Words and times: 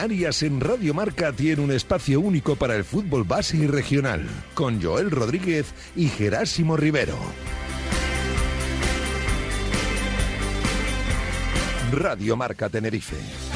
Canarias 0.00 0.42
en 0.44 0.60
Radio 0.60 0.94
Marca 0.94 1.30
tiene 1.30 1.60
un 1.60 1.70
espacio 1.70 2.20
único 2.20 2.56
para 2.56 2.74
el 2.74 2.84
fútbol 2.84 3.24
base 3.24 3.58
y 3.58 3.66
regional, 3.66 4.26
con 4.54 4.82
Joel 4.82 5.10
Rodríguez 5.10 5.74
y 5.94 6.08
Gerásimo 6.08 6.74
Rivero. 6.74 7.18
Radio 11.92 12.34
Marca 12.34 12.70
Tenerife. 12.70 13.49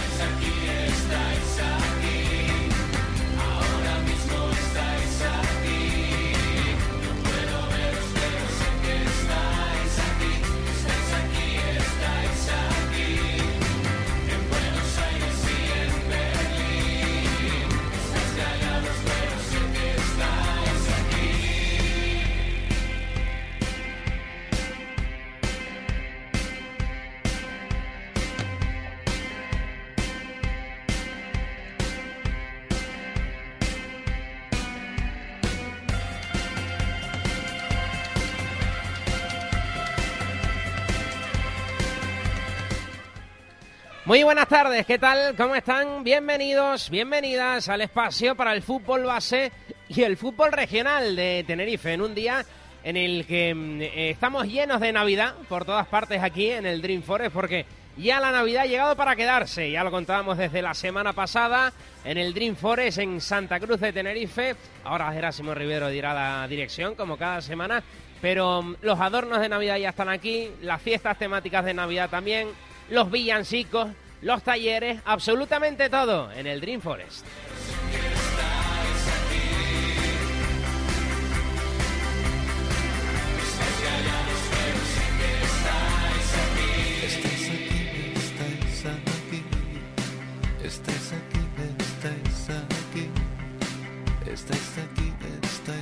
Muy 44.15 44.23
buenas 44.23 44.47
tardes, 44.47 44.87
¿qué 44.87 44.97
tal? 44.97 45.35
¿Cómo 45.35 45.57
están? 45.57 46.05
Bienvenidos, 46.05 46.89
bienvenidas 46.89 47.69
al 47.69 47.81
espacio 47.81 48.37
para 48.37 48.53
el 48.53 48.63
fútbol 48.63 49.03
base 49.03 49.51
y 49.89 50.03
el 50.03 50.17
fútbol 50.17 50.53
regional 50.53 51.17
de 51.17 51.43
Tenerife 51.45 51.95
en 51.95 52.01
un 52.01 52.15
día 52.15 52.47
en 52.85 52.97
el 52.97 53.27
que 53.27 53.53
mm, 53.53 53.83
eh, 53.83 54.11
estamos 54.11 54.47
llenos 54.47 54.81
de 54.81 54.93
Navidad 54.93 55.35
por 55.49 55.65
todas 55.65 55.89
partes 55.89 56.23
aquí 56.23 56.49
en 56.49 56.65
el 56.65 56.81
Dream 56.81 57.03
Forest 57.03 57.33
porque 57.33 57.67
ya 57.97 58.21
la 58.21 58.31
Navidad 58.31 58.63
ha 58.63 58.67
llegado 58.67 58.95
para 58.95 59.17
quedarse, 59.17 59.73
ya 59.73 59.83
lo 59.83 59.91
contábamos 59.91 60.39
desde 60.39 60.63
la 60.63 60.75
semana 60.75 61.13
pasada 61.13 61.73
en 62.05 62.17
el 62.17 62.33
Dream 62.35 62.55
Forest 62.55 62.99
en 62.99 63.21
Santa 63.21 63.59
Cruz 63.59 63.81
de 63.81 63.93
Tenerife. 63.93 64.55
Ahora 64.85 65.13
Gerásimo 65.13 65.55
Rivero 65.55 65.89
dirá 65.89 66.15
la 66.15 66.47
dirección 66.47 66.95
como 66.95 67.17
cada 67.17 67.41
semana, 67.41 67.83
pero 68.23 68.63
mm, 68.63 68.77
los 68.83 69.01
adornos 69.01 69.41
de 69.41 69.49
Navidad 69.49 69.79
ya 69.79 69.89
están 69.89 70.09
aquí, 70.09 70.51
las 70.63 70.81
fiestas 70.81 71.19
temáticas 71.19 71.65
de 71.65 71.75
Navidad 71.75 72.09
también 72.09 72.47
los 72.91 73.11
villancicos, 73.11 73.89
los 74.25 74.43
talleres, 74.43 75.01
absolutamente 75.05 75.91
todo 75.91 76.33
en 76.33 76.47
el 76.47 76.61
Dream 76.61 76.81
Forest. 76.81 77.27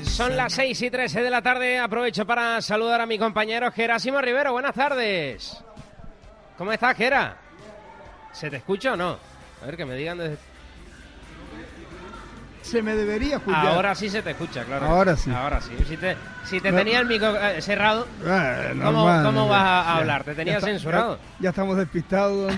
Son 0.05 0.37
las 0.37 0.53
6 0.53 0.83
y 0.83 0.91
13 0.91 1.23
de 1.23 1.31
la 1.31 1.43
tarde. 1.43 1.79
Aprovecho 1.79 2.27
para 2.27 2.61
saludar 2.61 3.01
a 3.01 3.07
mi 3.07 3.19
compañero 3.19 3.71
Gerásimo 3.73 4.21
Rivero. 4.21 4.53
Buenas 4.53 4.75
tardes. 4.75 5.65
¿Cómo 6.59 6.73
estás, 6.73 6.97
Gera? 6.97 7.42
¿Se 8.33 8.51
te 8.51 8.57
escucha 8.57 8.93
o 8.95 8.97
no? 8.97 9.19
A 9.63 9.67
ver, 9.67 9.77
que 9.77 9.85
me 9.85 9.95
digan 9.95 10.19
desde... 10.19 10.39
Se 12.63 12.81
me 12.81 12.95
debería 12.95 13.37
escuchar. 13.37 13.67
Ahora 13.67 13.95
sí 13.95 14.09
se 14.09 14.23
te 14.23 14.31
escucha, 14.31 14.65
claro. 14.65 14.87
Ahora 14.87 15.17
sí. 15.17 15.31
Ahora 15.31 15.61
sí. 15.61 15.73
Si 15.87 15.97
te, 15.97 16.17
si 16.45 16.61
te 16.61 16.73
tenía 16.73 17.01
el 17.01 17.07
micro 17.07 17.37
eh, 17.37 17.61
cerrado, 17.61 18.07
Eh, 18.25 18.73
¿cómo, 18.83 19.05
vas 19.49 19.63
a 19.63 19.97
hablar? 19.99 20.23
¿Te 20.25 20.35
tenía 20.35 20.55
ya 20.55 20.59
está- 20.59 20.69
censurado? 20.69 21.17
Ya, 21.17 21.41
ya 21.41 21.49
estamos 21.51 21.77
despistados. 21.77 22.55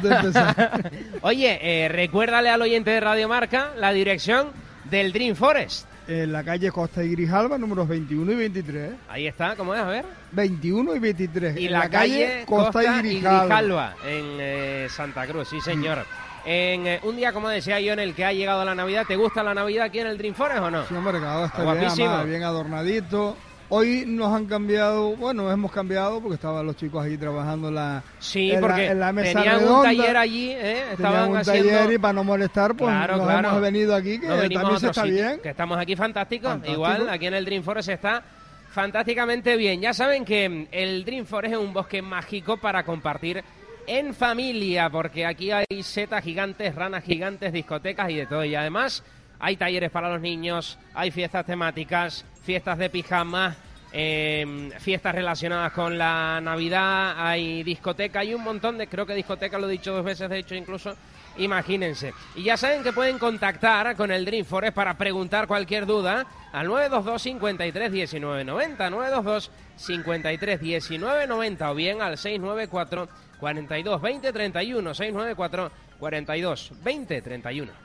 Oye, 1.22 1.58
eh, 1.84 1.88
recuérdale 1.88 2.50
al 2.50 2.60
oyente 2.60 2.90
de 2.90 3.00
Radio 3.00 3.28
Marca 3.28 3.70
la 3.78 3.92
dirección 3.92 4.48
del 4.84 5.10
Dream 5.12 5.34
Forest. 5.34 5.86
En 6.06 6.32
la 6.32 6.44
calle 6.44 6.70
Costa 6.70 7.02
y 7.02 7.10
Grijalba, 7.10 7.58
números 7.58 7.88
21 7.88 8.32
y 8.32 8.34
23. 8.34 8.92
¿eh? 8.92 8.96
Ahí 9.08 9.26
está, 9.26 9.56
¿cómo 9.56 9.74
es? 9.74 9.80
A 9.80 9.88
ver. 9.88 10.04
21 10.32 10.94
y 10.94 10.98
23. 10.98 11.56
Y 11.56 11.66
en 11.66 11.72
la, 11.72 11.88
calle 11.88 12.44
Costa, 12.46 12.82
y 12.82 12.98
Grijalba. 12.98 13.40
Grijalba, 13.40 13.94
en 14.06 14.24
eh, 14.40 14.86
Santa 14.90 15.26
Cruz, 15.26 15.48
sí 15.48 15.60
señor. 15.60 16.04
En 16.44 16.86
eh, 16.86 17.00
un 17.04 17.16
día, 17.16 17.32
como 17.32 17.48
decía 17.48 17.80
yo, 17.80 17.94
en 17.94 18.00
el 18.00 18.14
que 18.14 18.24
ha 18.24 18.32
llegado 18.32 18.64
la 18.64 18.74
Navidad, 18.74 19.06
¿te 19.06 19.16
gusta 19.16 19.42
la 19.42 19.54
Navidad 19.54 19.86
aquí 19.86 20.00
en 20.00 20.08
el 20.08 20.18
Dream 20.18 20.34
Forest 20.34 20.60
o 20.60 20.70
no? 20.70 20.86
Sí, 20.86 20.94
hombre, 20.94 21.18
cada 21.18 21.46
está 21.46 21.62
Guapísimo. 21.62 21.94
bien, 21.96 22.08
además, 22.08 22.26
bien 22.28 22.42
adornadito. 22.42 23.36
Hoy 23.70 24.04
nos 24.06 24.32
han 24.32 24.44
cambiado, 24.46 25.16
bueno, 25.16 25.50
hemos 25.50 25.72
cambiado 25.72 26.20
porque 26.20 26.34
estaban 26.34 26.66
los 26.66 26.76
chicos 26.76 27.04
allí 27.04 27.16
trabajando 27.16 27.68
en 27.68 27.74
la, 27.74 28.02
Sí, 28.18 28.50
en 28.50 28.56
la- 28.56 28.60
porque 28.60 28.86
en 28.88 29.00
la 29.00 29.12
mesa 29.12 29.42
tenían 29.42 29.68
un 29.68 29.82
taller 29.82 30.16
allí, 30.16 30.50
¿eh? 30.50 30.84
Estaban 30.92 31.30
un 31.30 31.36
haciendo... 31.38 31.70
taller 31.70 31.92
y 31.94 31.98
para 31.98 32.12
no 32.12 32.24
molestar, 32.24 32.76
pues 32.76 32.90
Claro, 32.90 33.16
nos 33.16 33.26
claro. 33.26 33.48
hemos 33.48 33.60
venido 33.62 33.94
aquí, 33.94 34.20
que 34.20 34.26
también 34.28 34.78
se 34.78 34.86
está 34.88 35.02
sitio, 35.04 35.14
bien. 35.14 35.40
Que 35.42 35.48
estamos 35.50 35.78
aquí 35.78 35.96
fantásticos. 35.96 36.50
Fantástico. 36.50 36.74
Igual, 36.74 37.08
aquí 37.08 37.26
en 37.26 37.34
el 37.34 37.44
Dream 37.44 37.62
Forest 37.62 37.88
está 37.88 38.22
fantásticamente 38.70 39.56
bien. 39.56 39.80
Ya 39.80 39.94
saben 39.94 40.24
que 40.24 40.68
el 40.70 41.04
Dream 41.04 41.24
Forest 41.24 41.54
es 41.54 41.60
un 41.60 41.72
bosque 41.72 42.02
mágico 42.02 42.56
para 42.58 42.84
compartir 42.84 43.42
en 43.86 44.14
familia, 44.14 44.90
porque 44.90 45.24
aquí 45.26 45.50
hay 45.50 45.64
setas 45.82 46.22
gigantes, 46.24 46.74
ranas 46.74 47.04
gigantes, 47.04 47.52
discotecas 47.52 48.10
y 48.10 48.16
de 48.16 48.26
todo. 48.26 48.44
Y 48.44 48.54
además 48.54 49.02
hay 49.44 49.58
talleres 49.58 49.90
para 49.90 50.08
los 50.08 50.22
niños, 50.22 50.78
hay 50.94 51.10
fiestas 51.10 51.44
temáticas, 51.44 52.24
fiestas 52.44 52.78
de 52.78 52.88
pijamas, 52.88 53.54
eh, 53.92 54.70
fiestas 54.78 55.14
relacionadas 55.14 55.70
con 55.72 55.98
la 55.98 56.40
Navidad, 56.40 57.14
hay 57.18 57.62
discoteca, 57.62 58.20
hay 58.20 58.32
un 58.32 58.42
montón 58.42 58.78
de, 58.78 58.86
creo 58.86 59.04
que 59.04 59.14
discoteca 59.14 59.58
lo 59.58 59.68
he 59.68 59.72
dicho 59.72 59.92
dos 59.92 60.02
veces, 60.02 60.30
de 60.30 60.38
hecho 60.38 60.54
incluso, 60.54 60.96
imagínense. 61.36 62.14
Y 62.36 62.44
ya 62.44 62.56
saben 62.56 62.82
que 62.82 62.94
pueden 62.94 63.18
contactar 63.18 63.94
con 63.96 64.10
el 64.10 64.24
Dream 64.24 64.46
Forest 64.46 64.74
para 64.74 64.96
preguntar 64.96 65.46
cualquier 65.46 65.84
duda 65.84 66.24
al 66.50 66.66
922 66.66 67.20
53 67.20 67.92
19 67.92 68.44
90, 68.44 68.88
922 68.88 69.50
53 69.76 70.58
19 70.58 71.26
90 71.26 71.70
o 71.70 71.74
bien 71.74 72.00
al 72.00 72.16
694 72.16 73.08
42 73.38 74.00
20 74.00 74.32
31, 74.32 74.94
694 74.94 75.70
42 75.98 76.72
20 76.82 77.20
31. 77.20 77.83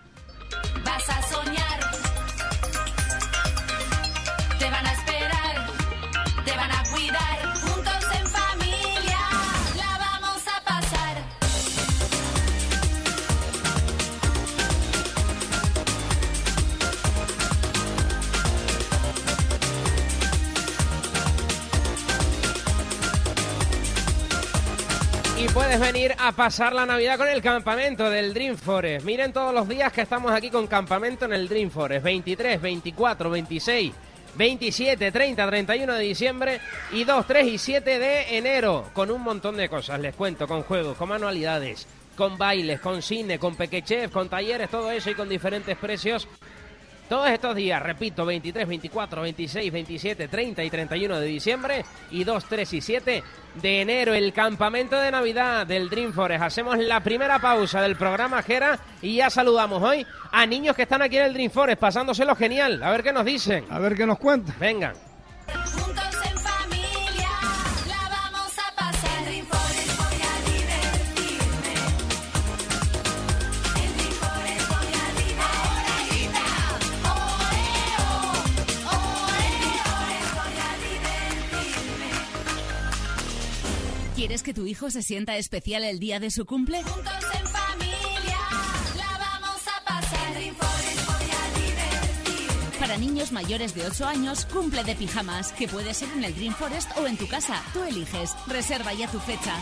Vas 0.84 1.10
a 1.10 1.22
soñar. 1.34 1.89
Puedes 25.70 25.94
venir 25.94 26.16
a 26.18 26.32
pasar 26.32 26.74
la 26.74 26.84
Navidad 26.84 27.20
con 27.20 27.28
el 27.28 27.44
campamento 27.44 28.10
del 28.10 28.34
Dream 28.34 28.58
Forest. 28.58 29.06
Miren 29.06 29.32
todos 29.32 29.54
los 29.54 29.70
días 29.70 29.94
que 29.94 30.02
estamos 30.02 30.32
aquí 30.32 30.50
con 30.50 30.66
campamento 30.66 31.26
en 31.26 31.34
el 31.34 31.48
Dream 31.48 31.70
Forest. 31.70 32.04
23, 32.04 32.60
24, 32.60 33.30
26, 33.30 33.94
27, 34.34 35.12
30, 35.12 35.48
31 35.48 35.94
de 35.94 36.00
diciembre 36.00 36.60
y 36.92 37.04
2, 37.04 37.28
3 37.28 37.48
y 37.48 37.58
7 37.60 38.00
de 38.00 38.38
enero. 38.38 38.90
Con 38.94 39.12
un 39.12 39.22
montón 39.22 39.58
de 39.58 39.70
cosas, 39.70 40.00
les 40.00 40.16
cuento, 40.16 40.48
con 40.48 40.64
juegos, 40.64 40.98
con 40.98 41.10
manualidades, 41.10 41.86
con 42.16 42.36
bailes, 42.36 42.80
con 42.80 43.04
cine, 43.04 43.38
con 43.38 43.56
pequechef, 43.56 44.12
con 44.12 44.28
talleres, 44.28 44.72
todo 44.72 44.90
eso 44.90 45.12
y 45.12 45.14
con 45.14 45.30
diferentes 45.30 45.78
precios. 45.78 46.28
Todos 47.10 47.28
estos 47.32 47.56
días, 47.56 47.82
repito, 47.82 48.24
23, 48.24 48.68
24, 48.68 49.24
26, 49.24 49.74
27, 49.74 50.28
30 50.28 50.64
y 50.64 50.70
31 50.70 51.20
de 51.20 51.26
diciembre 51.26 51.84
y 52.12 52.24
2, 52.24 52.46
3 52.46 52.74
y 52.74 52.82
7 52.82 53.24
de 53.56 53.82
enero, 53.82 54.14
el 54.14 54.32
campamento 54.32 54.96
de 54.96 55.10
Navidad 55.10 55.66
del 55.66 55.90
Dream 55.90 56.14
Forest. 56.14 56.44
Hacemos 56.44 56.78
la 56.78 57.00
primera 57.00 57.40
pausa 57.40 57.82
del 57.82 57.96
programa 57.96 58.44
Jera 58.44 58.78
y 59.02 59.16
ya 59.16 59.32
saludamos 59.32 59.82
hoy 59.82 60.06
a 60.32 60.46
niños 60.46 60.76
que 60.76 60.84
están 60.84 61.02
aquí 61.02 61.18
en 61.18 61.24
el 61.24 61.34
Dream 61.34 61.50
Forest 61.50 61.80
pasándoselo 61.82 62.36
genial. 62.36 62.84
A 62.84 62.92
ver 62.92 63.02
qué 63.02 63.12
nos 63.12 63.26
dicen. 63.26 63.66
A 63.72 63.80
ver 63.80 63.96
qué 63.96 64.06
nos 64.06 64.20
cuenta. 64.20 64.54
Vengan. 64.60 64.94
Juntos 65.48 66.19
¿Quieres 84.20 84.44
que 84.44 84.54
tu 84.54 84.68
hijo 84.68 84.92
se 84.92 85.02
sienta 85.02 85.38
especial 85.38 85.82
el 85.86 85.98
día 85.98 86.20
de 86.20 86.30
su 86.30 86.46
cumple? 86.46 86.84
Juntos 86.84 87.14
en 87.40 87.48
familia. 87.48 88.38
La 88.98 89.18
vamos 89.18 89.62
a 89.66 89.84
pasar. 89.86 90.34
para 92.78 92.98
niños 92.98 93.32
mayores 93.32 93.74
de 93.74 93.86
8 93.86 94.06
años, 94.06 94.46
cumple 94.46 94.84
de 94.84 94.96
pijamas, 94.96 95.54
que 95.54 95.70
puede 95.70 95.94
ser 95.94 96.10
en 96.18 96.26
el 96.26 96.34
Green 96.34 96.54
Forest 96.54 96.92
o 96.98 97.08
en 97.08 97.16
tu 97.16 97.30
casa. 97.30 97.64
Tú 97.72 97.82
eliges. 97.86 98.36
Reserva 98.46 98.94
ya 98.94 99.08
tu 99.10 99.20
fecha. 99.22 99.56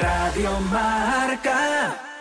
Radio 0.00 0.60
Marca. 0.70 2.13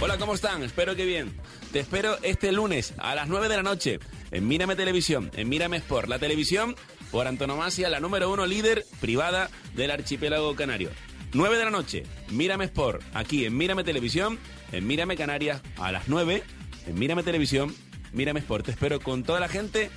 Hola, 0.00 0.16
¿cómo 0.16 0.34
están? 0.34 0.62
Espero 0.62 0.94
que 0.94 1.04
bien. 1.04 1.34
Te 1.72 1.80
espero 1.80 2.18
este 2.22 2.52
lunes 2.52 2.94
a 2.98 3.16
las 3.16 3.26
9 3.26 3.48
de 3.48 3.56
la 3.56 3.64
noche 3.64 3.98
en 4.30 4.46
Mírame 4.46 4.76
Televisión, 4.76 5.28
en 5.34 5.48
Mírame 5.48 5.78
Sport, 5.78 6.08
la 6.08 6.20
televisión 6.20 6.76
por 7.10 7.26
antonomasia, 7.26 7.90
la 7.90 7.98
número 7.98 8.30
uno 8.30 8.46
líder 8.46 8.86
privada 9.00 9.50
del 9.74 9.90
archipiélago 9.90 10.54
canario. 10.54 10.90
9 11.32 11.58
de 11.58 11.64
la 11.64 11.72
noche, 11.72 12.04
Mírame 12.30 12.66
Sport, 12.66 13.02
aquí 13.12 13.44
en 13.44 13.56
Mírame 13.56 13.82
Televisión, 13.82 14.38
en 14.70 14.86
Mírame 14.86 15.16
Canarias, 15.16 15.62
a 15.78 15.90
las 15.90 16.06
9, 16.06 16.44
en 16.86 16.94
Mírame 16.96 17.24
Televisión, 17.24 17.74
Mírame 18.12 18.38
Sport. 18.38 18.66
Te 18.66 18.70
espero 18.70 19.00
con 19.00 19.24
toda 19.24 19.40
la 19.40 19.48
gente 19.48 19.90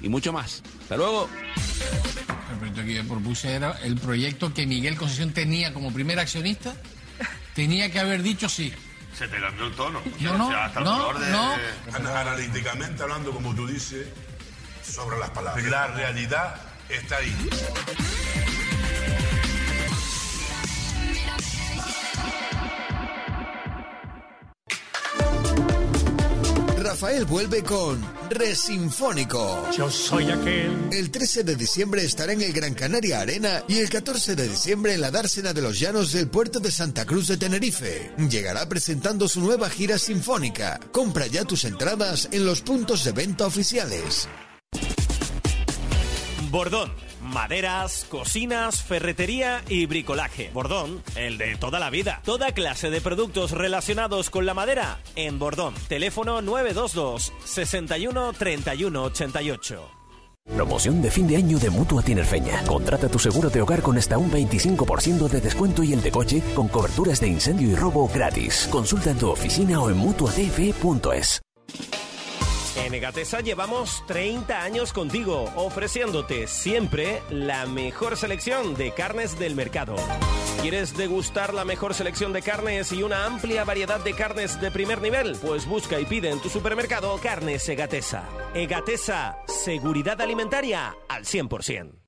y 0.00 0.08
mucho 0.08 0.32
más. 0.32 0.62
Hasta 0.82 0.96
luego. 0.96 1.28
El 2.52 2.58
proyecto 2.58 2.84
que 2.84 2.94
yo 2.94 3.08
propuse 3.08 3.52
era 3.52 3.72
el 3.82 3.96
proyecto 3.96 4.54
que 4.54 4.68
Miguel 4.68 4.96
Concesión 4.96 5.32
tenía 5.32 5.74
como 5.74 5.92
primer 5.92 6.20
accionista. 6.20 6.76
Tenía 7.56 7.90
que 7.90 7.98
haber 7.98 8.22
dicho 8.22 8.48
sí. 8.48 8.72
Se 9.18 9.26
te 9.26 9.40
cambió 9.40 9.66
el 9.66 9.74
tono. 9.74 10.00
Yo 10.20 10.38
no, 10.38 10.46
O 10.46 10.50
sea, 10.50 10.66
hasta 10.66 10.78
el 10.78 10.84
no, 10.84 11.12
de- 11.18 11.30
no. 11.32 11.52
Ana- 11.92 12.20
Analíticamente 12.20 13.02
hablando, 13.02 13.32
como 13.32 13.52
tú 13.54 13.66
dices, 13.66 14.06
sobre 14.82 15.18
las 15.18 15.30
palabras. 15.30 15.64
La 15.66 15.88
realidad 15.88 16.54
está 16.88 17.16
ahí. 17.16 17.34
Rafael 26.88 27.26
vuelve 27.26 27.62
con 27.62 28.00
Resinfónico. 28.30 29.68
Yo 29.76 29.90
soy 29.90 30.30
aquel. 30.30 30.88
El 30.90 31.10
13 31.10 31.44
de 31.44 31.54
diciembre 31.54 32.02
estará 32.02 32.32
en 32.32 32.40
el 32.40 32.50
Gran 32.50 32.72
Canaria 32.72 33.20
Arena 33.20 33.62
y 33.68 33.76
el 33.76 33.90
14 33.90 34.34
de 34.34 34.48
diciembre 34.48 34.94
en 34.94 35.02
la 35.02 35.10
dársena 35.10 35.52
de 35.52 35.60
los 35.60 35.78
llanos 35.78 36.12
del 36.12 36.30
puerto 36.30 36.60
de 36.60 36.70
Santa 36.70 37.04
Cruz 37.04 37.28
de 37.28 37.36
Tenerife. 37.36 38.10
Llegará 38.30 38.66
presentando 38.70 39.28
su 39.28 39.42
nueva 39.42 39.68
gira 39.68 39.98
sinfónica. 39.98 40.80
Compra 40.90 41.26
ya 41.26 41.44
tus 41.44 41.64
entradas 41.64 42.26
en 42.32 42.46
los 42.46 42.62
puntos 42.62 43.04
de 43.04 43.12
venta 43.12 43.44
oficiales. 43.44 44.26
Bordón. 46.50 47.07
Maderas, 47.28 48.06
cocinas, 48.08 48.82
ferretería 48.82 49.62
y 49.68 49.86
bricolaje. 49.86 50.50
Bordón, 50.52 51.02
el 51.14 51.38
de 51.38 51.56
toda 51.56 51.78
la 51.78 51.90
vida. 51.90 52.20
Toda 52.24 52.52
clase 52.52 52.90
de 52.90 53.00
productos 53.00 53.52
relacionados 53.52 54.30
con 54.30 54.46
la 54.46 54.54
madera 54.54 54.98
en 55.14 55.38
Bordón. 55.38 55.74
Teléfono 55.88 56.42
922 56.42 57.32
61 57.44 58.32
31 58.32 59.02
88. 59.02 59.90
Promoción 60.54 61.02
de 61.02 61.10
fin 61.10 61.28
de 61.28 61.36
año 61.36 61.58
de 61.58 61.68
Mutua 61.68 62.02
Tinerfeña. 62.02 62.64
Contrata 62.64 63.08
tu 63.08 63.18
seguro 63.18 63.50
de 63.50 63.60
hogar 63.60 63.82
con 63.82 63.98
hasta 63.98 64.16
un 64.16 64.30
25% 64.30 65.28
de 65.28 65.40
descuento 65.40 65.82
y 65.82 65.92
el 65.92 66.00
de 66.00 66.10
coche 66.10 66.42
con 66.54 66.68
coberturas 66.68 67.20
de 67.20 67.28
incendio 67.28 67.68
y 67.68 67.74
robo 67.74 68.08
gratis. 68.08 68.66
Consulta 68.70 69.10
en 69.10 69.18
tu 69.18 69.28
oficina 69.28 69.80
o 69.80 69.90
en 69.90 69.98
mutuatf.es. 69.98 71.42
En 72.84 72.94
Egatesa 72.94 73.40
llevamos 73.40 74.04
30 74.06 74.62
años 74.62 74.92
contigo, 74.92 75.50
ofreciéndote 75.56 76.46
siempre 76.46 77.22
la 77.28 77.66
mejor 77.66 78.16
selección 78.16 78.74
de 78.74 78.92
carnes 78.92 79.38
del 79.38 79.54
mercado. 79.54 79.96
¿Quieres 80.62 80.96
degustar 80.96 81.54
la 81.54 81.64
mejor 81.64 81.94
selección 81.94 82.32
de 82.32 82.42
carnes 82.42 82.92
y 82.92 83.02
una 83.02 83.26
amplia 83.26 83.64
variedad 83.64 84.02
de 84.02 84.14
carnes 84.14 84.60
de 84.60 84.70
primer 84.70 85.00
nivel? 85.00 85.36
Pues 85.40 85.66
busca 85.66 86.00
y 86.00 86.04
pide 86.04 86.30
en 86.30 86.40
tu 86.40 86.48
supermercado 86.48 87.18
Carnes 87.22 87.68
Egatesa. 87.68 88.24
Egatesa, 88.54 89.38
seguridad 89.46 90.20
alimentaria 90.20 90.96
al 91.08 91.24
100%. 91.24 91.98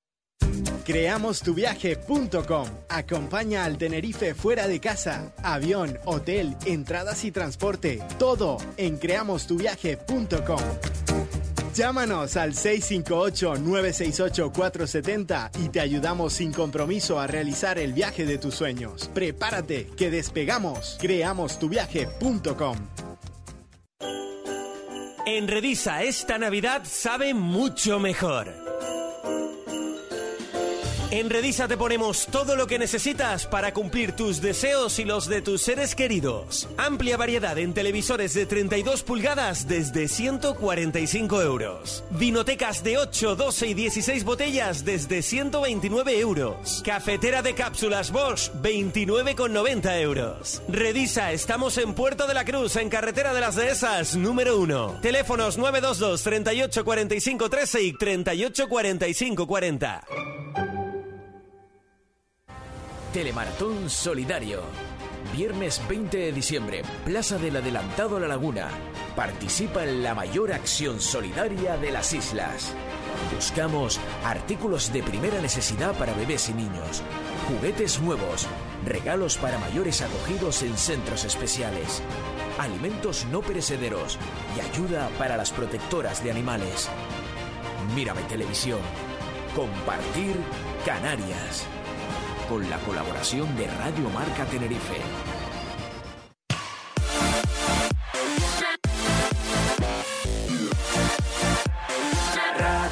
Creamostuviaje.com 0.84 2.68
Acompaña 2.88 3.64
al 3.64 3.78
Tenerife 3.78 4.34
fuera 4.34 4.68
de 4.68 4.80
casa. 4.80 5.32
Avión, 5.42 5.98
hotel, 6.04 6.56
entradas 6.66 7.24
y 7.24 7.32
transporte. 7.32 8.02
Todo 8.18 8.58
en 8.76 8.98
creamostuviaje.com. 8.98 10.60
Llámanos 11.74 12.36
al 12.36 12.54
658-968-470 12.54 15.50
y 15.64 15.68
te 15.68 15.80
ayudamos 15.80 16.32
sin 16.32 16.52
compromiso 16.52 17.20
a 17.20 17.26
realizar 17.26 17.78
el 17.78 17.92
viaje 17.92 18.24
de 18.26 18.38
tus 18.38 18.54
sueños. 18.56 19.08
Prepárate, 19.14 19.86
que 19.96 20.10
despegamos. 20.10 20.96
Creamostuviaje.com. 21.00 22.76
En 25.26 25.48
Redisa 25.48 26.02
esta 26.02 26.38
Navidad 26.38 26.82
sabe 26.84 27.34
mucho 27.34 28.00
mejor. 28.00 28.48
En 31.12 31.28
Redisa 31.28 31.66
te 31.66 31.76
ponemos 31.76 32.28
todo 32.28 32.54
lo 32.54 32.68
que 32.68 32.78
necesitas 32.78 33.44
para 33.44 33.74
cumplir 33.74 34.12
tus 34.12 34.40
deseos 34.40 35.00
y 35.00 35.04
los 35.04 35.26
de 35.26 35.42
tus 35.42 35.60
seres 35.60 35.96
queridos. 35.96 36.68
Amplia 36.76 37.16
variedad 37.16 37.58
en 37.58 37.74
televisores 37.74 38.32
de 38.32 38.46
32 38.46 39.02
pulgadas 39.02 39.66
desde 39.66 40.06
145 40.06 41.42
euros. 41.42 42.04
Vinotecas 42.10 42.84
de 42.84 42.98
8, 42.98 43.34
12 43.34 43.66
y 43.66 43.74
16 43.74 44.22
botellas 44.22 44.84
desde 44.84 45.22
129 45.22 46.20
euros. 46.20 46.80
Cafetera 46.84 47.42
de 47.42 47.56
cápsulas 47.56 48.12
Bosch 48.12 48.52
29,90 48.62 50.00
euros. 50.02 50.62
Redisa, 50.68 51.32
estamos 51.32 51.76
en 51.78 51.94
Puerto 51.94 52.28
de 52.28 52.34
la 52.34 52.44
Cruz, 52.44 52.76
en 52.76 52.88
Carretera 52.88 53.34
de 53.34 53.40
las 53.40 53.56
Dehesas, 53.56 54.14
número 54.14 54.58
1. 54.60 55.00
Teléfonos 55.02 55.58
922 55.58 56.22
38 56.22 56.84
45 56.84 57.50
13 57.50 57.82
y 57.82 57.92
38 57.94 58.68
45 58.68 59.46
40. 59.48 60.04
Telemaratón 63.12 63.90
Solidario. 63.90 64.62
Viernes 65.32 65.82
20 65.88 66.16
de 66.16 66.32
diciembre, 66.32 66.82
Plaza 67.04 67.38
del 67.38 67.56
Adelantado 67.56 68.20
La 68.20 68.28
Laguna. 68.28 68.68
Participa 69.16 69.82
en 69.82 70.04
la 70.04 70.14
mayor 70.14 70.52
acción 70.52 71.00
solidaria 71.00 71.76
de 71.76 71.90
las 71.90 72.12
islas. 72.12 72.72
Buscamos 73.34 73.98
artículos 74.24 74.92
de 74.92 75.02
primera 75.02 75.40
necesidad 75.40 75.92
para 75.98 76.14
bebés 76.14 76.50
y 76.50 76.54
niños, 76.54 77.02
juguetes 77.48 78.00
nuevos, 78.00 78.46
regalos 78.86 79.36
para 79.38 79.58
mayores 79.58 80.02
acogidos 80.02 80.62
en 80.62 80.76
centros 80.76 81.24
especiales, 81.24 82.02
alimentos 82.60 83.26
no 83.26 83.40
perecederos 83.40 84.18
y 84.56 84.60
ayuda 84.60 85.08
para 85.18 85.36
las 85.36 85.50
protectoras 85.50 86.22
de 86.22 86.30
animales. 86.30 86.88
Mírame 87.92 88.22
televisión. 88.22 88.80
Compartir 89.56 90.36
Canarias 90.86 91.66
con 92.50 92.68
la 92.68 92.78
colaboración 92.78 93.56
de 93.56 93.68
Radio 93.68 94.10
Marca 94.10 94.44
Tenerife. 94.44 95.39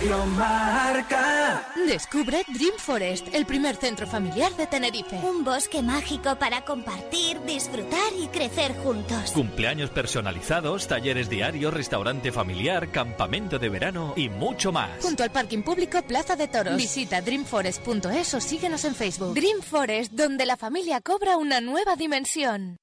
Radio 0.08 0.24
Marca. 0.24 1.66
Descubre 1.86 2.42
Dream 2.48 2.72
Forest, 2.78 3.28
el 3.34 3.44
primer 3.44 3.76
centro 3.76 4.06
familiar 4.06 4.56
de 4.56 4.66
Tenerife. 4.66 5.16
Un 5.16 5.44
bosque 5.44 5.82
mágico 5.82 6.36
para 6.36 6.64
compartir, 6.64 7.38
disfrutar 7.42 8.14
y 8.18 8.28
crecer 8.28 8.74
juntos. 8.78 9.32
Cumpleaños 9.32 9.90
personalizados, 9.90 10.86
talleres 10.86 11.28
diarios, 11.28 11.74
restaurante 11.74 12.32
familiar, 12.32 12.90
campamento 12.90 13.58
de 13.58 13.68
verano 13.68 14.14
y 14.16 14.30
mucho 14.30 14.72
más. 14.72 14.88
Junto 15.02 15.24
al 15.24 15.30
parking 15.30 15.60
público 15.60 16.00
Plaza 16.00 16.36
de 16.36 16.48
Toros. 16.48 16.78
Visita 16.78 17.20
dreamforest.es 17.20 18.32
o 18.32 18.40
síguenos 18.40 18.86
en 18.86 18.94
Facebook. 18.94 19.34
Dream 19.34 19.60
Forest, 19.60 20.12
donde 20.12 20.46
la 20.46 20.56
familia 20.56 21.02
cobra 21.02 21.36
una 21.36 21.60
nueva 21.60 21.96
dimensión. 21.96 22.78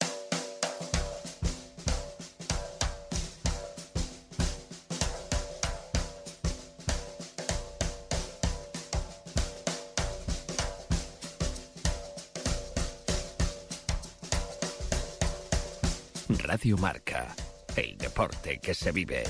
Radio 16.47 16.77
Marca, 16.77 17.35
el 17.75 17.97
deporte 17.97 18.59
que 18.59 18.75
se 18.75 18.91
vive. 18.91 19.23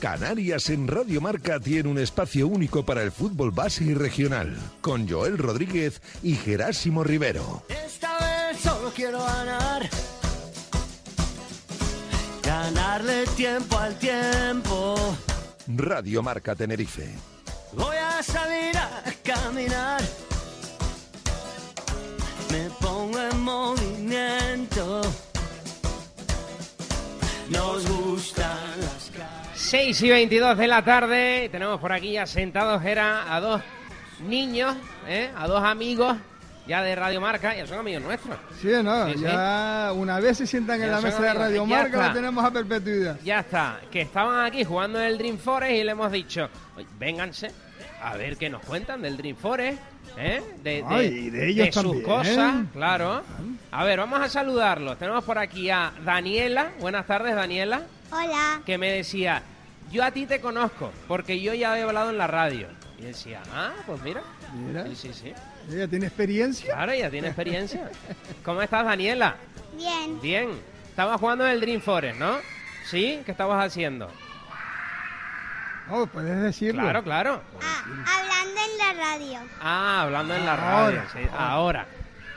Canarias 0.00 0.68
en 0.68 0.86
Radio 0.86 1.22
Marca 1.22 1.58
tiene 1.58 1.88
un 1.88 1.98
espacio 1.98 2.46
único 2.46 2.84
para 2.84 3.02
el 3.02 3.10
fútbol 3.10 3.50
base 3.50 3.84
y 3.84 3.94
regional, 3.94 4.54
con 4.82 5.08
Joel 5.08 5.38
Rodríguez 5.38 6.02
y 6.22 6.34
Gerásimo 6.34 7.04
Rivero. 7.04 7.64
Esta 7.70 8.18
vez 8.18 8.60
solo 8.60 8.92
quiero 8.94 9.24
ganar. 9.24 9.88
Ganarle 12.42 13.24
tiempo 13.34 13.78
al 13.78 13.98
tiempo. 13.98 15.16
Radio 15.68 16.22
Marca 16.22 16.54
Tenerife. 16.54 17.08
Voy 17.72 17.96
a 17.96 18.22
salir 18.22 18.76
a 18.76 19.02
caminar. 19.24 20.02
Movimiento. 23.42 25.00
Nos 27.50 27.86
gustan 27.88 28.80
las 28.80 29.10
calles. 29.10 29.48
6 29.54 30.02
y 30.02 30.10
22 30.10 30.58
de 30.58 30.66
la 30.66 30.84
tarde, 30.84 31.48
tenemos 31.50 31.80
por 31.80 31.92
aquí 31.92 32.12
ya 32.12 32.26
sentados 32.26 32.84
era 32.84 33.34
a 33.34 33.40
dos 33.40 33.62
niños, 34.26 34.74
¿eh? 35.06 35.30
a 35.36 35.46
dos 35.46 35.62
amigos 35.62 36.16
ya 36.66 36.82
de 36.82 36.94
Radio 36.94 37.20
Marca, 37.20 37.54
ya 37.56 37.66
son 37.66 37.78
amigos 37.80 38.02
nuestros. 38.02 38.36
Sí, 38.60 38.68
no, 38.82 39.06
Sí, 39.08 39.14
sí. 39.18 39.22
ya 39.22 39.92
una 39.94 40.20
vez 40.20 40.38
se 40.38 40.46
sientan 40.46 40.78
Ya 40.78 40.86
en 40.86 40.92
la 40.92 41.00
mesa 41.00 41.20
de. 41.20 41.34
Radio 41.34 41.66
Ya 41.66 41.76
Marca, 41.76 41.96
está. 41.96 42.08
lo 42.08 42.14
tenemos 42.14 42.44
a 42.44 42.50
perpetuidad. 42.52 43.18
Ya 43.24 43.40
está, 43.40 43.80
que 43.90 44.00
estaban 44.02 44.44
aquí 44.46 44.64
jugando 44.64 44.98
en 45.00 45.06
el 45.06 45.18
Dream 45.18 45.38
Forest 45.38 45.72
y 45.72 45.84
le 45.84 45.90
hemos 45.92 46.10
dicho, 46.12 46.48
"Oye, 46.76 46.86
vénganse 46.98 47.50
a 48.02 48.16
ver 48.16 48.36
qué 48.36 48.48
nos 48.48 48.62
cuentan 48.64 49.02
del 49.02 49.16
Dream 49.16 49.36
Forest, 49.36 49.78
¿eh? 50.16 50.42
de, 50.62 50.70
de- 50.82 50.84
Ay, 50.88 51.06
y 51.06 51.30
de 51.30 51.48
ellos 51.48 51.66
sus 51.74 51.82
también. 51.82 52.02
cosas, 52.02 52.54
claro. 52.72 53.22
A 53.70 53.84
ver, 53.84 53.98
vamos 53.98 54.20
a 54.20 54.28
saludarlos. 54.28 54.98
Tenemos 54.98 55.24
por 55.24 55.38
aquí 55.38 55.70
a 55.70 55.92
Daniela, 56.04 56.72
buenas 56.80 57.06
tardes 57.06 57.34
Daniela, 57.34 57.82
Hola. 58.10 58.60
que 58.66 58.76
me 58.78 58.90
decía, 58.92 59.42
yo 59.90 60.04
a 60.04 60.10
ti 60.10 60.26
te 60.26 60.40
conozco, 60.40 60.90
porque 61.08 61.40
yo 61.40 61.54
ya 61.54 61.78
he 61.78 61.82
hablado 61.82 62.10
en 62.10 62.18
la 62.18 62.26
radio. 62.26 62.68
Y 62.98 63.02
decía, 63.06 63.42
ah, 63.52 63.72
pues 63.86 64.00
mira. 64.02 64.22
Mira. 64.54 64.86
Sí, 64.86 64.94
sí, 64.94 65.10
sí. 65.12 65.32
Ella 65.74 65.88
tiene 65.88 66.06
experiencia. 66.06 66.74
Claro, 66.74 66.94
ya 66.94 67.10
tiene 67.10 67.28
experiencia. 67.28 67.90
¿Cómo 68.44 68.62
estás, 68.62 68.84
Daniela? 68.84 69.36
Bien. 69.76 70.20
Bien. 70.20 70.48
Estabas 70.90 71.18
jugando 71.18 71.44
en 71.46 71.52
el 71.52 71.60
Dream 71.60 71.80
Forest, 71.80 72.18
¿no? 72.20 72.36
¿Sí? 72.88 73.20
¿Qué 73.24 73.30
estabas 73.32 73.64
haciendo? 73.64 74.08
Oh, 75.90 76.06
puedes 76.06 76.40
decirlo. 76.40 76.82
Claro, 76.82 77.02
claro. 77.02 77.42
Hablando 78.06 78.60
en 78.60 78.78
la 78.78 79.04
radio. 79.04 79.38
Ah, 79.60 80.02
hablando 80.02 80.34
en 80.34 80.46
la 80.46 80.56
radio. 80.56 81.00
Ahora. 81.00 81.06
sí, 81.12 81.18
ahora. 81.36 81.86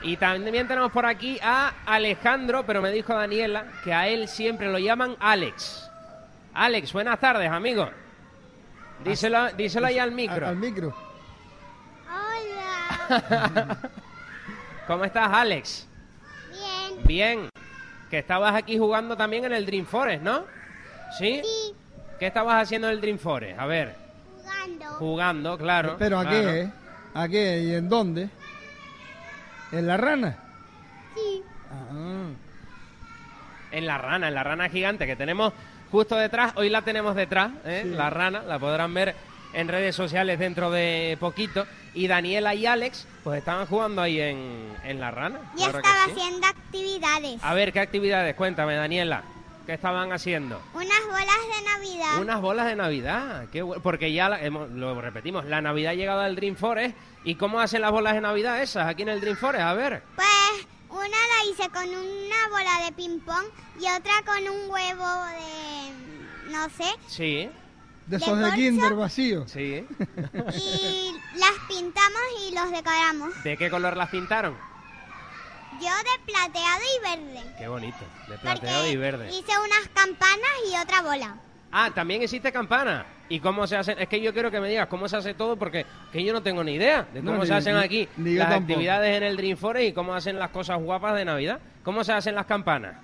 Y 0.01 0.17
también 0.17 0.67
tenemos 0.67 0.91
por 0.91 1.05
aquí 1.05 1.39
a 1.41 1.73
Alejandro, 1.85 2.65
pero 2.65 2.81
me 2.81 2.91
dijo 2.91 3.13
Daniela 3.13 3.65
que 3.83 3.93
a 3.93 4.07
él 4.07 4.27
siempre 4.27 4.71
lo 4.71 4.77
llaman 4.77 5.15
Alex. 5.19 5.89
Alex, 6.53 6.93
buenas 6.93 7.19
tardes, 7.19 7.49
amigo. 7.49 7.89
Díselo, 9.03 9.51
díselo 9.53 9.87
ahí 9.87 9.99
al 9.99 10.11
micro. 10.11 10.47
Al 10.47 10.55
micro. 10.55 10.95
Hola. 12.07 13.77
¿Cómo 14.87 15.05
estás, 15.05 15.29
Alex? 15.31 15.87
Bien. 16.51 17.03
Bien. 17.05 17.49
Que 18.09 18.19
estabas 18.19 18.53
aquí 18.55 18.77
jugando 18.77 19.17
también 19.17 19.45
en 19.45 19.53
el 19.53 19.65
Dream 19.65 19.85
Forest, 19.85 20.21
¿no? 20.23 20.45
¿Sí? 21.17 21.41
Sí. 21.43 21.75
¿Qué 22.19 22.27
estabas 22.27 22.61
haciendo 22.63 22.87
en 22.87 22.93
el 22.95 23.01
Dream 23.01 23.17
Forest? 23.17 23.59
A 23.59 23.65
ver, 23.65 23.95
Jugando. 24.41 24.85
jugando, 24.97 25.57
claro. 25.57 25.95
¿Pero 25.99 26.19
a 26.19 26.23
claro. 26.23 26.37
qué? 26.51 26.61
eh? 26.61 26.71
¿A 27.13 27.27
qué? 27.27 27.59
¿Y 27.63 27.73
en 27.75 27.89
dónde? 27.89 28.29
¿En 29.71 29.87
la 29.87 29.97
rana? 29.97 30.37
Sí. 31.15 31.43
Ah. 31.71 32.27
En 33.71 33.85
la 33.85 33.97
rana, 33.97 34.27
en 34.29 34.33
la 34.35 34.43
rana 34.43 34.69
gigante 34.69 35.05
que 35.05 35.15
tenemos 35.15 35.51
justo 35.91 36.15
detrás. 36.15 36.53
Hoy 36.55 36.69
la 36.69 36.81
tenemos 36.83 37.15
detrás, 37.15 37.51
¿eh? 37.65 37.81
Sí. 37.83 37.89
la 37.89 38.09
rana. 38.09 38.43
La 38.43 38.59
podrán 38.59 38.93
ver 38.93 39.15
en 39.53 39.67
redes 39.67 39.95
sociales 39.95 40.39
dentro 40.39 40.71
de 40.71 41.17
poquito. 41.19 41.65
Y 41.93 42.07
Daniela 42.07 42.53
y 42.55 42.65
Alex, 42.65 43.07
pues 43.23 43.39
estaban 43.39 43.65
jugando 43.67 44.01
ahí 44.01 44.19
en, 44.19 44.73
en 44.83 44.99
la 44.99 45.11
rana. 45.11 45.39
Yo 45.57 45.69
claro 45.69 45.77
estaba 45.79 46.05
sí. 46.05 46.11
haciendo 46.11 46.47
actividades. 46.47 47.39
A 47.43 47.53
ver, 47.53 47.71
¿qué 47.73 47.79
actividades? 47.79 48.35
Cuéntame, 48.35 48.75
Daniela. 48.75 49.23
¿Qué 49.65 49.73
estaban 49.73 50.11
haciendo? 50.11 50.61
Unas 50.73 51.05
bolas 51.05 51.25
de 51.57 51.63
Navidad. 51.65 52.21
Unas 52.21 52.41
bolas 52.41 52.65
de 52.67 52.75
Navidad. 52.75 53.45
Qué 53.51 53.63
Porque 53.81 54.13
ya 54.13 54.29
la- 54.29 54.41
hemos- 54.43 54.69
lo 54.69 54.99
repetimos, 55.01 55.45
la 55.45 55.61
Navidad 55.61 55.91
ha 55.91 55.95
llegado 55.95 56.21
al 56.21 56.35
Dream 56.35 56.55
Forest. 56.55 56.95
¿Y 57.23 57.35
cómo 57.35 57.59
hacen 57.59 57.81
las 57.81 57.91
bolas 57.91 58.13
de 58.13 58.21
Navidad 58.21 58.61
esas 58.61 58.87
aquí 58.87 59.01
en 59.01 59.09
el 59.09 59.21
Dream 59.21 59.37
Forest? 59.37 59.63
A 59.63 59.73
ver. 59.73 60.03
Pues 60.15 60.67
una 60.89 61.07
la 61.07 61.51
hice 61.51 61.69
con 61.69 61.87
una 61.89 62.47
bola 62.51 62.85
de 62.85 62.91
ping-pong 62.91 63.45
y 63.79 63.85
otra 63.85 64.13
con 64.25 64.37
un 64.47 64.69
huevo 64.69 65.25
de. 65.25 66.51
no 66.51 66.69
sé. 66.69 66.85
Sí. 67.07 67.49
De 68.05 68.17
¿De 68.19 68.23
esos 68.23 68.37
de 68.39 68.51
kinder 68.53 68.93
vacíos. 68.93 69.49
Sí. 69.51 69.83
Y 70.53 71.11
las 71.37 71.51
pintamos 71.67 72.21
y 72.47 72.53
los 72.53 72.69
decoramos. 72.69 73.43
¿De 73.43 73.57
qué 73.57 73.71
color 73.71 73.97
las 73.97 74.09
pintaron? 74.11 74.55
Yo 75.81 75.89
de 75.89 76.25
plateado 76.33 76.81
y 76.81 77.01
verde. 77.03 77.55
Qué 77.57 77.67
bonito. 77.67 77.97
De 77.99 78.05
Porque 78.27 78.37
plateado 78.41 78.87
y 78.87 78.95
verde. 78.97 79.27
Hice 79.29 79.51
unas 79.57 79.87
campanas 79.93 80.51
y 80.71 80.77
otra 80.77 81.01
bola. 81.01 81.35
Ah, 81.71 81.91
también 81.93 82.21
existe 82.21 82.51
campana. 82.51 83.05
¿Y 83.27 83.39
cómo 83.39 83.65
se 83.67 83.75
hace? 83.75 83.95
Es 83.99 84.07
que 84.07 84.21
yo 84.21 84.31
quiero 84.33 84.51
que 84.51 84.59
me 84.61 84.69
digas 84.69 84.87
cómo 84.87 85.09
se 85.09 85.17
hace 85.17 85.33
todo 85.33 85.57
porque 85.57 85.85
que 86.11 86.23
yo 86.23 86.31
no 86.31 86.41
tengo 86.43 86.63
ni 86.63 86.75
idea 86.75 87.07
de 87.11 87.21
No, 87.21 87.31
cómo 87.31 87.43
ni- 87.43 87.47
se 87.47 87.53
hacen 87.55 87.75
ni- 87.75 87.83
aquí 87.83 88.09
ni 88.17 88.35
las 88.35 88.51
actividades 88.53 89.17
en 89.17 89.23
el 89.23 89.35
Dream 89.35 89.57
Forest 89.57 89.89
y 89.89 89.93
cómo 89.93 90.13
hacen 90.13 90.37
las 90.39 90.51
cosas 90.51 90.79
guapas 90.79 91.15
de 91.15 91.25
Navidad. 91.25 91.59
¿Cómo 91.83 92.03
se 92.03 92.13
hacen 92.13 92.35
las 92.35 92.45
campanas? 92.45 92.95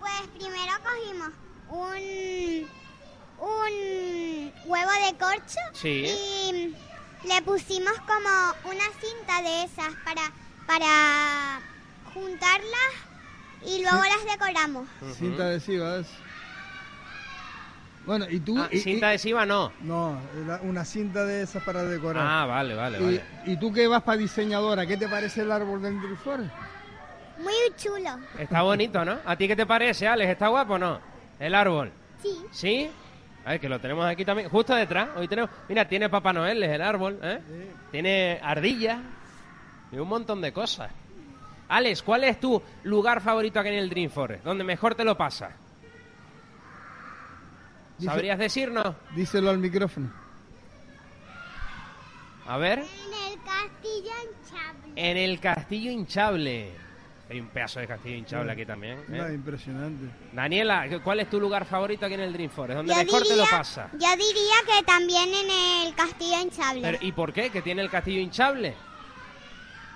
Pues 0.00 0.12
primero 0.38 0.72
cogimos 0.82 1.28
un, 1.68 2.66
un 3.40 4.52
huevo 4.64 4.90
de 5.06 5.18
corcho 5.18 5.60
Sí. 5.74 6.06
y 6.06 6.74
le 7.28 7.42
pusimos 7.42 7.92
como 8.06 8.72
una 8.72 8.84
cinta 9.00 9.42
de 9.42 9.64
esas 9.64 9.94
para, 10.04 10.22
para 10.66 11.57
juntarlas 12.20 12.92
y 13.66 13.82
luego 13.82 13.98
las 13.98 14.32
decoramos. 14.32 14.88
Cinta 15.16 15.44
adhesiva. 15.44 15.96
es. 15.98 16.06
Bueno, 18.06 18.26
y 18.30 18.40
tú... 18.40 18.58
Ah, 18.58 18.68
y- 18.70 18.78
cinta 18.78 19.06
y- 19.06 19.08
adhesiva 19.10 19.44
no. 19.44 19.70
No, 19.80 20.18
una 20.62 20.84
cinta 20.84 21.24
de 21.26 21.42
esas 21.42 21.62
para 21.62 21.82
decorar. 21.84 22.24
Ah, 22.26 22.46
vale, 22.46 22.74
vale, 22.74 22.98
y, 22.98 23.02
vale. 23.04 23.24
y 23.46 23.56
tú 23.58 23.72
que 23.72 23.86
vas 23.86 24.02
para 24.02 24.16
diseñadora, 24.18 24.86
¿qué 24.86 24.96
te 24.96 25.08
parece 25.08 25.42
el 25.42 25.52
árbol 25.52 25.82
del 25.82 26.00
Dream 26.00 26.16
Forest? 26.16 26.50
Muy 27.38 27.52
chulo. 27.76 28.18
Está 28.38 28.62
bonito, 28.62 29.04
¿no? 29.04 29.18
¿A 29.24 29.36
ti 29.36 29.46
qué 29.46 29.54
te 29.54 29.66
parece, 29.66 30.08
Alex? 30.08 30.30
¿Está 30.30 30.48
guapo 30.48 30.74
o 30.74 30.78
no? 30.78 30.98
El 31.38 31.54
árbol. 31.54 31.92
Sí. 32.22 32.30
¿Sí? 32.50 32.90
A 33.44 33.50
ver, 33.52 33.60
que 33.60 33.68
lo 33.68 33.78
tenemos 33.78 34.04
aquí 34.06 34.24
también, 34.24 34.48
justo 34.48 34.74
detrás. 34.74 35.10
Hoy 35.16 35.28
tenemos, 35.28 35.50
mira, 35.68 35.86
tiene 35.86 36.08
Papá 36.08 36.32
Noel, 36.32 36.62
es 36.62 36.70
el 36.70 36.82
árbol, 36.82 37.18
¿eh? 37.22 37.40
Tiene 37.92 38.40
ardillas 38.42 38.98
y 39.92 39.96
un 39.98 40.08
montón 40.08 40.40
de 40.40 40.52
cosas. 40.52 40.90
Alex, 41.68 42.02
¿cuál 42.02 42.24
es 42.24 42.40
tu 42.40 42.62
lugar 42.84 43.20
favorito 43.20 43.60
aquí 43.60 43.68
en 43.68 43.74
el 43.76 43.90
Dream 43.90 44.10
Forest? 44.10 44.44
Donde 44.44 44.64
mejor 44.64 44.94
te 44.94 45.04
lo 45.04 45.16
pasas. 45.16 45.52
Dice- 47.98 48.10
¿Sabrías 48.10 48.38
decirnos? 48.38 48.94
Díselo 49.14 49.50
al 49.50 49.58
micrófono. 49.58 50.10
A 52.46 52.56
ver. 52.56 52.78
En 52.78 52.86
el 53.32 53.38
castillo 53.44 54.12
hinchable. 54.24 54.92
En 54.96 55.16
el 55.16 55.40
castillo 55.40 55.90
hinchable. 55.90 56.72
Hay 57.30 57.40
un 57.40 57.48
pedazo 57.48 57.80
de 57.80 57.86
castillo 57.86 58.16
hinchable 58.16 58.52
aquí 58.52 58.64
también. 58.64 59.00
¿eh? 59.12 59.32
Impresionante. 59.34 60.06
Daniela, 60.32 60.86
¿cuál 61.04 61.20
es 61.20 61.28
tu 61.28 61.38
lugar 61.38 61.66
favorito 61.66 62.06
aquí 62.06 62.14
en 62.14 62.20
el 62.20 62.32
Dream 62.32 62.50
Forest? 62.50 62.76
Donde 62.78 62.94
Yo 62.94 63.04
mejor 63.04 63.22
te 63.24 63.36
lo 63.36 63.44
pasa. 63.44 63.90
Yo 63.92 63.98
diría 64.16 64.54
que 64.66 64.82
también 64.86 65.28
en 65.28 65.86
el 65.86 65.94
castillo 65.94 66.40
hinchable. 66.40 66.80
Pero, 66.80 66.98
¿Y 67.02 67.12
por 67.12 67.34
qué? 67.34 67.50
¿Que 67.50 67.60
tiene 67.60 67.82
el 67.82 67.90
castillo 67.90 68.20
hinchable? 68.20 68.74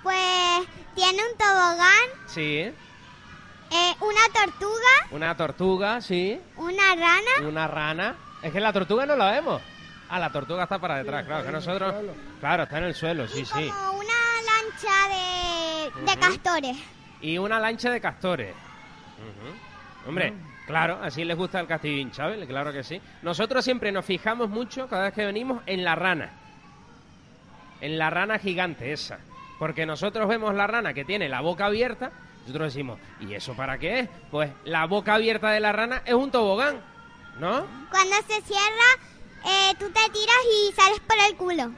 Pues 0.03 0.67
tiene 0.95 1.17
un 1.31 1.37
tobogán, 1.37 2.27
Sí. 2.27 2.57
eh, 2.59 3.95
una 4.01 4.21
tortuga, 4.33 5.07
Una 5.11 5.35
tortuga, 5.37 6.01
sí. 6.01 6.39
una 6.57 6.95
rana. 6.95 7.47
Una 7.47 7.67
rana. 7.67 8.15
Es 8.41 8.51
que 8.51 8.59
la 8.59 8.73
tortuga 8.73 9.05
no 9.05 9.15
la 9.15 9.31
vemos. 9.31 9.61
Ah, 10.09 10.19
la 10.19 10.29
tortuga 10.29 10.63
está 10.63 10.77
para 10.79 10.97
detrás, 10.97 11.25
claro. 11.25 11.45
Que 11.45 11.51
nosotros. 11.51 11.95
Claro, 12.39 12.63
está 12.63 12.77
en 12.77 12.83
el 12.83 12.93
suelo, 12.93 13.27
sí, 13.27 13.45
sí. 13.45 13.51
como 13.69 13.99
una 13.99 14.13
lancha 14.45 16.05
de, 16.05 16.19
castores. 16.19 16.77
Y 17.21 17.37
una 17.37 17.59
lancha 17.59 17.89
de 17.89 18.01
castores. 18.01 18.53
Hombre, 20.05 20.33
claro, 20.67 20.99
así 21.01 21.23
les 21.23 21.37
gusta 21.37 21.59
el 21.61 21.67
castillo 21.67 21.97
hinchable, 21.97 22.45
claro 22.45 22.73
que 22.73 22.83
sí. 22.83 23.01
Nosotros 23.21 23.63
siempre 23.63 23.91
nos 23.91 24.03
fijamos 24.05 24.49
mucho, 24.49 24.87
cada 24.89 25.05
vez 25.05 25.13
que 25.13 25.25
venimos, 25.25 25.63
en 25.65 25.83
la 25.85 25.95
rana. 25.95 26.31
En 27.79 27.97
la 27.97 28.09
rana 28.09 28.37
gigante 28.37 28.91
esa. 28.91 29.19
Porque 29.63 29.85
nosotros 29.85 30.27
vemos 30.27 30.53
la 30.55 30.67
rana 30.67 30.93
que 30.93 31.05
tiene 31.05 31.29
la 31.29 31.39
boca 31.39 31.67
abierta, 31.67 32.11
nosotros 32.41 32.73
decimos, 32.73 32.99
¿y 33.21 33.33
eso 33.33 33.53
para 33.55 33.77
qué 33.77 33.99
es? 33.99 34.09
Pues 34.29 34.51
la 34.65 34.85
boca 34.87 35.13
abierta 35.13 35.51
de 35.51 35.61
la 35.61 35.71
rana 35.71 36.01
es 36.05 36.13
un 36.15 36.31
tobogán, 36.31 36.81
¿no? 37.39 37.65
Cuando 37.89 38.15
se 38.27 38.41
cierra, 38.41 38.89
eh, 39.45 39.73
tú 39.79 39.85
te 39.85 40.01
tiras 40.11 40.35
y 40.51 40.73
sales 40.73 40.99
por 40.99 41.15
el 41.29 41.37
culo. 41.37 41.71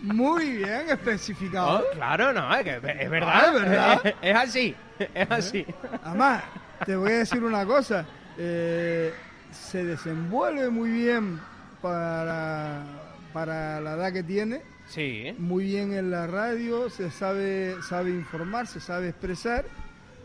Muy 0.02 0.58
bien 0.58 0.88
especificado. 0.88 1.80
Oh, 1.80 1.94
claro, 1.96 2.32
no, 2.32 2.54
es, 2.54 2.62
que 2.62 2.76
es 2.76 3.10
verdad. 3.10 3.32
Ah, 3.34 3.46
¿es 3.46 3.52
verdad? 3.54 4.00
Es, 4.06 4.14
es 4.22 4.36
así, 4.36 4.76
es 5.12 5.30
así. 5.32 5.66
Además, 6.04 6.44
te 6.86 6.94
voy 6.94 7.10
a 7.10 7.18
decir 7.18 7.42
una 7.42 7.66
cosa. 7.66 8.06
eh, 8.38 9.12
se 9.50 9.82
desenvuelve 9.82 10.70
muy 10.70 10.90
bien 10.90 11.40
para, 11.82 12.84
para 13.32 13.80
la 13.80 13.94
edad 13.94 14.12
que 14.12 14.22
tiene. 14.22 14.77
Sí. 14.88 15.34
Muy 15.38 15.64
bien 15.64 15.92
en 15.92 16.10
la 16.10 16.26
radio, 16.26 16.88
se 16.90 17.10
sabe, 17.10 17.76
sabe 17.82 18.10
informar, 18.10 18.66
se 18.66 18.80
sabe 18.80 19.08
expresar. 19.10 19.64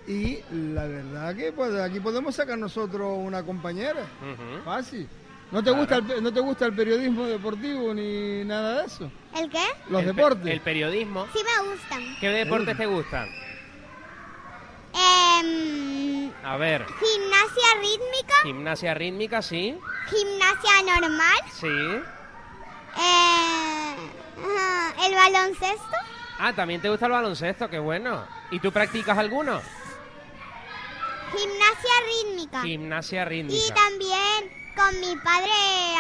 Y 0.08 0.40
la 0.52 0.86
verdad 0.86 1.36
que 1.36 1.52
pues, 1.52 1.74
aquí 1.76 2.00
podemos 2.00 2.36
sacar 2.36 2.58
nosotros 2.58 3.18
una 3.20 3.44
compañera. 3.44 4.06
Fácil. 4.66 5.08
¿No 5.52 5.64
te, 5.64 5.70
gusta 5.72 5.98
el, 5.98 6.04
pe- 6.06 6.20
¿No 6.22 6.34
te 6.34 6.40
gusta 6.40 6.66
el 6.66 6.74
periodismo 6.74 7.26
deportivo 7.26 7.94
ni 7.94 8.44
nada 8.44 8.80
de 8.82 8.88
eso? 8.88 9.12
¿El 9.38 9.50
qué? 9.52 9.64
Los 9.90 10.02
El 10.02 10.08
pe- 10.10 10.14
deportes. 10.16 10.52
El 10.52 10.62
periodismo. 10.62 11.28
Sí 11.32 11.40
me 11.44 11.70
gustan. 11.70 12.02
¿Qué 12.20 12.30
deportes 12.30 12.76
te 12.78 12.86
gustan? 12.88 13.30
Em, 14.94 16.32
A 16.44 16.58
ver, 16.58 16.86
gimnasia 16.86 17.68
rítmica, 17.82 18.34
gimnasia 18.44 18.94
rítmica, 18.94 19.42
sí. 19.42 19.78
gimnasia 20.10 21.00
normal, 21.00 21.38
Sí. 21.52 21.68
Eh, 22.98 23.96
el 25.06 25.14
baloncesto, 25.16 25.98
Ah, 26.40 26.52
también 26.54 26.82
te 26.82 26.90
gusta 26.90 27.06
el 27.06 27.12
baloncesto, 27.14 27.70
qué 27.70 27.80
bueno. 27.80 28.26
¿Y 28.52 28.60
tú 28.60 28.72
practicas 28.72 29.18
alguno? 29.18 29.62
gimnasia 31.32 31.92
rítmica. 32.28 32.62
Gimnasia 32.62 33.22
Y 33.24 33.26
rítmica. 33.26 33.74
también 33.76 34.52
con 34.76 35.00
mi 35.00 35.16
padre 35.24 35.52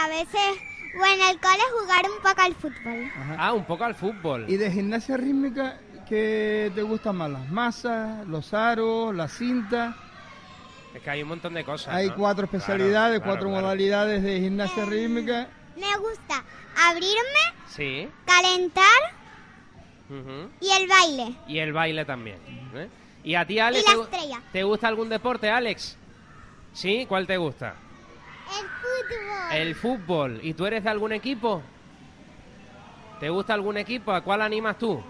a 0.04 0.08
veces, 0.10 0.62
o 1.00 1.06
en 1.06 1.22
el 1.30 1.40
cole, 1.40 1.64
jugar 1.80 2.06
un 2.10 2.18
poco 2.22 2.42
al 2.42 2.56
fútbol. 2.56 3.12
Ah, 3.38 3.54
un 3.54 3.66
poco 3.66 3.84
al 3.84 3.96
fútbol. 3.96 4.46
¿Y 4.50 4.58
de 4.58 4.72
gimnasia 4.72 5.18
rítmica 5.18 5.78
qué 6.08 6.72
te 6.76 6.82
gustan 6.82 7.16
más? 7.16 7.30
¿Las 7.32 7.50
masas, 7.50 8.28
los 8.28 8.54
aros, 8.54 9.16
la 9.16 9.28
cinta? 9.28 9.96
Es 10.94 11.02
que 11.02 11.10
hay 11.10 11.24
un 11.24 11.30
montón 11.30 11.54
de 11.56 11.64
cosas. 11.64 11.94
Hay 11.94 12.10
¿no? 12.10 12.16
cuatro 12.16 12.48
Claro, 12.48 12.58
especialidades, 12.58 13.20
claro, 13.20 13.32
cuatro 13.32 13.50
claro. 13.50 13.62
modalidades 13.64 14.22
de 14.24 14.40
gimnasia 14.40 14.86
rítmica. 14.86 15.48
Me 15.76 15.98
gusta 15.98 16.44
abrirme, 16.88 17.54
Sí. 17.70 18.10
calentar 18.26 18.86
y 20.60 20.70
el 20.72 20.88
baile. 20.88 21.36
Y 21.48 21.58
el 21.60 21.74
baile 21.74 22.06
también. 22.06 22.38
¿eh? 22.76 22.88
¿Y 23.24 23.36
a 23.36 23.46
ti, 23.48 23.58
Alex, 23.60 23.84
Y 23.88 23.96
la 23.98 24.04
estrella. 24.04 24.42
te 24.52 24.64
gusta 24.64 24.88
algún 24.88 25.10
deporte, 25.10 25.50
Alex? 25.50 25.98
¿Sí? 26.74 27.06
¿Cuál 27.08 27.26
te 27.26 27.38
gusta? 27.38 27.76
El 28.50 28.66
fútbol. 28.68 29.52
El 29.58 29.76
fútbol. 29.76 30.40
¿Y 30.44 30.54
tú 30.54 30.66
eres 30.66 30.84
de 30.84 30.90
algún 30.90 31.14
equipo? 31.14 31.64
¿Te 33.20 33.30
gusta 33.30 33.54
algún 33.54 33.78
equipo? 33.78 34.12
¿A 34.12 34.22
cuál 34.22 34.42
animas 34.42 34.78
tú? 34.78 35.02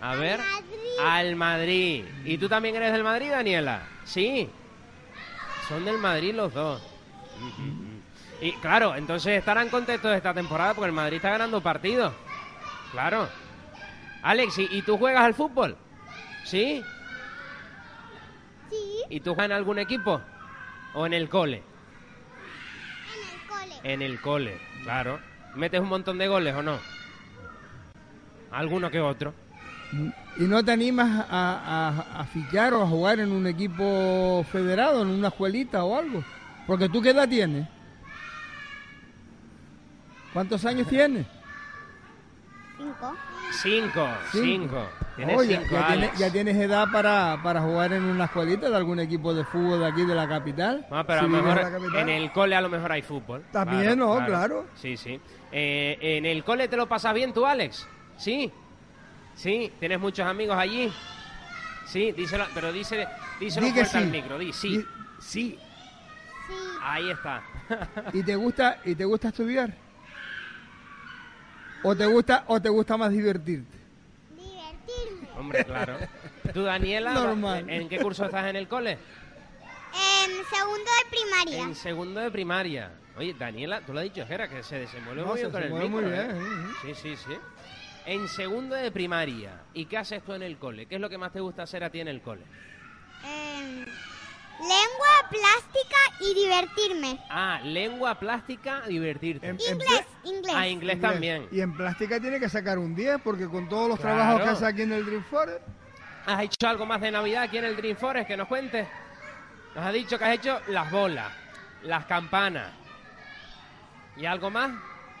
A 0.00 0.14
ver. 0.14 0.40
Al 1.02 1.34
Madrid. 1.36 2.04
¿Y 2.24 2.38
tú 2.38 2.48
también 2.48 2.76
eres 2.76 2.92
del 2.92 3.02
Madrid, 3.04 3.30
Daniela? 3.30 3.82
Sí. 4.04 4.48
Son 5.68 5.84
del 5.84 5.98
Madrid 5.98 6.34
los 6.34 6.54
dos. 6.54 6.80
Y 8.40 8.52
claro, 8.52 8.94
entonces 8.94 9.38
estarán 9.38 9.68
contentos 9.68 10.14
esta 10.14 10.32
temporada 10.32 10.74
porque 10.74 10.86
el 10.88 10.92
Madrid 10.94 11.16
está 11.16 11.30
ganando 11.30 11.60
partidos. 11.60 12.12
Claro. 12.92 13.28
Alex, 14.22 14.58
¿y, 14.58 14.68
y 14.70 14.82
tú 14.82 14.96
juegas 14.96 15.22
al 15.24 15.34
fútbol? 15.34 15.76
¿Sí? 16.44 16.82
Sí. 18.70 18.76
¿Y 19.10 19.20
tú 19.20 19.34
juegas 19.34 19.46
en 19.50 19.56
algún 19.56 19.78
equipo? 19.78 20.20
¿O 20.94 21.06
en 21.06 21.14
el 21.14 21.28
cole? 21.28 21.62
En 23.14 23.22
el 23.32 23.48
cole. 23.48 23.92
En 23.92 24.02
el 24.02 24.20
cole, 24.20 24.58
claro. 24.84 25.18
¿Metes 25.54 25.80
un 25.80 25.88
montón 25.88 26.18
de 26.18 26.28
goles 26.28 26.54
o 26.54 26.62
no? 26.62 26.78
Alguno 28.52 28.90
que 28.90 29.00
otro. 29.00 29.34
¿Y 30.36 30.42
no 30.44 30.62
te 30.64 30.70
animas 30.72 31.26
a, 31.30 32.04
a- 32.14 32.20
a 32.20 32.24
fichar 32.26 32.74
o 32.74 32.82
a 32.82 32.86
jugar 32.86 33.20
en 33.20 33.32
un 33.32 33.46
equipo 33.46 34.44
federado, 34.52 35.02
en 35.02 35.08
una 35.08 35.28
escuelita 35.28 35.82
o 35.84 35.96
algo? 35.98 36.22
Porque 36.66 36.88
tú 36.88 37.00
qué 37.00 37.10
edad 37.10 37.28
tienes? 37.28 37.66
¿Cuántos 40.32 40.64
años 40.64 40.86
tienes? 40.88 41.26
Cinco. 42.76 43.16
Cinco, 43.50 44.08
cinco. 44.30 44.88
Tienes 45.16 45.36
Oh, 45.36 45.42
ya, 45.42 45.60
cinco, 45.60 45.72
ya 45.74 45.86
tienes, 45.88 46.08
Alex. 46.08 46.18
ya 46.18 46.30
tienes 46.30 46.56
edad 46.56 46.86
para, 46.92 47.40
para 47.42 47.60
jugar 47.62 47.92
en 47.92 48.04
una 48.04 48.26
escuelita 48.26 48.68
de 48.70 48.76
algún 48.76 49.00
equipo 49.00 49.34
de 49.34 49.44
fútbol 49.44 49.80
de 49.80 49.86
aquí 49.86 50.04
de 50.04 50.14
la 50.14 50.28
capital. 50.28 50.86
No, 50.90 51.04
pero 51.04 51.20
Si 51.20 51.24
a 51.24 51.28
lo 51.28 51.42
mejor 51.42 51.96
en 51.96 52.08
el 52.08 52.30
cole 52.30 52.54
a 52.54 52.60
lo 52.60 52.68
mejor 52.68 52.92
hay 52.92 53.02
fútbol. 53.02 53.42
También, 53.50 53.98
¿no? 53.98 54.24
Claro. 54.24 54.66
Sí, 54.76 54.96
sí. 54.96 55.18
Eh, 55.50 55.98
¿En 56.00 56.26
el 56.26 56.44
cole 56.44 56.68
te 56.68 56.76
lo 56.76 56.86
pasas 56.86 57.14
bien 57.14 57.32
tú, 57.32 57.44
Alex? 57.46 57.88
Sí. 58.16 58.52
Sí, 59.34 59.72
¿tienes 59.80 59.98
muchos 59.98 60.26
amigos 60.26 60.56
allí? 60.56 60.92
Sí, 61.86 62.12
díselo, 62.12 62.44
pero 62.54 62.70
dice, 62.70 63.08
díselo 63.40 63.66
Di 63.66 63.72
fuerte 63.72 63.96
al 63.96 64.04
sí. 64.04 64.10
micro, 64.10 64.38
di 64.38 64.52
sí. 64.52 64.76
Di- 64.78 64.84
sí. 65.20 65.58
Ahí 66.82 67.10
está. 67.10 67.42
¿Y 68.12 68.22
te 68.22 68.36
gusta 68.36 68.78
y 68.84 68.94
te 68.94 69.04
gusta 69.04 69.28
estudiar? 69.28 69.74
¿O 71.82 71.94
te 71.96 72.06
gusta 72.06 72.44
o 72.48 72.60
te 72.60 72.68
gusta 72.68 72.96
más 72.96 73.10
divertirte? 73.12 73.76
Hombre, 75.36 75.64
claro. 75.64 75.96
¿Tú, 76.52 76.64
Daniela, 76.64 77.14
Normal. 77.14 77.70
en 77.70 77.88
qué 77.88 77.98
curso 77.98 78.24
estás 78.24 78.46
en 78.46 78.56
el 78.56 78.66
cole? 78.66 78.98
En 79.94 80.30
segundo 80.44 80.84
de 80.84 81.10
primaria. 81.10 81.62
En 81.62 81.74
segundo 81.74 82.20
de 82.20 82.30
primaria. 82.30 82.90
Oye, 83.16 83.34
Daniela, 83.34 83.80
tú 83.80 83.92
lo 83.92 84.00
has 84.00 84.04
dicho, 84.04 84.26
Jera, 84.26 84.48
que 84.48 84.62
se 84.62 84.78
desenvuelve 84.80 85.22
No, 85.22 85.28
muy 85.28 85.38
se 85.38 85.42
bien 85.48 85.52
con 85.52 85.62
el 85.62 85.70
muy 85.70 85.88
micro, 85.88 86.08
bien, 86.08 86.30
¿eh? 86.30 86.66
Sí, 86.82 86.94
sí, 86.94 87.16
sí. 87.16 87.36
En 88.06 88.28
segundo 88.28 88.74
de 88.74 88.90
primaria. 88.90 89.52
¿Y 89.74 89.86
qué 89.86 89.98
haces 89.98 90.22
tú 90.22 90.32
en 90.34 90.42
el 90.42 90.56
cole? 90.58 90.86
¿Qué 90.86 90.96
es 90.96 91.00
lo 91.00 91.08
que 91.08 91.18
más 91.18 91.32
te 91.32 91.40
gusta 91.40 91.62
hacer 91.62 91.84
a 91.84 91.90
ti 91.90 92.00
en 92.00 92.08
el 92.08 92.20
cole? 92.20 92.42
Em, 93.24 93.84
lengua, 94.60 95.28
plástica 95.30 95.96
y 96.20 96.34
divertirme. 96.34 97.18
Ah, 97.30 97.60
lengua 97.64 98.14
plástica, 98.18 98.82
divertirte. 98.86 99.48
Inglés, 99.48 100.06
inglés. 100.24 100.54
Ah, 100.56 100.66
inglés 100.68 101.00
también. 101.00 101.48
Y 101.52 101.60
en 101.60 101.76
plástica 101.76 102.20
tiene 102.20 102.38
que 102.40 102.48
sacar 102.48 102.78
un 102.78 102.94
10 102.94 103.20
porque 103.22 103.46
con 103.48 103.68
todos 103.68 103.88
los 103.88 104.00
Claro. 104.00 104.16
trabajos 104.16 104.42
que 104.42 104.48
hace 104.48 104.66
aquí 104.66 104.82
en 104.82 104.92
el 104.92 105.04
Dream 105.06 105.24
Forest, 105.24 105.60
¿Has 106.26 106.42
hecho 106.42 106.68
algo 106.68 106.84
más 106.84 107.00
de 107.00 107.10
Navidad 107.10 107.44
aquí 107.44 107.56
en 107.56 107.64
el 107.64 107.74
Dream 107.76 107.96
Forest? 107.96 108.26
Que 108.28 108.36
nos 108.36 108.48
cuentes. 108.48 108.86
Nos 109.74 109.82
has 109.82 109.92
dicho 109.94 110.18
que 110.18 110.24
has 110.26 110.34
hecho 110.34 110.60
las 110.68 110.90
bolas, 110.90 111.32
las 111.84 112.04
campanas. 112.04 112.70
¿Y 114.16 114.26
algo 114.26 114.50
más? 114.50 114.72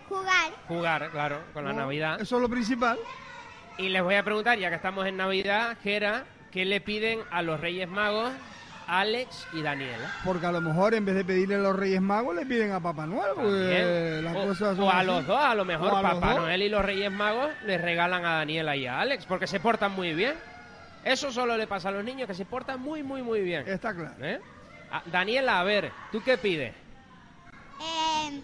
Jugar. 0.06 0.52
Jugar, 0.66 1.10
claro, 1.10 1.40
con 1.54 1.64
la 1.64 1.72
No, 1.72 1.80
Navidad. 1.80 2.20
Eso 2.20 2.36
es 2.36 2.42
lo 2.42 2.48
principal. 2.50 2.98
Y 3.78 3.88
les 3.88 4.02
voy 4.02 4.16
a 4.16 4.22
preguntar, 4.22 4.58
ya 4.58 4.68
que 4.68 4.76
estamos 4.76 5.06
en 5.06 5.16
Navidad, 5.16 5.78
Gera, 5.82 6.24
¿qué 6.50 6.64
le 6.66 6.80
piden 6.82 7.20
a 7.30 7.40
los 7.42 7.58
Reyes 7.60 7.88
Magos, 7.88 8.32
Alex 8.88 9.46
y 9.52 9.62
Daniela? 9.62 10.10
Porque 10.24 10.46
a 10.46 10.52
lo 10.52 10.60
mejor 10.60 10.94
en 10.94 11.04
vez 11.04 11.14
de 11.14 11.24
pedirle 11.24 11.56
a 11.56 11.58
los 11.58 11.76
Reyes 11.76 12.00
Magos 12.00 12.34
le 12.34 12.46
piden 12.46 12.72
a 12.72 12.80
Papá 12.80 13.06
Noel. 13.06 13.32
porque 13.34 13.50
Bien. 13.50 14.24
las 14.24 14.34
o, 14.36 14.46
cosas 14.46 14.76
son 14.76 14.84
o 14.86 14.90
a 14.90 14.98
así. 14.98 15.06
los 15.06 15.26
dos, 15.26 15.38
a 15.40 15.54
lo 15.54 15.64
mejor 15.64 15.88
a 15.94 16.02
Papá. 16.02 16.34
Noel 16.34 16.62
y 16.62 16.68
los 16.68 16.84
Reyes 16.84 17.12
Magos 17.12 17.50
les 17.64 17.80
regalan 17.80 18.24
a 18.24 18.36
Daniela 18.38 18.74
y 18.76 18.86
a 18.86 19.00
Alex, 19.00 19.26
porque 19.26 19.46
se 19.46 19.60
portan 19.60 19.92
muy 19.92 20.14
bien. 20.14 20.34
Eso 21.04 21.30
solo 21.30 21.56
le 21.56 21.66
pasa 21.66 21.90
a 21.90 21.92
los 21.92 22.02
niños, 22.04 22.26
que 22.26 22.34
se 22.34 22.44
portan 22.44 22.80
muy, 22.80 23.02
muy, 23.02 23.22
muy 23.22 23.40
bien. 23.42 23.68
Está 23.68 23.94
claro. 23.94 24.14
¿Eh? 24.20 24.40
Ah, 24.90 25.02
Daniela, 25.06 25.60
a 25.60 25.64
ver, 25.64 25.92
¿tú 26.10 26.22
qué 26.22 26.38
pides? 26.38 26.74
Em, 28.26 28.34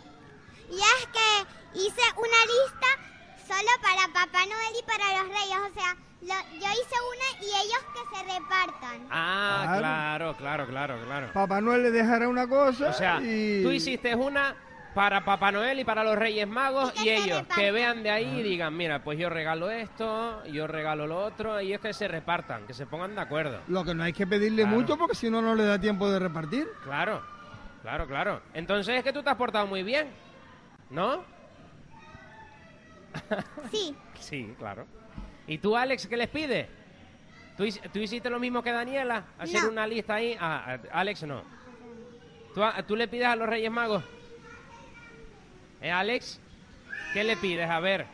y 0.71 0.77
es 0.77 1.07
que 1.13 1.79
hice 1.81 2.01
una 2.17 2.41
lista 2.47 3.49
solo 3.49 3.71
para 3.83 4.07
Papá 4.13 4.45
Noel 4.47 4.75
y 4.79 4.83
para 4.85 5.19
los 5.23 5.29
Reyes. 5.29 5.59
O 5.71 5.75
sea, 5.75 5.97
lo- 6.27 6.59
yo 6.59 6.67
hice 6.73 6.97
una 7.13 7.41
y 7.41 7.45
ellos 7.47 7.85
que 7.93 8.17
se 8.17 8.23
repartan. 8.25 9.07
Ah, 9.11 9.63
Claro. 9.79 9.79
claro, 9.81 10.37
claro, 10.37 10.67
claro, 10.67 11.05
claro. 11.07 11.33
Papá 11.33 11.61
Noel 11.61 11.83
le 11.85 11.91
dejará 11.91 12.29
una 12.29 12.49
cosa 12.49 12.91
O 12.91 12.93
sea, 12.93 13.21
y... 13.23 13.63
tú 13.63 13.71
hiciste 13.71 14.15
una 14.15 14.55
para 14.95 15.25
Papá 15.25 15.51
Noel 15.51 15.81
y 15.81 15.85
para 15.85 16.05
los 16.05 16.17
Reyes 16.17 16.47
Magos 16.47 16.93
y, 17.03 17.09
ellos 17.09 17.43
que 17.55 17.73
vean 17.73 18.05
de 18.05 18.11
ahí 18.11 18.39
y 18.39 18.43
digan, 18.45 18.77
mira, 18.77 19.03
pues 19.03 19.19
yo 19.19 19.29
regalo 19.29 19.69
esto, 19.69 20.45
yo 20.47 20.69
regalo 20.69 21.09
lo 21.09 21.19
otro, 21.25 21.61
y 21.61 21.73
es 21.73 21.81
que 21.81 21.93
se 21.93 22.07
repartan, 22.07 22.65
que 22.65 22.75
se 22.75 22.87
pongan 22.87 23.13
de 23.17 23.21
acuerdo. 23.21 23.59
Lo 23.67 23.85
que 23.85 23.93
no 23.93 24.05
hay 24.05 24.13
que 24.13 24.25
pedirle 24.25 24.63
Claro. 24.63 24.77
mucho 24.77 24.97
porque 24.97 25.17
si 25.17 25.29
no, 25.31 25.43
no 25.43 25.57
le 25.57 25.65
da 25.65 25.81
tiempo 25.81 26.09
de 26.09 26.21
repartir. 26.21 26.69
Claro, 26.85 27.21
claro, 27.83 28.07
claro. 28.07 28.41
Entonces 28.55 28.97
es 28.97 29.03
que 29.03 29.13
tú 29.13 29.21
te 29.23 29.31
has 29.31 29.37
portado 29.37 29.67
muy 29.67 29.83
bien, 29.83 30.09
¿no? 30.91 31.25
Sí. 33.71 33.97
Sí, 34.21 34.55
claro. 34.59 34.87
¿Y 35.47 35.59
tú, 35.59 35.77
Alex, 35.77 36.07
qué 36.07 36.17
les 36.17 36.29
pides? 36.29 36.67
¿Tú, 37.57 37.65
hic- 37.65 37.91
tú 37.93 37.99
hiciste 37.99 38.31
lo 38.31 38.39
mismo 38.41 38.63
que 38.63 38.73
Daniela? 38.73 39.25
¿Hacer 39.39 39.63
No. 39.63 39.71
una 39.71 39.87
lista 39.87 40.15
ahí? 40.15 40.37
Ah, 40.41 40.79
a- 40.93 41.01
Alex 41.01 41.23
no. 41.25 41.43
¿Tú, 42.55 42.63
¿Tú 42.87 42.97
le 42.97 43.09
pides 43.09 43.27
a 43.27 43.37
los 43.37 43.49
Reyes 43.49 43.71
Magos? 43.71 44.03
¿Eh, 45.81 45.91
Alex? 45.91 46.41
¿Qué 47.13 47.25
le 47.25 47.37
pides? 47.37 47.69
A 47.69 47.81
ver. 47.81 48.07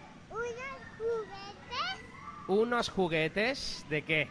¿Unos 2.48 2.88
juguetes 2.88 3.86
de 3.88 4.02
qué? 4.02 4.28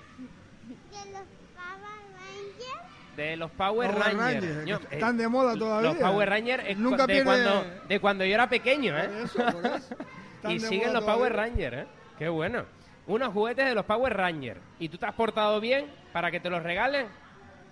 De 0.86 1.06
los 1.08 1.22
Power 1.56 1.96
Rangers. 2.18 3.16
De 3.16 3.38
los 3.38 3.52
Power, 3.52 3.92
Power 3.92 4.18
Rangers. 4.18 4.88
Que 4.90 4.96
están 4.96 5.18
de 5.18 5.28
moda 5.28 5.56
todavía. 5.58 5.90
Los 5.92 6.00
Power 6.02 6.30
Rangers 6.30 6.64
es 6.68 6.78
Nunca 6.78 7.04
cu- 7.04 7.08
de, 7.08 7.14
pierde- 7.14 7.24
cuando, 7.26 7.66
de 7.88 8.00
cuando 8.00 8.26
yo 8.26 8.34
era 8.34 8.50
pequeño, 8.50 8.98
¿eh? 8.98 9.08
Por 9.08 9.18
eso, 9.46 9.52
por 9.54 9.66
eso. 9.66 9.96
Están 10.36 10.52
y 10.52 10.60
siguen 10.60 10.94
los 10.94 11.04
Power. 11.04 11.34
Rangers, 11.34 11.78
¿eh? 11.78 11.88
Qué 12.18 12.28
bueno. 12.30 12.66
Unos 13.10 13.34
juguetes 13.34 13.66
de 13.66 13.74
los 13.76 13.86
Power 13.86 14.16
Rangers. 14.16 14.60
¿Y 14.80 14.88
tú 14.88 14.98
te 14.98 15.06
has 15.06 15.16
portado 15.16 15.60
bien 15.60 15.88
para 16.14 16.30
que 16.32 16.40
te 16.40 16.50
los 16.50 16.62
regalen? 16.64 17.08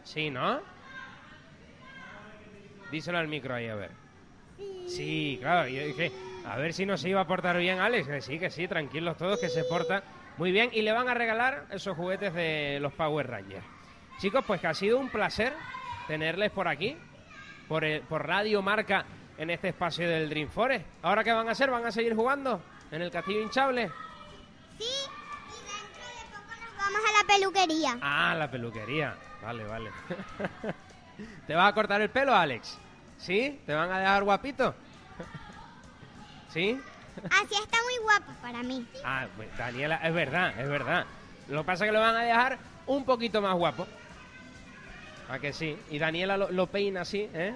Sí, 0.03 0.29
¿no? 0.29 0.59
Díselo 2.91 3.17
al 3.17 3.27
micro 3.27 3.53
ahí, 3.55 3.67
a 3.67 3.75
ver. 3.75 3.91
Sí, 4.87 5.37
claro. 5.41 5.67
Yo 5.67 5.85
dije, 5.85 6.11
a 6.45 6.57
ver 6.57 6.73
si 6.73 6.85
no 6.85 6.97
se 6.97 7.09
iba 7.09 7.21
a 7.21 7.27
portar 7.27 7.57
bien 7.57 7.79
Alex. 7.79 8.07
Que 8.07 8.21
sí, 8.21 8.39
que 8.39 8.49
sí, 8.49 8.67
tranquilos 8.67 9.17
todos, 9.17 9.39
que 9.39 9.49
se 9.49 9.63
porta 9.65 10.03
muy 10.37 10.51
bien. 10.51 10.69
Y 10.73 10.81
le 10.81 10.91
van 10.91 11.07
a 11.09 11.13
regalar 11.13 11.65
esos 11.71 11.95
juguetes 11.95 12.33
de 12.33 12.79
los 12.81 12.93
Power 12.93 13.27
Rangers. 13.29 13.65
Chicos, 14.19 14.43
pues 14.47 14.59
que 14.61 14.67
ha 14.67 14.73
sido 14.73 14.97
un 14.97 15.09
placer 15.09 15.53
tenerles 16.07 16.51
por 16.51 16.67
aquí. 16.67 16.97
por, 17.67 17.83
el- 17.83 18.01
por 18.01 18.25
Radio 18.25 18.61
Marca 18.61 19.03
en 19.37 19.49
este 19.49 19.67
espacio 19.67 20.07
del 20.09 20.29
Dream 20.29 20.47
Forest. 20.49 20.85
¿Ahora 21.01 21.21
qué 21.23 21.33
van 21.33 21.49
a 21.49 21.51
hacer? 21.51 21.69
¿Van 21.69 21.85
a 21.85 21.91
seguir 21.91 22.15
jugando 22.15 22.61
en 22.91 23.01
el 23.01 23.11
castillo 23.11 23.41
hinchable? 23.41 23.91
Vamos 26.87 27.09
a 27.09 27.21
la 27.21 27.33
peluquería. 27.33 27.97
Ah, 28.01 28.35
la 28.35 28.49
peluquería. 28.49 29.15
Vale, 29.41 29.63
vale. 29.65 29.91
¿Te 31.47 31.53
vas 31.53 31.69
a 31.69 31.73
cortar 31.73 32.01
el 32.01 32.09
pelo, 32.09 32.33
Alex? 32.33 32.77
¿Sí? 33.17 33.59
¿Te 33.65 33.73
van 33.73 33.91
a 33.91 33.99
dejar 33.99 34.23
guapito? 34.23 34.75
¿Sí? 36.49 36.79
Así 37.25 37.55
está 37.55 37.77
muy 37.83 37.97
guapo 38.03 38.31
para 38.41 38.63
mí. 38.63 38.87
Ah, 39.03 39.27
pues, 39.35 39.49
Daniela, 39.57 39.97
es 39.97 40.13
verdad, 40.13 40.59
es 40.59 40.69
verdad. 40.69 41.05
Lo 41.49 41.61
que 41.61 41.65
pasa 41.65 41.85
es 41.85 41.89
que 41.89 41.93
lo 41.93 41.99
van 41.99 42.15
a 42.15 42.21
dejar 42.21 42.57
un 42.85 43.03
poquito 43.05 43.41
más 43.41 43.55
guapo. 43.55 43.87
¿A 45.29 45.39
que 45.39 45.51
sí? 45.51 45.77
Y 45.89 45.99
Daniela 45.99 46.37
lo, 46.37 46.51
lo 46.51 46.67
peina 46.67 47.01
así, 47.01 47.29
¿eh? 47.33 47.53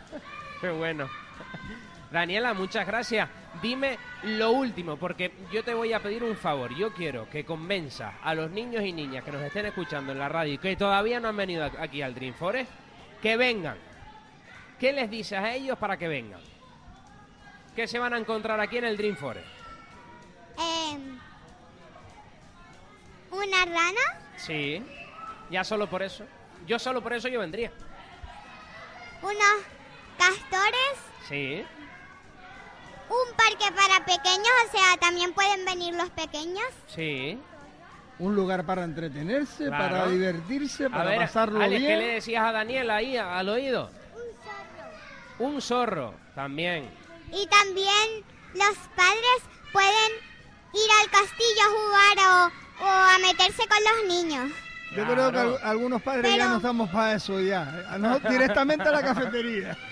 Qué 0.60 0.70
bueno. 0.70 1.08
Daniela, 2.12 2.54
muchas 2.54 2.86
gracias. 2.86 3.28
Dime 3.60 3.98
lo 4.22 4.52
último, 4.52 4.96
porque 4.96 5.30
yo 5.52 5.62
te 5.62 5.74
voy 5.74 5.92
a 5.92 6.00
pedir 6.00 6.24
un 6.24 6.36
favor. 6.36 6.74
Yo 6.74 6.92
quiero 6.92 7.28
que 7.28 7.44
convenzas 7.44 8.14
a 8.22 8.34
los 8.34 8.50
niños 8.50 8.82
y 8.84 8.92
niñas 8.92 9.24
que 9.24 9.30
nos 9.32 9.42
estén 9.42 9.66
escuchando 9.66 10.12
en 10.12 10.18
la 10.18 10.28
radio 10.28 10.54
y 10.54 10.58
que 10.58 10.74
todavía 10.76 11.20
no 11.20 11.28
han 11.28 11.36
venido 11.36 11.64
aquí 11.78 12.02
al 12.02 12.14
Dream 12.14 12.34
Forest, 12.34 12.70
que 13.20 13.36
vengan. 13.36 13.76
¿Qué 14.80 14.92
les 14.92 15.10
dices 15.10 15.38
a 15.38 15.52
ellos 15.54 15.78
para 15.78 15.96
que 15.96 16.08
vengan? 16.08 16.40
¿Qué 17.76 17.86
se 17.86 17.98
van 17.98 18.14
a 18.14 18.18
encontrar 18.18 18.58
aquí 18.58 18.78
en 18.78 18.84
el 18.84 18.96
Dream 18.96 19.16
Forest? 19.16 19.46
Em, 20.58 21.18
una 23.30 23.64
rana, 23.64 24.00
Sí, 24.36 24.82
ya 25.50 25.62
solo 25.62 25.88
por 25.88 26.02
eso. 26.02 26.24
Yo 26.66 26.78
solo 26.78 27.00
por 27.02 27.12
eso 27.12 27.28
yo 27.28 27.38
vendría. 27.40 27.70
unos 29.22 29.62
castores, 30.18 30.96
Sí, 31.28 31.64
un 33.12 33.36
parque 33.36 33.70
para 33.76 34.04
pequeños, 34.04 34.48
o 34.68 34.70
sea, 34.76 34.96
también 35.00 35.32
pueden 35.34 35.64
venir 35.64 35.94
los 35.94 36.08
pequeños. 36.10 36.66
sí. 36.88 37.38
Un 38.18 38.36
lugar 38.36 38.64
para 38.64 38.84
entretenerse, 38.84 39.64
Claro. 39.66 39.82
para 39.96 40.06
divertirse, 40.06 40.84
A 40.84 40.90
para 40.90 41.10
ver, 41.10 41.18
pasarlo 41.18 41.60
Alex, 41.60 41.80
bien. 41.80 41.90
¿qué 41.92 41.96
le 42.06 42.12
decías 42.14 42.44
a 42.44 42.52
Daniela 42.52 42.96
ahí 42.96 43.16
a- 43.16 43.36
al 43.38 43.48
oído? 43.48 43.90
Un 45.40 45.60
zorro, 45.60 46.14
también. 46.34 46.88
Y 47.32 47.46
también 47.48 48.22
los 48.54 48.76
padres 48.94 49.38
pueden 49.72 50.12
ir 50.74 50.90
al 51.00 51.10
castillo 51.10 51.62
a 51.62 51.70
jugar 51.70 52.50
o, 52.80 52.84
o 52.84 52.88
a 52.88 53.18
meterse 53.18 53.62
con 53.66 53.78
los 53.82 54.08
niños. 54.14 54.52
Yo 54.94 55.04
creo 55.06 55.32
que 55.32 55.64
algunos 55.64 56.02
padres 56.02 56.36
ya 56.36 56.48
no 56.48 56.56
estamos 56.58 56.90
para 56.90 57.14
eso 57.14 57.40
ya. 57.40 57.62
A 57.88 57.98
nosotros 57.98 58.30
directamente 58.30 58.88
a 58.88 58.92
la 58.92 59.02
cafetería. 59.02 59.76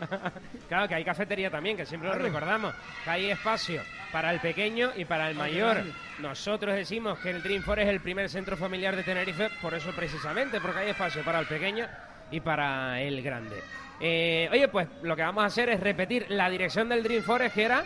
Claro 0.68 0.88
que 0.88 0.94
hay 0.94 1.04
cafetería 1.04 1.50
también, 1.50 1.76
que 1.76 1.84
siempre 1.84 2.08
lo 2.08 2.16
recordamos, 2.16 2.74
que 3.04 3.10
hay 3.10 3.30
espacio 3.30 3.82
para 4.12 4.32
el 4.32 4.40
pequeño 4.40 4.90
y 4.96 5.04
para 5.04 5.28
el 5.28 5.36
mayor. 5.36 5.82
Nosotros 6.20 6.74
decimos 6.74 7.18
que 7.18 7.30
el 7.30 7.42
Dream 7.42 7.62
Forest 7.62 7.88
es 7.88 7.94
el 7.94 8.00
primer 8.00 8.28
centro 8.28 8.56
familiar 8.56 8.94
de 8.94 9.02
Tenerife, 9.02 9.50
por 9.60 9.74
eso 9.74 9.90
precisamente, 9.92 10.60
porque 10.60 10.80
hay 10.80 10.90
espacio 10.90 11.22
para 11.24 11.40
el 11.40 11.46
pequeño 11.46 11.86
y 12.30 12.40
para 12.40 13.00
el 13.00 13.22
grande. 13.22 13.56
Eh, 14.00 14.48
oye, 14.50 14.68
pues 14.68 14.88
lo 15.02 15.14
que 15.16 15.22
vamos 15.22 15.42
a 15.42 15.46
hacer 15.46 15.68
es 15.68 15.80
repetir 15.80 16.26
la 16.30 16.48
dirección 16.48 16.88
del 16.88 17.02
Dream 17.02 17.22
Forest, 17.22 17.54
que 17.54 17.64
era... 17.64 17.84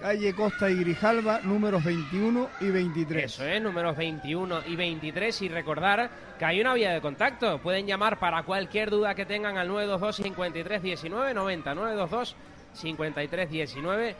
Calle 0.00 0.32
Costa 0.32 0.70
y 0.70 0.76
Grijalba, 0.76 1.40
números 1.40 1.82
21 1.82 2.48
y 2.60 2.70
23. 2.70 3.24
Eso 3.24 3.44
es, 3.44 3.60
números 3.60 3.96
21 3.96 4.62
y 4.66 4.76
23 4.76 5.42
y 5.42 5.48
recordar 5.48 6.08
que 6.38 6.44
hay 6.44 6.60
una 6.60 6.74
vía 6.74 6.92
de 6.92 7.00
contacto. 7.00 7.58
Pueden 7.58 7.86
llamar 7.86 8.18
para 8.20 8.44
cualquier 8.44 8.90
duda 8.90 9.16
que 9.16 9.26
tengan 9.26 9.58
al 9.58 9.66
922 9.66 10.16
53 10.16 10.82
19 10.82 11.34
90 11.34 11.74
922 11.74 12.36
53 12.74 13.50
19 13.50 14.16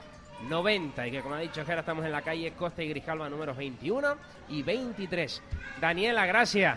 90 0.49 1.07
y 1.07 1.11
que 1.11 1.21
como 1.21 1.37
ha 1.37 1.41
dicho 1.41 1.65
Jera 1.65 1.81
estamos 1.81 2.05
en 2.05 2.13
la 2.13 2.23
calle 2.23 2.53
Costa 2.53 2.83
y 2.83 2.89
Grijalba 2.89 3.29
números 3.29 3.57
21 3.57 4.17
y 4.49 4.63
23. 4.65 5.43
Daniela, 5.81 6.27
gracias. 6.27 6.77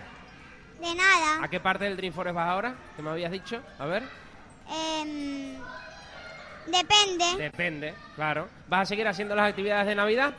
De 0.79 0.95
nada. 0.95 1.43
¿A 1.43 1.47
qué 1.47 1.59
parte 1.59 1.85
del 1.85 1.97
Dream 1.97 2.13
Forest 2.13 2.35
vas 2.35 2.49
ahora? 2.49 2.75
¿Qué 2.95 3.01
me 3.01 3.09
habías 3.09 3.31
dicho? 3.31 3.61
A 3.79 3.85
ver. 3.87 4.03
Em, 4.69 5.57
depende. 6.67 7.37
Depende, 7.37 7.93
claro. 8.15 8.47
¿Vas 8.67 8.81
a 8.81 8.85
seguir 8.85 9.07
haciendo 9.07 9.35
las 9.35 9.49
actividades 9.49 9.87
de 9.87 9.95
Navidad? 9.95 10.33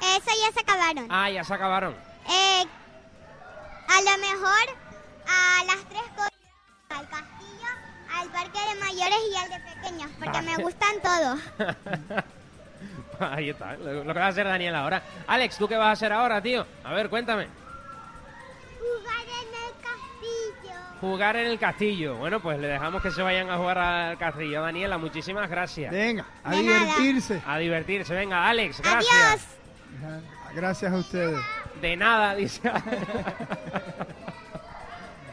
Eso 0.00 0.30
ya 0.44 0.52
se 0.52 0.60
acabaron. 0.60 1.06
Ah, 1.10 1.30
ya 1.30 1.44
se 1.44 1.54
acabaron. 1.54 1.94
Eh, 2.28 2.64
a 3.88 4.00
lo 4.02 4.18
mejor 4.18 4.76
a 5.26 5.64
las 5.64 5.84
tres 5.88 6.02
cosas, 6.14 6.32
al 6.90 7.08
castillo, 7.08 7.68
al 8.14 8.28
parque 8.28 8.58
de 8.68 8.80
mayores 8.80 9.18
y 9.32 9.36
al 9.36 9.50
de 9.50 9.60
pequeños, 9.74 10.10
porque 10.18 10.42
me 10.42 10.56
gustan 10.62 10.94
todos. 11.02 11.40
Ahí 13.20 13.50
está, 13.50 13.76
lo, 13.76 14.04
lo 14.04 14.14
que 14.14 14.20
va 14.20 14.26
a 14.26 14.28
hacer 14.28 14.46
Daniel 14.46 14.76
ahora. 14.76 15.02
Alex, 15.26 15.56
¿tú 15.58 15.66
qué 15.66 15.76
vas 15.76 15.88
a 15.88 15.92
hacer 15.92 16.12
ahora, 16.12 16.40
tío? 16.40 16.64
A 16.84 16.92
ver, 16.92 17.08
cuéntame. 17.10 17.48
Jugar 21.00 21.36
en 21.36 21.46
el 21.46 21.58
castillo. 21.58 22.16
Bueno, 22.16 22.40
pues 22.40 22.58
le 22.58 22.66
dejamos 22.68 23.00
que 23.02 23.10
se 23.10 23.22
vayan 23.22 23.48
a 23.50 23.56
jugar 23.56 23.78
al 23.78 24.18
castillo. 24.18 24.62
Daniela, 24.62 24.98
muchísimas 24.98 25.48
gracias. 25.48 25.92
Venga, 25.92 26.24
a 26.42 26.50
De 26.50 26.62
nada. 26.62 26.78
divertirse. 26.80 27.42
A 27.46 27.58
divertirse. 27.58 28.14
Venga, 28.14 28.48
Alex, 28.48 28.80
gracias. 28.82 29.14
Adiós. 30.02 30.22
Gracias 30.54 30.92
a 30.92 30.96
ustedes. 30.96 31.38
De 31.80 31.96
nada, 31.96 32.34
dice. 32.36 32.60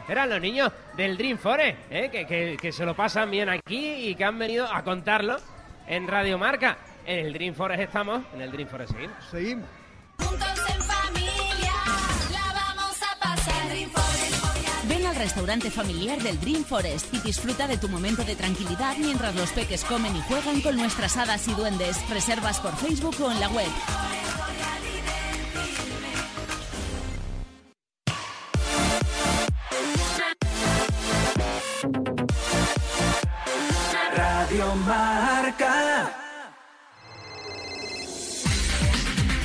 Eran 0.08 0.30
los 0.30 0.40
niños 0.40 0.70
del 0.96 1.16
Dream 1.16 1.36
Forest, 1.36 1.78
¿eh? 1.90 2.08
que, 2.12 2.26
que- 2.26 2.56
que 2.60 2.70
se 2.72 2.84
lo 2.86 2.94
pasan 2.94 3.28
bien 3.30 3.48
aquí 3.48 4.08
y 4.08 4.14
que 4.14 4.24
han 4.24 4.38
venido 4.38 4.72
a 4.72 4.82
contarlo 4.84 5.36
en 5.88 6.06
Radio 6.06 6.38
Marca. 6.38 6.78
En 7.04 7.26
el 7.26 7.32
Dream 7.32 7.54
Forest 7.54 7.82
estamos, 7.82 8.22
en 8.34 8.40
el 8.40 8.52
Dream 8.52 8.68
Forest 8.68 8.92
seguimos. 8.92 9.16
Seguimos. 9.30 9.68
Restaurante 15.26 15.72
familiar 15.72 16.22
del 16.22 16.38
Dream 16.38 16.62
Forest 16.62 17.12
y 17.12 17.18
disfruta 17.18 17.66
de 17.66 17.76
tu 17.76 17.88
momento 17.88 18.22
de 18.22 18.36
tranquilidad 18.36 18.96
mientras 18.96 19.34
los 19.34 19.50
peques 19.50 19.82
comen 19.82 20.14
y 20.14 20.20
juegan 20.20 20.60
con 20.60 20.76
nuestras 20.76 21.16
hadas 21.16 21.48
y 21.48 21.54
duendes. 21.54 21.98
Reservas 22.08 22.60
por 22.60 22.76
Facebook 22.76 23.16
o 23.20 23.32
en 23.32 23.40
la 23.40 23.48
web. 23.48 23.66
Radio 34.14 34.74
Marca. 34.76 36.16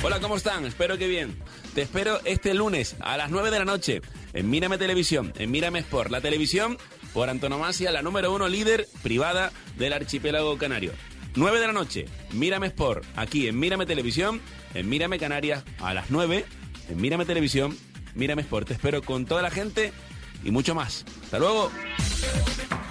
Hola, 0.04 0.20
¿cómo 0.20 0.36
están? 0.36 0.64
Espero 0.64 0.96
que 0.96 1.08
bien. 1.08 1.42
Te 1.74 1.82
espero 1.82 2.20
este 2.24 2.54
lunes 2.54 2.94
a 3.00 3.16
las 3.16 3.30
9 3.30 3.50
de 3.50 3.58
la 3.58 3.64
noche 3.64 4.02
en 4.32 4.50
Mírame 4.50 4.78
Televisión, 4.78 5.32
en 5.38 5.50
Mírame 5.50 5.80
Sport, 5.80 6.10
la 6.10 6.20
televisión 6.20 6.78
por 7.12 7.28
antonomasia, 7.28 7.92
la 7.92 8.02
número 8.02 8.32
uno 8.32 8.48
líder 8.48 8.86
privada 9.02 9.52
del 9.78 9.92
archipiélago 9.92 10.56
canario. 10.58 10.92
9 11.34 11.60
de 11.60 11.66
la 11.66 11.72
noche, 11.72 12.06
Mírame 12.32 12.66
Sport, 12.68 13.04
aquí 13.16 13.48
en 13.48 13.58
Mírame 13.58 13.86
Televisión, 13.86 14.40
en 14.74 14.88
Mírame 14.88 15.18
Canarias, 15.18 15.64
a 15.80 15.94
las 15.94 16.10
9, 16.10 16.44
en 16.90 17.00
Mírame 17.00 17.24
Televisión, 17.24 17.76
Mírame 18.14 18.42
Sport. 18.42 18.68
Te 18.68 18.74
espero 18.74 19.02
con 19.02 19.24
toda 19.24 19.42
la 19.42 19.50
gente 19.50 19.92
y 20.44 20.50
mucho 20.50 20.74
más. 20.74 21.04
Hasta 21.24 21.38
luego. 21.38 21.70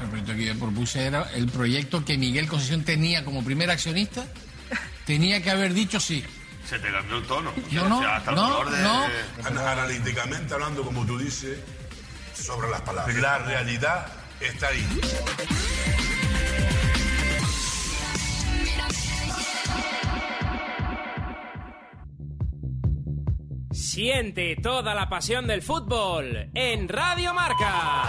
El 0.02 0.10
proyecto 0.10 0.36
que 0.36 0.46
yo 0.46 0.56
propuse 0.60 1.06
era 1.06 1.30
el 1.36 1.48
proyecto 1.48 2.04
que 2.04 2.18
Miguel 2.18 2.48
Concesión 2.48 2.84
tenía 2.84 3.24
como 3.24 3.44
primer 3.44 3.70
accionista. 3.70 4.26
Tenía 5.06 5.42
que 5.42 5.52
haber 5.52 5.74
dicho 5.74 6.00
sí. 6.00 6.24
Se 6.72 6.80
te 6.80 6.90
cambió 6.90 7.18
el 7.18 7.24
tono. 7.28 7.52
No, 7.72 7.90
no, 7.90 7.98
O 7.98 8.02
sea, 8.02 8.16
hasta 8.16 8.30
el 8.30 8.36
no, 8.38 8.44
color 8.56 8.72
de- 8.72 8.82
no. 8.82 9.04
An- 9.44 9.58
Analíticamente 9.58 10.54
hablando, 10.54 10.84
como 10.84 11.06
tú 11.06 11.18
dices, 11.18 11.60
sobre 12.34 12.70
las 12.70 12.80
palabras. 12.82 13.14
La 13.18 13.40
realidad 13.40 14.08
está 14.40 14.70
ahí. 14.70 14.88
Siente 23.74 24.56
toda 24.62 24.94
la 24.94 25.08
pasión 25.10 25.48
del 25.48 25.62
fútbol 25.62 26.50
en 26.54 26.88
Radio 26.90 27.34
Marca. 27.34 28.04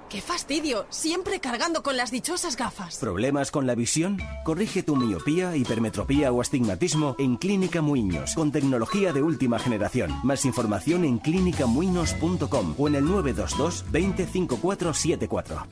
¡Qué 0.08 0.22
fastidio! 0.22 0.86
Siempre 0.88 1.38
cargando 1.38 1.82
con 1.82 1.98
las 1.98 2.10
dichosas 2.10 2.56
gafas. 2.56 2.96
¿Problemas 2.98 3.50
con 3.50 3.66
la 3.66 3.74
visión? 3.74 4.18
Corrige 4.42 4.82
tu 4.82 4.96
miopía, 4.96 5.54
hipermetropía 5.54 6.32
o 6.32 6.40
astigmatismo 6.40 7.14
en 7.18 7.36
Clínica 7.36 7.82
Muiños, 7.82 8.34
con 8.34 8.50
tecnología 8.50 9.12
de 9.12 9.22
última 9.22 9.58
generación. 9.58 10.14
Más 10.22 10.46
información 10.46 11.04
en 11.04 11.18
clínicamuinos.com 11.18 12.74
o 12.78 12.88
en 12.88 12.94
el 12.94 13.04
922 13.04 13.84
205474. 13.92 15.66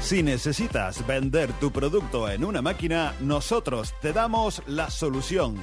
Si 0.00 0.22
necesitas 0.22 1.06
vender 1.06 1.52
tu 1.60 1.70
producto 1.70 2.30
en 2.30 2.46
una 2.46 2.62
máquina, 2.62 3.14
nosotros 3.20 3.92
te 4.00 4.14
damos 4.14 4.62
la 4.66 4.88
solución. 4.88 5.56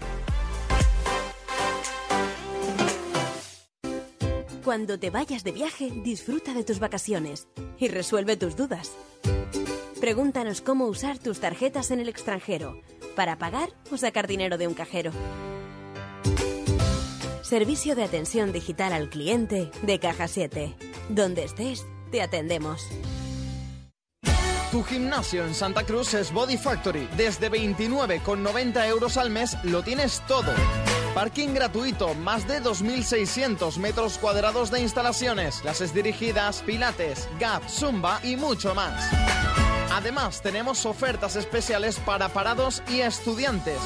Cuando 4.66 4.98
te 4.98 5.11
vayas 5.11 5.44
de 5.44 5.52
viaje, 5.52 5.92
disfruta 6.02 6.52
de 6.52 6.64
tus 6.64 6.81
vacaciones 6.81 7.46
y 7.79 7.87
resuelve 7.87 8.37
tus 8.37 8.57
dudas. 8.57 8.90
Pregúntanos 10.00 10.61
cómo 10.61 10.87
usar 10.87 11.18
tus 11.18 11.38
tarjetas 11.38 11.92
en 11.92 12.00
el 12.00 12.09
extranjero, 12.09 12.83
para 13.14 13.38
pagar 13.38 13.68
o 13.92 13.96
sacar 13.96 14.26
dinero 14.26 14.59
de 14.59 14.66
un 14.66 14.74
cajero. 14.74 15.12
Servicio 17.42 17.94
de 17.94 18.02
atención 18.02 18.50
digital 18.50 18.92
al 18.92 19.09
cliente 19.09 19.70
de 19.83 20.00
Caja 20.00 20.26
7. 20.26 20.74
Donde 21.11 21.44
estés, 21.44 21.87
te 22.11 22.20
atendemos. 22.20 22.88
Tu 24.72 24.83
gimnasio 24.83 25.46
en 25.46 25.55
Santa 25.55 25.85
Cruz 25.85 26.12
es 26.14 26.33
Body 26.33 26.57
Factory. 26.57 27.09
Desde 27.16 27.52
29,90 27.52 28.88
euros 28.88 29.16
al 29.16 29.31
mes 29.31 29.57
lo 29.62 29.85
tienes 29.85 30.22
todo. 30.26 30.52
Parking 31.16 31.55
gratuito, 31.55 32.12
más 32.14 32.46
de 32.46 32.62
2.600 32.62 33.79
metros 33.79 34.18
cuadrados 34.18 34.70
de 34.70 34.83
instalaciones, 34.83 35.62
clases 35.62 35.94
dirigidas, 35.94 36.61
pilates, 36.61 37.26
gap, 37.40 37.66
zumba 37.70 38.20
y 38.22 38.37
mucho 38.37 38.74
más. 38.74 39.02
Además, 39.90 40.42
tenemos 40.42 40.85
ofertas 40.85 41.37
especiales 41.37 41.98
para 42.00 42.29
parados 42.29 42.83
y 42.90 43.00
estudiantes. 43.00 43.79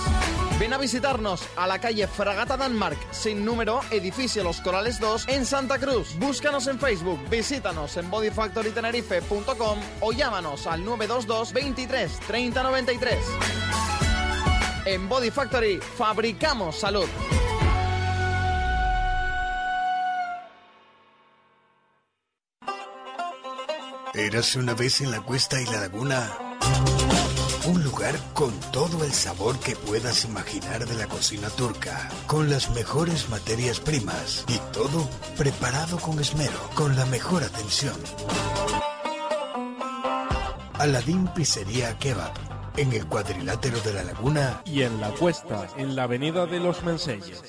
Ven 0.59 0.73
a 0.73 0.79
visitarnos 0.79 1.47
a 1.55 1.69
la 1.69 1.79
calle 1.79 2.09
Fragata 2.09 2.57
Danmark, 2.57 2.99
sin 3.13 3.45
número, 3.45 3.79
edificio 3.93 4.43
Los 4.43 4.61
Corales 4.61 4.99
2, 4.99 5.29
en 5.29 5.47
Santa 5.47 5.79
Cruz. 5.79 6.19
Búscanos 6.19 6.67
en 6.67 6.81
Facebook, 6.81 7.21
visítanos 7.31 7.97
en 7.97 8.11
bodyfactorytenerife.com 8.11 9.79
o 10.01 10.13
llámanos 10.13 10.67
al 10.67 10.85
922 10.85 11.53
23 11.53 12.21
30 12.27 12.63
93. 12.65 14.10
En 14.85 15.09
Body 15.09 15.31
Factory 15.31 15.79
fabricamos 15.79 16.77
salud. 16.79 17.09
Érase 24.15 24.59
una 24.59 24.75
vez 24.75 25.01
en 25.01 25.11
la 25.11 25.21
cuesta 25.21 25.61
y 25.61 25.67
la 25.67 25.81
laguna 25.81 26.51
un 27.67 27.85
lugar 27.85 28.19
con 28.33 28.59
todo 28.73 29.05
el 29.05 29.13
sabor 29.13 29.59
que 29.61 29.77
puedas 29.77 30.25
imaginar 30.25 30.87
de 30.87 30.95
la 30.95 31.07
cocina 31.07 31.49
turca, 31.51 32.09
con 32.27 32.49
las 32.49 32.71
mejores 32.71 33.29
materias 33.29 33.81
primas 33.81 34.45
y 34.49 34.59
todo 34.73 35.09
preparado 35.37 35.99
con 35.99 36.19
esmero, 36.19 36.59
con 36.75 36.97
la 36.97 37.05
mejor 37.07 37.45
atención. 37.45 37.95
Aladín 40.79 41.29
Pizzería 41.29 41.97
Kebab, 41.99 42.33
en 42.77 42.93
el 42.93 43.07
cuadrilátero 43.07 43.81
de 43.81 43.93
la 43.93 44.05
laguna 44.05 44.63
Y 44.65 44.83
en 44.83 45.01
la 45.01 45.11
cuesta, 45.11 45.67
en 45.77 45.97
la 45.97 46.05
avenida 46.05 46.47
de 46.47 46.61
los 46.61 46.83
Menseyes. 46.85 47.43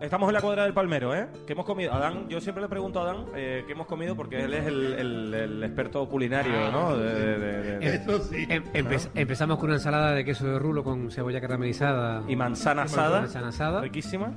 Estamos 0.00 0.28
en 0.28 0.34
la 0.34 0.40
cuadra 0.42 0.64
del 0.64 0.74
Palmero, 0.74 1.14
¿eh? 1.14 1.26
¿Qué 1.46 1.54
hemos 1.54 1.64
comido? 1.64 1.92
Adán, 1.92 2.28
yo 2.28 2.38
siempre 2.40 2.62
le 2.62 2.68
pregunto 2.68 3.00
a 3.00 3.04
Adán 3.04 3.24
eh, 3.34 3.64
qué 3.66 3.72
hemos 3.72 3.86
comido 3.86 4.14
porque 4.14 4.44
él 4.44 4.52
es 4.54 4.66
el, 4.66 4.92
el- 4.92 5.34
el 5.34 5.62
experto 5.64 6.06
culinario, 6.08 6.70
¿no? 6.70 6.96
De- 6.96 7.14
de- 7.14 7.38
de- 7.38 7.78
de- 7.78 8.46
Em- 8.54 8.64
empe- 8.74 9.08
Empezamos 9.14 9.56
con 9.58 9.66
una 9.70 9.76
ensalada 9.76 10.12
de 10.12 10.24
queso 10.24 10.46
de 10.46 10.58
rulo 10.58 10.84
con 10.84 11.10
cebolla 11.10 11.40
caramelizada. 11.40 12.22
Y 12.28 12.36
manzana 12.36 12.82
asada. 12.82 13.20
Manzana 13.22 13.48
asada. 13.48 13.80
Riquísima. 13.80 14.34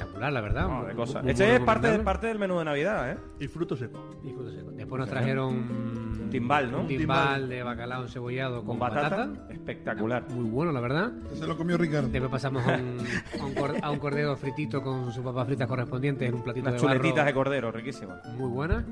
Espectacular, 0.00 0.32
la 0.32 0.40
verdad. 0.40 0.68
No, 0.68 0.80
de 0.80 0.86
Muy- 0.88 0.94
cosas. 0.96 1.22
muy 1.22 1.32
Este 1.32 1.54
es 1.56 1.60
parte, 1.60 1.98
parte 2.00 2.26
del 2.26 2.38
menú 2.38 2.58
de 2.58 2.64
Navidad, 2.64 3.12
¿eh? 3.12 3.16
Y 3.38 3.48
frutos 3.48 3.78
secos. 3.78 4.00
Y 4.24 4.30
frutos 4.32 4.54
secos. 4.54 4.74
Después 4.76 4.98
nos 5.00 5.08
trajeron 5.08 6.28
Timbal, 6.30 6.70
¿no? 6.70 6.80
un 6.80 6.86
timbal 6.86 7.48
de 7.48 7.62
bacalao 7.62 8.02
encebollado 8.02 8.58
con 8.58 8.66
Con 8.66 8.78
batata. 8.78 9.26
batata. 9.26 9.52
Espectacular. 9.52 10.24
Muy 10.30 10.48
bueno, 10.48 10.72
la 10.72 10.80
verdad. 10.80 11.12
Se 11.34 11.46
lo 11.46 11.56
comió 11.56 11.76
Ricardo. 11.76 12.08
Después 12.08 12.30
pasamos 12.30 12.66
a 12.66 12.76
un, 12.76 12.98
a 13.40 13.44
un 13.44 13.54
cor- 13.54 13.76
a 13.82 13.90
un 13.90 13.98
cordero 13.98 14.36
fritito 14.36 14.82
con 14.82 15.12
sus 15.12 15.24
papas 15.24 15.46
fritas 15.46 15.66
correspondientes 15.68 16.28
en 16.28 16.34
un 16.34 16.42
platito 16.42 16.68
Unas 16.68 16.80
de 16.80 16.86
barro. 16.86 16.98
chuletitas 17.00 17.26
de 17.26 17.32
cordero, 17.34 17.72
riquísimas. 17.72 18.24
Muy 18.36 18.48
buenas. 18.48 18.84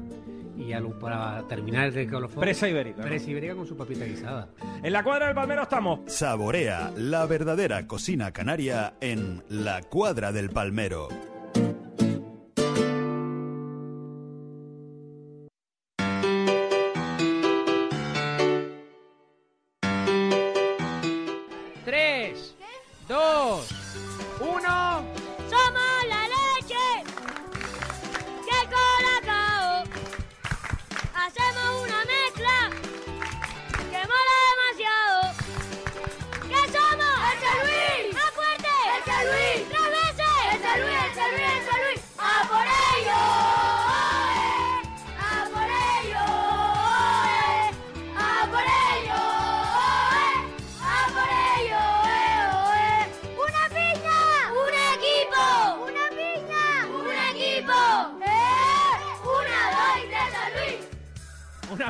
Y 0.59 0.73
algo 0.73 0.99
para 0.99 1.47
terminar 1.47 1.97
el 1.97 2.11
colofón. 2.11 2.41
Presa 2.41 2.69
ibérica, 2.69 3.03
¿no? 3.03 3.09
Presa 3.09 3.31
ibérica 3.31 3.55
con 3.55 3.67
su 3.67 3.77
papita 3.77 4.05
guisada. 4.05 4.49
En 4.83 4.93
la 4.93 5.03
cuadra 5.03 5.27
del 5.27 5.35
Palmero 5.35 5.63
estamos. 5.63 6.01
Saborea 6.07 6.93
la 6.97 7.27
verdadera 7.27 7.87
cocina 7.87 8.33
canaria 8.33 8.95
en 9.01 9.43
la 9.49 9.83
cuadra 9.83 10.33
del 10.33 10.51
Palmero. 10.51 11.09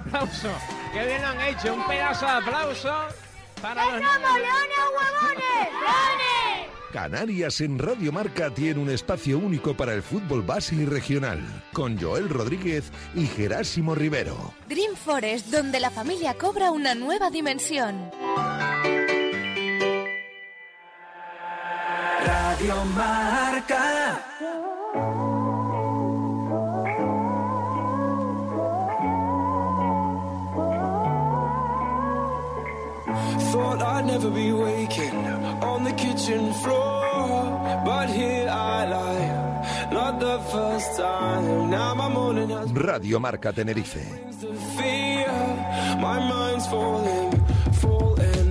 Aplauso. 0.09 0.51
Qué 0.93 1.07
bien 1.07 1.23
lo 1.23 1.29
han 1.29 1.41
hecho. 1.43 1.75
Un 1.75 1.87
pedazo 1.87 2.27
de 2.27 2.33
aplauso 2.33 2.95
para 3.63 3.85
los 3.85 3.93
somos 3.95 4.17
niños. 4.17 4.35
leones 4.35 4.79
o 4.79 4.91
huevones! 4.97 5.69
¡Leones! 5.73 6.79
Canarias 6.93 7.61
en 7.61 7.79
Radio 7.79 8.13
Marca 8.13 8.51
tiene 8.51 8.81
un 8.81 8.89
espacio 8.89 9.39
único 9.39 9.77
para 9.77 9.93
el 9.93 10.03
fútbol 10.03 10.43
base 10.43 10.75
y 10.75 10.87
regional, 10.87 11.41
con 11.75 12.01
Joel 12.01 12.31
Rodríguez 12.31 12.91
y 13.15 13.27
Gerásimo 13.27 13.95
Rivero. 13.95 14.55
Dream 14.69 14.97
Forest, 14.97 15.49
donde 15.49 15.81
la 15.81 15.91
familia 15.91 16.35
cobra 16.35 16.71
una 16.71 16.95
nueva 16.95 17.31
dimensión. 17.31 18.11
Radio 22.25 22.85
Marca. 22.97 24.25
Never 34.09 34.31
be 34.31 34.51
waking 34.53 35.19
on 35.71 35.85
the 35.85 35.93
kitchen 35.93 36.53
floor, 36.63 37.29
but 37.85 38.09
here 38.09 38.49
I 38.49 38.77
lie, 38.97 39.89
not 39.93 40.19
the 40.19 40.39
first 40.53 40.97
time. 40.97 41.71
Now 41.71 41.95
my 41.95 42.09
morning 42.09 42.49
has 42.49 42.73
Radio 42.73 43.19
Marca 43.19 43.53
Tenerife. 43.53 44.05
my 46.07 46.19
mind's 46.33 46.67
falling, 46.73 47.33
falling. 47.83 48.49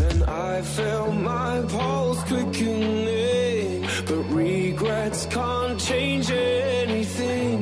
Then 0.00 0.18
I 0.52 0.60
feel 0.76 1.06
my 1.12 1.62
pulse 1.74 2.22
quickening, 2.30 3.82
but 4.08 4.22
regrets 4.44 5.20
can't 5.26 5.80
change 5.80 6.30
anything. 6.30 7.58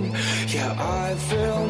Yeah, 0.54 0.72
I 1.04 1.14
feel 1.30 1.66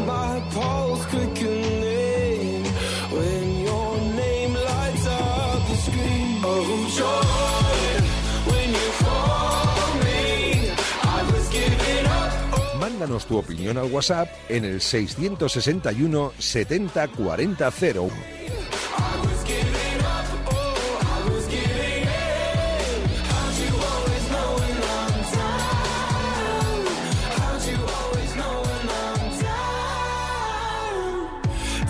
Mándanos 13.09 13.27
tu 13.27 13.39
opinión 13.39 13.79
al 13.79 13.91
WhatsApp 13.91 14.29
en 14.51 14.67
el 14.67 14.83
661 14.83 16.33
70 16.39 17.09
40 17.09 17.71
01. 17.71 18.11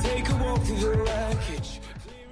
Take 0.01 0.29
a 0.29 0.35
walk 0.37 0.63
through 0.63 0.79
the 0.79 0.87
wreckage. 0.99 1.81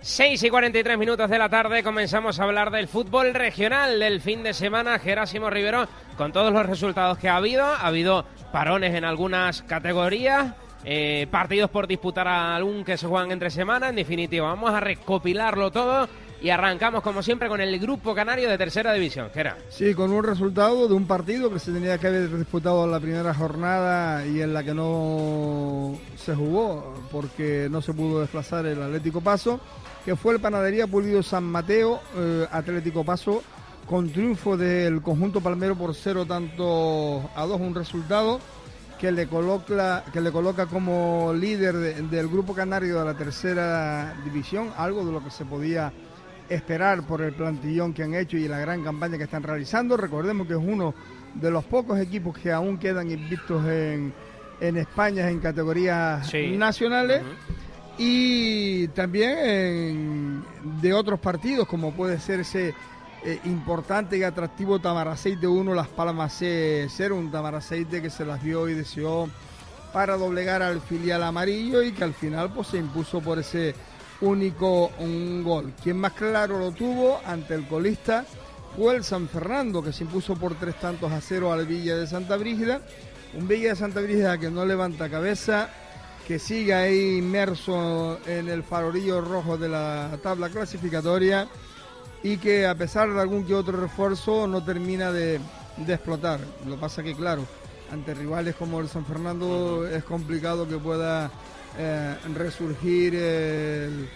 6 0.03 0.45
y 0.45 0.51
43 0.51 0.97
minutos 0.97 1.29
de 1.29 1.39
la 1.39 1.49
tarde 1.49 1.83
comenzamos 1.83 2.39
a 2.39 2.45
hablar 2.45 2.71
del 2.71 2.87
fútbol 2.87 3.35
regional 3.35 3.99
del 3.99 4.21
fin 4.21 4.45
de 4.45 4.55
semana. 4.55 5.01
Gerásimo 5.01 5.51
Rivero, 5.51 5.89
con 6.17 6.31
todos 6.31 6.53
los 6.53 6.65
resultados 6.65 7.19
que 7.19 7.29
ha 7.29 7.35
habido, 7.35 7.65
ha 7.65 7.85
habido 7.85 8.25
parones 8.57 8.95
en 8.95 9.05
algunas 9.05 9.61
categorías, 9.61 10.55
eh, 10.83 11.27
partidos 11.31 11.69
por 11.69 11.87
disputar 11.87 12.27
algún 12.27 12.87
que 12.87 12.97
se 12.97 13.07
juegan 13.07 13.31
entre 13.31 13.51
semana. 13.51 13.91
En 13.91 13.97
definitiva, 13.97 14.49
vamos 14.49 14.71
a 14.71 14.81
recopilarlo 14.81 15.71
todo 15.71 16.09
y 16.41 16.49
arrancamos 16.49 17.03
como 17.03 17.23
siempre 17.23 17.49
con 17.49 17.61
el 17.61 17.79
grupo 17.79 18.15
canario 18.15 18.49
de 18.49 18.57
tercera 18.57 18.95
división. 18.95 19.29
Gera. 19.35 19.59
Sí, 19.69 19.93
con 19.93 20.11
un 20.11 20.25
resultado 20.25 20.89
de 20.89 20.95
un 20.95 21.07
partido 21.07 21.53
que 21.53 21.59
se 21.59 21.71
tenía 21.71 21.99
que 21.99 22.07
haber 22.07 22.35
disputado 22.35 22.87
en 22.87 22.93
la 22.93 22.99
primera 22.99 23.35
jornada 23.35 24.25
y 24.25 24.41
en 24.41 24.55
la 24.55 24.65
que 24.65 24.73
no 24.73 25.99
se 26.17 26.35
jugó 26.35 26.95
porque 27.13 27.69
no 27.71 27.83
se 27.83 27.93
pudo 27.93 28.23
desplazar 28.23 28.65
el 28.65 28.81
Atlético 28.81 29.21
Paso, 29.21 29.61
que 30.03 30.17
fue 30.17 30.33
el 30.33 30.41
Panadería 30.41 30.87
Pulido 30.87 31.23
San 31.23 31.45
Mateo, 31.45 32.01
eh, 32.17 32.47
Atlético 32.51 33.05
Paso, 33.05 33.43
con 33.87 34.11
triunfo 34.11 34.57
del 34.57 35.01
conjunto 35.01 35.41
palmero 35.41 35.77
por 35.77 35.95
cero 35.95 36.27
tanto 36.27 37.29
a 37.37 37.45
dos, 37.47 37.61
un 37.61 37.75
resultado 37.75 38.41
que 38.99 39.13
le 39.13 39.27
coloca, 39.29 40.05
que 40.13 40.21
le 40.21 40.33
coloca 40.33 40.67
como 40.67 41.33
líder 41.35 41.75
de- 41.77 42.03
del 42.03 42.29
grupo 42.29 42.55
canario 42.55 42.99
de 42.99 43.05
la 43.05 43.15
tercera 43.15 44.15
división, 44.25 44.71
algo 44.77 45.05
de 45.05 45.13
lo 45.13 45.23
que 45.23 45.31
se 45.31 45.45
podía 45.45 45.93
esperar 46.49 47.03
por 47.07 47.21
el 47.23 47.33
plantillón 47.35 47.93
que 47.93 48.03
han 48.05 48.15
hecho 48.15 48.37
y 48.37 48.49
la 48.49 48.59
gran 48.59 48.83
campaña 48.83 49.19
que 49.19 49.25
están 49.25 49.43
realizando. 49.43 49.97
Recordemos 49.97 50.47
que 50.47 50.55
es 50.55 50.59
uno 50.61 50.95
de 51.35 51.51
los 51.51 51.65
pocos 51.65 51.99
equipos 52.01 52.37
que 52.39 52.51
aún 52.53 52.79
quedan 52.79 53.11
invictos 53.11 53.65
en, 53.67 54.13
en 54.61 54.77
España 54.79 55.29
en 55.29 55.41
categorías 55.41 56.27
Sí. 56.29 56.57
nacionales 56.57 57.23
y 57.99 58.89
también 58.89 59.39
en- 59.39 60.45
de 60.81 60.93
otros 60.95 61.21
partidos 61.21 61.67
como 61.69 61.93
puede 61.93 62.19
ser 62.19 62.41
ese 62.41 62.75
eh, 63.25 63.41
importante 63.45 64.17
y 64.17 64.23
atractivo 64.23 64.79
Tamaraceite 64.79 65.47
1, 65.47 65.75
Las 65.75 65.89
Palmas 65.89 66.35
C 66.35 66.87
0, 66.89 67.17
un 67.17 67.31
Tamaraceite 67.31 68.03
que 68.03 68.11
se 68.11 68.25
las 68.25 68.43
vio 68.43 68.69
y 68.69 68.75
deseó 68.75 69.29
para 69.93 70.17
doblegar 70.17 70.63
al 70.63 70.81
filial 70.81 71.23
amarillo 71.23 71.83
y 71.83 71.93
que 71.93 72.05
al 72.05 72.15
final 72.15 72.53
pues 72.53 72.69
se 72.69 72.77
impuso 72.77 73.21
por 73.21 73.39
ese 73.39 73.75
único 74.21 74.91
un 74.99 75.43
gol. 75.43 75.73
Quien 75.83 75.99
más 75.99 76.13
claro 76.13 76.59
lo 76.59 76.73
tuvo 76.73 77.21
ante 77.25 77.55
el 77.55 77.67
colista 77.67 78.25
fue 78.77 78.97
el 78.97 79.05
San 79.05 79.29
Fernando 79.29 79.83
que 79.83 79.93
se 79.93 80.05
impuso 80.05 80.35
por 80.35 80.55
tres 80.55 80.79
tantos 80.79 81.11
a 81.11 81.21
cero 81.21 81.53
al 81.53 81.67
Villa 81.67 81.97
de 81.97 82.07
Santa 82.07 82.37
Brígida. 82.37 82.83
Un 83.35 83.49
Villa 83.49 83.71
de 83.71 83.77
Santa 83.77 84.01
Brígida 84.01 84.39
que 84.39 84.51
no 84.51 84.65
levanta 84.67 85.09
cabeza, 85.09 85.71
que 86.29 86.39
sigue 86.39 86.75
ahí 86.75 87.17
inmerso 87.17 88.19
en 88.27 88.49
el 88.49 88.63
farolillo 88.63 89.21
rojo 89.21 89.57
de 89.57 89.69
la 89.69 90.19
tabla 90.23 90.49
clasificatoria 90.51 91.49
y 92.23 92.37
que 92.39 92.67
a 92.67 92.75
pesar 92.75 93.13
de 93.13 93.21
algún 93.21 93.45
que 93.45 93.55
otro 93.55 93.81
refuerzo 93.81 94.47
no 94.47 94.63
termina 94.65 95.13
de, 95.13 95.39
de 95.77 95.95
explotar. 95.95 96.41
Lo 96.67 96.75
que 96.75 96.81
pasa 96.81 97.03
que 97.03 97.15
claro, 97.15 97.45
ante 97.93 98.15
rivales 98.15 98.55
como 98.57 98.81
el 98.81 98.89
San 98.89 99.05
Fernando 99.05 99.87
es 99.87 100.03
complicado 100.05 100.67
que 100.69 100.77
pueda 100.79 101.31
eh, 101.79 102.15
resurgir 102.35 103.15
el- 103.15 104.09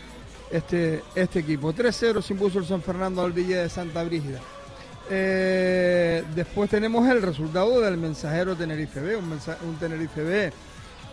este, 0.51 1.03
este 1.15 1.39
equipo. 1.41 1.73
3-0 1.73 2.21
se 2.23 2.33
impuso 2.33 2.59
el 2.59 2.65
San 2.67 2.83
Fernando 2.83 3.23
al 3.23 3.33
Villa 3.33 3.63
de 3.63 3.69
Santa 3.69 4.03
Brígida. 4.03 4.41
Eh, 5.13 6.25
después 6.35 6.71
tenemos 6.71 7.09
el 7.09 7.21
resultado 7.23 7.81
del 7.81 7.97
mensajero 7.97 8.57
Tenerife 8.57 9.01
B, 9.01 9.17
un, 9.17 9.29
mensa- 9.29 9.59
un 9.67 9.77
Tenerife 9.77 10.23
B 10.23 10.53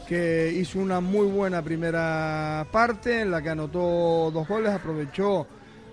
que 0.07 0.53
hizo 0.55 0.79
una 0.79 1.01
muy 1.01 1.27
buena 1.27 1.61
primera 1.61 2.65
parte 2.71 3.21
en 3.21 3.29
la 3.31 3.41
que 3.41 3.49
anotó 3.49 4.31
dos 4.33 4.47
goles, 4.47 4.71
aprovechó 4.71 5.45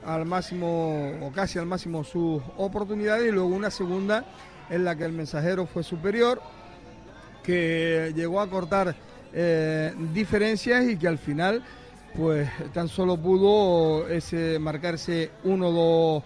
al 0.04 0.26
máximo 0.26 1.12
o 1.20 1.32
casi 1.32 1.58
al 1.58 1.66
máximo 1.66 2.04
sus 2.04 2.42
oportunidades 2.56 3.28
y 3.28 3.32
luego 3.32 3.48
una 3.48 3.70
segunda 3.70 4.24
en 4.70 4.84
la 4.84 4.96
que 4.96 5.04
el 5.04 5.12
mensajero 5.12 5.66
fue 5.66 5.82
superior, 5.82 6.40
que 7.42 8.12
llegó 8.14 8.40
a 8.40 8.48
cortar 8.48 8.94
eh, 9.32 9.92
diferencias 10.12 10.84
y 10.84 10.96
que 10.96 11.08
al 11.08 11.18
final 11.18 11.62
pues 12.16 12.48
tan 12.72 12.88
solo 12.88 13.16
pudo 13.16 14.08
ese 14.08 14.58
marcarse 14.58 15.32
1-2 15.44 16.22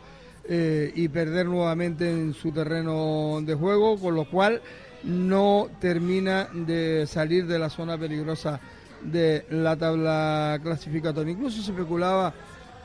eh, 0.50 0.92
y 0.94 1.08
perder 1.08 1.46
nuevamente 1.46 2.10
en 2.10 2.34
su 2.34 2.52
terreno 2.52 3.40
de 3.42 3.54
juego, 3.54 3.98
con 3.98 4.14
lo 4.14 4.28
cual 4.28 4.60
no 5.02 5.68
termina 5.80 6.48
de 6.52 7.06
salir 7.06 7.46
de 7.46 7.58
la 7.58 7.70
zona 7.70 7.96
peligrosa 7.96 8.60
de 9.02 9.46
la 9.50 9.76
tabla 9.76 10.58
clasificatoria. 10.62 11.32
Incluso 11.32 11.62
se 11.62 11.70
especulaba 11.70 12.34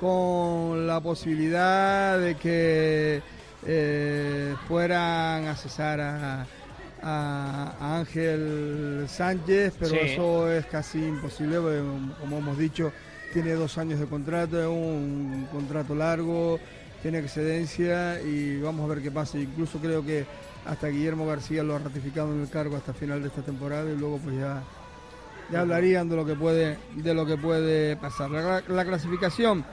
con 0.04 0.86
la 0.86 0.99
posibilidad 0.99 2.20
de 2.20 2.36
que 2.36 3.22
eh, 3.66 4.54
fueran 4.68 5.47
a 5.47 5.56
cesar 5.56 6.01
a, 6.01 6.45
Ángel 7.99 9.06
Sánchez, 9.10 9.74
pero 9.78 9.91
Sí. 9.91 9.97
eso 10.01 10.49
es 10.51 10.66
casi 10.68 10.99
imposible, 10.99 11.60
porque, 11.60 11.82
como 12.20 12.38
hemos 12.38 12.58
dicho, 12.58 12.93
tiene 13.34 13.51
dos 13.54 13.78
años 13.78 13.99
de 13.99 14.06
contrato, 14.06 14.60
es 14.62 14.68
un 14.68 15.47
contrato 15.51 15.95
largo, 15.95 16.60
tiene 17.01 17.20
excedencia 17.20 18.22
y 18.22 18.60
vamos 18.62 18.89
a 18.89 18.93
ver 18.93 19.04
qué 19.04 19.12
pasa. 19.12 19.38
Incluso 19.38 19.80
creo 19.80 20.06
que 20.06 20.26
hasta 20.66 20.88
Guillermo 20.88 21.26
García 21.26 21.62
lo 21.64 21.76
ha 21.76 21.80
ratificado 21.80 22.34
en 22.34 22.41
el 22.41 22.49
cargo 22.49 22.78
hasta 22.78 22.93
final 22.93 23.22
de 23.22 23.28
esta 23.28 23.41
temporada 23.41 23.91
y 23.91 23.97
luego 23.97 24.18
pues 24.20 24.38
ya, 24.38 24.64
ya 25.51 25.60
hablarían 25.60 26.08
de 26.08 26.16
lo 26.16 26.26
que 26.26 26.36
puede, 26.36 26.78
de 26.95 27.14
lo 27.14 27.26
que 27.26 27.36
puede 27.36 27.97
pasar. 27.97 28.32
La, 28.32 28.64
la 28.66 28.86
clasificación 28.86 29.66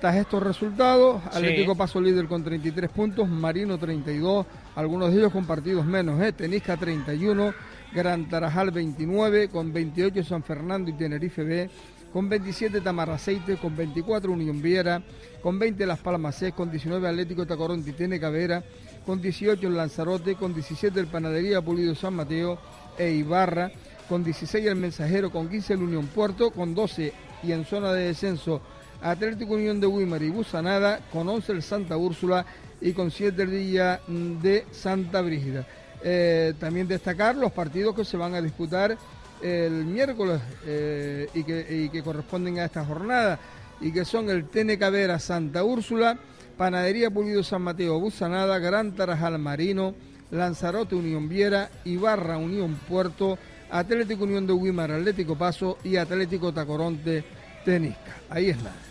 tras 0.00 0.16
estos 0.16 0.42
resultados, 0.42 1.22
Sí. 1.22 1.38
Atlético 1.38 1.74
Paso 1.74 2.00
líder 2.00 2.26
con 2.26 2.44
33 2.44 2.90
puntos, 2.90 3.28
Marino 3.28 3.78
32, 3.78 4.46
algunos 4.76 5.10
de 5.10 5.18
ellos 5.18 5.32
con 5.32 5.46
partidos 5.46 5.84
menos, 5.84 6.20
¿eh? 6.22 6.32
Tenisca 6.32 6.76
31, 6.76 7.52
Gran 7.92 8.28
Tarajal 8.28 8.70
29, 8.70 9.48
con 9.48 9.72
28 9.72 10.22
San 10.24 10.42
Fernando 10.42 10.90
y 10.90 10.94
Tenerife 10.94 11.42
B, 11.42 11.70
con 12.12 12.28
27 12.28 12.80
Tamarraceite, 12.80 13.56
con 13.56 13.76
24 13.76 14.30
Unión 14.30 14.62
Viera, 14.62 15.02
con 15.42 15.58
20 15.58 15.84
Las 15.86 15.98
Palmas 15.98 16.36
C, 16.36 16.52
con 16.52 16.70
19 16.70 17.08
Atlético 17.08 17.46
Tacoronte 17.46 17.90
y 17.90 17.92
Tiene 17.94 18.20
Cavera, 18.20 18.62
con 19.04 19.20
18 19.20 19.66
el 19.66 19.76
Lanzarote, 19.76 20.34
con 20.34 20.54
17 20.54 20.98
el 21.00 21.06
Panadería 21.06 21.60
Pulido 21.60 21.94
San 21.94 22.14
Mateo 22.14 22.58
e 22.96 23.10
Ibarra, 23.12 23.70
con 24.08 24.22
16 24.24 24.64
el 24.66 24.76
Mensajero, 24.76 25.30
con 25.30 25.48
15 25.48 25.74
el 25.74 25.82
Unión 25.82 26.06
Puerto, 26.06 26.50
con 26.50 26.74
12 26.74 27.12
y 27.42 27.52
en 27.52 27.64
zona 27.64 27.92
de 27.92 28.06
descenso 28.06 28.60
Atlético 29.02 29.54
Unión 29.54 29.80
de 29.80 29.86
Wimar 29.86 30.22
y 30.22 30.30
Busanada, 30.30 31.00
con 31.12 31.28
11 31.28 31.52
el 31.52 31.62
Santa 31.62 31.96
Úrsula 31.96 32.44
y 32.80 32.92
con 32.92 33.10
7 33.10 33.42
el 33.42 33.48
Villa 33.48 34.00
de 34.06 34.66
Santa 34.70 35.20
Brígida. 35.22 35.66
Eh, 36.02 36.54
también 36.58 36.86
destacar 36.86 37.36
los 37.36 37.52
partidos 37.52 37.94
que 37.94 38.04
se 38.04 38.16
van 38.16 38.34
a 38.34 38.40
disputar 38.40 38.96
el 39.42 39.84
miércoles 39.84 40.40
eh, 40.66 41.28
y, 41.34 41.42
que, 41.44 42.02
corresponden 42.02 42.58
a 42.58 42.64
esta 42.64 42.84
jornada 42.84 43.38
y 43.80 43.92
que 43.92 44.04
son 44.04 44.30
el 44.30 44.48
TNK 44.48 44.90
Vera 44.90 45.18
Santa 45.18 45.64
Úrsula, 45.64 46.18
Panadería 46.56 47.10
Pulido 47.10 47.42
San 47.42 47.62
Mateo 47.62 48.00
Busanada, 48.00 48.58
Gran 48.58 48.92
Tarajal 48.92 49.38
Marino, 49.38 49.94
Lanzarote 50.30 50.94
Unión 50.94 51.28
Viera, 51.28 51.70
Ibarra 51.84 52.36
Unión 52.36 52.74
Puerto, 52.88 53.38
Atlético 53.70 54.24
Unión 54.24 54.46
de 54.46 54.54
Guimar 54.54 54.90
Atlético 54.90 55.36
Paso 55.36 55.78
y 55.84 55.96
Atlético 55.96 56.52
Tacoronte 56.52 57.24
Tenisca. 57.64 58.16
Ahí 58.30 58.50
está. 58.50 58.87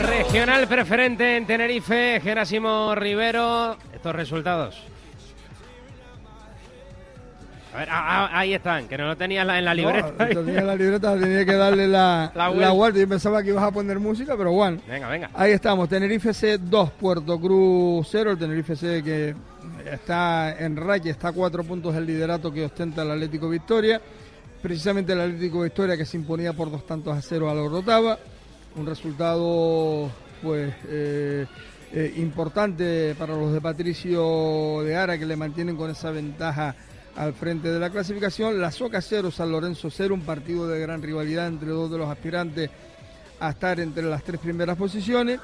Regional 0.00 0.68
preferente 0.68 1.36
en 1.36 1.46
Tenerife, 1.46 2.20
Gerásimo 2.20 2.94
Rivero. 2.94 3.76
Estos 3.92 4.14
resultados. 4.14 4.82
A 7.74 7.78
ver, 7.78 7.88
ah, 7.90 8.04
ah, 8.06 8.38
ahí 8.38 8.54
están, 8.54 8.86
que 8.86 8.96
no 8.96 9.08
lo 9.08 9.16
tenías 9.16 9.48
en 9.48 9.64
la 9.64 9.74
libreta. 9.74 10.12
No, 10.16 10.44
tenía 10.44 10.60
la 10.62 10.76
libreta, 10.76 11.18
tenía 11.18 11.44
que 11.44 11.54
darle 11.54 11.88
la, 11.88 12.30
La 12.36 12.48
la 12.50 12.70
vuelta. 12.70 13.00
Yo 13.00 13.08
pensaba 13.08 13.42
que 13.42 13.48
ibas 13.48 13.64
a 13.64 13.72
poner 13.72 13.98
música, 13.98 14.36
pero 14.36 14.52
bueno. 14.52 14.78
Venga, 14.86 15.08
venga. 15.08 15.30
Ahí 15.34 15.50
estamos, 15.50 15.88
Tenerife 15.88 16.32
C 16.32 16.58
2, 16.58 16.90
Puerto 16.92 17.40
Cruz 17.40 18.06
0. 18.12 18.32
El 18.32 18.38
Tenerife 18.38 18.76
C 18.76 19.02
que 19.02 19.34
está 19.90 20.56
en 20.56 20.76
raya, 20.76 21.10
está 21.10 21.28
a 21.28 21.32
cuatro 21.32 21.64
puntos 21.64 21.94
del 21.94 22.06
liderato 22.06 22.52
que 22.52 22.64
ostenta 22.64 23.02
el 23.02 23.10
Atlético 23.10 23.48
Victoria. 23.48 24.00
Precisamente 24.64 25.12
el 25.12 25.20
Atlético 25.20 25.60
Victoria 25.60 25.94
que 25.94 26.06
se 26.06 26.16
imponía 26.16 26.54
por 26.54 26.70
dos 26.70 26.86
tantos 26.86 27.14
a 27.14 27.20
cero 27.20 27.50
a 27.50 27.54
la 27.54 27.60
Orotava. 27.60 28.18
Un 28.76 28.86
resultado, 28.86 30.10
pues, 30.42 30.72
eh, 30.88 31.44
eh, 31.92 32.14
importante 32.16 33.14
para 33.18 33.36
los 33.36 33.52
de 33.52 33.60
Patricio 33.60 34.80
de 34.82 34.96
Ara 34.96 35.18
que 35.18 35.26
le 35.26 35.36
mantienen 35.36 35.76
con 35.76 35.90
esa 35.90 36.10
ventaja 36.12 36.74
al 37.14 37.34
frente 37.34 37.70
de 37.70 37.78
la 37.78 37.90
clasificación. 37.90 38.58
La 38.58 38.70
Soca 38.70 39.02
0, 39.02 39.30
San 39.30 39.52
Lorenzo 39.52 39.90
0, 39.90 40.14
un 40.14 40.22
partido 40.22 40.66
de 40.66 40.80
gran 40.80 41.02
rivalidad 41.02 41.46
entre 41.46 41.68
dos 41.68 41.90
de 41.90 41.98
los 41.98 42.08
aspirantes 42.08 42.70
a 43.40 43.50
estar 43.50 43.78
entre 43.80 44.04
las 44.04 44.24
tres 44.24 44.40
primeras 44.40 44.78
posiciones. 44.78 45.40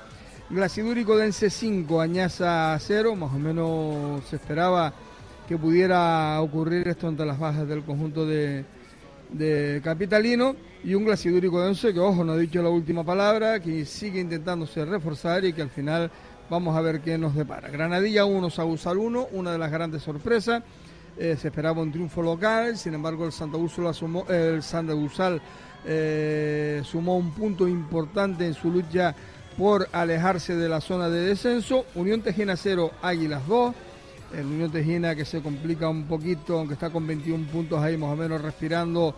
Glacidúrico 0.49 1.19
Dense 1.19 1.51
5, 1.51 2.01
Añaza 2.01 2.75
0, 2.81 3.17
más 3.17 3.35
o 3.35 3.39
menos 3.39 4.25
se 4.31 4.37
esperaba 4.37 4.95
que 5.47 5.59
pudiera 5.59 6.41
ocurrir 6.41 6.89
esto 6.89 7.07
ante 7.07 7.27
las 7.27 7.39
bajas 7.39 7.69
del 7.69 7.83
conjunto 7.83 8.25
de, 8.25 8.65
de 9.33 9.81
Capitalino 9.83 10.57
y 10.83 10.95
un 10.95 11.05
Glacidúrico 11.05 11.63
Dense 11.63 11.93
que, 11.93 12.01
ojo, 12.01 12.25
no 12.25 12.33
ha 12.33 12.37
dicho 12.37 12.63
la 12.63 12.71
última 12.71 13.05
palabra, 13.05 13.61
que 13.61 13.85
sigue 13.85 14.21
intentándose 14.21 14.85
reforzar 14.85 15.45
y 15.45 15.53
que 15.53 15.63
al 15.63 15.71
final 15.71 16.11
vamos 16.49 16.77
a 16.77 16.81
ver 16.81 17.01
qué 17.01 17.17
nos 17.17 17.35
depara. 17.35 17.69
Granadilla 17.69 18.25
1, 18.25 18.51
Sausal 18.51 18.99
1, 18.99 19.29
una 19.33 19.53
de 19.53 19.59
las 19.59 19.71
grandes 19.71 20.03
sorpresas. 20.03 20.63
Eh, 21.17 21.37
se 21.39 21.49
esperaba 21.49 21.83
un 21.83 21.93
triunfo 21.93 22.23
local, 22.23 22.77
sin 22.77 22.95
embargo 22.95 23.27
el 23.27 23.33
Santa 23.33 23.59
Úrsula 23.59 23.93
sumó, 23.93 24.27
el 24.29 24.63
Santa 24.63 24.95
eh, 25.85 26.83
sumó 26.85 27.17
un 27.17 27.33
punto 27.33 27.69
importante 27.69 28.47
en 28.47 28.55
su 28.55 28.71
lucha 28.71 29.15
por 29.59 29.89
alejarse 29.93 30.57
de 30.57 30.69
la 30.69 30.81
zona 30.81 31.09
de 31.09 31.21
descenso. 31.21 31.85
Unión 31.95 32.23
Tejina 32.23 32.57
0, 32.57 32.93
Águilas 33.03 33.47
2. 33.47 33.75
El 34.35 34.47
Unión 34.47 34.71
Tejina 34.71 35.15
que 35.15 35.25
se 35.25 35.41
complica 35.41 35.89
un 35.89 36.05
poquito, 36.05 36.59
aunque 36.59 36.75
está 36.75 36.91
con 36.91 37.07
21 37.07 37.47
puntos 37.47 37.83
ahí 37.83 37.97
más 37.97 38.11
o 38.11 38.17
menos 38.17 38.41
respirando 38.41 39.15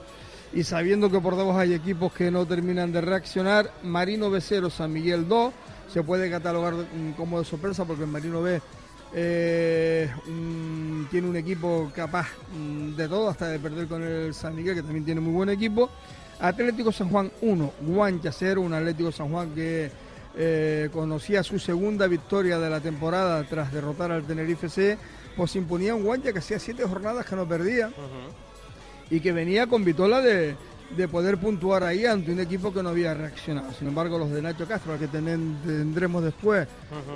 y 0.55 0.65
sabiendo 0.65 1.11
que 1.11 1.21
por 1.21 1.37
debajo 1.37 1.59
hay 1.59 1.75
equipos 1.75 2.13
que 2.13 2.31
no 2.31 2.47
terminan 2.47 2.93
de 2.93 3.01
reaccionar. 3.01 3.73
Marino 3.83 4.31
B 4.31 4.41
0, 4.41 4.71
San 4.71 4.93
Miguel 4.93 5.27
2. 5.29 5.53
Se 5.93 6.03
puede 6.03 6.31
catalogar 6.31 6.75
como 7.17 7.39
de 7.39 7.45
sorpresa 7.45 7.85
porque 7.85 8.05
el 8.05 8.11
Marino 8.11 8.43
B 8.43 8.61
eh, 9.15 10.11
tiene 11.11 11.29
un 11.29 11.37
equipo 11.37 11.91
capaz 11.95 12.29
mm, 12.57 12.97
de 12.97 13.09
todo, 13.09 13.29
hasta 13.29 13.49
de 13.49 13.59
perder 13.59 13.87
con 13.87 14.03
el 14.03 14.33
San 14.35 14.55
Miguel, 14.55 14.75
que 14.75 14.83
también 14.83 15.05
tiene 15.05 15.21
muy 15.21 15.33
buen 15.33 15.49
equipo. 15.51 15.91
Atlético 16.41 16.91
San 16.93 17.09
Juan 17.09 17.31
1, 17.41 17.73
Guancha 17.83 18.33
0, 18.33 18.63
un 18.63 18.75
Atlético 18.75 19.13
San 19.13 19.31
Juan 19.31 19.55
que 19.55 19.91
eh, 20.37 20.89
conocía 20.93 21.43
su 21.43 21.59
segunda 21.59 22.07
victoria 22.07 22.59
de 22.59 22.71
la 22.71 22.81
temporada 22.81 23.43
tras 23.45 23.73
derrotar 23.73 24.13
al 24.13 24.25
Tenerife 24.25 24.69
C, 24.69 24.99
pues 25.37 25.55
imponía 25.57 25.95
un 25.95 26.05
Guancha 26.05 26.33
que 26.33 26.39
hacía 26.39 26.59
siete 26.59 26.85
jornadas 26.85 27.27
que 27.27 27.37
no 27.37 27.47
perdía. 27.49 27.91
Y 29.11 29.21
que 29.21 29.33
venía 29.33 29.67
con 29.67 29.85
vitola 29.85 30.21
de, 30.23 30.55
de 30.97 31.09
poder 31.09 31.37
puntuar 31.37 31.85
ahí 31.85 32.07
ante 32.07 32.33
un 32.33 32.41
equipo 32.41 32.73
que 32.73 32.83
no 32.83 32.89
había 32.89 33.13
reaccionado. 33.13 33.71
Sin 33.79 33.89
embargo, 33.89 34.19
los 34.19 34.31
de 34.31 34.41
Nacho 34.41 34.67
Castro, 34.67 34.95
al 34.95 34.99
que 34.99 35.09
tenen- 35.09 35.61
tendremos 35.67 36.25
después 36.25 36.67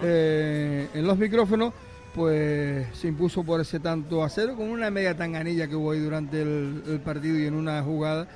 eh, 0.03 0.89
en 0.93 1.07
los 1.07 1.17
micrófonos, 1.17 1.73
pues 2.15 2.87
se 2.97 3.09
impuso 3.09 3.45
por 3.45 3.61
ese 3.61 3.81
tanto 3.81 4.23
a 4.25 4.29
cero, 4.29 4.55
con 4.57 4.69
una 4.71 4.91
media 4.91 5.17
tanganilla 5.17 5.69
que 5.69 5.75
hubo 5.77 5.93
ahí 5.93 6.01
durante 6.01 6.41
el, 6.43 6.83
el 6.87 7.01
partido 7.01 7.39
y 7.39 7.47
en 7.47 7.55
una 7.55 7.83
jugada, 7.83 8.27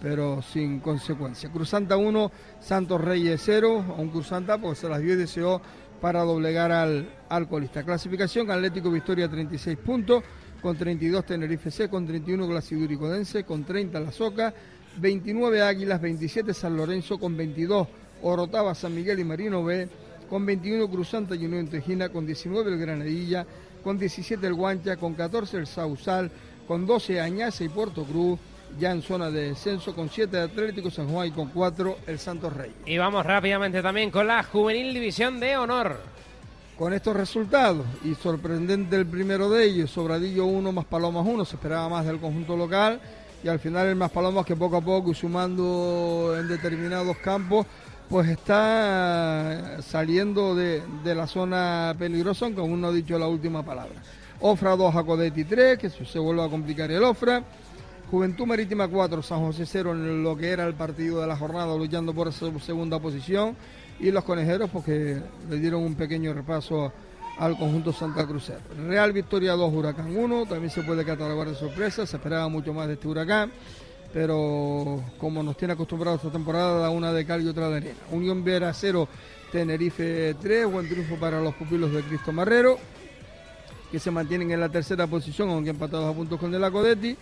pero 0.00 0.42
sin 0.42 0.80
consecuencia. 0.80 1.50
Cruzanta 1.50 1.96
1, 1.96 2.32
Santos 2.60 3.00
Reyes 3.00 3.42
0, 3.44 3.94
a 3.96 4.00
un 4.00 4.08
Cruzanta 4.08 4.58
pues 4.58 4.78
se 4.78 4.88
las 4.88 5.00
dio 5.00 5.14
y 5.14 5.16
deseó 5.16 5.60
para 6.00 6.22
doblegar 6.22 6.72
al, 6.72 7.08
al 7.28 7.48
colista. 7.48 7.82
Clasificación, 7.82 8.50
Atlético 8.50 8.90
Victoria 8.90 9.28
36 9.28 9.76
puntos, 9.78 10.24
con 10.62 10.76
32 10.76 11.24
Tenerife 11.24 11.70
C, 11.70 11.88
con 11.88 12.06
31 12.06 12.46
Glacidúrico 12.46 13.08
Dense, 13.08 13.44
con 13.44 13.64
30 13.64 14.00
La 14.00 14.12
Soca, 14.12 14.54
29 14.96 15.62
Águilas, 15.62 16.00
27 16.00 16.54
San 16.54 16.76
Lorenzo, 16.76 17.18
con 17.18 17.36
22 17.36 17.88
Orotava, 18.22 18.74
San 18.74 18.94
Miguel 18.94 19.18
y 19.20 19.24
Marino 19.24 19.64
B, 19.64 19.88
con 20.28 20.44
21 20.46 20.88
Cruzanta 20.88 21.34
y 21.34 21.46
Unión 21.46 21.68
Tejina, 21.68 22.08
con 22.08 22.26
19 22.26 22.72
el 22.72 22.78
Granadilla, 22.78 23.46
con 23.82 23.98
17 23.98 24.46
el 24.46 24.54
Guancha, 24.54 24.96
con 24.96 25.14
14 25.14 25.56
el 25.58 25.66
Sausal, 25.66 26.30
con 26.66 26.86
12 26.86 27.20
Añaza 27.20 27.64
y 27.64 27.68
Puerto 27.68 28.04
Cruz, 28.04 28.38
ya 28.78 28.92
en 28.92 29.02
zona 29.02 29.30
de 29.30 29.50
descenso, 29.50 29.94
con 29.94 30.08
7 30.08 30.38
Atlético 30.38 30.90
San 30.90 31.08
Juan 31.08 31.28
y 31.28 31.30
con 31.30 31.48
4 31.48 31.98
el 32.06 32.18
Santos 32.18 32.52
Rey. 32.52 32.72
Y 32.86 32.98
vamos 32.98 33.24
rápidamente 33.24 33.82
también 33.82 34.10
con 34.10 34.26
la 34.26 34.42
Juvenil 34.42 34.94
División 34.94 35.40
de 35.40 35.56
Honor. 35.56 35.98
Con 36.78 36.92
estos 36.92 37.14
resultados 37.14 37.84
y 38.04 38.14
sorprendente 38.14 38.96
el 38.96 39.06
primero 39.06 39.50
de 39.50 39.64
ellos, 39.64 39.90
Sobradillo 39.90 40.46
1 40.46 40.72
más 40.72 40.86
Palomas 40.86 41.26
1, 41.26 41.44
se 41.44 41.56
esperaba 41.56 41.88
más 41.88 42.06
del 42.06 42.18
conjunto 42.18 42.56
local 42.56 43.00
y 43.44 43.48
al 43.48 43.58
final 43.58 43.86
el 43.86 43.96
más 43.96 44.10
Palomas 44.10 44.46
que 44.46 44.56
poco 44.56 44.78
a 44.78 44.80
poco 44.80 45.10
y 45.10 45.14
sumando 45.14 46.34
en 46.38 46.48
determinados 46.48 47.18
campos 47.18 47.66
pues 48.08 48.28
está 48.28 49.80
saliendo 49.82 50.56
de, 50.56 50.82
de 51.04 51.14
la 51.14 51.28
zona 51.28 51.94
peligrosa, 51.96 52.46
aunque 52.46 52.60
aún 52.60 52.80
no 52.80 52.88
ha 52.88 52.92
dicho 52.92 53.16
la 53.16 53.28
última 53.28 53.62
palabra. 53.62 54.02
Ofra 54.40 54.74
2, 54.74 54.96
Acodetti 54.96 55.44
3, 55.44 55.78
que 55.78 55.90
se 55.90 56.18
vuelve 56.18 56.42
a 56.42 56.48
complicar 56.48 56.90
el 56.90 57.04
Ofra. 57.04 57.42
Juventud 58.10 58.44
Marítima 58.44 58.88
4, 58.88 59.22
San 59.22 59.38
José 59.38 59.64
0 59.64 59.92
en 59.92 60.24
lo 60.24 60.36
que 60.36 60.48
era 60.48 60.66
el 60.66 60.74
partido 60.74 61.20
de 61.20 61.28
la 61.28 61.36
jornada, 61.36 61.76
luchando 61.76 62.12
por 62.12 62.26
esa 62.26 62.46
segunda 62.58 62.98
posición. 62.98 63.56
Y 64.00 64.10
los 64.10 64.24
conejeros, 64.24 64.68
porque 64.70 65.22
le 65.48 65.56
dieron 65.58 65.84
un 65.84 65.94
pequeño 65.94 66.32
repaso 66.32 66.92
al 67.38 67.56
conjunto 67.56 67.92
Santa 67.92 68.26
Crucero. 68.26 68.58
Real 68.88 69.12
Victoria 69.12 69.52
2, 69.52 69.72
Huracán 69.72 70.16
1, 70.16 70.46
también 70.46 70.70
se 70.70 70.82
puede 70.82 71.04
catalogar 71.04 71.48
de 71.48 71.54
sorpresa, 71.54 72.04
se 72.04 72.16
esperaba 72.16 72.48
mucho 72.48 72.74
más 72.74 72.88
de 72.88 72.94
este 72.94 73.06
Huracán, 73.06 73.52
pero 74.12 75.04
como 75.18 75.42
nos 75.44 75.56
tiene 75.56 75.74
acostumbrados 75.74 76.20
esta 76.20 76.32
temporada, 76.32 76.80
da 76.80 76.90
una 76.90 77.12
de 77.12 77.24
cal 77.24 77.42
y 77.42 77.46
otra 77.46 77.68
de 77.68 77.76
arena. 77.76 78.00
Unión 78.10 78.42
Vera 78.42 78.72
0, 78.74 79.06
Tenerife 79.52 80.34
3, 80.42 80.66
buen 80.66 80.88
triunfo 80.88 81.14
para 81.14 81.40
los 81.40 81.54
pupilos 81.54 81.92
de 81.92 82.02
Cristo 82.02 82.32
Marrero, 82.32 82.76
que 83.92 84.00
se 84.00 84.10
mantienen 84.10 84.50
en 84.50 84.58
la 84.58 84.68
tercera 84.68 85.06
posición, 85.06 85.50
aunque 85.50 85.70
empatados 85.70 86.12
a 86.12 86.16
puntos 86.16 86.40
con 86.40 86.52
el 86.52 86.64
Acodetti. 86.64 87.16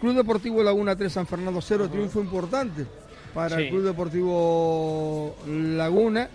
Club 0.00 0.14
Deportivo 0.16 0.62
Laguna 0.62 0.94
3, 0.96 1.12
San 1.12 1.26
Fernando 1.26 1.60
0, 1.60 1.88
triunfo 1.90 2.20
importante 2.20 2.86
para 3.34 3.56
Sí. 3.56 3.62
el 3.64 3.68
Club 3.70 3.82
Deportivo 3.84 5.34
Laguna, 5.46 6.28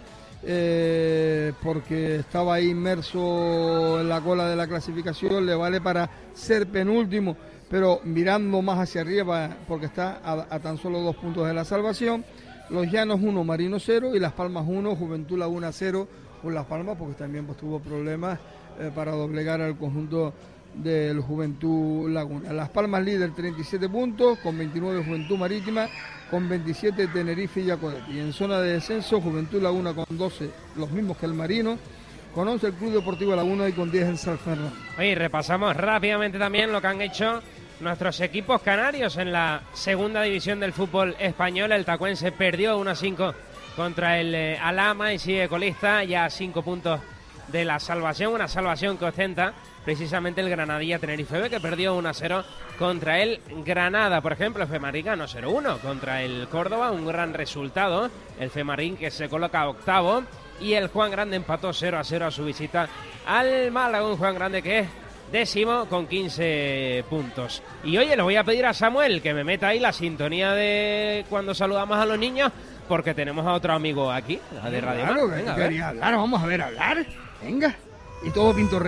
eh, 0.43 1.53
porque 1.63 2.17
estaba 2.17 2.55
ahí 2.55 2.69
inmerso 2.69 3.99
en 4.01 4.09
la 4.09 4.21
cola 4.21 4.47
de 4.49 4.55
la 4.55 4.67
clasificación, 4.67 5.45
le 5.45 5.55
vale 5.55 5.79
para 5.81 6.09
ser 6.33 6.67
penúltimo, 6.67 7.37
pero 7.69 8.01
mirando 8.03 8.61
más 8.61 8.79
hacia 8.79 9.01
arriba, 9.01 9.49
porque 9.67 9.85
está 9.85 10.19
a, 10.23 10.47
a 10.49 10.59
tan 10.59 10.77
solo 10.77 10.99
dos 11.01 11.15
puntos 11.15 11.47
de 11.47 11.53
la 11.53 11.63
salvación. 11.65 12.25
Los 12.69 12.89
Llanos 12.91 13.19
1, 13.21 13.43
Marino 13.43 13.79
0 13.79 14.15
y 14.15 14.19
Las 14.19 14.33
Palmas 14.33 14.65
1, 14.67 14.95
Juventud 14.95 15.37
Laguna 15.37 15.71
0 15.71 16.07
con 16.41 16.53
Las 16.53 16.65
Palmas, 16.65 16.97
porque 16.97 17.15
también 17.15 17.45
pues, 17.45 17.57
tuvo 17.57 17.79
problemas 17.79 18.39
eh, 18.79 18.91
para 18.93 19.11
doblegar 19.13 19.61
al 19.61 19.77
conjunto 19.77 20.33
del 20.73 21.21
Juventud 21.21 22.09
Laguna. 22.09 22.51
Las 22.53 22.69
Palmas 22.69 23.03
líder 23.03 23.33
37 23.33 23.89
puntos, 23.89 24.39
con 24.39 24.57
29 24.57 25.03
Juventud 25.03 25.37
Marítima, 25.37 25.87
con 26.29 26.49
27 26.49 27.07
Tenerife 27.07 27.61
y 27.61 27.71
Acodetti. 27.71 28.13
Y 28.13 28.19
en 28.19 28.33
zona 28.33 28.59
de 28.59 28.73
descenso, 28.73 29.21
Juventud 29.21 29.61
Laguna 29.61 29.93
con 29.93 30.05
12, 30.09 30.49
los 30.75 30.91
mismos 30.91 31.17
que 31.17 31.25
el 31.25 31.33
Marino, 31.33 31.77
con 32.33 32.47
11 32.47 32.67
el 32.67 32.73
Club 32.73 32.93
Deportivo 32.93 33.35
Laguna 33.35 33.67
y 33.69 33.73
con 33.73 33.91
10 33.91 34.07
el 34.07 34.17
San 34.17 34.39
Fernando. 34.39 34.75
Oye, 34.97 35.15
repasamos 35.15 35.75
rápidamente 35.75 36.39
también 36.39 36.71
lo 36.71 36.81
que 36.81 36.87
han 36.87 37.01
hecho 37.01 37.41
nuestros 37.79 38.19
equipos 38.21 38.61
canarios 38.61 39.17
en 39.17 39.31
la 39.31 39.61
segunda 39.73 40.21
división 40.23 40.59
del 40.59 40.73
fútbol 40.73 41.15
español. 41.19 41.71
El 41.71 41.85
Tacuense 41.85 42.31
perdió 42.31 42.79
1-5 42.79 43.33
contra 43.75 44.19
el 44.19 44.33
eh, 44.33 44.57
Alama 44.59 45.13
y 45.13 45.19
sigue 45.19 45.47
colista 45.47 46.03
ya 46.03 46.25
a 46.25 46.29
5 46.29 46.61
puntos 46.61 46.99
de 47.47 47.65
la 47.65 47.79
salvación, 47.79 48.33
una 48.33 48.47
salvación 48.47 48.97
que 48.97 49.05
ostenta 49.05 49.53
precisamente 49.83 50.41
el 50.41 50.49
Granadilla 50.49 50.99
Tenerife 50.99 51.39
B, 51.39 51.49
que 51.49 51.59
perdió 51.59 51.97
1-0 51.99 52.43
contra 52.77 53.21
el 53.21 53.39
Granada. 53.65 54.21
Por 54.21 54.33
ejemplo, 54.33 54.63
el 54.63 54.69
Femarín 54.69 55.05
ganó 55.05 55.25
0-1 55.25 55.79
contra 55.79 56.21
el 56.21 56.47
Córdoba, 56.47 56.91
un 56.91 57.05
gran 57.05 57.33
resultado. 57.33 58.09
El 58.39 58.49
Femarín 58.49 58.97
que 58.97 59.11
se 59.11 59.29
coloca 59.29 59.67
octavo 59.67 60.23
y 60.59 60.73
el 60.73 60.87
Juan 60.87 61.11
Grande 61.11 61.35
empató 61.35 61.69
0-0 61.69 62.21
a 62.21 62.31
su 62.31 62.45
visita 62.45 62.87
al 63.25 63.71
Málaga, 63.71 64.07
un 64.07 64.17
Juan 64.17 64.35
Grande 64.35 64.61
que 64.61 64.79
es 64.79 64.87
décimo 65.31 65.85
con 65.85 66.07
15 66.07 67.05
puntos. 67.09 67.61
Y 67.83 67.97
oye, 67.97 68.15
le 68.15 68.21
voy 68.21 68.35
a 68.35 68.43
pedir 68.43 68.65
a 68.65 68.73
Samuel 68.73 69.21
que 69.21 69.33
me 69.33 69.43
meta 69.43 69.69
ahí 69.69 69.79
la 69.79 69.91
sintonía 69.91 70.51
de 70.51 71.25
cuando 71.29 71.53
saludamos 71.53 71.97
a 71.97 72.05
los 72.05 72.19
niños, 72.19 72.51
porque 72.87 73.13
tenemos 73.13 73.45
a 73.45 73.53
otro 73.53 73.73
amigo 73.73 74.11
aquí, 74.11 74.39
la 74.63 74.69
de 74.69 74.81
Radio 74.81 75.05
Claro, 75.05 75.27
Mar. 75.27 75.37
Venga, 75.37 75.53
a 75.53 75.55
ver. 75.55 75.67
quería 75.69 75.87
hablar, 75.89 76.15
vamos 76.15 76.41
a 76.41 76.45
ver, 76.45 76.61
hablar. 76.61 77.05
Venga. 77.41 77.75
Y 78.23 78.29
todo 78.29 78.53
pinto 78.53 78.79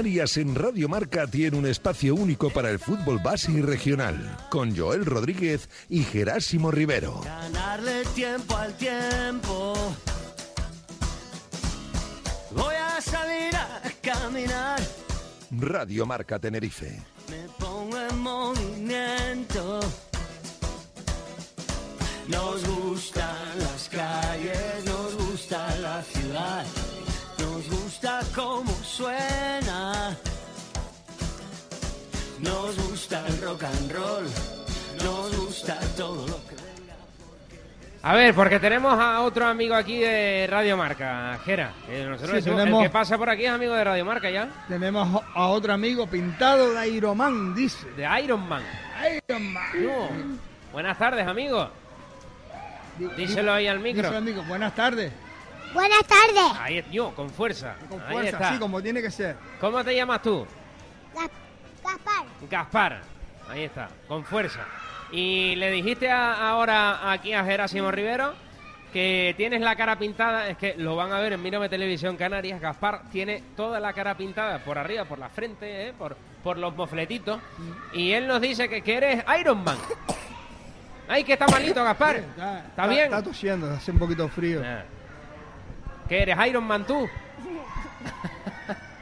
Canarias 0.00 0.38
en 0.38 0.54
Radio 0.54 0.88
Marca 0.88 1.26
tiene 1.26 1.58
un 1.58 1.66
espacio 1.66 2.14
único 2.14 2.48
para 2.48 2.70
el 2.70 2.78
fútbol 2.78 3.18
base 3.18 3.52
y 3.52 3.60
regional, 3.60 4.34
con 4.48 4.74
Joel 4.74 5.04
Rodríguez 5.04 5.68
y 5.90 6.04
Gerásimo 6.04 6.70
Rivero. 6.70 7.20
Ganarle 7.22 8.06
tiempo 8.14 8.56
al 8.56 8.74
tiempo. 8.78 9.74
Voy 12.52 12.74
a 12.76 12.98
salir 13.02 13.54
a 13.54 13.82
caminar. 14.00 14.80
Radio 15.50 16.06
Marca 16.06 16.38
Tenerife. 16.38 17.02
Me 17.28 17.46
pongo 17.58 17.98
en 17.98 18.18
movimiento. 18.20 19.80
Nos 22.26 22.66
gustan 22.66 23.58
las 23.58 23.86
calles, 23.90 24.82
nos 24.86 25.14
gusta 25.28 25.76
la 25.76 26.02
ciudad, 26.02 26.64
nos 27.60 27.68
gusta 27.82 28.20
cómo 28.34 28.70
suena. 28.82 30.16
Nos 32.40 32.88
gusta 32.88 33.22
el 33.26 33.40
rock 33.42 33.64
and 33.64 33.92
roll, 33.92 34.24
nos 35.04 35.36
gusta 35.36 35.78
todo 35.96 36.26
lo 36.26 36.36
que... 36.46 36.56
A 38.02 38.14
ver, 38.14 38.34
porque 38.34 38.58
tenemos 38.58 38.98
a 38.98 39.20
otro 39.20 39.46
amigo 39.46 39.74
aquí 39.74 39.98
de 39.98 40.46
Radio 40.48 40.74
Marca, 40.74 41.38
Gera. 41.44 41.74
que 41.86 42.02
nosotros 42.06 42.30
Sí, 42.30 42.36
decimos, 42.36 42.58
tenemos- 42.60 42.80
El 42.82 42.88
que 42.88 42.92
pasa 42.92 43.18
por 43.18 43.28
aquí 43.28 43.44
es 43.44 43.50
amigo 43.50 43.74
de 43.74 43.84
Radio 43.84 44.04
Marca 44.06 44.30
ya. 44.30 44.48
Tenemos 44.68 45.22
a 45.34 45.46
otro 45.48 45.74
amigo 45.74 46.06
pintado 46.06 46.72
de 46.72 46.88
Iron 46.88 47.18
Man, 47.18 47.54
dice. 47.54 47.86
De 47.90 48.08
Iron 48.24 48.48
Man. 48.48 48.62
Iron 49.28 49.52
Man. 49.52 49.84
No. 49.84 50.08
Buenas 50.72 50.96
tardes, 50.96 51.26
amigo. 51.26 51.68
Díselo 53.18 53.52
ahí 53.52 53.66
al 53.66 53.80
micro. 53.80 54.00
Díselo 54.04 54.16
al 54.16 54.24
micro. 54.24 54.42
Buenas 54.44 54.74
tardes. 54.74 55.12
Buenas 55.72 56.04
tardes. 56.06 56.58
Ahí, 56.60 56.84
yo, 56.90 57.14
con 57.14 57.30
fuerza. 57.30 57.74
Con 57.88 58.00
Ahí 58.00 58.12
fuerza, 58.12 58.30
está. 58.30 58.48
así 58.50 58.58
como 58.58 58.82
tiene 58.82 59.00
que 59.02 59.10
ser. 59.10 59.36
¿Cómo 59.60 59.82
te 59.84 59.94
llamas 59.94 60.22
tú? 60.22 60.46
Gaspar. 61.14 62.24
Gaspar. 62.50 63.00
Ahí 63.48 63.64
está, 63.64 63.88
con 64.08 64.24
fuerza. 64.24 64.60
Y 65.12 65.56
le 65.56 65.70
dijiste 65.70 66.10
a- 66.10 66.50
ahora 66.50 67.10
aquí 67.12 67.32
a 67.32 67.44
Gerásimo 67.44 67.90
Rivero 67.90 68.32
que 68.92 69.34
tienes 69.36 69.60
la 69.60 69.76
cara 69.76 69.96
pintada, 69.98 70.48
es 70.48 70.56
que 70.56 70.74
lo 70.76 70.96
van 70.96 71.12
a 71.12 71.20
ver 71.20 71.32
en 71.32 71.42
Mírame 71.42 71.68
Televisión 71.68 72.16
Canarias, 72.16 72.60
Gaspar 72.60 73.02
tiene 73.12 73.42
toda 73.56 73.78
la 73.80 73.92
cara 73.92 74.16
pintada 74.16 74.58
por 74.64 74.78
arriba, 74.78 75.04
por 75.04 75.18
la 75.18 75.28
frente, 75.28 75.88
¿eh? 75.88 75.92
por, 75.96 76.16
por 76.42 76.58
los 76.58 76.74
mofletitos, 76.74 77.40
y 77.92 78.10
él 78.12 78.26
nos 78.26 78.40
dice 78.40 78.68
que, 78.68 78.82
que 78.82 78.96
eres 78.96 79.24
Iron 79.40 79.62
Man. 79.62 79.78
Ay, 81.08 81.22
que 81.24 81.32
está 81.34 81.46
malito, 81.48 81.82
Gaspar. 81.84 82.16
¿Está, 82.16 82.86
bien? 82.88 83.04
Está 83.04 83.22
tosiendo, 83.22 83.70
hace 83.70 83.90
un 83.92 83.98
poquito 83.98 84.28
frío. 84.28 84.60
¿Que 86.10 86.22
eres 86.22 86.36
Iron 86.48 86.64
Man 86.64 86.84
tú? 86.84 87.08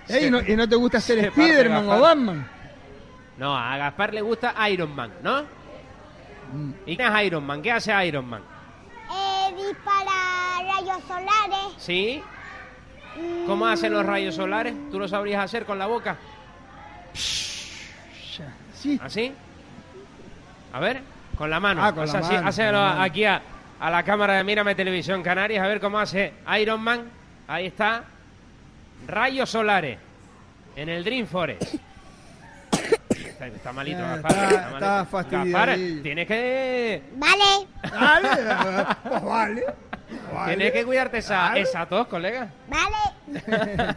Ey, 0.09 0.31
¿no- 0.31 0.41
¿Y 0.43 0.55
no 0.55 0.69
te 0.69 0.77
gusta 0.77 1.01
ser 1.01 1.31
Spiderman 1.33 1.89
o. 1.89 2.01
Batman? 2.01 2.47
No, 3.39 3.57
a 3.57 3.79
Gaspar 3.79 4.13
le 4.13 4.21
gusta 4.21 4.55
Iron 4.69 4.95
Man, 4.95 5.11
¿no? 5.23 5.43
Mm. 6.53 6.71
¿Y 6.85 6.97
qué 6.99 7.07
es 7.07 7.23
Iron 7.27 7.47
Man? 7.47 7.63
¿Qué 7.63 7.73
hace 7.73 8.07
Iron 8.07 8.27
Man? 8.29 8.43
Eh, 9.11 9.55
dispara 9.57 10.75
rayos 10.75 11.03
solares. 11.09 11.75
¿Sí? 11.79 12.23
¿Cómo 13.47 13.67
hacen 13.67 13.93
los 13.95 14.05
rayos 14.05 14.35
solares? 14.35 14.75
¿Tú 14.91 14.99
lo 14.99 15.09
sabrías 15.09 15.43
hacer 15.43 15.65
con 15.65 15.79
la 15.79 15.87
boca? 15.87 16.17
Sí. 17.15 18.99
¿Así? 19.03 19.33
A 20.75 20.79
ver, 20.81 21.01
con 21.39 21.49
la 21.49 21.59
mano. 21.59 21.83
Ah, 21.83 21.93
con 21.95 22.05
Haz 22.05 22.13
la 22.13 22.19
así, 22.21 22.35
mano, 22.35 22.49
hácelo 22.49 22.73
con 22.79 22.81
la 22.87 22.89
mano. 22.91 23.03
aquí 23.03 23.25
a, 23.25 23.43
a 23.81 23.91
la 23.91 24.03
cámara 24.03 24.35
de 24.35 24.45
Mírame 24.45 24.75
Televisión 24.75 25.23
Canarias, 25.23 25.65
a 25.65 25.69
ver 25.69 25.81
cómo 25.81 25.99
hace 25.99 26.33
Iron 26.61 26.81
Man. 26.81 27.05
Ahí 27.47 27.67
está. 27.67 28.05
Rayos 29.07 29.49
solares. 29.51 29.99
En 30.77 30.89
el 30.89 31.05
Dream 31.05 31.27
Forest. 31.27 31.75
Está, 33.11 33.47
está 33.47 33.73
malito, 33.73 33.99
Eh, 34.01 34.03
Gaspar. 34.03 34.33
está- 34.33 34.69
está 34.75 35.05
fastidiadillo. 35.05 35.57
Gaspar, 35.57 35.79
tienes 36.03 36.27
que... 36.27 37.03
Vale. 37.17 37.67
Vale, 37.93 38.29
pues 39.09 39.23
vale. 39.23 39.65
vale. 40.35 40.57
Tienes 40.57 40.73
que 40.73 40.85
cuidarte 40.85 41.19
esa, 41.19 41.39
Vale. 41.51 41.61
esa 41.61 41.87
tos, 41.87 42.07
colega. 42.09 42.49
Vale. 42.69 43.95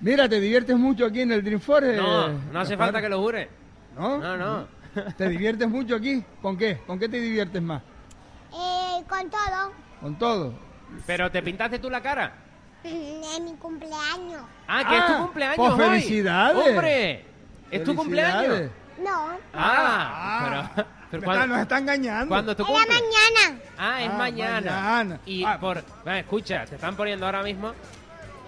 Mira, 0.00 0.28
¿te 0.28 0.40
diviertes 0.40 0.76
mucho 0.76 1.06
aquí 1.06 1.22
en 1.22 1.32
el 1.32 1.42
Dream 1.44 1.60
Forest? 1.60 2.00
No, 2.00 2.28
no 2.28 2.60
hace 2.60 2.76
falta 2.76 3.00
que 3.00 3.08
lo 3.08 3.20
jure. 3.20 3.48
¿No? 3.96 4.18
No, 4.18 4.36
no. 4.36 4.66
¿Te 5.16 5.28
diviertes 5.28 5.68
mucho 5.68 5.96
aquí? 5.96 6.22
¿Con 6.42 6.56
qué? 6.56 6.78
¿Con 6.86 6.98
qué 6.98 7.08
te 7.08 7.20
diviertes 7.20 7.60
más? 7.62 7.82
Eh, 8.98 9.04
con 9.08 9.30
todo. 9.30 9.72
¿Con 10.00 10.18
todo? 10.18 10.54
Pero 11.06 11.30
te 11.30 11.42
pintaste 11.42 11.78
tú 11.78 11.90
la 11.90 12.00
cara. 12.00 12.32
En 12.84 13.44
mi 13.44 13.54
cumpleaños. 13.54 14.42
Ah, 14.66 14.84
que 14.88 14.96
es 14.98 15.06
tu 15.06 15.12
Ah, 15.12 15.18
cumpleaños 15.18 15.56
pues 15.56 15.72
hoy. 15.72 15.80
felicidades. 16.00 16.68
¡Hombre! 16.68 17.24
¿Es 17.70 17.84
tu 17.84 17.94
cumpleaños? 17.94 18.70
No. 19.02 19.28
Ah, 19.52 20.68
pero, 20.74 20.86
pero 21.10 21.20
Me 21.20 21.24
¿cuándo- 21.24 21.42
está- 21.44 21.46
nos 21.54 21.58
está 21.62 21.78
engañando. 21.78 22.28
¿Cuándo 22.28 22.52
la 22.52 22.64
cumple? 22.64 22.86
mañana. 22.86 23.60
Ah, 23.78 24.02
es 24.02 24.10
Ah, 24.10 24.14
mañana. 24.16 24.60
mañana. 24.80 25.20
Y 25.26 25.44
Ah. 25.44 25.58
por... 25.60 25.84
Escucha, 26.06 26.64
te 26.64 26.76
están 26.76 26.96
poniendo 26.96 27.26
ahora 27.26 27.42
mismo 27.42 27.72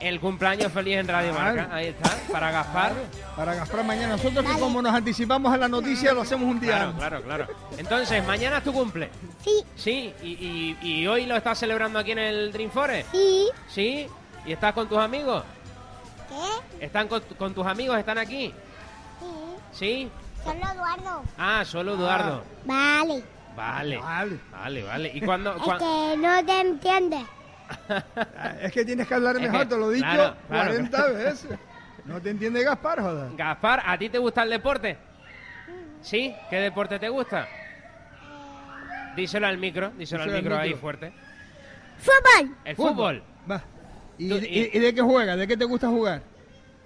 el 0.00 0.18
cumpleaños 0.20 0.72
feliz 0.72 0.96
en 0.96 1.08
Radio 1.08 1.32
Claro. 1.34 1.56
Marca. 1.56 1.74
Ahí 1.74 1.86
está, 1.88 2.10
para 2.32 2.50
Gaspar. 2.50 2.92
Para 3.36 3.54
Gaspar 3.54 3.84
mañana. 3.84 4.16
Nosotros 4.16 4.44
que 4.44 4.58
como 4.60 4.80
nos 4.82 4.94
anticipamos 4.94 5.52
a 5.52 5.56
la 5.56 5.68
noticia 5.68 6.12
lo 6.12 6.22
hacemos 6.22 6.48
un 6.48 6.58
día 6.60 6.70
Claro, 6.76 6.88
antes. 6.90 6.98
claro, 7.00 7.22
claro. 7.22 7.46
Entonces, 7.78 8.26
mañana 8.26 8.58
es 8.58 8.64
tu 8.64 8.72
cumple. 8.72 9.10
Sí. 9.44 9.64
Sí, 9.76 10.14
y, 10.22 10.28
y- 10.28 10.78
y 11.00 11.06
hoy 11.06 11.26
lo 11.26 11.36
estás 11.36 11.58
celebrando 11.58 11.98
aquí 11.98 12.12
en 12.12 12.18
el 12.18 12.52
Dream 12.52 12.70
Forest. 12.70 13.10
Sí. 13.12 13.48
Sí, 13.68 14.06
y 14.46 14.52
estás 14.52 14.72
con 14.72 14.88
tus 14.88 14.98
amigos. 14.98 15.44
¿Qué? 16.28 16.84
¿Están 16.86 17.08
con, 17.08 17.20
con 17.38 17.52
tus 17.54 17.66
amigos? 17.66 17.98
¿Están 17.98 18.18
aquí? 18.18 18.52
Sí. 19.20 19.26
¿Sí? 19.72 20.10
Solo 20.44 20.58
Eduardo. 20.72 21.22
Ah, 21.36 21.62
solo 21.66 21.94
Eduardo. 21.94 22.42
Vale. 22.64 23.22
Vale. 23.56 23.98
Vale, 23.98 24.82
vale. 24.84 25.10
¿Y 25.14 25.20
cuándo? 25.20 25.54
Es 25.56 25.62
que 25.62 26.16
no 26.16 26.44
te 26.46 26.60
entiendes. 26.60 27.22
Es 28.62 28.72
que 28.72 28.84
tienes 28.84 29.06
que 29.06 29.14
hablar 29.14 29.36
Es 29.36 29.42
mejor, 29.42 29.60
que- 29.60 29.66
te 29.66 29.76
lo 29.76 29.90
he 29.90 29.94
dicho 29.94 30.06
claro, 30.06 30.36
claro. 30.48 30.70
40 30.70 31.06
veces. 31.08 31.58
No 32.04 32.20
te 32.20 32.30
entiende 32.30 32.62
Gaspar, 32.64 33.00
joder. 33.00 33.36
Gaspar, 33.36 33.82
¿a 33.84 33.96
ti 33.98 34.08
te 34.08 34.18
gusta 34.18 34.42
el 34.42 34.50
deporte? 34.50 34.96
¿Sí? 36.02 36.34
¿Qué 36.48 36.56
deporte 36.56 36.98
te 36.98 37.08
gusta? 37.08 37.46
Díselo 39.16 39.46
al 39.46 39.58
micro, 39.58 39.90
díselo 39.98 40.22
al 40.22 40.28
Díselo 40.28 40.36
al 40.38 40.42
micro 40.42 40.58
ahí 40.58 40.74
fuerte. 40.74 41.12
Fútbol. 41.98 42.56
El 42.64 42.76
fútbol. 42.76 43.22
Va. 43.50 43.62
¿Y, 44.18 44.28
Tú- 44.28 44.36
y- 44.36 44.70
y 44.72 44.78
de 44.78 44.94
qué 44.94 45.02
juegas? 45.02 45.36
¿De 45.38 45.46
qué 45.46 45.56
te 45.56 45.64
gusta 45.64 45.88
jugar? 45.88 46.22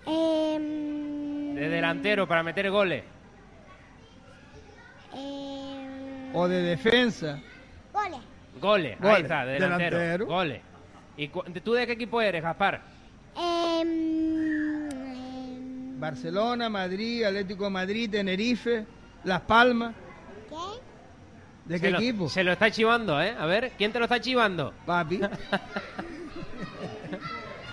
Em, 0.06 1.54
De 1.54 1.68
delantero 1.68 2.26
para 2.26 2.42
meter 2.42 2.70
goles. 2.70 3.04
em, 5.14 6.34
¿O 6.34 6.48
de 6.48 6.62
defensa? 6.62 7.40
goles. 7.92 8.20
Goles, 8.60 8.96
ahí 9.16 9.22
está, 9.22 9.44
de 9.44 9.52
delantero. 9.54 9.98
delantero. 9.98 10.26
Goles. 10.26 10.60
¿Y 11.16 11.28
cu- 11.28 11.44
tú 11.62 11.72
de 11.74 11.86
qué 11.86 11.92
equipo 11.92 12.20
eres, 12.20 12.42
Gaspar? 12.42 12.82
Em, 13.36 14.88
em, 14.90 16.00
Barcelona, 16.00 16.68
Madrid, 16.68 17.22
Atlético 17.24 17.64
de 17.64 17.70
Madrid, 17.70 18.10
Tenerife, 18.10 18.84
Las 19.24 19.40
Palmas. 19.42 19.94
¿Qué? 20.48 20.56
¿De 21.66 21.78
Se 21.78 21.84
qué 21.84 21.90
lo- 21.92 21.98
equipo? 21.98 22.28
Se 22.28 22.42
lo 22.44 22.52
está 22.52 22.70
chivando, 22.70 23.20
¿eh? 23.22 23.34
A 23.38 23.46
ver, 23.46 23.72
¿quién 23.78 23.92
te 23.92 23.98
lo 23.98 24.04
está 24.04 24.20
chivando? 24.20 24.74
Papi. 24.84 25.20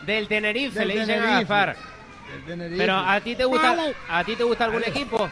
Del 0.05 0.27
Tenerife, 0.27 0.79
Del 0.79 0.87
le 0.87 0.93
dicen 0.99 1.11
a 1.11 1.15
Tenerife. 1.15 1.39
Gaspar. 1.39 1.75
Del 2.31 2.43
Tenerife. 2.45 2.77
Pero 2.77 2.95
a 2.97 3.19
ti 3.21 3.35
te 3.35 3.45
gusta, 3.45 3.75
Vale. 3.75 3.95
a 4.09 4.23
ti 4.23 4.35
te 4.35 4.43
gusta 4.43 4.65
algún 4.65 4.83
equipo? 4.83 5.29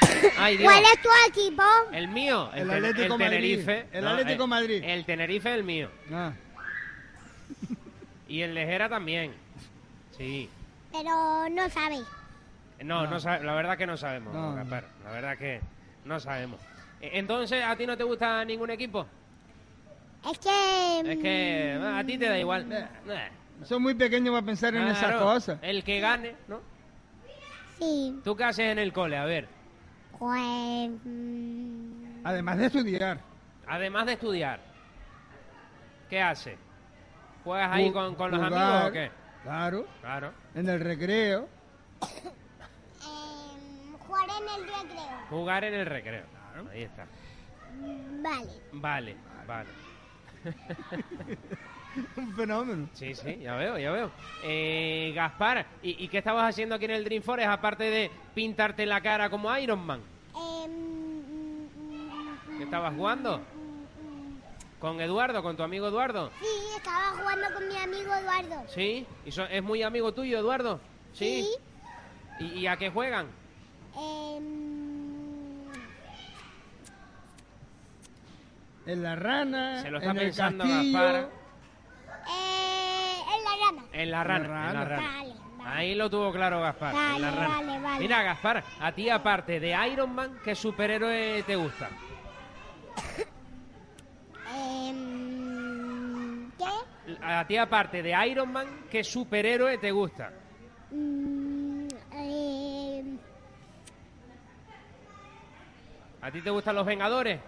Ay, 0.38 0.56
Dios. 0.58 0.70
¿Cuál 0.72 0.84
es 0.84 1.02
tu 1.02 1.08
equipo? 1.28 1.62
El 1.92 2.08
mío, 2.08 2.50
el, 2.54 2.62
El 2.62 2.70
Atlético 2.70 3.02
el 3.14 3.20
Madrid. 3.20 3.28
Tenerife. 3.30 3.86
El 3.92 4.04
No, 4.04 4.10
Atlético 4.10 4.46
Madrid. 4.46 4.82
El 4.84 5.04
Tenerife 5.04 5.48
es 5.50 5.54
el 5.56 5.64
mío. 5.64 5.90
Ah. 6.12 6.32
Y 8.30 8.42
el 8.42 8.54
Lejera 8.54 8.88
también. 8.88 9.34
Sí. 10.16 10.48
Pero 10.92 11.48
no 11.50 11.68
sabes. 11.68 12.04
No, 12.82 13.06
no, 13.06 13.18
sabe- 13.18 13.44
la 13.44 13.54
verdad 13.54 13.76
que 13.76 13.86
no 13.86 13.96
sabemos, 13.96 14.32
No, 14.32 14.54
no. 14.54 14.64
La 15.04 15.10
verdad 15.10 15.36
que 15.36 15.60
no 16.04 16.20
sabemos. 16.20 16.60
Eh, 17.00 17.10
Entonces, 17.14 17.62
¿a 17.64 17.74
ti 17.76 17.86
no 17.86 17.96
te 17.96 18.04
gusta 18.04 18.44
ningún 18.44 18.70
equipo? 18.70 19.04
Es 20.30 20.38
que... 20.38 21.00
Es 21.12 21.18
que 21.18 21.80
a 21.82 22.04
ti 22.04 22.16
te 22.18 22.28
da 22.28 22.38
igual. 22.38 22.88
Son 23.64 23.82
muy 23.82 23.94
pequeños 23.94 24.32
para 24.32 24.46
pensar 24.46 24.74
en 24.76 24.86
esas 24.86 25.16
cosas. 25.16 25.58
El 25.60 25.82
que 25.82 25.98
gane, 26.00 26.36
¿no? 26.46 26.60
Sí. 27.80 28.20
¿Tú 28.22 28.36
qué 28.36 28.44
haces 28.44 28.66
en 28.70 28.78
el 28.78 28.92
cole? 28.92 29.16
A 29.16 29.24
ver, 29.24 29.48
Pues... 30.18 30.90
mm, 31.04 32.20
Además 32.24 32.58
de 32.58 32.66
estudiar. 32.66 33.18
además 33.66 34.06
de 34.06 34.12
estudiar, 34.12 34.60
¿qué 36.08 36.20
haces? 36.22 36.56
¿Juegas 37.50 37.72
ahí 37.72 37.90
con, 37.90 38.14
con 38.14 38.30
los 38.30 38.38
jugar, 38.38 38.52
amigos 38.62 38.88
o 38.88 38.92
qué? 38.92 39.10
Claro. 39.42 39.86
Claro. 40.00 40.32
En 40.54 40.68
el 40.68 40.78
recreo. 40.78 41.48
em, 43.02 43.98
jugar 43.98 44.28
en 44.30 44.48
el 44.54 44.68
recreo. 44.68 45.18
Jugar 45.28 45.64
en 45.64 45.74
el 45.74 45.86
recreo. 45.86 46.24
Ahí 46.70 46.82
está. 46.84 47.06
Vale. 48.22 48.46
Vale, 48.72 49.16
vale. 49.48 49.68
Un 52.16 52.36
fenómeno. 52.36 52.88
Sí, 52.92 53.16
sí, 53.16 53.40
ya 53.40 53.56
veo, 53.56 53.78
ya 53.78 53.90
veo. 53.90 54.12
Eh, 54.44 55.10
Gaspar, 55.16 55.66
¿y, 55.82 56.04
y 56.04 56.06
qué 56.06 56.18
estabas 56.18 56.48
haciendo 56.48 56.76
aquí 56.76 56.84
en 56.84 56.92
el 56.92 57.02
Dream 57.04 57.24
Forest 57.24 57.48
aparte 57.48 57.82
de 57.82 58.12
pintarte 58.32 58.86
la 58.86 59.00
cara 59.00 59.28
como 59.28 59.52
Iron 59.58 59.84
Man? 59.84 60.00
Em, 60.36 61.66
¿Qué 62.58 62.62
estabas 62.62 62.94
jugando? 62.94 63.42
¿Con 64.80 65.00
Eduardo, 65.00 65.42
con 65.42 65.56
tu 65.56 65.62
amigo 65.62 65.88
Eduardo? 65.88 66.30
sí, 66.40 66.46
estaba 66.76 67.10
jugando 67.18 67.52
con 67.52 67.68
mi 67.68 67.76
amigo 67.76 68.14
Eduardo. 68.14 68.64
¿Sí? 68.68 69.06
¿Y 69.26 69.32
so- 69.32 69.44
es 69.44 69.62
muy 69.62 69.82
amigo 69.82 70.12
tuyo, 70.12 70.38
Eduardo? 70.38 70.80
¿Sí? 71.12 71.46
¿Y, 72.38 72.44
y 72.60 72.66
a 72.66 72.76
qué 72.78 72.90
juegan? 72.90 73.26
Em, 73.94 74.70
En 78.86 79.02
la 79.02 79.16
rana. 79.16 79.82
Se 79.82 79.90
lo 79.90 79.98
está 79.98 80.10
en 80.12 80.16
pensando. 80.16 80.64
Gaspar. 80.66 81.14
eh, 81.14 81.28
en 83.36 83.44
la 83.44 83.66
rana. 83.66 83.84
En 83.92 84.10
la 84.10 84.24
rana, 84.24 84.68
en 84.70 84.74
la 84.74 84.84
rana. 84.86 85.02
Vale, 85.58 85.62
Ahí 85.62 85.94
lo 85.94 86.08
tuvo 86.08 86.32
claro 86.32 86.62
Gaspar, 86.62 86.94
en 86.94 87.20
la 87.20 87.30
Vale, 87.30 87.40
rana. 87.42 87.54
vale, 87.56 87.78
vale. 87.80 87.98
Mira, 88.00 88.22
Gaspar, 88.22 88.64
a 88.80 88.92
ti 88.92 89.10
aparte 89.10 89.60
de 89.60 89.76
Iron 89.92 90.14
Man, 90.14 90.38
¿qué 90.42 90.54
superhéroe 90.54 91.42
te 91.42 91.54
gusta? 91.56 91.90
Em, 95.00 96.50
¿Qué? 96.58 96.64
A 97.22 97.46
ti 97.46 97.56
aparte 97.56 98.02
de 98.02 98.28
Iron 98.28 98.52
Man, 98.52 98.66
¿qué 98.90 99.02
superhéroe 99.04 99.78
te 99.78 99.90
gusta? 99.90 100.30
Mm, 100.90 101.88
em, 102.12 103.18
¿A 106.22 106.30
ti 106.30 106.40
te 106.42 106.50
gustan 106.50 106.74
los 106.76 106.86
Vengadores? 106.86 107.40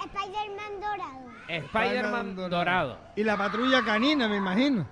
Spider-Man 0.00 0.80
dorado. 0.80 1.30
Spider-Man 1.48 2.50
dorado. 2.50 2.98
Y 3.16 3.24
la 3.24 3.36
patrulla 3.36 3.82
canina, 3.84 4.28
me 4.28 4.36
imagino. 4.36 4.86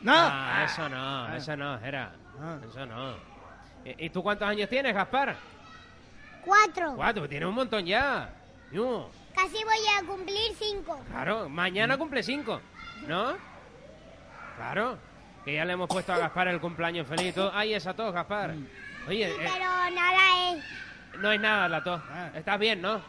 No. 0.00 0.12
Ah, 0.14 0.64
eso 0.66 0.88
no, 0.88 1.34
eso 1.34 1.56
no, 1.56 1.78
era. 1.78 2.12
Eso 2.68 2.84
no. 2.84 3.14
¿Y, 3.84 4.06
y 4.06 4.10
tú 4.10 4.22
cuántos 4.22 4.48
años 4.48 4.68
tienes, 4.68 4.94
Gaspar? 4.94 5.36
Cuatro. 6.44 6.94
Cuatro, 6.96 7.28
tienes 7.28 7.48
un 7.48 7.54
montón 7.54 7.86
ya. 7.86 8.28
Yo, 8.70 9.10
Casi 9.34 9.64
voy 9.64 9.86
a 9.98 10.06
cumplir 10.06 10.54
cinco. 10.58 11.00
Claro, 11.10 11.48
mañana 11.48 11.96
cumple 11.98 12.22
cinco, 12.22 12.60
¿no? 13.06 13.36
Claro, 14.56 14.98
que 15.44 15.54
ya 15.54 15.64
le 15.64 15.72
hemos 15.72 15.88
puesto 15.88 16.12
a 16.12 16.18
Gaspar 16.18 16.48
el 16.48 16.60
cumpleaños 16.60 17.06
feliz 17.06 17.34
todo. 17.34 17.50
Ay, 17.54 17.74
esa 17.74 17.94
tos, 17.94 18.12
Gaspar. 18.14 18.54
Oye, 19.08 19.28
eh, 19.28 19.34
Pero 19.36 19.64
nada 19.94 20.52
es. 20.52 20.64
no 21.18 21.32
es 21.32 21.40
nada 21.40 21.68
la 21.68 21.82
tos. 21.82 22.00
Estás 22.34 22.58
bien, 22.58 22.80
¿no? 22.80 23.00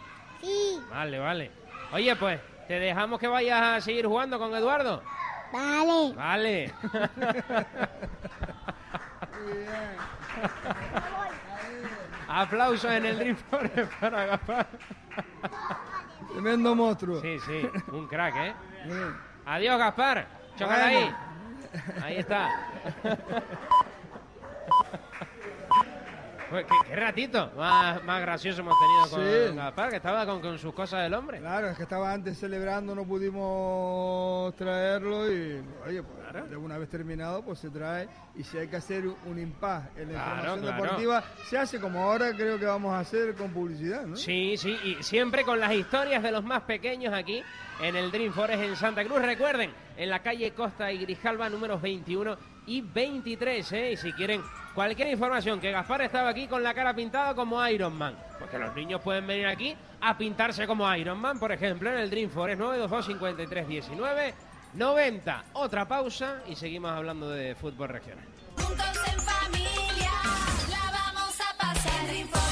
Sí. 0.42 0.80
Vale, 0.90 1.20
vale. 1.20 1.52
Oye, 1.94 2.16
pues, 2.16 2.40
¿te 2.68 2.80
dejamos 2.80 3.20
que 3.20 3.28
vayas 3.28 3.62
a 3.62 3.82
seguir 3.82 4.06
jugando 4.08 4.40
con 4.40 4.54
Eduardo? 4.56 5.02
Vale. 5.54 6.14
Vale. 6.16 6.74
Aplausos 12.28 12.92
en 12.92 13.06
el 13.06 13.18
Dream 13.20 13.36
Forest 13.50 13.92
para 14.00 14.26
Gaspar. 14.26 14.68
Tremendo 16.36 16.76
monstruo. 16.76 17.22
Sí, 17.22 17.40
sí, 17.40 17.66
un 17.94 18.08
crack, 18.08 18.36
¿eh? 18.36 18.54
Adiós, 19.46 19.80
Gaspar. 19.80 20.28
Chócala 20.58 20.88
ahí. 20.88 21.16
Ahí 22.02 22.18
está. 22.18 22.50
Pues, 26.56 26.66
¿qué, 26.68 26.90
qué 26.90 26.96
ratito 26.96 27.52
más, 27.58 28.02
más 28.06 28.22
gracioso 28.22 28.62
hemos 28.62 28.76
tenido 28.80 29.10
con 29.10 29.50
Sí. 29.52 29.56
Gaspar, 29.58 29.90
que 29.90 29.96
estaba 29.98 30.26
con, 30.26 30.40
con 30.42 30.58
sus 30.58 30.74
cosas 30.74 31.04
del 31.04 31.14
hombre. 31.14 31.40
Claro, 31.40 31.68
es 31.70 31.76
que 31.78 31.84
estaba 31.84 32.14
antes 32.14 32.38
celebrando, 32.38 32.96
no 32.96 33.04
pudimos 33.06 34.56
traerlo 34.56 35.32
y, 35.32 35.62
oye, 35.86 36.02
pues, 36.04 36.50
de 36.50 36.56
una 36.58 36.78
vez 36.78 36.90
terminado, 36.90 37.42
pues 37.44 37.60
se 37.60 37.70
trae. 37.70 38.08
Y 38.36 38.44
si 38.44 38.58
hay 38.58 38.68
que 38.68 38.76
hacer 38.78 39.06
un- 39.08 39.16
un 39.26 39.40
impas 39.40 39.90
en 39.96 40.14
la 40.14 40.24
Claro, 40.24 40.36
información 40.36 40.60
claro. 40.62 40.82
deportiva, 40.84 41.24
se 41.50 41.58
hace 41.58 41.80
como 41.80 42.00
ahora 42.04 42.32
creo 42.36 42.58
que 42.60 42.66
vamos 42.66 42.94
a 42.94 43.00
hacer 43.00 43.36
con 43.36 43.52
publicidad, 43.52 44.06
¿no? 44.06 44.16
Sí, 44.16 44.56
sí, 44.58 44.78
y 44.84 45.04
siempre 45.04 45.44
con 45.44 45.60
las 45.60 45.74
historias 45.74 46.22
de 46.24 46.32
los 46.32 46.44
más 46.44 46.62
pequeños 46.64 47.14
aquí 47.14 47.42
en 47.82 47.96
el 47.96 48.12
Dream 48.12 48.34
Forest 48.34 48.64
en 48.64 48.76
Santa 48.76 49.04
Cruz. 49.04 49.22
Recuerden, 49.22 49.72
en 49.98 50.10
la 50.10 50.20
calle 50.20 50.52
Costa 50.52 50.92
y 50.92 51.00
Grijalba, 51.00 51.50
números 51.50 51.82
21 51.82 52.38
y 52.68 52.82
23, 52.82 53.72
¿eh? 53.74 53.92
Y 53.94 53.98
si 53.98 54.14
quieren 54.14 54.42
cualquier 54.74 55.10
información, 55.10 55.60
que 55.60 55.72
Gaspar 55.72 56.02
estaba 56.02 56.30
aquí 56.30 56.48
con 56.48 56.64
la 56.64 56.74
cara 56.74 56.94
pintada 56.94 57.34
como 57.34 57.66
Iron 57.68 57.96
Man. 57.96 58.16
Porque 58.40 58.58
los 58.58 58.76
niños 58.76 59.02
pueden 59.02 59.26
venir 59.26 59.48
aquí 59.48 59.76
a 60.02 60.18
pintarse 60.18 60.68
como 60.68 60.94
Iron 60.96 61.20
Man, 61.20 61.40
por 61.40 61.52
ejemplo, 61.52 61.90
en 61.90 61.98
el 61.98 62.10
Dream 62.10 62.30
Forest 62.30 62.60
922 62.60 63.06
53 63.06 63.68
19 63.68 64.34
90. 64.74 65.46
Otra 65.54 65.88
pausa 65.88 66.42
y 66.48 66.56
seguimos 66.56 66.92
hablando 66.92 67.30
de 67.30 67.56
fútbol 67.56 67.90
regional. 67.90 68.26
Juntos 68.58 68.86
en 69.12 69.20
familia, 69.22 70.12
la 70.70 70.92
vamos 70.92 71.40
a 71.40 71.58
pasar. 71.58 72.45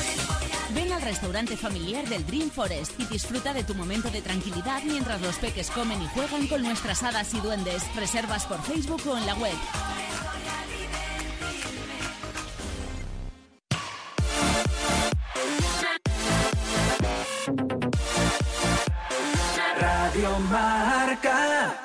Restaurante 1.03 1.57
familiar 1.57 2.07
del 2.07 2.25
Dream 2.25 2.49
Forest 2.49 2.99
y 2.99 3.05
disfruta 3.05 3.53
de 3.53 3.63
tu 3.63 3.75
momento 3.75 4.09
de 4.09 4.21
tranquilidad 4.21 4.81
mientras 4.83 5.21
los 5.21 5.37
peques 5.37 5.69
comen 5.69 6.01
y 6.01 6.07
juegan 6.07 6.47
con 6.47 6.63
nuestras 6.63 7.03
hadas 7.03 7.33
y 7.33 7.39
duendes. 7.39 7.83
Reservas 7.95 8.45
por 8.45 8.61
Facebook 8.61 9.01
o 9.07 9.17
en 9.17 9.25
la 9.25 9.35
web. 9.35 9.53
Radio 19.79 20.39
Marca. 20.39 21.79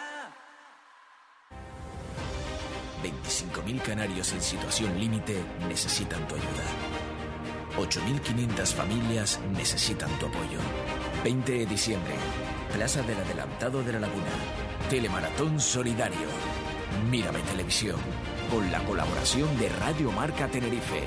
25.000 3.02 3.82
canarios 3.82 4.32
en 4.32 4.42
situación 4.42 4.98
límite 4.98 5.42
necesitan 5.68 6.26
tu 6.26 6.34
ayuda. 6.34 7.07
8.500 7.78 8.74
familias 8.74 9.40
necesitan 9.56 10.10
tu 10.18 10.26
apoyo. 10.26 10.58
20 11.24 11.52
de 11.52 11.66
diciembre, 11.66 12.14
Plaza 12.72 13.02
del 13.02 13.18
Adelantado 13.18 13.82
de 13.82 13.92
la 13.92 14.00
Laguna. 14.00 14.30
Telemaratón 14.90 15.60
Solidario. 15.60 16.28
Mírame 17.10 17.40
Televisión. 17.40 17.96
Con 18.50 18.70
la 18.72 18.82
colaboración 18.84 19.56
de 19.58 19.68
Radio 19.68 20.10
Marca 20.12 20.48
Tenerife. 20.48 21.06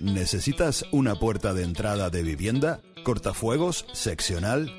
¿Necesitas 0.00 0.84
una 0.90 1.14
puerta 1.14 1.54
de 1.54 1.62
entrada 1.62 2.10
de 2.10 2.22
vivienda? 2.22 2.80
¿Cortafuegos? 3.04 3.86
¿Seccional? 3.92 4.70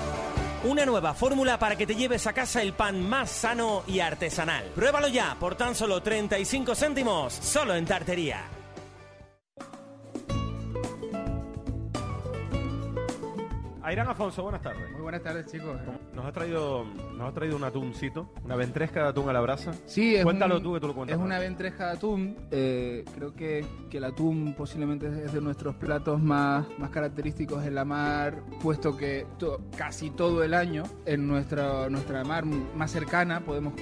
Una 0.64 0.84
nueva 0.84 1.14
fórmula 1.14 1.56
para 1.56 1.76
que 1.76 1.86
te 1.86 1.94
lleves 1.94 2.26
a 2.26 2.32
casa 2.32 2.60
el 2.62 2.72
pan 2.72 3.08
más 3.08 3.30
sano 3.30 3.84
y 3.86 4.00
artesanal. 4.00 4.64
Pruébalo 4.74 5.06
ya 5.06 5.36
por 5.38 5.54
tan 5.54 5.76
solo 5.76 6.02
35 6.02 6.74
céntimos, 6.74 7.32
solo 7.32 7.76
en 7.76 7.86
tartería. 7.86 8.57
Airán 13.88 14.06
Afonso, 14.06 14.42
buenas 14.42 14.60
tardes. 14.60 14.90
Muy 14.92 15.00
buenas 15.00 15.22
tardes, 15.22 15.46
chicos. 15.50 15.74
Nos 16.14 16.26
has 16.26 16.34
traído, 16.34 16.84
nos 17.16 17.26
has 17.28 17.32
traído 17.32 17.56
un 17.56 17.64
atuncito, 17.64 18.28
una 18.44 18.54
ventresca 18.54 19.02
de 19.02 19.08
atún 19.08 19.30
a 19.30 19.32
la 19.32 19.40
brasa. 19.40 19.72
Sí, 19.86 20.14
es 20.14 20.24
Cuéntalo 20.24 20.58
un- 20.58 20.62
tú 20.62 20.74
que 20.74 20.80
tú 20.80 20.88
lo 20.88 20.94
cuentas. 20.94 21.16
Es 21.18 21.24
una 21.24 21.38
ventreja 21.38 21.86
de 21.86 21.92
atún. 21.92 22.36
eh, 22.50 23.02
creo 23.14 23.32
que, 23.34 23.64
que 23.88 23.96
el 23.96 24.04
atún 24.04 24.52
posiblemente 24.58 25.06
es 25.24 25.32
de 25.32 25.40
nuestros 25.40 25.74
platos 25.76 26.20
más, 26.20 26.66
más 26.78 26.90
característicos 26.90 27.64
en 27.64 27.74
la 27.76 27.86
mar, 27.86 28.42
puesto 28.62 28.94
que 28.94 29.26
to- 29.38 29.62
casi 29.74 30.10
todo 30.10 30.44
el 30.44 30.52
año 30.52 30.82
en 31.06 31.26
nuestra, 31.26 31.88
nuestra 31.88 32.22
mar 32.24 32.44
más 32.44 32.90
cercana 32.90 33.40
podemos, 33.40 33.72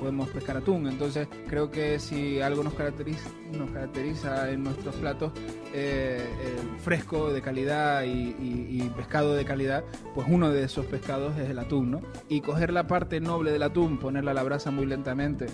podemos 0.00 0.28
pescar 0.30 0.56
atún. 0.56 0.88
Entonces 0.88 1.28
creo 1.48 1.70
que 1.70 2.00
si 2.00 2.40
algo 2.40 2.64
nos 2.64 2.74
caracteriza, 2.74 3.30
nos 3.56 3.70
caracteriza 3.70 4.50
en 4.50 4.64
nuestros 4.64 4.96
platos, 4.96 5.30
eh, 5.72 6.20
el 6.58 6.80
fresco 6.80 7.32
de 7.32 7.40
calidad 7.42 8.02
y, 8.02 8.08
y- 8.40 8.66
y 8.82 8.90
pescado 8.96 9.34
de 9.34 9.44
calidad, 9.44 9.51
pues 10.14 10.26
uno 10.30 10.50
de 10.50 10.64
esos 10.64 10.86
pescados 10.86 11.36
es 11.38 11.48
el 11.50 11.58
atún, 11.58 11.90
¿no? 11.90 12.02
Y 12.28 12.40
coger 12.40 12.72
la 12.72 12.86
parte 12.86 13.20
noble 13.20 13.52
del 13.52 13.62
atún, 13.62 13.98
ponerla 13.98 14.30
a 14.32 14.34
la 14.34 14.42
brasa 14.42 14.70
muy 14.70 14.86
lentamente 14.86 15.46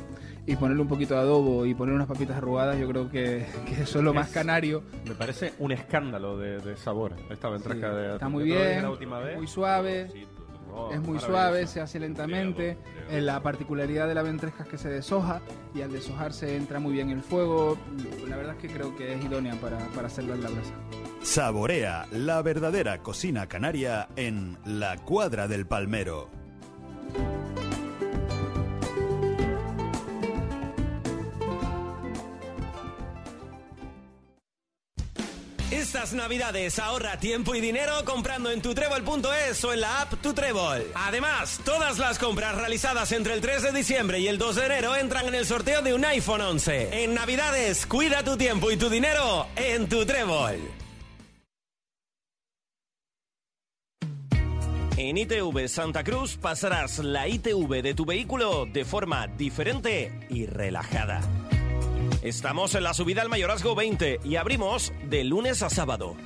y 0.47 0.57
ponerle 0.57 0.83
un 0.83 0.89
poquito 0.89 1.15
de 1.15 1.21
adobo 1.21 1.67
y 1.67 1.75
poner 1.75 1.95
unas 1.95 2.07
papitas 2.09 2.37
arrugadas, 2.37 2.79
yo 2.79 2.89
creo 2.89 3.11
que, 3.11 3.47
que 3.67 3.83
eso 3.83 3.99
es 3.99 4.05
lo 4.05 4.15
más 4.15 4.29
canario. 4.31 4.83
Me 5.07 5.15
parece 5.15 5.53
un 5.59 5.73
escándalo 5.73 6.37
de, 6.39 6.59
de 6.59 6.77
sabor 6.77 7.15
esta 7.31 7.49
ventresca 7.49 7.91
Sí, 7.91 7.97
de 7.97 8.03
está 8.05 8.17
atún. 8.27 8.33
muy 8.33 8.49
lo 8.49 8.55
dije 8.55 8.69
bien, 8.69 8.83
la 8.83 8.91
última 8.91 9.19
vez. 9.21 9.37
muy 9.37 9.47
suave, 9.47 10.11
Oh, 10.79 10.93
es 10.93 11.01
muy 11.01 11.18
suave, 11.18 11.66
se 11.66 11.81
hace 11.81 11.99
lentamente. 11.99 12.79
Eh, 13.11 13.20
La 13.20 13.43
particularidad 13.43 14.07
de 14.07 14.14
la 14.14 14.22
ventresca 14.22 14.62
es 14.62 14.68
que 14.68 14.79
se 14.79 14.89
deshoja 14.89 15.41
y 15.74 15.83
al 15.83 15.91
deshojarse 15.93 16.57
entra 16.57 16.79
muy 16.79 16.93
bien 16.93 17.11
el 17.11 17.22
fuego. 17.22 17.76
La 18.29 18.37
verdad 18.37 18.55
es 18.55 18.61
que 18.61 18.68
creo 18.68 18.95
que 18.97 19.14
es 19.14 19.24
idónea 19.24 19.55
para, 19.61 19.79
para 19.89 20.07
hacerla 20.07 20.35
en 20.35 20.43
la 20.45 20.51
brasa. 20.51 20.72
Saborea 21.22 22.07
la 22.12 22.41
verdadera 22.43 23.03
cocina 23.03 23.49
canaria 23.49 24.09
en 24.16 24.57
La 24.64 24.97
Cuadra 24.99 25.49
del 25.49 25.66
Palmero. 25.66 26.31
Estas 35.89 36.12
navidades 36.12 36.78
ahorra 36.78 37.18
tiempo 37.18 37.55
y 37.55 37.62
dinero 37.62 38.05
comprando 38.05 38.51
en 38.51 38.61
tutrébol.es 38.61 39.64
o 39.64 39.72
en 39.72 39.80
la 39.80 40.03
app 40.03 40.20
Tu 40.20 40.34
Trébol. 40.34 40.84
Además, 40.95 41.62
todas 41.64 41.99
las 41.99 42.18
compras 42.18 42.57
realizadas 42.57 43.11
entre 43.12 43.32
el 43.32 43.41
3 43.41 43.62
de 43.62 43.72
diciembre 43.72 44.20
y 44.20 44.28
el 44.28 44.36
2 44.36 44.57
de 44.57 44.66
enero 44.66 44.95
entran 44.97 45.28
en 45.28 45.34
el 45.34 45.47
sorteo 45.47 45.80
de 45.80 45.95
un 45.95 46.05
iPhone 46.05 46.43
11. 46.43 47.05
En 47.05 47.14
navidades, 47.14 47.86
cuida 47.86 48.22
tu 48.22 48.36
tiempo 48.36 48.70
y 48.70 48.76
tu 48.76 48.91
dinero 48.91 49.47
en 49.57 49.89
Tu 49.89 50.05
Trébol. 50.05 50.61
En 54.99 55.16
ITV 55.16 55.68
Santa 55.68 56.05
Cruz 56.05 56.36
pasarás 56.36 56.99
la 56.99 57.26
ITV 57.28 57.80
de 57.82 57.95
tu 57.95 58.05
vehículo 58.05 58.66
de 58.66 58.84
forma 58.84 59.26
diferente 59.26 60.12
y 60.28 60.45
relajada. 60.45 61.22
Estamos 62.23 62.75
en 62.75 62.83
la 62.83 62.95
subida 62.95 63.21
al 63.23 63.29
Mayorazgo 63.29 63.75
20 63.75 64.21
y 64.25 64.37
abrimos 64.37 64.95
de 65.09 65.25
lunes 65.25 65.62
a 65.62 65.71
sábado. 65.71 66.16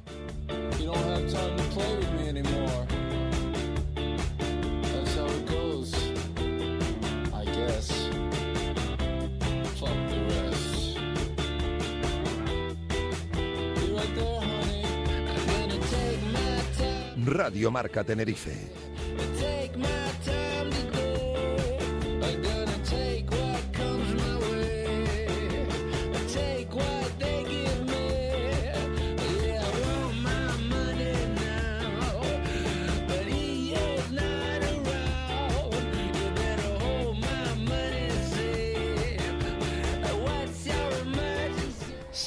You 17.54 17.68
don't 17.68 17.76
have 17.76 18.91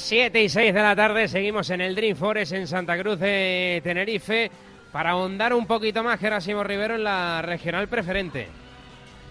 7 0.05 0.43
y 0.43 0.49
6 0.49 0.71
de 0.71 0.83
la 0.83 0.95
tarde, 0.95 1.27
seguimos 1.27 1.67
en 1.71 1.81
el 1.81 1.95
Dream 1.95 2.15
Forest 2.15 2.51
en 2.51 2.67
Santa 2.67 2.95
Cruz 2.95 3.19
de 3.19 3.81
Tenerife 3.83 4.51
para 4.91 5.09
ahondar 5.09 5.51
un 5.51 5.65
poquito 5.65 6.03
más, 6.03 6.19
Gerasimo 6.19 6.63
Rivero, 6.63 6.93
en 6.93 7.03
la 7.03 7.41
regional 7.41 7.87
preferente. 7.87 8.47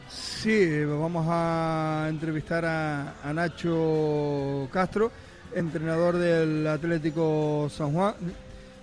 Sí, 0.08 0.84
vamos 0.84 1.26
a 1.30 2.06
entrevistar 2.08 2.64
a, 2.64 3.14
a 3.22 3.32
Nacho 3.32 4.68
Castro, 4.72 5.12
entrenador 5.54 6.16
del 6.16 6.66
Atlético 6.66 7.68
San 7.70 7.92
Juan. 7.92 8.14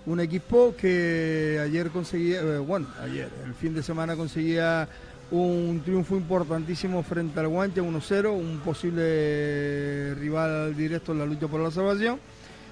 Un 0.05 0.21
equipo 0.21 0.73
que 0.77 1.59
ayer 1.61 1.89
conseguía, 1.89 2.39
eh, 2.39 2.57
bueno, 2.59 2.87
ayer, 3.03 3.27
el 3.45 3.53
fin 3.53 3.73
de 3.73 3.83
semana 3.83 4.15
conseguía 4.15 4.87
un 5.31 5.81
triunfo 5.83 6.15
importantísimo 6.15 7.01
frente 7.03 7.39
al 7.39 7.47
Guanche 7.47 7.81
1-0, 7.81 8.31
un 8.31 8.59
posible 8.59 10.13
rival 10.15 10.75
directo 10.75 11.13
en 11.13 11.19
la 11.19 11.25
lucha 11.25 11.47
por 11.47 11.61
la 11.61 11.71
salvación 11.71 12.19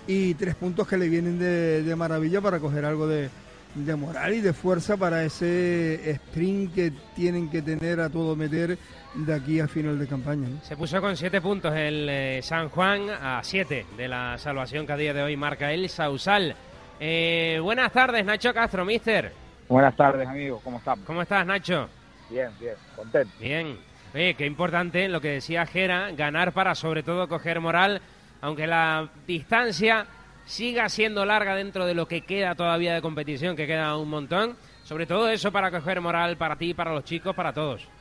y 0.07 0.33
tres 0.33 0.55
puntos 0.55 0.87
que 0.87 0.97
le 0.97 1.07
vienen 1.07 1.39
de, 1.39 1.83
de 1.83 1.95
maravilla 1.95 2.41
para 2.41 2.59
coger 2.59 2.83
algo 2.83 3.07
de, 3.07 3.29
de 3.75 3.95
moral 3.95 4.33
y 4.33 4.41
de 4.41 4.53
fuerza 4.53 4.97
para 4.97 5.23
ese 5.23 6.11
sprint 6.11 6.73
que 6.73 6.91
tienen 7.15 7.49
que 7.49 7.61
tener 7.61 7.99
a 7.99 8.09
todo 8.09 8.35
meter 8.35 8.77
de 9.13 9.33
aquí 9.33 9.59
a 9.59 9.67
final 9.67 9.97
de 9.97 10.07
campaña. 10.07 10.47
¿no? 10.49 10.61
Se 10.63 10.75
puso 10.75 10.99
con 11.01 11.15
siete 11.15 11.41
puntos 11.41 11.73
el 11.75 12.07
eh, 12.09 12.41
San 12.41 12.69
Juan 12.69 13.09
a 13.09 13.39
siete 13.43 13.85
de 13.95 14.07
la 14.07 14.37
salvación 14.37 14.85
que 14.85 14.93
a 14.93 14.97
día 14.97 15.13
de 15.13 15.21
hoy 15.21 15.37
marca 15.37 15.71
el 15.71 15.87
Sausal. 15.89 16.55
Eh, 16.99 17.59
buenas 17.61 17.91
tardes, 17.91 18.25
Nacho 18.25 18.53
Castro, 18.53 18.83
mister. 18.83 19.31
Buenas 19.69 19.95
tardes, 19.95 20.27
amigos, 20.27 20.61
¿cómo 20.63 20.79
estamos? 20.79 21.05
¿Cómo 21.05 21.21
estás, 21.21 21.45
Nacho? 21.45 21.87
Bien, 22.29 22.55
bien, 22.57 22.75
contento. 22.95 23.35
Bien. 23.39 23.77
Oye, 24.13 24.35
qué 24.35 24.45
importante 24.45 25.07
lo 25.09 25.21
que 25.21 25.29
decía 25.29 25.65
Jera, 25.65 26.11
ganar 26.11 26.53
para 26.53 26.75
sobre 26.75 27.03
todo 27.03 27.27
coger 27.27 27.59
moral, 27.59 28.01
aunque 28.41 28.67
la 28.67 29.11
distancia 29.27 30.07
siga 30.43 30.89
siendo 30.89 31.25
larga 31.25 31.55
dentro 31.55 31.85
de 31.85 31.93
lo 31.93 32.07
que 32.07 32.25
queda 32.25 32.55
todavía 32.55 32.93
de 32.93 33.01
competición, 33.01 33.55
que 33.55 33.67
queda 33.67 33.97
un 33.97 34.09
montón. 34.09 34.57
Sobre 34.83 35.05
todo 35.05 35.29
eso 35.29 35.51
para 35.51 35.69
coger 35.71 36.01
moral 36.01 36.37
para 36.37 36.55
ti, 36.57 36.73
para 36.73 36.93
los 36.93 37.03
chicos, 37.03 37.35
para 37.35 37.53
todos. 37.53 37.91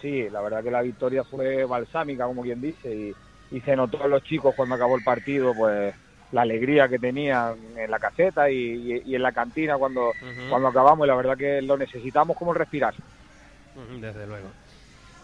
Sí, 0.00 0.30
la 0.30 0.40
verdad 0.40 0.62
que 0.62 0.70
la 0.70 0.80
victoria 0.82 1.24
fue 1.24 1.64
balsámica, 1.66 2.24
como 2.24 2.42
quien 2.42 2.60
dice, 2.60 2.94
y, 2.94 3.16
y 3.50 3.60
se 3.60 3.76
notó 3.76 4.02
en 4.04 4.10
los 4.12 4.22
chicos 4.22 4.54
cuando 4.56 4.74
acabó 4.76 4.96
el 4.96 5.02
partido, 5.02 5.54
pues 5.54 5.94
la 6.30 6.42
alegría 6.42 6.88
que 6.88 6.98
tenían 6.98 7.76
en 7.76 7.90
la 7.90 7.98
caseta 7.98 8.50
y, 8.50 8.56
y- 8.56 9.02
y 9.04 9.14
en 9.14 9.22
la 9.22 9.32
cantina 9.32 9.76
cuando, 9.76 10.14
cuando 10.48 10.68
acabamos, 10.68 11.06
y 11.06 11.08
la 11.08 11.16
verdad 11.16 11.36
que 11.36 11.60
lo 11.60 11.76
necesitamos 11.76 12.34
como 12.36 12.54
respirar. 12.54 12.94
Desde 14.00 14.26
luego. 14.26 14.52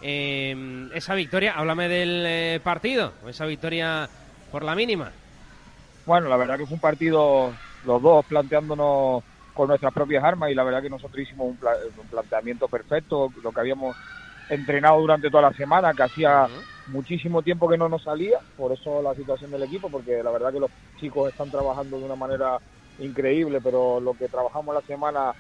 Eh, 0.01 0.89
esa 0.93 1.15
victoria, 1.15 1.55
háblame 1.55 1.89
del 1.89 2.25
eh, 2.27 2.61
partido, 2.63 3.15
esa 3.29 3.47
victoria 3.47 4.11
por 4.51 4.65
la 4.65 4.75
mínima. 4.75 5.13
Bueno, 6.05 6.29
la 6.29 6.37
verdad 6.37 6.57
que 6.59 6.67
fue 6.67 6.75
un 6.75 6.81
partido, 6.81 7.59
los 7.83 8.03
dos 8.03 8.25
planteándonos 8.27 9.25
con 9.53 9.69
nuestras 9.69 9.93
propias 9.93 10.23
armas 10.23 10.51
y 10.51 10.55
la 10.55 10.65
verdad 10.65 10.83
que 10.83 10.91
nosotros 10.91 11.21
hicimos 11.23 11.49
un, 11.49 11.59
pla- 11.59 11.77
un 11.97 12.09
planteamiento 12.09 12.69
perfecto, 12.69 13.33
lo 13.43 13.53
que 13.53 13.61
habíamos 13.61 13.97
entrenado 14.49 15.01
durante 15.01 15.31
toda 15.31 15.45
la 15.45 15.53
semana, 15.53 15.95
que 15.95 16.05
hacía 16.05 16.49
muchísimo 16.87 17.43
tiempo 17.43 17.69
que 17.69 17.79
no 17.79 17.89
nos 17.89 18.03
salía, 18.05 18.39
por 18.55 18.73
eso 18.73 19.03
la 19.03 19.15
situación 19.15 19.51
del 19.51 19.65
equipo, 19.65 19.91
porque 19.91 20.23
la 20.23 20.31
verdad 20.31 20.53
que 20.53 20.61
los 20.61 20.71
chicos 20.97 21.29
están 21.31 21.51
trabajando 21.51 21.99
de 21.99 22.05
una 22.05 22.17
manera 22.17 22.61
increíble, 22.99 23.61
pero 23.61 23.99
lo 24.01 24.15
que 24.15 24.29
trabajamos 24.29 24.75
la 24.75 24.83
semana 24.83 25.35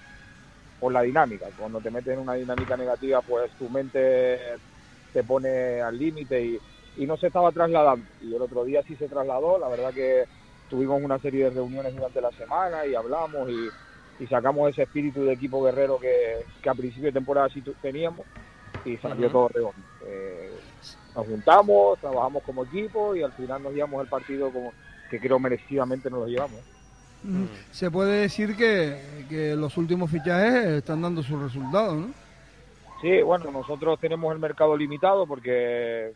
por 0.81 0.93
la 0.93 1.03
dinámica, 1.03 1.47
cuando 1.59 1.81
te 1.81 1.91
metes 1.91 2.14
en 2.14 2.20
una 2.20 2.35
dinámica 2.35 2.77
negativa, 2.77 3.20
pues 3.22 3.51
tu 3.53 3.68
mente 3.68 4.39
te 5.12 5.24
pone 5.24 5.81
al 5.81 5.99
límite 5.99 6.43
y, 6.43 6.59
y 6.97 7.07
no 7.07 7.16
se 7.16 7.29
estaba 7.29 7.51
trasladando. 7.53 8.05
Y 8.22 8.35
el 8.35 8.43
otro 8.43 8.64
día 8.64 8.83
sí 8.83 8.95
se 8.97 9.09
trasladó, 9.09 9.59
la 9.59 9.68
verdad 9.68 9.93
que 9.93 10.24
tuvimos 10.68 11.03
una 11.03 11.18
serie 11.18 11.45
de 11.45 11.51
reuniones 11.51 11.95
durante 11.95 12.20
la 12.20 12.31
semana 12.33 12.85
y 12.87 12.95
hablamos 12.95 13.49
y, 13.49 13.68
y 14.18 14.27
sacamos 14.27 14.70
ese 14.70 14.83
espíritu 14.83 15.24
de 15.24 15.33
equipo 15.33 15.62
guerrero 15.62 15.99
que, 15.99 16.45
que 16.61 16.70
a 16.70 16.74
principio 16.74 17.07
de 17.07 17.12
temporada 17.12 17.49
sí 17.49 17.62
teníamos 17.81 18.27
y 18.85 18.97
salió 18.99 19.31
todo 19.31 19.49
redondo. 19.49 19.83
Eh, 20.07 20.51
nos 21.14 21.27
juntamos, 21.27 21.99
trabajamos 21.99 22.43
como 22.43 22.64
equipo 22.64 23.16
y 23.16 23.22
al 23.22 23.33
final 23.33 23.62
nos 23.62 23.72
llevamos 23.72 24.03
el 24.03 24.09
partido 24.09 24.51
como 24.51 24.72
que 25.11 25.20
creo 25.20 25.39
merecidamente 25.39 26.11
nos 26.11 26.20
lo 26.20 26.27
llevamos. 26.27 26.61
Ujú. 27.27 27.49
Se 27.72 27.91
puede 27.91 28.20
decir 28.22 28.57
que, 28.57 28.97
que 29.29 29.57
los 29.57 29.77
últimos 29.77 30.11
fichajes 30.11 30.66
están 30.66 31.03
dando 31.03 31.22
sus 31.22 31.41
resultados, 31.43 31.97
¿no? 31.97 32.09
Sí, 33.01 33.20
bueno, 33.22 33.51
nosotros 33.51 33.99
tenemos 34.01 34.33
el 34.33 34.39
mercado 34.39 34.77
limitado 34.77 35.27
porque 35.27 36.12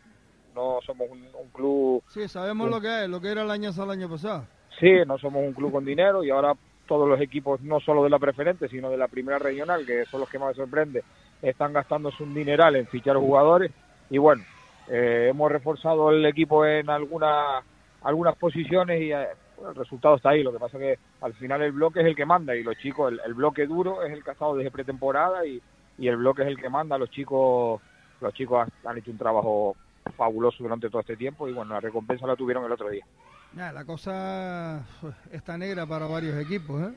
no 0.55 0.79
somos 0.85 1.07
un, 1.09 1.19
un 1.19 1.49
club, 1.49 2.03
Sí, 2.09 2.27
sabemos 2.27 2.69
lo 2.69 2.81
que 2.81 3.03
es, 3.03 3.09
lo 3.09 3.21
que 3.21 3.29
era 3.29 3.43
el 3.43 3.51
año 3.51 3.69
el 3.69 3.89
año 3.89 4.09
pasado. 4.09 4.45
sí, 4.79 4.91
no 5.05 5.17
somos 5.17 5.43
un 5.43 5.53
club 5.53 5.71
con 5.71 5.85
dinero 5.85 6.23
y 6.23 6.29
ahora 6.29 6.53
todos 6.87 7.07
los 7.07 7.21
equipos, 7.21 7.61
no 7.61 7.79
solo 7.79 8.03
de 8.03 8.09
la 8.09 8.19
preferente, 8.19 8.67
sino 8.67 8.89
de 8.89 8.97
la 8.97 9.07
primera 9.07 9.39
regional, 9.39 9.85
que 9.85 10.05
son 10.05 10.21
los 10.21 10.29
que 10.29 10.39
más 10.39 10.49
me 10.49 10.63
sorprende, 10.63 11.03
están 11.41 11.71
gastándose 11.73 12.23
un 12.23 12.33
dineral 12.33 12.75
en 12.75 12.87
fichar 12.87 13.15
jugadores 13.17 13.71
y 14.09 14.17
bueno, 14.17 14.43
eh, 14.89 15.27
hemos 15.29 15.51
reforzado 15.51 16.09
el 16.09 16.25
equipo 16.25 16.65
en 16.65 16.89
algunas 16.89 17.63
algunas 18.03 18.35
posiciones 18.35 18.99
y 19.01 19.13
eh, 19.13 19.27
bueno, 19.61 19.69
el 19.71 19.75
resultado 19.75 20.15
está 20.15 20.29
ahí. 20.29 20.43
Lo 20.43 20.51
que 20.51 20.59
pasa 20.59 20.77
que 20.79 20.97
al 21.21 21.33
final 21.35 21.61
el 21.61 21.71
bloque 21.71 22.01
es 22.01 22.05
el 22.07 22.15
que 22.15 22.25
manda 22.25 22.55
y 22.55 22.63
los 22.63 22.75
chicos, 22.77 23.11
el, 23.11 23.21
el 23.25 23.33
bloque 23.33 23.65
duro 23.67 24.03
es 24.03 24.11
el 24.11 24.23
que 24.23 24.31
ha 24.31 24.33
estado 24.33 24.55
desde 24.55 24.71
pretemporada 24.71 25.45
y, 25.45 25.61
y 25.97 26.07
el 26.07 26.17
bloque 26.17 26.41
es 26.41 26.47
el 26.47 26.57
que 26.57 26.69
manda. 26.69 26.97
Los 26.97 27.09
chicos 27.09 27.81
los 28.19 28.33
chicos 28.33 28.61
han- 28.61 28.89
han 28.89 28.97
hecho 28.97 29.11
un 29.11 29.17
trabajo 29.17 29.75
fabuloso 30.15 30.63
durante 30.63 30.89
todo 30.89 31.01
este 31.01 31.17
tiempo 31.17 31.47
y 31.47 31.53
bueno, 31.53 31.73
la 31.73 31.79
recompensa 31.79 32.27
la 32.27 32.35
tuvieron 32.35 32.65
el 32.65 32.71
otro 32.71 32.89
día. 32.89 33.05
La 33.53 33.83
cosa 33.85 34.85
está 35.31 35.57
negra 35.57 35.85
para 35.85 36.07
varios 36.07 36.39
equipos, 36.39 36.81
¿eh? 36.81 36.91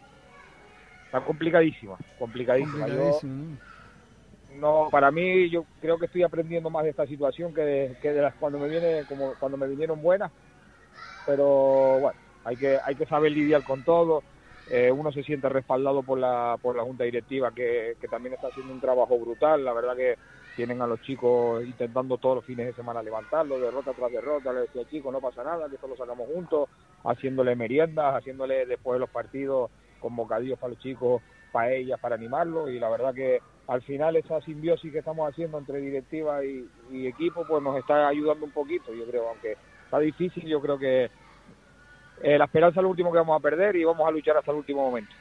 Está 1.07 1.21
complicadísima, 1.21 1.97
complicadísima. 2.19 2.89
Yo- 2.89 3.21
¿no? 4.51 4.85
no, 4.85 4.89
para 4.91 5.11
mí 5.11 5.51
yo 5.51 5.65
creo 5.81 5.99
que 5.99 6.07
estoy 6.07 6.23
aprendiendo 6.23 6.71
más 6.71 6.85
de 6.85 6.91
esta 6.91 7.07
situación 7.07 7.53
que 7.55 7.63
de, 7.63 7.97
que 8.01 8.13
de 8.13 8.23
las 8.23 8.35
cuando 8.37 8.59
me 8.59 8.69
viene 8.69 9.05
como 9.07 9.35
cuando 9.37 9.57
me 9.59 9.67
vinieron 9.67 10.01
buenas, 10.03 10.33
pero 11.27 11.99
bueno, 12.01 12.19
hay 12.45 12.57
que 12.57 12.79
hay 12.85 12.95
que 12.95 13.07
saber 13.07 13.33
lidiar 13.33 13.63
con 13.65 13.83
todo. 13.85 14.23
Eh, 14.71 14.91
uno 14.91 15.13
se 15.13 15.23
siente 15.23 15.49
respaldado 15.49 16.03
por 16.03 16.19
la 16.19 16.59
por 16.61 16.77
la 16.77 16.85
junta 16.85 17.05
directiva 17.05 17.53
que, 17.53 17.97
que 18.01 18.09
también 18.09 18.35
está 18.35 18.49
haciendo 18.49 18.73
un 18.73 18.81
trabajo 18.81 19.19
brutal. 19.19 19.65
La 19.65 19.73
verdad 19.73 19.97
que 19.97 20.17
tienen 20.57 20.81
a 20.83 20.87
los 20.87 21.01
chicos 21.03 21.65
intentando 21.65 22.19
todos 22.19 22.37
los 22.37 22.45
fines 22.45 22.67
de 22.67 22.75
semana 22.75 23.03
levantarlo, 23.03 23.59
derrota 23.59 23.93
tras 23.93 24.13
derrota. 24.13 24.53
Le 24.53 24.61
decía 24.61 24.89
chicos, 24.89 25.13
no 25.13 25.21
pasa 25.21 25.43
nada, 25.43 25.69
que 25.69 25.75
esto 25.75 25.89
lo 25.89 25.97
sacamos 25.97 26.29
juntos, 26.33 26.69
haciéndole 27.05 27.57
meriendas, 27.57 28.15
haciéndole 28.15 28.67
después 28.67 28.97
de 28.97 29.01
los 29.01 29.11
partidos 29.11 29.71
con 30.01 30.15
bocadillos 30.17 30.59
para 30.59 30.75
los 30.75 30.83
chicos, 30.83 31.23
para 31.51 31.73
ellas, 31.73 31.99
para 32.01 32.15
animarlos. 32.15 32.71
Y 32.71 32.79
la 32.79 32.89
verdad 32.89 33.15
que 33.15 33.41
al 33.67 33.83
final 33.83 34.17
esa 34.17 34.41
simbiosis 34.43 34.93
que 34.93 34.99
estamos 34.99 35.29
haciendo 35.29 35.59
entre 35.59 35.81
directiva 35.81 36.45
y, 36.45 36.69
y 36.91 37.07
equipo 37.07 37.45
pues 37.47 37.63
nos 37.63 37.77
está 37.79 38.07
ayudando 38.07 38.45
un 38.45 38.53
poquito, 38.53 38.93
yo 38.95 39.07
creo, 39.07 39.29
aunque 39.29 39.57
está 39.85 39.99
difícil, 39.99 40.45
yo 40.45 40.61
creo 40.61 40.79
que 40.79 41.11
eh, 42.23 42.39
la 42.39 42.45
esperanza 42.45 42.81
es 42.81 42.83
lo 42.85 42.91
último 42.91 43.13
que 43.13 43.19
vamos 43.19 43.39
a 43.39 43.43
perder 43.43 43.77
y 43.77 43.85
vamos 43.85 44.07
a 44.07 44.11
luchar 44.11 44.37
hasta 44.37 44.51
el 44.51 44.59
último 44.59 44.83
momento. 44.83 45.13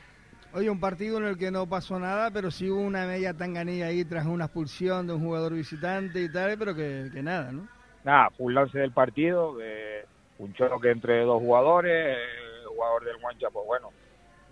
Oye, 0.54 0.70
un 0.70 0.80
partido 0.80 1.18
en 1.18 1.26
el 1.26 1.38
que 1.38 1.50
no 1.50 1.68
pasó 1.68 2.00
nada, 2.00 2.30
pero 2.30 2.52
sí 2.52 2.70
hubo 2.70 2.82
una 2.82 3.08
media 3.08 3.34
tanganilla 3.34 3.88
ahí 3.88 4.06
tras 4.06 4.28
una 4.28 4.46
expulsión 4.46 5.08
de 5.08 5.14
un 5.14 5.22
jugador 5.24 5.54
visitante 5.54 6.22
y 6.22 6.32
tal, 6.32 6.58
pero 6.60 6.76
que, 6.76 7.10
que 7.12 7.24
nada, 7.24 7.52
¿no? 7.52 7.68
Nada, 8.04 8.30
fue 8.38 8.48
un 8.48 8.54
lance 8.54 8.78
del 8.78 8.91
partido, 8.91 9.58
eh, 9.62 10.06
un 10.38 10.54
choque 10.54 10.91
entre 10.91 11.24
dos 11.24 11.41
jugadores, 11.41 12.18
el 12.62 12.68
jugador 12.68 13.06
del 13.06 13.18
Guancha, 13.18 13.48
pues 13.52 13.66
bueno, 13.66 13.89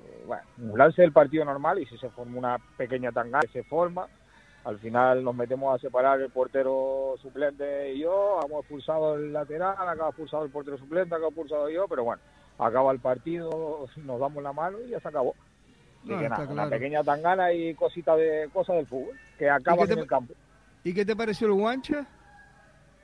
eh, 0.06 0.24
bueno, 0.26 0.44
un 0.58 0.78
lance 0.78 1.02
del 1.02 1.12
partido 1.12 1.46
normal 1.46 1.80
y 1.80 1.86
si 1.86 1.98
se 1.98 2.10
forma 2.10 2.38
una 2.38 2.58
pequeña 2.78 3.12
tangana, 3.12 3.42
se 3.52 3.64
forma, 3.64 4.08
al 4.64 4.80
final 4.80 5.24
nos 5.24 5.36
metemos 5.36 5.76
a 5.76 5.80
separar 5.80 6.22
el 6.22 6.30
portero 6.30 7.16
suplente 7.22 7.94
y 7.94 8.00
yo, 8.00 8.40
hemos 8.46 8.60
expulsado 8.60 9.16
el 9.16 9.34
lateral, 9.34 9.76
acaba 9.78 10.10
expulsado 10.10 10.46
el 10.46 10.52
portero 10.52 10.78
suplente, 10.78 11.16
acaba 11.16 11.30
expulsado 11.30 11.70
yo, 11.70 11.88
pero 11.88 12.04
bueno, 12.04 12.22
acaba 12.60 12.92
el 12.92 13.00
partido, 13.00 13.88
nos 13.98 14.20
damos 14.20 14.44
la 14.44 14.54
mano 14.54 14.78
y 14.86 14.90
ya 14.90 15.00
se 15.00 15.08
acabó. 15.08 15.36
No, 16.04 16.18
que 16.18 16.30
nada, 16.30 16.36
claro. 16.36 16.52
una 16.52 16.70
pequeña 16.70 17.04
tangana 17.04 17.54
y 17.54 17.76
cosita 17.76 18.16
de 18.16 18.50
cosas 18.52 18.78
del 18.78 18.88
fútbol, 18.88 19.16
que 19.38 19.50
acabas 19.50 19.88
te 19.88 19.94
en 19.94 20.00
el 20.00 20.08
campo. 20.08 20.34
¿Y 20.84 20.94
qué 20.94 21.06
te 21.06 21.16
pareció 21.16 21.48
el 21.48 21.54
guancha? 21.54 22.08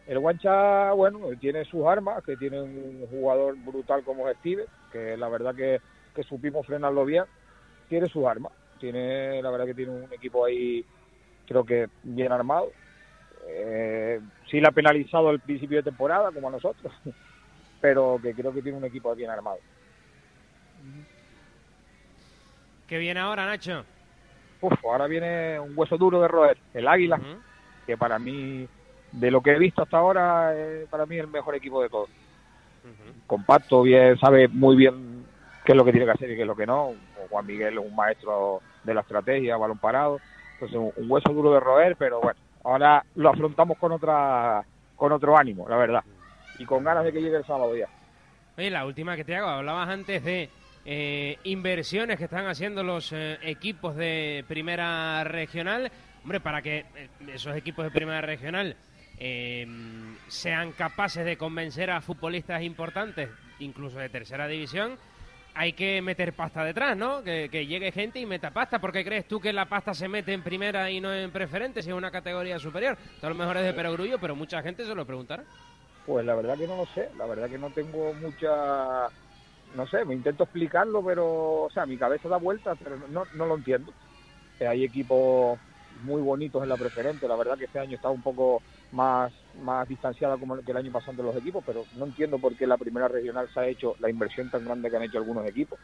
El 0.07 0.19
Guancha, 0.19 0.93
bueno, 0.93 1.19
tiene 1.37 1.65
sus 1.65 1.85
armas, 1.85 2.23
que 2.23 2.37
tiene 2.37 2.61
un 2.61 3.05
jugador 3.11 3.57
brutal 3.57 4.03
como 4.05 4.31
Steve, 4.35 4.65
que 4.89 5.17
la 5.17 5.27
verdad 5.27 5.53
que, 5.53 5.81
que 6.15 6.23
supimos 6.23 6.65
frenarlo 6.65 7.03
bien. 7.03 7.25
Tiene 7.89 8.07
sus 8.07 8.25
armas, 8.25 8.53
tiene, 8.79 9.41
la 9.41 9.51
verdad 9.51 9.65
que 9.65 9.73
tiene 9.73 9.91
un 9.91 10.13
equipo 10.13 10.45
ahí, 10.45 10.85
creo 11.47 11.63
que 11.63 11.87
bien 12.03 12.31
armado. 12.31 12.71
Eh, 13.49 14.19
sí 14.49 14.59
le 14.59 14.67
ha 14.67 14.71
penalizado 14.71 15.31
el 15.31 15.39
principio 15.39 15.77
de 15.77 15.83
temporada, 15.83 16.31
como 16.31 16.49
a 16.49 16.51
nosotros, 16.51 16.93
pero 17.81 18.19
que 18.21 18.33
creo 18.33 18.53
que 18.53 18.61
tiene 18.61 18.77
un 18.77 18.85
equipo 18.85 19.15
bien 19.15 19.29
armado. 19.29 19.57
¿Qué 22.87 22.97
viene 22.97 23.19
ahora, 23.19 23.45
Nacho? 23.45 23.83
Uf, 24.61 24.73
ahora 24.85 25.07
viene 25.07 25.59
un 25.59 25.73
hueso 25.75 25.97
duro 25.97 26.21
de 26.21 26.27
roer, 26.27 26.57
el 26.73 26.87
Águila, 26.87 27.19
que 27.85 27.97
para 27.97 28.17
mí, 28.17 28.67
de 29.11 29.31
lo 29.31 29.41
que 29.41 29.51
he 29.51 29.59
visto 29.59 29.83
hasta 29.83 29.97
ahora, 29.97 30.55
es 30.57 30.87
para 30.89 31.05
mí 31.05 31.17
el 31.17 31.27
mejor 31.27 31.55
equipo 31.55 31.81
de 31.81 31.89
todos. 31.89 32.09
Compacto, 33.27 33.81
bien, 33.81 34.17
sabe 34.17 34.47
muy 34.47 34.75
bien 34.75 35.25
qué 35.65 35.73
es 35.73 35.77
lo 35.77 35.83
que 35.83 35.91
tiene 35.91 36.05
que 36.05 36.13
hacer 36.13 36.31
y 36.31 36.35
qué 36.35 36.41
es 36.41 36.47
lo 36.47 36.55
que 36.55 36.65
no. 36.65 36.93
Juan 37.29 37.45
Miguel 37.45 37.77
es 37.77 37.85
un 37.85 37.95
maestro 37.95 38.61
de 38.83 38.93
la 38.93 39.01
estrategia, 39.01 39.57
balón 39.57 39.77
parado. 39.77 40.19
Entonces, 40.59 40.93
un, 40.95 41.11
hueso 41.11 41.31
duro 41.33 41.53
de 41.53 41.59
roer, 41.59 41.95
pero 41.95 42.19
bueno, 42.19 42.39
ahora 42.63 43.05
lo 43.15 43.29
afrontamos 43.29 43.77
con 43.77 43.91
otra 43.91 44.63
con 44.95 45.11
otro 45.11 45.37
ánimo, 45.37 45.69
la 45.69 45.77
verdad. 45.77 46.03
Y 46.57 46.65
con 46.65 46.83
ganas 46.83 47.03
de 47.03 47.13
que 47.13 47.21
llegue 47.21 47.37
el 47.37 47.45
sábado 47.45 47.75
ya. 47.75 47.87
Oye, 48.57 48.71
la 48.71 48.85
última 48.85 49.15
que 49.15 49.23
te 49.23 49.35
hago, 49.35 49.47
hablabas 49.47 49.89
antes 49.89 50.23
de 50.23 50.49
eh, 50.83 51.37
inversiones 51.43 52.17
que 52.17 52.23
están 52.23 52.47
haciendo 52.47 52.81
los 52.81 53.11
eh, 53.11 53.37
equipos 53.43 53.95
de 53.95 54.43
primera 54.47 55.23
regional. 55.23 55.91
Hombre, 56.23 56.39
para 56.39 56.63
que 56.63 56.85
eh, 56.95 57.09
esos 57.33 57.55
equipos 57.55 57.85
de 57.85 57.91
primera 57.91 58.21
regional 58.21 58.75
sean 60.27 60.73
capaces 60.73 61.25
de 61.25 61.37
convencer 61.37 61.89
a 61.89 62.01
futbolistas 62.01 62.61
importantes, 62.61 63.29
incluso 63.57 63.97
de 63.97 64.09
tercera 64.09 64.47
división, 64.47 64.97
hay 65.57 65.73
que 65.73 66.01
meter 66.03 66.33
pasta 66.33 66.63
detrás, 66.63 66.95
¿no? 66.95 67.23
Que, 67.23 67.47
llegue 67.49 67.91
gente 67.91 68.19
y 68.19 68.27
meta 68.27 68.51
pasta. 68.51 68.79
¿Por 68.79 68.91
qué 68.91 69.03
crees 69.03 69.27
tú 69.27 69.39
que 69.39 69.51
la 69.51 69.65
pasta 69.65 69.93
se 69.95 70.07
mete 70.07 70.31
en 70.31 70.43
primera 70.43 70.91
y 70.91 71.01
no 71.01 71.11
en 71.11 71.31
preferente 71.31 71.81
si 71.81 71.89
es 71.89 71.95
una 71.95 72.11
categoría 72.11 72.59
superior? 72.59 72.95
A 73.21 73.29
lo 73.29 73.33
mejor 73.33 73.57
es 73.57 73.63
de 73.63 73.73
perogrullo, 73.73 74.19
pero 74.19 74.35
mucha 74.35 74.61
gente 74.61 74.85
se 74.85 74.93
lo 74.93 75.05
preguntará. 75.05 75.43
Pues 76.05 76.23
la 76.25 76.35
verdad 76.35 76.57
que 76.57 76.67
no 76.67 76.77
lo 76.77 76.85
sé, 76.85 77.09
la 77.17 77.25
verdad 77.25 77.49
que 77.49 77.57
no 77.57 77.71
tengo 77.71 78.13
mucha, 78.13 79.09
no 79.75 79.87
sé, 79.87 80.05
me 80.05 80.13
intento 80.13 80.43
explicarlo, 80.43 81.03
pero, 81.03 81.63
o 81.63 81.69
sea, 81.71 81.87
mi 81.87 81.97
cabeza 81.97 82.29
da 82.29 82.37
vueltas, 82.37 82.77
pero 82.81 82.97
no, 83.09 83.23
no 83.33 83.45
lo 83.47 83.55
entiendo. 83.55 83.91
Eh, 84.59 84.67
hay 84.67 84.83
equipos 84.83 85.59
muy 86.03 86.21
bonitos 86.21 86.61
en 86.61 86.69
la 86.69 86.77
preferente, 86.77 87.27
la 87.27 87.35
verdad 87.35 87.57
que 87.57 87.65
este 87.65 87.79
año 87.79 87.95
está 87.95 88.09
un 88.09 88.21
poco 88.21 88.61
más, 88.91 89.33
más 89.57 89.87
distanciada 89.87 90.37
como 90.37 90.57
que 90.63 90.71
el 90.71 90.77
año 90.77 90.91
pasado 90.91 91.17
de 91.17 91.23
los 91.23 91.37
equipos, 91.37 91.63
pero 91.65 91.85
no 91.93 92.05
entiendo 92.05 92.39
por 92.39 92.55
qué 92.55 92.67
la 92.67 92.77
primera 92.77 93.07
regional 93.07 93.49
se 93.53 93.59
ha 93.59 93.67
hecho 93.67 93.95
la 93.99 94.09
inversión 94.09 94.49
tan 94.49 94.63
grande 94.65 94.89
que 94.89 94.97
han 94.97 95.03
hecho 95.03 95.17
algunos 95.17 95.45
equipos, 95.47 95.79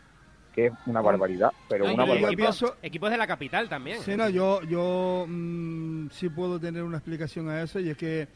que 0.51 0.67
es 0.67 0.73
una 0.85 1.01
barbaridad, 1.01 1.51
pero 1.67 1.85
No, 1.87 1.93
una 1.93 2.05
barbaridad. 2.05 2.31
equipos, 2.31 2.77
equipos 2.81 3.11
de 3.11 3.17
la 3.17 3.27
capital 3.27 3.67
también. 3.69 3.99
Sí, 3.99 4.15
no, 4.15 4.29
yo, 4.29 4.61
yo 4.63 5.25
mm, 5.27 6.07
sí 6.11 6.29
puedo 6.29 6.59
tener 6.59 6.83
una 6.83 6.97
explicación 6.97 7.49
a 7.49 7.61
eso 7.61 7.79
y 7.79 7.89
es 7.89 7.97
que 7.97 8.27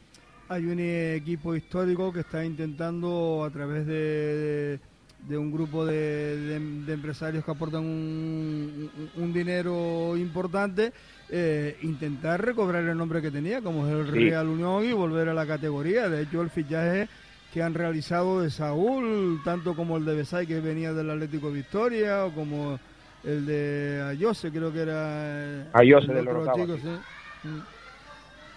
hay 0.48 0.66
un 0.66 0.78
equipo 0.80 1.54
histórico 1.54 2.12
que 2.12 2.20
está 2.20 2.44
intentando 2.44 3.44
a 3.44 3.50
través 3.50 3.86
de, 3.86 3.94
de- 3.94 4.80
de 5.18 5.36
un 5.36 5.50
grupo 5.50 5.84
de, 5.84 5.94
de- 6.38 6.60
de 6.84 6.92
empresarios 6.92 7.44
que 7.44 7.50
aportan 7.50 7.82
un, 7.84 8.90
un- 8.94 9.10
un 9.14 9.32
dinero 9.32 10.16
importante, 10.16 10.92
eh, 11.30 11.76
intentar 11.82 12.44
recobrar 12.44 12.84
el 12.84 12.96
nombre 12.96 13.20
que 13.22 13.30
tenía, 13.30 13.60
como 13.60 13.86
es 13.86 13.92
el 13.92 14.12
Sí. 14.12 14.30
Real 14.30 14.48
Unión, 14.48 14.84
y 14.84 14.92
volver 14.92 15.28
a 15.28 15.34
la 15.34 15.46
categoría. 15.46 16.08
De 16.08 16.22
hecho, 16.22 16.40
el 16.42 16.50
fichaje 16.50 17.08
que 17.52 17.62
han 17.62 17.74
realizado 17.74 18.40
de 18.42 18.50
Saúl, 18.50 19.40
tanto 19.44 19.74
como 19.74 19.96
el 19.96 20.04
de 20.04 20.14
Besay, 20.16 20.46
que 20.46 20.60
venía 20.60 20.92
del 20.92 21.10
Atlético 21.10 21.50
Victoria, 21.50 22.24
o 22.26 22.32
como 22.32 22.78
el 23.24 23.44
de 23.46 24.02
Ayose, 24.08 24.50
creo 24.50 24.72
que 24.72 24.80
era 24.82 25.14
eh, 25.16 25.64
Ayose 25.72 26.12
el 26.12 26.28
Orotava, 26.28 26.54
chico, 26.58 26.76
sí. 26.76 26.96
sí. 27.42 27.48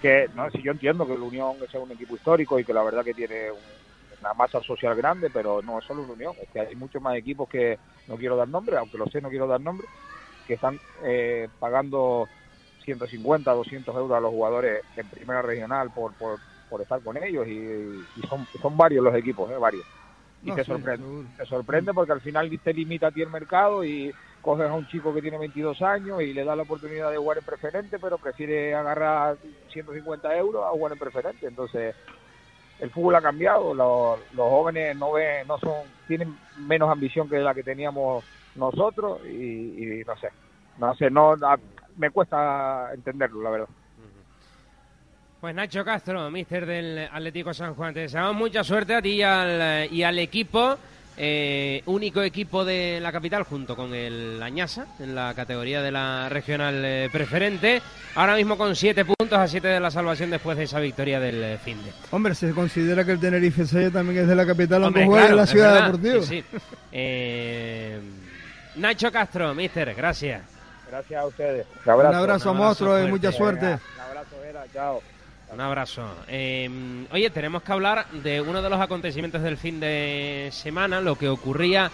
Que 0.01 0.29
no 0.35 0.49
si 0.49 0.61
yo 0.61 0.71
entiendo 0.71 1.05
que 1.05 1.13
la 1.17 1.23
Unión 1.23 1.55
es 1.67 1.73
un 1.75 1.91
equipo 1.91 2.15
histórico 2.15 2.59
y 2.59 2.65
que 2.65 2.73
la 2.73 2.83
verdad 2.83 3.03
que 3.03 3.13
tiene 3.13 3.51
un- 3.51 3.59
una 4.19 4.33
masa 4.35 4.61
social 4.61 4.95
grande 4.95 5.29
pero 5.31 5.61
no 5.63 5.79
es 5.79 5.85
solo 5.85 6.03
una 6.03 6.13
Unión 6.13 6.33
es 6.41 6.49
que 6.49 6.59
hay 6.59 6.75
muchos 6.75 7.01
más 7.01 7.15
equipos 7.15 7.49
que 7.49 7.77
no 8.07 8.17
quiero 8.17 8.35
dar 8.35 8.47
nombre 8.47 8.77
aunque 8.77 8.97
lo 8.99 9.07
sé 9.07 9.19
no 9.21 9.29
quiero 9.29 9.47
dar 9.47 9.61
nombre 9.61 9.85
que 10.47 10.53
están 10.55 10.79
eh, 11.03 11.47
pagando 11.59 12.27
150 12.83 13.51
200 13.51 13.95
euros 13.95 14.17
a 14.17 14.21
los 14.21 14.31
jugadores 14.31 14.83
en 14.95 15.09
primera 15.09 15.41
regional 15.41 15.91
por, 15.91 16.13
por, 16.15 16.39
por 16.69 16.81
estar 16.81 17.01
con 17.01 17.17
ellos 17.23 17.47
y, 17.47 17.51
y 18.15 18.21
son 18.29 18.47
son 18.61 18.77
varios 18.77 19.03
los 19.03 19.15
equipos 19.15 19.51
eh, 19.51 19.57
varios 19.57 19.85
y 20.43 20.49
No, 20.49 20.55
te 20.55 20.63
sí, 20.63 20.65
sorprende 20.65 20.97
seguro. 20.97 21.27
te 21.37 21.45
sorprende 21.45 21.93
porque 21.93 22.13
al 22.13 22.21
final 22.21 22.49
te 22.63 22.73
limita 22.73 23.07
a 23.07 23.11
ti 23.11 23.21
el 23.21 23.29
mercado 23.29 23.83
y 23.83 24.13
coges 24.41 24.67
a 24.69 24.73
un 24.73 24.87
chico 24.87 25.13
que 25.13 25.21
tiene 25.21 25.37
22 25.37 25.81
años 25.83 26.21
y 26.21 26.33
le 26.33 26.43
das 26.43 26.57
la 26.57 26.63
oportunidad 26.63 27.11
de 27.11 27.17
jugar 27.17 27.37
en 27.39 27.45
preferente, 27.45 27.99
pero 27.99 28.17
prefiere 28.17 28.73
agarrar 28.73 29.37
150 29.71 30.35
euros 30.37 30.65
a 30.65 30.69
jugar 30.71 30.93
en 30.93 30.99
preferente. 30.99 31.47
Entonces, 31.47 31.95
el 32.79 32.89
fútbol 32.91 33.15
ha 33.15 33.21
cambiado, 33.21 33.73
los, 33.73 34.19
los 34.33 34.49
jóvenes 34.49 34.95
no 34.97 35.11
ven, 35.13 35.47
no 35.47 35.59
son, 35.59 35.73
tienen 36.07 36.35
menos 36.57 36.89
ambición 36.89 37.29
que 37.29 37.37
la 37.39 37.53
que 37.53 37.63
teníamos 37.63 38.25
nosotros 38.55 39.21
y, 39.25 39.99
y 40.01 40.03
no 40.03 40.17
sé, 40.17 40.29
no 40.77 40.95
sé, 40.95 41.11
no, 41.11 41.35
me 42.01 42.09
cuesta 42.09 42.89
entenderlo, 42.93 43.43
la 43.43 43.49
verdad. 43.51 43.67
Pues 45.39 45.55
Nacho 45.55 45.85
Castro, 45.85 46.29
mister 46.31 46.65
del 46.65 47.07
Atlético 47.11 47.53
San 47.53 47.75
Juan, 47.75 47.93
te 47.93 48.01
deseamos 48.01 48.35
mucha 48.35 48.63
suerte 48.63 48.95
a 48.95 49.01
ti 49.01 49.09
y 49.09 49.23
al, 49.23 49.91
y 49.91 50.03
al 50.03 50.17
equipo, 50.19 50.77
eh, 51.17 51.81
único 51.85 52.21
equipo 52.23 52.65
de 52.65 52.99
la 52.99 53.11
capital 53.11 53.43
junto 53.43 53.75
con 53.75 53.93
el 53.93 54.41
Añasa 54.41 54.87
en 54.99 55.13
la 55.15 55.33
categoría 55.35 55.81
de 55.81 55.91
la 55.91 56.27
regional 56.29 56.81
eh, 56.85 57.09
preferente, 57.11 57.81
ahora 58.15 58.35
mismo 58.35 58.57
con 58.57 58.75
siete 58.75 59.03
puntos 59.05 59.37
a 59.37 59.47
siete 59.47 59.67
de 59.67 59.79
la 59.79 59.91
salvación 59.91 60.29
después 60.31 60.57
de 60.57 60.63
esa 60.63 60.79
victoria 60.79 61.19
del 61.19 61.43
eh, 61.43 61.57
fin 61.57 61.83
de. 61.83 61.91
Hombre, 62.11 62.33
se 62.35 62.51
considera 62.51 63.03
que 63.03 63.11
el 63.11 63.19
Tenerife 63.19 63.65
C 63.65 63.91
también 63.91 64.21
es 64.21 64.27
de 64.27 64.35
la 64.35 64.45
capital, 64.45 64.83
aunque 64.83 65.01
Hombre, 65.01 65.05
juega 65.05 65.21
claro, 65.27 65.33
en 65.33 65.37
la 65.37 65.47
ciudad 65.47 65.85
deportiva. 65.85 66.21
sí, 66.23 66.43
sí. 66.51 66.57
Eh, 66.91 67.99
Nacho 68.75 69.11
Castro, 69.11 69.53
mister, 69.55 69.93
gracias. 69.95 70.60
Gracias 70.91 71.21
a 71.21 71.25
ustedes. 71.25 71.65
Un 71.85 71.91
abrazo, 71.91 72.49
a 72.49 72.53
monstruo 72.53 73.01
y 73.01 73.07
mucha 73.07 73.31
suerte. 73.31 73.65
Un 73.65 74.01
abrazo, 74.01 74.35
Vera, 74.41 74.65
chao. 74.73 75.01
Un 75.53 75.61
abrazo. 75.61 76.03
Eh, 76.27 76.69
oye, 77.13 77.29
tenemos 77.29 77.63
que 77.63 77.71
hablar 77.71 78.07
de 78.11 78.41
uno 78.41 78.61
de 78.61 78.69
los 78.69 78.79
acontecimientos 78.79 79.41
del 79.41 79.55
fin 79.55 79.79
de 79.79 80.49
semana, 80.51 80.99
lo 80.99 81.15
que 81.15 81.29
ocurría 81.29 81.89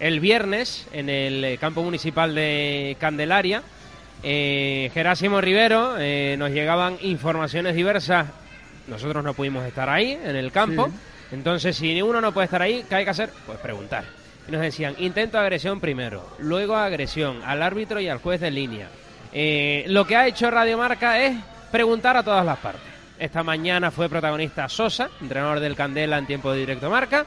el 0.00 0.20
viernes 0.20 0.86
en 0.92 1.10
el 1.10 1.44
eh, 1.44 1.58
campo 1.58 1.82
municipal 1.82 2.34
de 2.34 2.96
Candelaria. 2.98 3.62
Eh, 4.22 4.90
Gerásimo 4.94 5.42
Rivero, 5.42 5.96
eh, 5.98 6.36
nos 6.38 6.50
llegaban 6.50 6.96
informaciones 7.02 7.74
diversas. 7.74 8.28
Nosotros 8.86 9.22
no 9.22 9.34
pudimos 9.34 9.66
estar 9.66 9.90
ahí, 9.90 10.18
en 10.24 10.36
el 10.36 10.52
campo. 10.52 10.86
Sí. 10.86 10.92
Entonces, 11.32 11.76
si 11.76 12.00
uno 12.00 12.22
no 12.22 12.32
puede 12.32 12.46
estar 12.46 12.62
ahí, 12.62 12.82
¿qué 12.88 12.94
hay 12.94 13.04
que 13.04 13.10
hacer? 13.10 13.30
Pues 13.46 13.58
preguntar. 13.58 14.17
Y 14.48 14.52
nos 14.52 14.60
decían, 14.62 14.94
intento 14.98 15.36
de 15.36 15.42
agresión 15.44 15.78
primero, 15.78 16.26
luego 16.38 16.74
agresión 16.74 17.42
al 17.44 17.62
árbitro 17.62 18.00
y 18.00 18.08
al 18.08 18.18
juez 18.18 18.40
de 18.40 18.50
línea. 18.50 18.88
Eh, 19.32 19.84
lo 19.88 20.06
que 20.06 20.16
ha 20.16 20.26
hecho 20.26 20.50
Radio 20.50 20.78
Marca 20.78 21.22
es 21.22 21.36
preguntar 21.70 22.16
a 22.16 22.22
todas 22.22 22.44
las 22.46 22.58
partes. 22.58 22.82
Esta 23.18 23.42
mañana 23.42 23.90
fue 23.90 24.08
protagonista 24.08 24.68
Sosa, 24.68 25.10
entrenador 25.20 25.60
del 25.60 25.74
Candela 25.76 26.16
en 26.18 26.26
tiempo 26.26 26.50
de 26.52 26.60
directo 26.60 26.88
marca. 26.88 27.26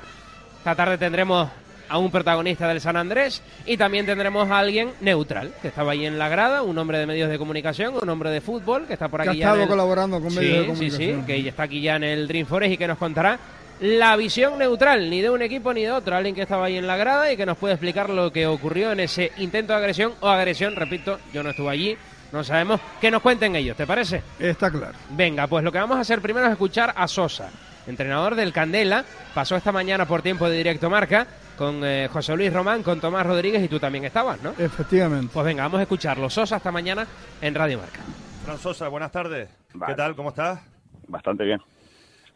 Esta 0.58 0.74
tarde 0.74 0.98
tendremos 0.98 1.48
a 1.90 1.98
un 1.98 2.10
protagonista 2.10 2.68
del 2.70 2.80
San 2.82 2.96
Andrés 2.96 3.44
y 3.66 3.76
también 3.78 4.06
tendremos 4.06 4.50
a 4.50 4.58
alguien 4.60 4.92
neutral, 5.02 5.54
que 5.62 5.68
estaba 5.68 5.92
ahí 5.92 6.06
en 6.06 6.18
la 6.18 6.30
grada, 6.30 6.64
un 6.64 6.78
hombre 6.78 6.98
de 6.98 7.06
medios 7.06 7.30
de 7.30 7.38
comunicación, 7.38 7.94
un 8.02 8.10
hombre 8.10 8.30
de 8.32 8.40
fútbol, 8.42 8.88
que 8.88 8.94
está 8.94 9.10
por 9.10 9.22
Que 9.22 9.30
aquí 9.30 9.44
ha 9.44 9.48
ya 9.50 9.56
en 9.56 9.62
el- 9.64 9.68
colaborando 9.68 10.20
con 10.22 10.34
medios 10.34 10.40
de 10.40 10.50
Sí, 10.54 10.62
sí, 10.62 10.68
comunicación. 10.68 11.20
sí, 11.20 11.26
que 11.28 11.50
está 11.50 11.64
aquí 11.64 11.82
ya 11.82 11.98
en 11.98 12.04
el 12.04 12.28
Dream 12.28 12.48
Forest 12.48 12.74
y 12.74 12.78
que 12.78 12.88
nos 12.88 12.98
contará 12.98 13.38
la 13.82 14.16
visión 14.16 14.60
neutral, 14.60 15.10
ni 15.10 15.22
de 15.22 15.30
un 15.32 15.42
equipo 15.42 15.74
ni 15.74 15.82
de 15.82 15.92
otro, 15.92 16.16
alguien 16.16 16.36
que 16.36 16.44
estaba 16.44 16.68
ahí 16.68 16.78
en 16.78 16.86
la 16.86 16.98
grada 16.98 17.32
y 17.32 17.36
que 17.36 17.48
nos 17.48 17.58
puede 17.58 17.74
explicar 17.74 18.12
lo 18.12 18.32
que 18.32 18.46
ocurrió 18.46 18.92
en 18.92 19.00
ese 19.00 19.32
intento 19.38 19.74
de 19.74 19.80
agresión 19.80 20.14
o 20.20 20.30
agresión, 20.30 20.76
repito, 20.76 21.20
yo 21.34 21.42
no 21.42 21.50
estuve 21.50 21.72
allí, 21.72 21.98
no 22.32 22.44
sabemos, 22.44 22.80
que 23.02 23.10
nos 23.10 23.24
cuenten 23.24 23.56
ellos, 23.56 23.76
¿te 23.76 23.88
parece? 23.88 24.22
Está 24.40 24.70
claro. 24.70 24.94
Venga, 25.10 25.48
pues 25.48 25.64
lo 25.64 25.72
que 25.72 25.80
vamos 25.80 25.98
a 25.98 26.02
hacer 26.02 26.22
primero 26.22 26.46
es 26.46 26.52
escuchar 26.52 26.94
a 26.96 27.08
Sosa, 27.08 27.50
entrenador 27.88 28.36
del 28.36 28.54
Candela, 28.54 29.04
pasó 29.34 29.56
esta 29.56 29.72
mañana 29.72 30.06
por 30.06 30.22
tiempo 30.22 30.48
de 30.48 30.58
directo 30.58 30.88
marca 30.88 31.26
con 31.58 31.84
eh, 31.84 32.08
José 32.14 32.36
Luis 32.36 32.54
Román, 32.54 32.84
con 32.84 33.02
Tomás 33.02 33.26
Rodríguez 33.26 33.64
y 33.64 33.68
tú 33.68 33.80
también 33.80 34.06
estabas, 34.06 34.42
¿no? 34.44 34.54
Efectivamente. 34.60 35.32
Pues 35.34 35.46
venga, 35.46 35.64
vamos 35.64 35.80
a 35.80 35.84
escucharlo. 35.84 36.30
Sosa 36.30 36.58
esta 36.58 36.72
mañana 36.72 37.06
en 37.42 37.56
Radio 37.56 37.80
Marca. 37.80 38.00
Fran 38.46 38.60
Sosa, 38.60 38.88
buenas 38.90 39.12
tardes. 39.12 39.50
¿Qué 39.88 39.96
tal? 39.96 40.16
¿Cómo 40.16 40.30
estás? 40.30 40.60
Bastante 41.08 41.44
bien. 41.44 41.60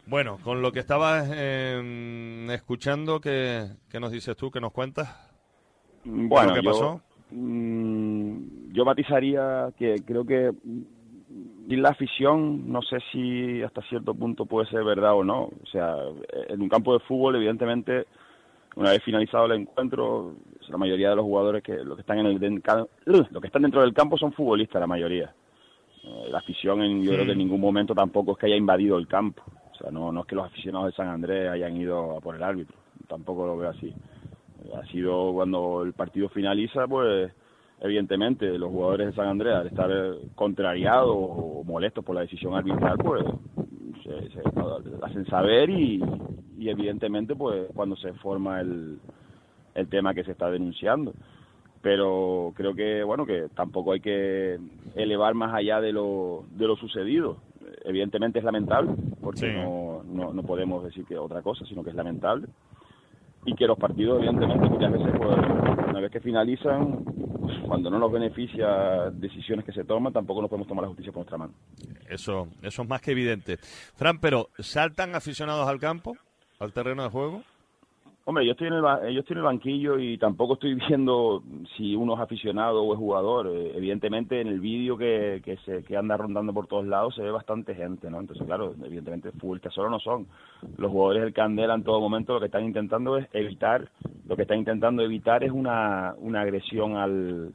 Bueno, 0.08 0.38
con 0.44 0.62
lo 0.62 0.72
que 0.72 0.80
estabas 0.80 1.30
eh, 1.34 2.48
escuchando, 2.52 3.20
¿qué, 3.20 3.68
qué 3.90 4.00
nos 4.00 4.12
dices 4.12 4.38
tú? 4.38 4.52
¿Qué 4.52 4.62
nos 4.62 4.72
cuentas? 4.72 5.10
Bueno, 6.04 6.54
¿Qué 6.54 6.62
yo, 6.62 6.70
pasó? 6.72 7.02
mm, 7.32 8.72
yo 8.74 8.86
matizaría 8.86 9.72
que 9.78 10.04
creo 10.06 10.26
que 10.26 10.52
mm, 10.52 10.82
y 11.68 11.76
la 11.78 11.90
afición, 11.90 12.72
no 12.72 12.82
sé 12.84 12.98
si 13.12 13.64
hasta 13.64 13.82
cierto 13.90 14.14
punto 14.14 14.46
puede 14.46 14.68
ser 14.70 14.84
verdad 14.84 15.16
o 15.16 15.24
no. 15.24 15.46
O 15.46 15.66
sea, 15.72 15.96
en 16.50 16.62
un 16.62 16.70
campo 16.70 16.94
de 16.94 17.00
fútbol, 17.06 17.36
evidentemente, 17.38 18.06
una 18.76 18.92
vez 18.92 19.04
finalizado 19.04 19.48
el 19.48 19.62
encuentro, 19.62 20.36
la 20.70 20.78
mayoría 20.78 21.10
de 21.10 21.16
los 21.16 21.26
jugadores 21.26 21.64
que 21.64 21.74
los 21.84 21.96
que 21.96 22.02
están 22.02 22.20
en 22.20 22.28
el 22.28 22.62
los 23.06 23.42
que 23.42 23.48
están 23.48 23.64
dentro 23.64 23.82
del 23.82 23.94
campo 23.94 24.18
son 24.18 24.32
futbolistas, 24.34 24.80
la 24.80 24.88
mayoría. 24.88 25.34
Eh, 26.04 26.28
La 26.30 26.38
afición, 26.40 26.84
en, 26.84 27.02
yo 27.04 27.12
creo 27.14 27.26
que 27.26 27.32
en 27.32 27.40
ningún 27.40 27.62
momento 27.62 27.96
tampoco 27.96 28.34
es 28.34 28.38
que 28.38 28.46
haya 28.48 28.56
invadido 28.58 28.98
el 29.00 29.08
campo. 29.08 29.44
No, 29.92 30.12
no 30.12 30.22
es 30.22 30.28
que 30.28 30.36
los 30.36 30.46
aficionados 30.46 30.88
de 30.88 30.96
San 30.96 31.08
Andrés 31.08 31.50
hayan 31.50 31.76
ido 31.76 32.18
a 32.18 32.22
por 32.22 32.36
el 32.36 32.44
árbitro. 32.44 32.76
Tampoco 33.08 33.46
lo 33.46 33.58
veo 33.58 33.70
así. 33.70 33.94
Ha 34.76 34.86
sido 34.88 35.34
cuando 35.34 35.84
el 35.84 35.94
partido 35.94 36.30
finaliza, 36.30 36.88
pues 36.88 37.32
evidentemente 37.82 38.58
los 38.58 38.72
jugadores 38.72 39.08
de 39.08 39.14
San 39.14 39.28
Andrés, 39.28 39.54
al 39.54 39.68
estar 39.68 39.92
contrariados 40.34 41.16
o 41.16 41.64
molestos 41.64 42.04
por 42.04 42.16
la 42.16 42.22
decisión 42.22 42.56
arbitral, 42.56 42.98
pues 42.98 43.24
se 44.04 44.42
hacen 45.02 45.26
saber 45.28 45.70
y, 45.70 46.04
y 46.58 46.70
evidentemente 46.70 47.36
pues 47.36 47.68
cuando 47.74 47.96
se 47.96 48.14
forma 48.14 48.62
el, 48.62 49.00
el 49.74 49.88
tema 49.90 50.14
que 50.14 50.24
se 50.24 50.32
está 50.32 50.50
denunciando 50.50 51.14
pero 51.86 52.52
creo 52.56 52.74
que 52.74 53.04
bueno 53.04 53.28
que 53.28 53.48
tampoco 53.54 53.92
hay 53.92 54.00
que 54.00 54.58
elevar 54.96 55.36
más 55.36 55.54
allá 55.54 55.82
de 55.82 55.92
lo 55.92 56.44
de 56.52 56.66
lo 56.66 56.76
sucedido 56.78 57.38
evidentemente 57.86 58.40
es 58.40 58.46
lamentable 58.46 58.92
porque 59.22 59.40
Sí. 59.42 59.48
no, 59.54 60.04
no 60.06 60.34
no 60.34 60.44
podemos 60.44 60.84
decir 60.84 61.06
que 61.06 61.18
otra 61.18 61.42
cosa 61.42 61.66
sino 61.66 61.84
que 61.84 61.90
es 61.92 61.96
lamentable 61.96 62.48
y 63.46 63.54
que 63.56 63.68
los 63.68 63.78
partidos 63.78 64.18
evidentemente 64.20 64.68
muchas 64.70 64.92
veces 64.92 65.14
pues 65.18 65.38
una 65.90 66.00
vez 66.00 66.12
que 66.12 66.20
finalizan 66.20 67.04
cuando 67.68 67.90
no 67.90 68.00
nos 68.00 68.12
beneficia 68.12 69.10
decisiones 69.12 69.66
que 69.66 69.72
se 69.72 69.84
toman 69.84 70.12
tampoco 70.14 70.42
nos 70.42 70.50
podemos 70.50 70.68
tomar 70.68 70.84
la 70.84 70.88
justicia 70.90 71.12
por 71.12 71.20
nuestra 71.22 71.38
mano 71.38 71.54
Eso, 72.10 72.48
eso 72.62 72.82
es 72.84 72.90
más 72.90 73.02
que 73.02 73.12
evidente. 73.12 73.58
Fran, 73.96 74.20
pero 74.20 74.50
¿saltan 74.60 75.16
aficionados 75.16 75.68
al 75.68 75.80
campo, 75.80 76.16
al 76.60 76.74
terreno 76.74 77.04
de 77.04 77.10
juego? 77.10 77.42
Hombre, 78.28 78.44
yo 78.44 78.54
estoy 78.54 78.68
en 78.68 78.74
el 78.74 78.82
ba- 78.82 79.08
yo 79.08 79.20
estoy 79.20 79.34
en 79.36 79.38
el 79.38 79.44
banquillo 79.44 80.00
y 80.00 80.18
tampoco 80.18 80.56
estoy 80.56 80.74
viendo 80.90 81.44
si 81.78 81.96
uno 81.96 82.16
es 82.16 82.20
aficionado 82.22 82.82
o 82.84 82.94
es 82.94 82.98
jugador. 82.98 83.48
Eh, 83.48 83.74
evidentemente 83.76 84.42
en 84.42 84.48
el 84.48 84.60
vídeo 84.60 84.98
que, 84.98 85.42
se 85.64 85.84
que 85.84 85.96
anda 85.96 86.18
rondando 86.18 86.52
por 86.52 86.66
todos 86.66 86.88
lados 86.88 87.14
se 87.14 87.22
ve 87.22 87.30
bastante 87.30 87.76
gente, 87.76 88.10
¿no? 88.10 88.20
Entonces, 88.20 88.44
claro, 88.48 88.74
evidentemente 88.84 89.30
que 89.62 89.70
solo 89.70 89.92
no 89.92 90.00
son. 90.00 90.26
Los 90.78 90.92
jugadores 90.92 91.22
del 91.22 91.34
Candela 91.34 91.76
en 91.76 91.84
todo 91.84 92.00
momento 92.02 92.34
lo 92.34 92.40
que 92.40 92.48
están 92.48 92.66
intentando 92.66 93.16
es 93.18 93.28
evitar, 93.32 93.90
lo 94.28 94.36
que 94.36 94.42
están 94.42 94.58
intentando 94.58 95.04
evitar 95.04 95.44
es 95.44 95.52
una, 95.52 96.16
una 96.18 96.42
agresión 96.42 96.96
al, 96.98 97.54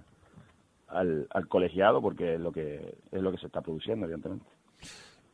al, 0.86 1.26
al 1.30 1.48
colegiado 1.48 2.00
porque 2.00 2.34
es 2.34 2.40
lo 2.40 2.52
que 2.52 2.94
es 3.10 3.20
lo 3.20 3.32
que 3.32 3.38
se 3.38 3.46
está 3.46 3.60
produciendo, 3.60 4.06
evidentemente. 4.06 4.46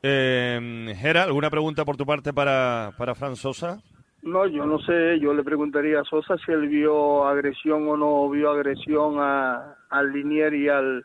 Eh, 0.02 0.94
Gera, 0.96 1.24
¿alguna 1.24 1.50
pregunta 1.50 1.84
por 1.84 1.98
tu 1.98 2.06
parte 2.06 2.32
para, 2.32 2.92
para 2.96 3.14
Fran 3.14 3.36
Sosa? 3.36 3.82
No, 4.26 4.44
yo 4.48 4.66
no 4.66 4.80
sé, 4.80 5.20
yo 5.20 5.32
le 5.32 5.44
preguntaría 5.44 6.00
a 6.00 6.04
Sosa 6.04 6.36
si 6.44 6.50
él 6.50 6.66
vio 6.66 7.24
agresión 7.28 7.88
o 7.88 7.96
no 7.96 8.28
vio 8.28 8.50
agresión 8.50 9.20
a, 9.20 9.76
al 9.88 10.12
Linier 10.12 10.52
y 10.52 10.68
al 10.68 11.04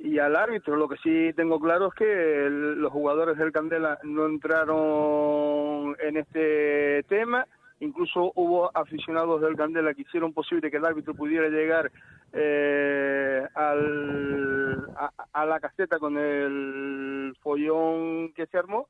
y 0.00 0.18
al 0.18 0.34
árbitro. 0.34 0.74
Lo 0.74 0.88
que 0.88 0.96
sí 0.96 1.32
tengo 1.36 1.60
claro 1.60 1.86
es 1.86 1.94
que 1.94 2.48
los 2.50 2.90
jugadores 2.90 3.38
del 3.38 3.52
Candela 3.52 3.96
no 4.02 4.26
entraron 4.26 5.94
en 6.00 6.16
este 6.16 7.04
tema. 7.04 7.46
Incluso 7.78 8.32
hubo 8.34 8.76
aficionados 8.76 9.40
del 9.40 9.54
Candela 9.54 9.94
que 9.94 10.02
hicieron 10.02 10.32
posible 10.32 10.68
que 10.68 10.78
el 10.78 10.84
árbitro 10.84 11.14
pudiera 11.14 11.48
llegar 11.48 11.92
eh, 12.32 13.46
al, 13.54 14.84
a, 14.96 15.12
a 15.32 15.46
la 15.46 15.60
caseta 15.60 16.00
con 16.00 16.18
el 16.18 17.36
follón 17.40 18.32
que 18.32 18.46
se 18.46 18.58
armó 18.58 18.88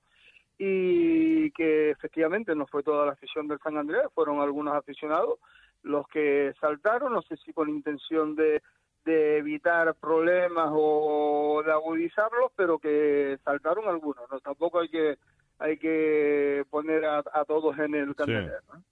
y 0.58 1.50
que 1.52 1.90
efectivamente 1.90 2.54
no 2.54 2.66
fue 2.66 2.82
toda 2.82 3.06
la 3.06 3.12
afición 3.12 3.48
del 3.48 3.58
San 3.60 3.76
Andrés, 3.76 4.02
fueron 4.14 4.40
algunos 4.40 4.74
aficionados 4.74 5.38
los 5.82 6.06
que 6.08 6.52
saltaron, 6.60 7.12
no 7.12 7.22
sé 7.22 7.36
si 7.38 7.52
con 7.52 7.68
intención 7.68 8.36
de, 8.36 8.62
de 9.04 9.38
evitar 9.38 9.94
problemas 9.96 10.68
o 10.70 11.62
de 11.64 11.72
agudizarlos, 11.72 12.52
pero 12.54 12.78
que 12.78 13.38
saltaron 13.44 13.88
algunos, 13.88 14.30
no 14.30 14.40
tampoco 14.40 14.80
hay 14.80 14.88
que 14.88 15.18
hay 15.58 15.78
que 15.78 16.64
poner 16.70 17.04
a, 17.04 17.18
a 17.18 17.44
todos 17.44 17.78
en 17.78 17.94
el 17.94 18.14
candelero. 18.16 18.58
¿no? 18.72 18.82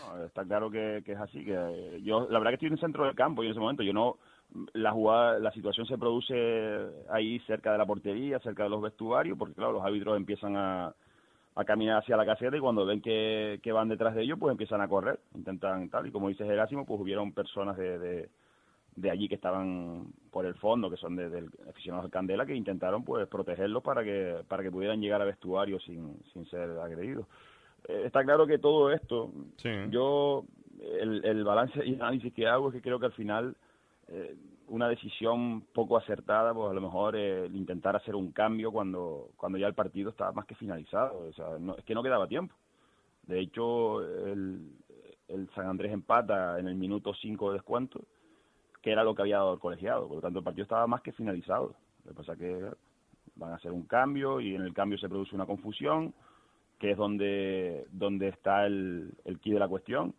No, 0.00 0.24
está 0.24 0.44
claro 0.44 0.70
que, 0.70 1.02
que 1.04 1.12
es 1.12 1.18
así. 1.18 1.44
Que 1.44 2.00
yo, 2.02 2.28
la 2.30 2.38
verdad 2.38 2.52
que 2.52 2.54
estoy 2.54 2.68
en 2.68 2.74
el 2.74 2.80
centro 2.80 3.04
del 3.04 3.14
campo 3.14 3.42
y 3.42 3.46
en 3.46 3.52
ese 3.52 3.60
momento 3.60 3.82
yo 3.82 3.92
no, 3.92 4.18
la 4.72 4.92
jugada, 4.92 5.38
la 5.38 5.52
situación 5.52 5.86
se 5.86 5.98
produce 5.98 6.34
ahí 7.10 7.38
cerca 7.40 7.72
de 7.72 7.78
la 7.78 7.86
portería, 7.86 8.38
cerca 8.40 8.62
de 8.64 8.70
los 8.70 8.82
vestuarios, 8.82 9.36
porque 9.38 9.54
claro, 9.54 9.72
los 9.72 9.84
árbitros 9.84 10.16
empiezan 10.16 10.56
a, 10.56 10.94
a 11.54 11.64
caminar 11.64 11.98
hacia 11.98 12.16
la 12.16 12.24
caseta 12.24 12.56
y 12.56 12.60
cuando 12.60 12.86
ven 12.86 13.00
que, 13.00 13.60
que 13.62 13.72
van 13.72 13.88
detrás 13.88 14.14
de 14.14 14.22
ellos, 14.22 14.38
pues 14.38 14.52
empiezan 14.52 14.80
a 14.80 14.88
correr, 14.88 15.18
intentan 15.34 15.88
tal 15.90 16.06
y 16.06 16.10
como 16.10 16.28
dice 16.28 16.44
Gerásimo, 16.44 16.86
pues 16.86 17.00
hubieron 17.00 17.32
personas 17.32 17.76
de, 17.76 17.98
de, 17.98 18.28
de 18.96 19.10
allí 19.10 19.28
que 19.28 19.34
estaban 19.34 20.06
por 20.30 20.46
el 20.46 20.54
fondo, 20.54 20.88
que 20.90 20.96
son 20.96 21.14
de, 21.14 21.28
del 21.28 21.50
aficionados 21.68 22.06
de 22.06 22.12
Candela, 22.12 22.46
que 22.46 22.54
intentaron 22.54 23.04
pues 23.04 23.28
protegerlos 23.28 23.82
para 23.82 24.02
que 24.02 24.36
para 24.48 24.62
que 24.62 24.70
pudieran 24.70 25.00
llegar 25.00 25.20
a 25.20 25.26
vestuario 25.26 25.78
sin, 25.80 26.16
sin 26.32 26.46
ser 26.46 26.70
agredidos. 26.78 27.26
Eh, 27.86 28.02
está 28.06 28.24
claro 28.24 28.46
que 28.46 28.58
todo 28.58 28.90
esto, 28.90 29.30
yo 29.90 30.44
el, 31.00 31.24
el 31.24 31.44
balance 31.44 31.84
y 31.84 31.94
análisis 31.94 32.32
que 32.32 32.46
hago 32.46 32.68
es 32.68 32.74
que 32.74 32.82
creo 32.82 32.98
que 32.98 33.06
al 33.06 33.12
final 33.12 33.56
eh, 34.08 34.36
una 34.68 34.88
decisión 34.88 35.62
poco 35.72 35.96
acertada, 35.96 36.52
pues 36.54 36.70
a 36.70 36.74
lo 36.74 36.80
mejor 36.80 37.16
eh, 37.16 37.46
el 37.46 37.56
intentar 37.56 37.96
hacer 37.96 38.14
un 38.14 38.32
cambio 38.32 38.70
cuando 38.70 39.30
cuando 39.36 39.58
ya 39.58 39.66
el 39.66 39.74
partido 39.74 40.10
estaba 40.10 40.32
más 40.32 40.46
que 40.46 40.54
finalizado, 40.54 41.28
o 41.28 41.32
sea, 41.32 41.58
no, 41.58 41.76
es 41.76 41.84
que 41.84 41.94
no 41.94 42.02
quedaba 42.02 42.26
tiempo. 42.26 42.54
De 43.22 43.40
hecho, 43.40 44.00
el, 44.26 44.72
el 45.28 45.48
San 45.54 45.66
Andrés 45.66 45.92
empata 45.92 46.58
en 46.58 46.68
el 46.68 46.74
minuto 46.74 47.12
5 47.14 47.48
de 47.50 47.54
descuento, 47.54 48.00
que 48.80 48.90
era 48.92 49.04
lo 49.04 49.14
que 49.14 49.22
había 49.22 49.36
dado 49.36 49.54
el 49.54 49.60
colegiado, 49.60 50.06
por 50.06 50.16
lo 50.16 50.22
tanto 50.22 50.38
el 50.38 50.44
partido 50.44 50.62
estaba 50.62 50.86
más 50.86 51.02
que 51.02 51.12
finalizado. 51.12 51.74
Lo 52.04 52.10
que 52.10 52.16
pasa 52.16 52.32
es 52.32 52.38
que 52.38 52.70
van 53.36 53.52
a 53.52 53.56
hacer 53.56 53.72
un 53.72 53.84
cambio 53.84 54.40
y 54.40 54.54
en 54.54 54.62
el 54.62 54.72
cambio 54.72 54.98
se 54.98 55.08
produce 55.08 55.34
una 55.34 55.46
confusión, 55.46 56.14
que 56.78 56.92
es 56.92 56.96
donde, 56.96 57.86
donde 57.90 58.28
está 58.28 58.66
el, 58.66 59.12
el 59.24 59.38
quid 59.40 59.54
de 59.54 59.60
la 59.60 59.68
cuestión. 59.68 60.14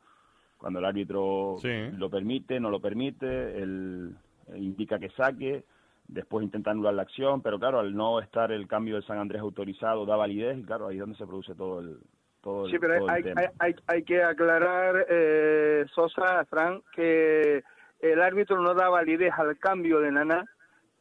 Cuando 0.60 0.80
el 0.80 0.86
árbitro 0.86 1.56
lo 1.64 2.10
permite, 2.10 2.60
no 2.60 2.70
lo 2.70 2.80
permite, 2.82 3.62
él 3.62 4.14
indica 4.56 5.00
que 5.00 5.10
saque, 5.12 5.64
después 6.08 6.44
intenta 6.44 6.72
anular 6.72 6.94
la 6.94 7.04
acción, 7.04 7.42
pero 7.42 7.58
claro, 7.58 7.80
al 7.80 7.96
no 7.96 8.20
estar 8.20 8.52
el 8.52 8.68
cambio 8.68 8.98
de 8.98 9.04
San 9.04 9.20
Andrés 9.20 9.42
autorizado, 9.42 10.06
da 10.06 10.18
validez 10.18 10.58
y 10.58 10.64
claro, 10.64 10.88
ahí 10.88 10.96
es 10.98 11.00
donde 11.00 11.18
se 11.18 11.26
produce 11.26 11.56
todo 11.56 11.80
el, 11.80 11.98
todo 12.42 12.66
el, 12.66 12.72
Sí, 12.72 12.78
pero 12.78 12.98
todo 12.98 13.08
el 13.08 13.14
hay, 13.16 13.24
tema. 13.24 13.42
hay, 13.42 13.48
hay, 13.60 13.76
hay 13.88 14.04
que 14.04 14.22
aclarar, 14.22 15.06
eh, 15.10 15.86
Sosa, 15.96 16.44
Fran, 16.46 16.82
que 16.94 17.64
el 18.02 18.22
árbitro 18.22 18.62
no 18.62 18.74
da 18.74 18.90
validez 18.90 19.32
al 19.38 19.58
cambio 19.60 20.02
de 20.02 20.12
Naná 20.12 20.46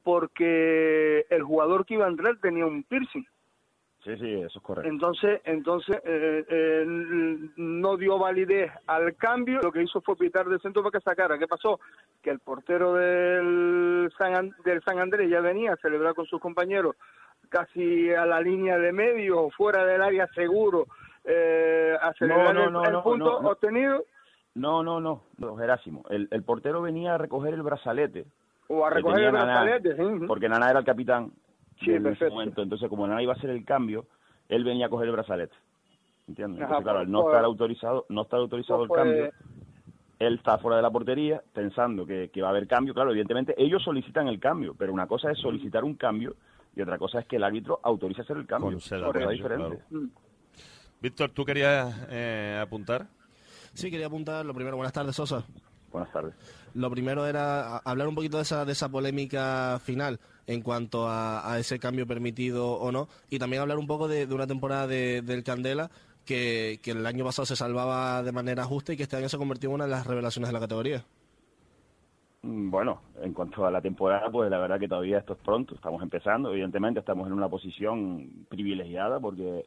porque 0.04 1.26
el 1.30 1.42
jugador 1.42 1.84
que 1.84 1.94
iba 1.94 2.06
a 2.06 2.10
entrar 2.10 2.38
tenía 2.40 2.64
un 2.64 2.84
piercing. 2.84 3.26
Sí, 4.08 4.16
sí, 4.16 4.32
eso 4.40 4.58
es 4.58 4.64
correcto. 4.64 4.88
Entonces, 4.90 5.40
entonces 5.44 5.96
eh, 6.02 6.44
eh, 6.48 6.84
no 7.56 7.96
dio 7.98 8.18
validez 8.18 8.72
al 8.86 9.14
cambio. 9.16 9.60
Lo 9.62 9.70
que 9.70 9.82
hizo 9.82 10.00
fue 10.00 10.16
pitar 10.16 10.46
de 10.46 10.58
centro 10.60 10.82
para 10.82 10.98
que 10.98 11.04
sacara. 11.04 11.38
¿Qué 11.38 11.46
pasó? 11.46 11.78
Que 12.22 12.30
el 12.30 12.38
portero 12.38 12.94
del 12.94 14.10
San, 14.16 14.34
An- 14.34 14.54
del 14.64 14.82
San 14.82 14.98
Andrés 14.98 15.28
ya 15.30 15.40
venía 15.42 15.74
a 15.74 15.76
celebrar 15.76 16.14
con 16.14 16.24
sus 16.24 16.40
compañeros 16.40 16.96
casi 17.50 18.10
a 18.14 18.24
la 18.24 18.40
línea 18.40 18.78
de 18.78 18.92
medio, 18.92 19.50
fuera 19.50 19.84
del 19.84 20.00
área 20.02 20.26
seguro, 20.28 20.86
eh, 21.24 21.94
a 22.00 22.12
celebrar 22.14 22.54
no, 22.54 22.64
el, 22.64 22.72
no, 22.72 22.84
el 22.84 22.92
no, 22.92 23.02
punto 23.02 23.24
no, 23.26 23.42
no. 23.42 23.48
obtenido 23.50 24.04
No, 24.54 24.82
no, 24.82 25.00
no, 25.00 25.56
Gerásimo. 25.56 26.04
El, 26.08 26.28
el 26.30 26.42
portero 26.44 26.80
venía 26.80 27.14
a 27.14 27.18
recoger 27.18 27.52
el 27.52 27.62
brazalete. 27.62 28.24
o 28.68 28.86
a 28.86 28.90
recoger 28.90 29.24
el 29.24 29.32
brazalete. 29.32 29.96
sí. 29.96 30.02
Porque 30.26 30.48
Nana 30.48 30.70
era 30.70 30.78
el 30.78 30.84
capitán 30.86 31.30
Sí, 31.80 31.92
en 31.92 32.06
ese 32.06 32.28
momento. 32.28 32.62
Entonces, 32.62 32.88
como 32.88 33.06
Nana 33.06 33.22
iba 33.22 33.32
a 33.32 33.36
hacer 33.36 33.50
el 33.50 33.64
cambio, 33.64 34.06
él 34.48 34.64
venía 34.64 34.86
a 34.86 34.88
coger 34.88 35.08
el 35.08 35.12
brazalete. 35.12 35.54
¿Entiendes? 36.26 36.62
Ajá, 36.62 36.78
Entonces, 36.78 36.84
claro, 36.84 36.98
pues, 36.98 37.06
al 37.06 37.12
no 37.12 37.22
pues- 37.22 37.32
estar 37.32 37.44
autorizado, 37.44 38.06
no 38.08 38.22
estar 38.22 38.40
autorizado 38.40 38.82
el 38.82 38.88
pues, 38.88 39.00
cambio, 39.00 39.30
él 40.18 40.34
está 40.34 40.58
fuera 40.58 40.76
de 40.76 40.82
la 40.82 40.90
portería 40.90 41.42
pensando 41.52 42.04
que, 42.04 42.30
que 42.30 42.42
va 42.42 42.48
a 42.48 42.50
haber 42.50 42.66
cambio. 42.66 42.92
Claro, 42.92 43.10
evidentemente 43.10 43.54
ellos 43.56 43.82
solicitan 43.82 44.28
el 44.28 44.38
cambio, 44.40 44.74
pero 44.76 44.92
una 44.92 45.06
cosa 45.06 45.30
es 45.30 45.38
solicitar 45.38 45.84
un 45.84 45.94
cambio 45.94 46.34
y 46.76 46.82
otra 46.82 46.98
cosa 46.98 47.20
es 47.20 47.26
que 47.26 47.36
el 47.36 47.44
árbitro 47.44 47.80
autorice 47.82 48.22
hacer 48.22 48.36
el 48.36 48.46
cambio. 48.46 48.72
Conceda 48.72 49.08
el. 49.08 49.78
Mm. 49.90 50.10
Víctor, 51.00 51.30
¿tú 51.30 51.44
querías 51.44 52.06
eh, 52.10 52.58
apuntar? 52.60 53.06
Sí, 53.72 53.90
quería 53.90 54.06
apuntar 54.06 54.44
lo 54.44 54.52
primero. 54.52 54.76
Buenas 54.76 54.92
tardes, 54.92 55.14
Sosa. 55.14 55.44
Buenas 55.92 56.12
tardes. 56.12 56.34
Lo 56.74 56.90
primero 56.90 57.26
era 57.26 57.78
hablar 57.78 58.08
un 58.08 58.14
poquito 58.14 58.36
de 58.36 58.42
esa, 58.42 58.64
de 58.64 58.72
esa 58.72 58.88
polémica 58.88 59.78
final 59.82 60.18
en 60.48 60.62
cuanto 60.62 61.08
a, 61.08 61.56
ese 61.60 61.78
cambio 61.78 62.08
permitido 62.08 62.72
o 62.72 62.92
no. 62.92 63.08
Y 63.30 63.38
también 63.38 63.62
hablar 63.62 63.78
un 63.78 63.86
poco 63.86 64.08
de, 64.08 64.26
de 64.26 64.34
una 64.34 64.48
temporada 64.48 64.88
de- 64.88 65.22
del 65.22 65.44
Candela 65.44 65.90
que, 66.26 66.80
que 66.82 66.92
el 66.92 67.06
año 67.06 67.24
pasado 67.24 67.46
se 67.46 67.56
salvaba 67.56 68.22
de 68.24 68.32
manera 68.32 68.64
justa 68.64 68.92
y 68.92 68.96
que 68.98 69.04
este 69.04 69.16
año 69.16 69.28
se 69.30 69.38
convirtió 69.38 69.70
en 69.70 69.76
una 69.76 69.84
de 69.86 69.90
las 69.92 70.06
revelaciones 70.06 70.48
de 70.50 70.54
la 70.54 70.60
categoría. 70.60 71.06
Mm, 72.42 72.70
Bueno, 72.70 73.02
en 73.22 73.32
cuanto 73.34 73.66
a 73.66 73.70
la 73.70 73.80
temporada, 73.80 74.30
pues 74.30 74.50
la 74.50 74.58
verdad 74.58 74.78
que 74.78 74.88
todavía 74.88 75.18
esto 75.18 75.34
es 75.34 75.38
pronto, 75.40 75.74
estamos 75.74 76.02
empezando, 76.02 76.50
evidentemente 76.52 77.00
estamos 77.00 77.26
en 77.26 77.32
una 77.32 77.48
posición 77.48 78.46
privilegiada 78.48 79.20
porque 79.20 79.66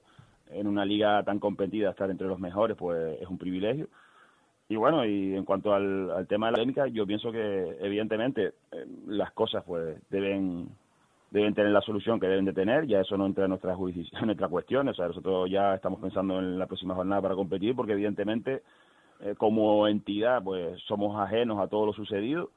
en 0.50 0.68
una 0.68 0.86
liga 0.86 1.24
tan 1.24 1.40
competida 1.40 1.92
estar 1.92 2.10
entre 2.10 2.28
los 2.28 2.40
mejores 2.40 2.78
pues 2.78 3.22
es 3.22 3.28
un 3.28 3.38
privilegio. 3.38 3.88
Y 4.72 4.78
bueno, 4.78 5.04
y 5.06 5.36
en 5.36 5.44
cuanto 5.44 5.74
al, 5.74 6.10
al 6.12 6.28
tema 6.28 6.46
de 6.46 6.52
la 6.54 6.56
polémica, 6.60 6.88
yo 6.88 7.06
pienso 7.06 7.30
que 7.30 7.76
evidentemente 7.82 8.54
eh, 8.72 8.86
las 9.08 9.34
cosas 9.34 9.66
pues 9.66 9.98
deben 10.10 10.70
deben 11.30 11.54
tener 11.54 11.72
la 11.74 11.82
solución 11.82 12.22
que 12.22 12.28
deben 12.28 12.46
de 12.46 12.54
tener, 12.54 12.88
ya 12.88 13.02
eso 13.02 13.18
no 13.18 13.26
entra 13.26 13.44
en 13.44 13.52
jurisdic- 13.52 14.12
en 14.22 14.28
nuestras 14.28 14.50
cuestiones, 14.50 14.94
o 14.94 14.96
sea, 14.96 15.08
nosotros 15.08 15.50
ya 15.50 15.76
estamos 15.76 16.00
pensando 16.00 16.40
en 16.40 16.58
la 16.58 16.68
próxima 16.68 16.96
jornada 16.96 17.22
para 17.22 17.36
competir 17.36 17.76
porque 17.76 17.92
evidentemente 17.92 18.64
eh, 19.20 19.36
como 19.38 19.90
entidad 19.90 20.42
pues 20.42 20.80
somos 20.88 21.20
ajenos 21.20 21.60
a 21.60 21.68
todo 21.68 21.88
lo 21.88 21.94
sucedido 21.94 22.50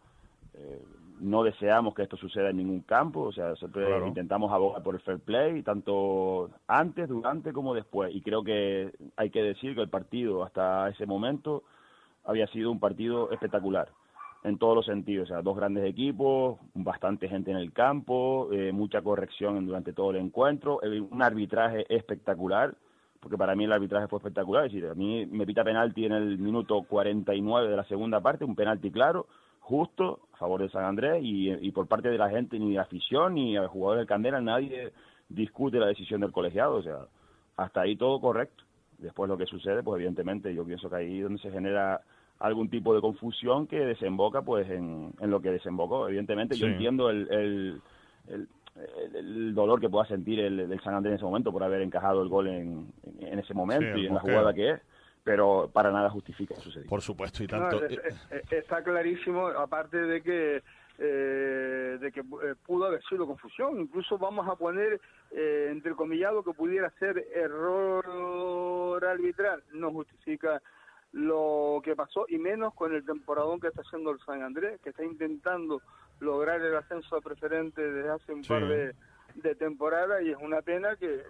eh, 0.54 0.82
no 1.20 1.42
deseamos 1.42 1.94
que 1.94 2.02
esto 2.04 2.16
suceda 2.16 2.50
en 2.50 2.58
ningún 2.58 2.82
campo, 2.82 3.22
o 3.22 3.32
sea, 3.32 3.56
siempre 3.56 3.86
Claro. 3.86 4.06
intentamos 4.06 4.52
abogar 4.52 4.84
por 4.84 4.94
el 4.94 5.00
fair 5.00 5.18
play, 5.18 5.62
tanto 5.62 6.50
antes, 6.68 7.08
durante 7.08 7.52
como 7.52 7.74
después. 7.74 8.14
Y 8.14 8.20
creo 8.20 8.44
que 8.44 8.92
hay 9.16 9.30
que 9.30 9.42
decir 9.42 9.74
que 9.74 9.80
el 9.80 9.88
partido 9.88 10.44
hasta 10.44 10.88
ese 10.90 11.06
momento 11.06 11.64
había 12.24 12.46
sido 12.48 12.70
un 12.70 12.80
partido 12.80 13.30
espectacular 13.30 13.88
en 14.44 14.58
todos 14.58 14.76
los 14.76 14.86
sentidos, 14.86 15.30
o 15.30 15.32
sea, 15.32 15.42
dos 15.42 15.56
grandes 15.56 15.84
equipos, 15.86 16.58
bastante 16.74 17.28
gente 17.28 17.50
en 17.50 17.56
el 17.56 17.72
campo, 17.72 18.50
eh, 18.52 18.72
mucha 18.72 19.00
corrección 19.00 19.64
durante 19.66 19.94
todo 19.94 20.10
el 20.10 20.18
encuentro, 20.18 20.82
eh, 20.82 21.00
un 21.00 21.22
arbitraje 21.22 21.86
espectacular, 21.88 22.74
porque 23.20 23.38
para 23.38 23.54
mí 23.54 23.64
el 23.64 23.72
arbitraje 23.72 24.06
fue 24.06 24.18
espectacular. 24.18 24.66
Es 24.66 24.72
decir, 24.72 24.86
a 24.86 24.94
mí 24.94 25.24
me 25.24 25.46
pita 25.46 25.64
penalti 25.64 26.04
en 26.04 26.12
el 26.12 26.38
minuto 26.38 26.82
49 26.82 27.70
de 27.70 27.76
la 27.76 27.84
segunda 27.84 28.20
parte, 28.20 28.44
un 28.44 28.54
penalti 28.54 28.90
claro, 28.90 29.26
justo, 29.60 30.20
a 30.34 30.36
favor 30.36 30.60
de 30.60 30.68
San 30.68 30.84
Andrés, 30.84 31.20
y, 31.22 31.70
por 31.72 31.86
parte 31.86 32.10
de 32.10 32.18
la 32.18 32.28
gente, 32.28 32.58
ni 32.58 32.72
de 32.72 32.78
afición, 32.78 33.34
ni 33.34 33.56
a 33.56 33.66
jugadores 33.66 34.00
del 34.00 34.06
Candela, 34.06 34.42
nadie 34.42 34.92
discute 35.30 35.78
la 35.78 35.86
decisión 35.86 36.20
del 36.20 36.32
colegiado. 36.32 36.74
O 36.74 36.82
sea, 36.82 36.98
hasta 37.56 37.80
ahí 37.80 37.96
todo 37.96 38.20
correcto. 38.20 38.62
Después 38.98 39.26
lo 39.26 39.38
que 39.38 39.46
sucede, 39.46 39.82
pues 39.82 39.96
evidentemente 39.96 40.54
yo 40.54 40.66
pienso 40.66 40.90
que 40.90 40.96
ahí 40.96 41.20
donde 41.20 41.40
se 41.40 41.50
genera 41.50 42.02
algún 42.44 42.68
tipo 42.68 42.94
de 42.94 43.00
confusión 43.00 43.66
que 43.66 43.78
desemboca 43.80 44.42
pues 44.42 44.68
en, 44.70 45.12
en 45.18 45.30
lo 45.30 45.40
que 45.40 45.50
desembocó. 45.50 46.06
Evidentemente 46.08 46.56
yo 46.56 46.66
entiendo 46.66 47.08
el, 47.08 47.26
el, 47.30 47.82
el- 48.28 48.48
el- 48.76 49.16
el 49.16 49.54
dolor 49.54 49.80
que 49.80 49.88
pueda 49.88 50.04
sentir 50.06 50.40
el, 50.40 50.58
el 50.60 50.80
San 50.80 50.94
Andrés 50.94 51.12
en 51.12 51.16
ese 51.16 51.24
momento 51.24 51.52
por 51.52 51.62
haber 51.62 51.80
encajado 51.80 52.22
el 52.22 52.28
gol 52.28 52.48
en, 52.48 52.92
en- 53.20 53.38
ese 53.38 53.54
momento 53.54 53.94
Sí, 53.96 54.02
y 54.02 54.06
en 54.06 54.14
la 54.14 54.20
jugada 54.20 54.52
que 54.52 54.70
es, 54.72 54.80
pero 55.22 55.70
para 55.72 55.90
nada 55.90 56.10
justifica 56.10 56.54
lo 56.56 56.60
sucedido. 56.60 56.90
Por 56.90 57.00
supuesto, 57.00 57.42
y 57.42 57.46
No, 57.46 57.70
es- 57.70 57.92
es- 57.92 58.26
es- 58.30 58.52
está 58.52 58.82
clarísimo, 58.82 59.46
aparte 59.48 59.96
de 59.96 60.20
que 60.22 60.62
eh, 60.98 61.98
de 62.00 62.12
que 62.12 62.20
eh, 62.20 62.54
pudo 62.64 62.84
haber 62.84 63.02
sido 63.04 63.26
confusión. 63.26 63.80
Incluso 63.80 64.16
vamos 64.16 64.46
a 64.48 64.54
poner 64.54 65.00
eh, 65.32 65.68
entrecomillado 65.72 66.44
que 66.44 66.52
pudiera 66.52 66.88
ser 67.00 67.18
error 67.34 69.04
arbitral. 69.04 69.62
No 69.72 69.90
justifica 69.92 70.62
lo 71.14 71.80
que 71.84 71.94
pasó 71.94 72.26
y 72.28 72.38
menos 72.38 72.74
con 72.74 72.92
el 72.92 73.04
temporadón 73.06 73.60
que 73.60 73.68
está 73.68 73.82
haciendo 73.82 74.10
el 74.10 74.18
San 74.20 74.42
Andrés, 74.42 74.80
que 74.82 74.90
está 74.90 75.04
intentando 75.04 75.80
lograr 76.18 76.60
el 76.60 76.74
ascenso 76.76 77.16
a 77.16 77.20
preferente 77.20 77.80
desde 77.80 78.10
hace 78.10 78.32
un 78.32 78.42
Sí. 78.42 78.48
par 78.48 78.66
de, 78.66 78.94
de 79.36 79.54
temporadas 79.54 80.22
y 80.22 80.30
es 80.30 80.36
una 80.40 80.60
pena 80.60 80.96
que 80.96 81.22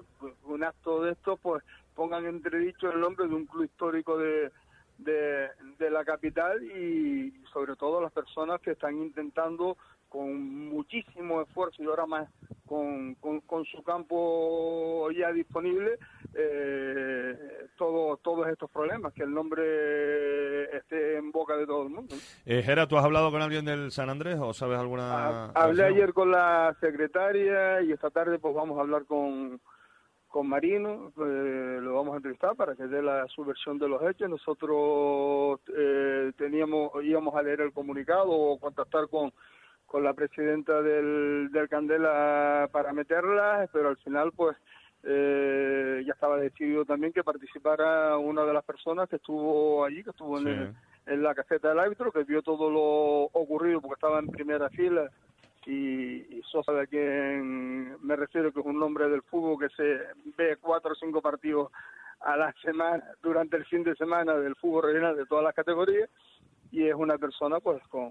un 0.44 0.65
acto 0.65 1.02
de 1.02 1.12
estos 1.12 1.39
pues 1.40 1.62
pongan 1.94 2.24
en 2.24 2.36
entredicho 2.36 2.90
el 2.90 2.98
nombre 3.01 3.28
de 3.28 3.35
un 3.35 3.44
club 3.44 3.65
histórico 3.65 4.16
de, 4.16 4.51
de, 4.98 5.48
de 5.78 5.90
la 5.90 6.02
capital 6.05 6.62
y 6.65 7.31
sobre 7.52 7.77
todo 7.77 8.01
las 8.01 8.12
personas 8.12 8.61
que 8.62 8.70
están 8.73 8.97
intentando 8.97 9.77
con 10.15 10.69
muchísimo 10.69 11.43
esfuerzo 11.43 11.82
y 11.82 11.86
ahora 11.86 12.07
más 12.07 12.28
con, 12.66 13.16
con, 13.16 13.41
con 13.41 13.65
su 13.65 13.82
campo 13.82 15.11
ya 15.11 15.32
disponible 15.32 15.99
eh, 16.35 17.36
todo, 17.77 18.16
todos 18.19 18.47
estos 18.47 18.70
problemas, 18.70 19.12
que 19.12 19.24
el 19.24 19.35
nombre 19.35 20.77
esté 20.77 21.16
en 21.16 21.32
boca 21.32 21.57
de 21.57 21.66
todo 21.66 21.82
el 21.82 21.89
mundo. 21.89 22.15
¿no? 22.15 22.20
Eh, 22.47 22.62
Gera, 22.62 22.86
¿tú 22.86 22.97
has 22.97 23.05
hablado 23.05 23.32
con 23.32 23.43
alguien 23.43 23.65
del 23.65 23.91
San 23.91 24.09
Andrés 24.09 24.39
o 24.41 24.53
sabes 24.53 24.78
alguna...? 24.78 25.47
Hablé 25.47 25.82
versión? 25.82 25.97
ayer 25.97 26.12
con 26.12 26.31
la 26.31 26.77
secretaria 26.81 27.82
y 27.82 27.91
esta 27.91 28.11
tarde 28.11 28.39
pues 28.39 28.55
vamos 28.55 28.78
a 28.78 28.82
hablar 28.82 29.07
con, 29.07 29.61
con 30.28 30.47
Marino, 30.49 31.12
eh, 31.27 31.78
lo 31.82 31.95
vamos 31.95 32.15
a 32.15 32.19
entrevistar 32.19 32.55
para 32.55 32.77
que 32.77 32.86
dé 32.86 33.03
la, 33.03 33.27
su 33.27 33.45
versión 33.45 33.81
de 33.81 33.89
los 33.89 34.01
hechos. 34.03 34.31
Nosotros 34.31 35.59
eh, 35.77 36.31
teníamos, 36.39 36.93
íbamos 37.03 37.35
a 37.35 37.43
leer 37.43 37.62
el 37.62 37.73
comunicado 37.73 38.31
o 38.31 38.61
contactar 38.61 39.09
con, 39.09 39.32
con 39.95 40.03
la 40.03 40.12
presidenta 40.12 40.83
del, 40.83 41.51
del 41.53 41.69
Candela 41.69 42.69
para 42.73 42.93
meterla, 42.93 43.69
pero 43.73 43.91
al 43.91 43.97
final 43.99 44.33
pues 44.33 44.57
eh, 45.05 46.03
ya 46.05 46.15
estaba 46.15 46.37
decidido 46.37 46.85
también 46.85 47.12
que 47.12 47.23
participara 47.23 48.19
una 48.19 48.45
de 48.45 48.53
las 48.53 48.65
personas 48.65 49.09
que 49.09 49.16
estuvo 49.16 49.85
allí, 49.85 50.03
que 50.03 50.11
estuvo 50.11 50.41
en, 50.41 50.49
el- 50.49 50.75
en 51.07 51.23
la 51.23 51.33
caseta 51.33 51.69
del 51.69 51.79
árbitro, 51.79 52.11
que 52.11 52.25
vio 52.25 52.43
todo 52.43 52.69
lo 52.71 52.83
ocurrido 53.41 53.81
porque 53.81 53.95
estaba 53.95 54.19
en 54.19 54.27
primera 54.27 54.69
fila 54.71 55.09
y, 55.65 56.39
y 56.39 56.43
Sosa, 56.51 56.73
de 56.73 56.89
quien 56.89 57.97
me 58.05 58.16
refiero, 58.16 58.51
que 58.53 58.59
es 58.59 58.66
un 58.66 58.83
hombre 58.83 59.09
del 59.09 59.23
fútbol 59.23 59.61
que 59.61 59.73
se 59.77 60.01
ve 60.37 60.57
cuatro 60.61 60.91
o 60.91 60.97
cinco 60.97 61.23
partidos 61.23 61.71
a 62.19 62.37
la 62.37 62.53
semana, 62.62 63.05
durante 63.23 63.57
el 63.59 63.65
fin 63.66 63.85
de 63.85 63.95
semana 63.95 64.35
del 64.35 64.57
fútbol 64.57 64.87
regional 64.87 65.15
de 65.16 65.27
todas 65.27 65.45
las 65.45 65.55
categorías, 65.55 66.11
y 66.73 66.89
es 66.89 66.95
una 66.97 67.16
persona 67.16 67.61
pues 67.61 67.81
con, 67.87 68.11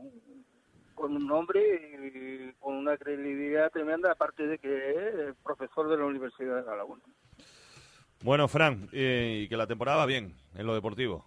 con 0.93 1.15
un 1.15 1.27
nombre 1.27 1.61
y 1.61 2.51
con 2.59 2.75
una 2.75 2.97
credibilidad 2.97 3.71
tremenda, 3.71 4.11
aparte 4.11 4.47
de 4.47 4.57
que 4.57 4.89
es 4.89 5.35
profesor 5.43 5.89
de 5.89 5.97
la 5.97 6.05
Universidad 6.05 6.57
de 6.57 6.63
La 6.63 6.75
Laguna. 6.75 7.03
Bueno, 8.23 8.47
Fran, 8.47 8.87
eh, 8.93 9.41
y 9.43 9.49
que 9.49 9.57
la 9.57 9.67
temporada 9.67 9.97
va 9.97 10.05
bien 10.05 10.33
en 10.55 10.65
lo 10.65 10.73
deportivo. 10.73 11.25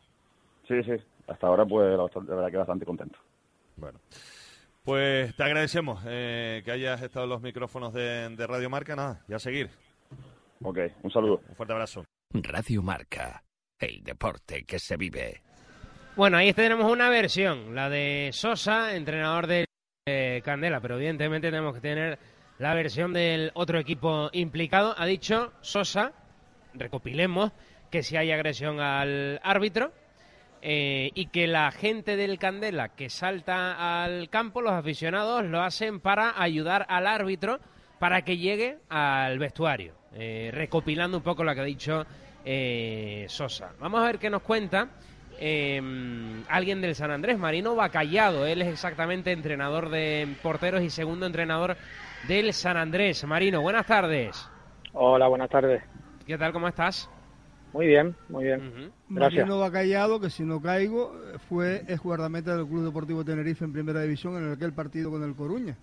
Sí, 0.66 0.82
sí, 0.82 0.93
hasta 1.28 1.47
ahora 1.47 1.64
pues 1.64 1.90
la, 1.90 1.97
la 1.97 2.34
verdad 2.34 2.51
que 2.51 2.56
bastante 2.56 2.86
contento. 2.86 3.18
Bueno. 3.76 4.01
Pues 4.82 5.34
te 5.34 5.43
agradecemos 5.43 6.02
eh, 6.06 6.62
que 6.64 6.70
hayas 6.70 7.02
estado 7.02 7.24
en 7.24 7.30
los 7.30 7.43
micrófonos 7.43 7.93
de, 7.93 8.28
de 8.28 8.47
Radio 8.47 8.70
Marca. 8.70 8.94
Nada, 8.94 9.24
y 9.28 9.34
a 9.34 9.38
seguir. 9.40 9.68
Ok, 10.62 10.78
un 11.02 11.10
saludo. 11.10 11.43
Un 11.48 11.56
fuerte 11.56 11.72
abrazo. 11.72 12.05
Radio 12.32 12.82
Marca, 12.82 13.43
el 13.80 14.02
deporte 14.05 14.64
que 14.64 14.78
se 14.78 14.97
vive. 14.97 15.43
Bueno, 16.16 16.38
ahí 16.38 16.55
tenemos 16.55 16.90
una 16.90 17.10
versión, 17.10 17.74
la 17.74 17.90
de 17.90 18.30
Sosa, 18.32 18.97
entrenador 18.97 19.47
del 19.47 19.66
eh, 20.06 20.40
Candela, 20.43 20.80
pero 20.80 20.97
evidentemente 20.97 21.51
tenemos 21.51 21.74
que 21.74 21.82
tener 21.82 22.18
la 22.59 22.72
versión 22.72 23.12
del 23.12 23.51
otro 23.52 23.78
equipo 23.78 24.30
implicado. 24.32 24.94
Ha 24.97 25.05
dicho 25.05 25.52
Sosa, 25.60 26.12
recopilemos, 26.72 27.52
que 27.90 28.02
si 28.02 28.16
hay 28.16 28.32
agresión 28.32 28.80
al 28.80 29.43
árbitro 29.44 29.93
eh, 30.62 31.10
y 31.14 31.26
que 31.26 31.47
la 31.47 31.70
gente 31.70 32.16
del 32.16 32.38
Candela 32.38 32.88
que 32.97 33.10
salta 33.10 34.02
al 34.02 34.30
campo, 34.30 34.62
los 34.62 34.72
aficionados, 34.72 35.44
lo 35.44 35.60
hacen 35.60 36.01
para 36.01 36.40
ayudar 36.40 36.86
al 36.88 37.06
árbitro 37.09 37.60
para 37.98 38.22
que 38.22 38.38
llegue 38.38 38.78
al 38.88 39.38
vestuario, 39.38 39.93
eh, 40.14 40.48
recopilando 40.51 41.18
un 41.18 41.22
poco 41.22 41.44
lo 41.44 41.55
que 41.55 41.60
ha 41.60 41.64
dicho 41.64 42.06
Sosa. 43.28 43.74
Vamos 43.80 44.01
a 44.01 44.06
ver 44.06 44.18
qué 44.18 44.30
nos 44.30 44.40
cuenta 44.40 44.88
eh, 45.38 45.80
alguien 46.48 46.80
del 46.80 46.94
San 46.94 47.10
Andrés, 47.10 47.38
Marino 47.38 47.74
Bacallado. 47.74 48.46
Él 48.46 48.62
es 48.62 48.68
exactamente 48.68 49.32
entrenador 49.32 49.90
de 49.90 50.28
porteros 50.42 50.82
y 50.82 50.90
segundo 50.90 51.26
entrenador 51.26 51.76
del 52.28 52.52
San 52.52 52.76
Andrés. 52.76 53.24
Marino, 53.24 53.62
buenas 53.62 53.86
tardes. 53.86 54.48
Hola, 54.92 55.28
buenas 55.28 55.50
tardes. 55.50 55.82
¿Qué 56.26 56.38
tal? 56.38 56.52
¿Cómo 56.52 56.68
estás? 56.68 57.10
Muy 57.72 57.86
bien, 57.88 58.14
muy 58.28 58.44
bien. 58.44 58.90
Gracias. 59.08 59.44
Marino 59.44 59.58
Bacallado, 59.58 60.20
que 60.20 60.30
si 60.30 60.42
no 60.42 60.62
caigo, 60.62 61.14
fue 61.48 61.82
es 61.88 62.00
guardameta 62.00 62.56
del 62.56 62.66
Club 62.66 62.84
Deportivo 62.84 63.24
Tenerife 63.24 63.64
en 63.64 63.72
Primera 63.72 64.00
División 64.00 64.36
en 64.36 64.52
aquel 64.52 64.72
partido 64.72 65.10
con 65.10 65.22
el 65.22 65.34
Coruña. 65.34 65.76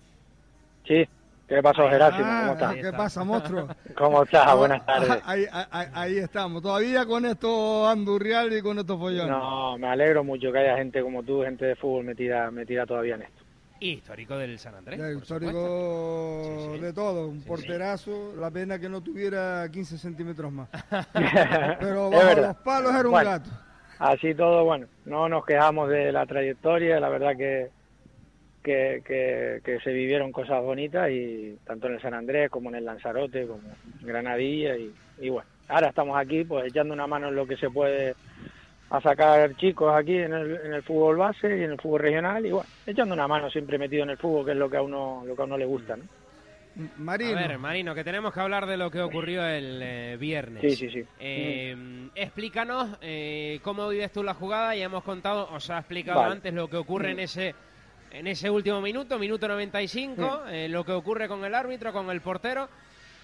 Sí, 0.86 1.08
¿qué 1.48 1.62
pasó, 1.62 1.88
Gerásimo? 1.88 2.24
Ah, 2.26 2.40
¿Cómo 2.42 2.52
estás? 2.54 2.74
¿Qué 2.76 2.92
pasa, 2.92 3.24
monstruo? 3.24 3.68
¿Cómo 3.96 4.22
estás? 4.22 4.56
Buenas 4.56 4.84
tardes. 4.86 5.22
Ahí, 5.24 5.46
ahí- 5.50 5.88
ahí 5.92 6.18
estamos, 6.18 6.62
todavía 6.62 7.04
con 7.06 7.24
esto 7.26 7.88
andurrial 7.88 8.52
y 8.52 8.62
con 8.62 8.78
estos 8.78 8.98
follones. 8.98 9.28
No, 9.30 9.78
me 9.78 9.88
alegro 9.88 10.24
mucho 10.24 10.50
que 10.52 10.58
haya 10.58 10.76
gente 10.76 11.02
como 11.02 11.22
tú, 11.22 11.42
gente 11.42 11.64
de 11.66 11.76
fútbol 11.76 12.04
metida, 12.04 12.50
metida 12.50 12.86
todavía 12.86 13.14
en 13.16 13.22
esto. 13.22 13.44
Histórico 13.80 14.38
del 14.38 14.58
San 14.58 14.74
Andrés. 14.76 14.98
Histórico 15.20 16.78
de 16.80 16.92
todo, 16.94 17.28
un 17.28 17.42
porterazo, 17.42 18.32
la 18.38 18.50
pena 18.50 18.78
que 18.78 18.88
no 18.88 19.02
tuviera 19.02 19.68
15 19.70 19.98
centímetros 19.98 20.50
más. 20.52 20.68
Pero 21.80 22.08
bajo 22.10 22.40
los 22.40 22.56
palos 22.58 22.90
era 22.94 23.04
un 23.04 23.10
Bueno, 23.10 23.30
gato. 23.30 23.50
Así 23.98 24.34
todo, 24.34 24.64
bueno, 24.64 24.86
no 25.04 25.28
nos 25.28 25.44
quejamos 25.44 25.88
de 25.88 26.10
la 26.12 26.24
trayectoria, 26.26 26.98
la 26.98 27.08
verdad 27.08 27.36
que, 27.36 27.70
que, 28.64 29.02
que, 29.06 29.60
que 29.62 29.78
se 29.80 29.92
vivieron 29.92 30.32
cosas 30.32 30.62
bonitas 30.62 31.10
y 31.10 31.56
tanto 31.66 31.86
en 31.86 31.94
el 31.94 32.00
San 32.00 32.14
Andrés 32.14 32.50
como 32.50 32.70
en 32.70 32.76
el 32.76 32.84
Lanzarote, 32.86 33.46
como 33.46 33.60
en 34.00 34.06
Granadilla 34.06 34.76
y, 34.76 34.90
y 35.20 35.28
bueno, 35.28 35.48
ahora 35.68 35.88
estamos 35.90 36.16
aquí 36.16 36.44
pues 36.44 36.66
echando 36.66 36.94
una 36.94 37.06
mano 37.06 37.28
en 37.28 37.36
lo 37.36 37.46
que 37.46 37.58
se 37.58 37.68
puede 37.68 38.14
a 38.90 39.00
sacar 39.00 39.54
chicos 39.56 39.94
aquí 39.94 40.16
en 40.16 40.32
el, 40.32 40.56
en 40.64 40.72
el 40.72 40.82
fútbol 40.82 41.16
base 41.16 41.48
y 41.58 41.62
en 41.62 41.72
el 41.72 41.80
fútbol 41.80 42.00
regional 42.00 42.44
y 42.46 42.52
bueno, 42.52 42.68
echando 42.86 43.14
una 43.14 43.28
mano 43.28 43.50
siempre 43.50 43.78
metido 43.78 44.02
en 44.02 44.10
el 44.10 44.16
fútbol 44.16 44.46
que 44.46 44.52
es 44.52 44.56
lo 44.56 44.70
que 44.70 44.78
a 44.78 44.82
uno 44.82 45.22
lo 45.26 45.36
que 45.36 45.42
a 45.42 45.44
uno 45.44 45.58
le 45.58 45.66
gusta, 45.66 45.96
¿no? 45.96 46.04
Marino. 46.96 47.38
A 47.38 47.46
ver, 47.46 47.58
Marino, 47.58 47.94
que 47.94 48.02
tenemos 48.02 48.34
que 48.34 48.40
hablar 48.40 48.66
de 48.66 48.76
lo 48.76 48.90
que 48.90 49.00
ocurrió 49.00 49.46
el 49.46 49.80
eh, 49.80 50.16
viernes. 50.18 50.60
Sí, 50.60 50.74
sí, 50.74 50.90
sí. 50.90 51.04
Eh, 51.20 52.08
Explícanos 52.16 52.98
eh, 53.00 53.60
cómo 53.62 53.88
vives 53.88 54.10
tú 54.10 54.24
la 54.24 54.34
jugada. 54.34 54.74
Ya 54.74 54.86
hemos 54.86 55.04
contado, 55.04 55.48
os 55.52 55.70
ha 55.70 55.78
explicado 55.78 56.18
Vale. 56.18 56.32
antes 56.32 56.52
lo 56.52 56.68
que 56.68 56.76
ocurre 56.76 57.12
en 57.12 57.20
ese 57.20 57.54
en 58.14 58.28
ese 58.28 58.48
último 58.48 58.80
minuto, 58.80 59.18
minuto 59.18 59.48
95, 59.48 60.44
eh, 60.48 60.68
lo 60.68 60.84
que 60.84 60.92
ocurre 60.92 61.26
con 61.26 61.44
el 61.44 61.54
árbitro, 61.54 61.92
con 61.92 62.08
el 62.10 62.20
portero. 62.20 62.68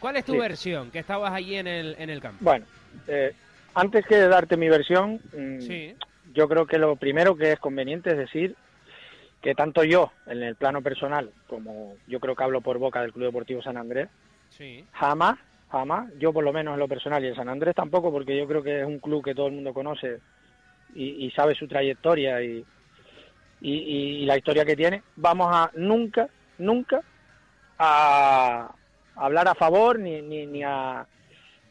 ¿Cuál 0.00 0.16
es 0.16 0.24
tu 0.24 0.32
Sí. 0.32 0.38
versión? 0.38 0.90
Que 0.90 0.98
estabas 0.98 1.32
allí 1.32 1.56
en 1.56 1.66
el, 1.68 1.94
en 1.98 2.10
el 2.10 2.20
campo. 2.20 2.38
Bueno, 2.44 2.66
eh, 3.06 3.32
antes 3.74 4.04
que 4.06 4.16
darte 4.16 4.56
mi 4.56 4.68
versión, 4.68 5.20
mm, 5.32 5.60
Sí. 5.60 5.94
yo 6.34 6.48
creo 6.48 6.66
que 6.66 6.78
lo 6.78 6.96
primero 6.96 7.36
que 7.36 7.52
es 7.52 7.58
conveniente 7.60 8.10
es 8.10 8.16
decir 8.16 8.56
que 9.40 9.54
tanto 9.54 9.84
yo, 9.84 10.12
en 10.26 10.42
el 10.42 10.56
plano 10.56 10.82
personal, 10.82 11.30
como 11.46 11.96
yo 12.08 12.18
creo 12.18 12.34
que 12.34 12.42
hablo 12.42 12.60
por 12.60 12.78
boca 12.78 13.00
del 13.00 13.12
Club 13.12 13.26
Deportivo 13.26 13.62
San 13.62 13.76
Andrés, 13.76 14.08
Sí. 14.50 14.84
jamás, 14.92 15.38
jamás, 15.70 16.10
yo 16.18 16.32
por 16.32 16.42
lo 16.44 16.52
menos 16.52 16.74
en 16.74 16.80
lo 16.80 16.88
personal 16.88 17.22
y 17.24 17.28
el 17.28 17.36
San 17.36 17.48
Andrés 17.48 17.74
tampoco, 17.76 18.10
porque 18.10 18.36
yo 18.36 18.46
creo 18.48 18.62
que 18.62 18.80
es 18.80 18.86
un 18.86 18.98
club 18.98 19.24
que 19.24 19.34
todo 19.34 19.46
el 19.46 19.52
mundo 19.54 19.72
conoce 19.72 20.18
y, 20.94 21.24
y 21.26 21.30
sabe 21.30 21.54
su 21.54 21.68
trayectoria 21.68 22.42
y, 22.42 22.64
y, 23.60 24.22
y- 24.22 24.26
la 24.26 24.36
historia 24.36 24.64
que 24.64 24.76
tiene, 24.76 25.02
vamos 25.16 25.48
a 25.50 25.70
nunca, 25.74 26.28
nunca 26.58 27.00
a 27.78 28.70
hablar 29.16 29.48
a 29.48 29.54
favor 29.54 29.98
ni, 29.98 30.22
ni, 30.22 30.46
ni, 30.46 30.62
a, 30.62 31.06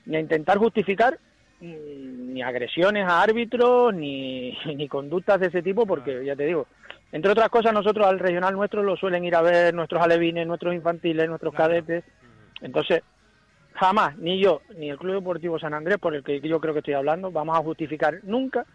ni 0.06 0.18
a 0.18 0.20
intentar 0.20 0.58
justificar 0.58 1.18
mm, 1.62 2.34
ni 2.34 2.42
agresiones 2.42 3.06
a 3.08 3.22
árbitros 3.22 3.94
ni, 3.94 4.58
ni 4.76 4.88
conductas 4.88 5.40
de 5.40 5.48
ese 5.48 5.62
tipo, 5.62 5.86
porque 5.86 6.24
ya 6.26 6.36
te 6.36 6.46
digo, 6.46 6.68
entre 7.12 7.32
otras 7.32 7.50
cosas 7.50 7.74
nosotros 7.74 8.06
al 8.08 8.20
regional 8.20 8.54
nuestro 8.56 8.84
lo 8.84 8.96
suelen 8.96 9.24
ir 9.26 9.36
a 9.36 9.42
ver 9.42 9.74
nuestros 9.74 10.02
alevines, 10.02 10.46
nuestros 10.48 10.74
infantiles, 10.76 11.28
nuestros 11.28 11.54
cadetes. 11.54 12.04
Entonces, 12.62 13.02
jamás, 13.74 14.18
ni 14.18 14.40
yo, 14.40 14.62
ni 14.78 14.90
el 14.90 14.98
Club 14.98 15.16
Deportivo 15.16 15.58
San 15.58 15.74
Andrés, 15.74 15.98
por 15.98 16.14
el 16.14 16.24
que 16.24 16.40
yo 16.42 16.60
creo 16.60 16.74
que 16.74 16.80
estoy 16.80 16.94
hablando, 16.94 17.32
vamos 17.32 17.58
a 17.58 17.64
justificar 17.64 18.20
nunca 18.24 18.66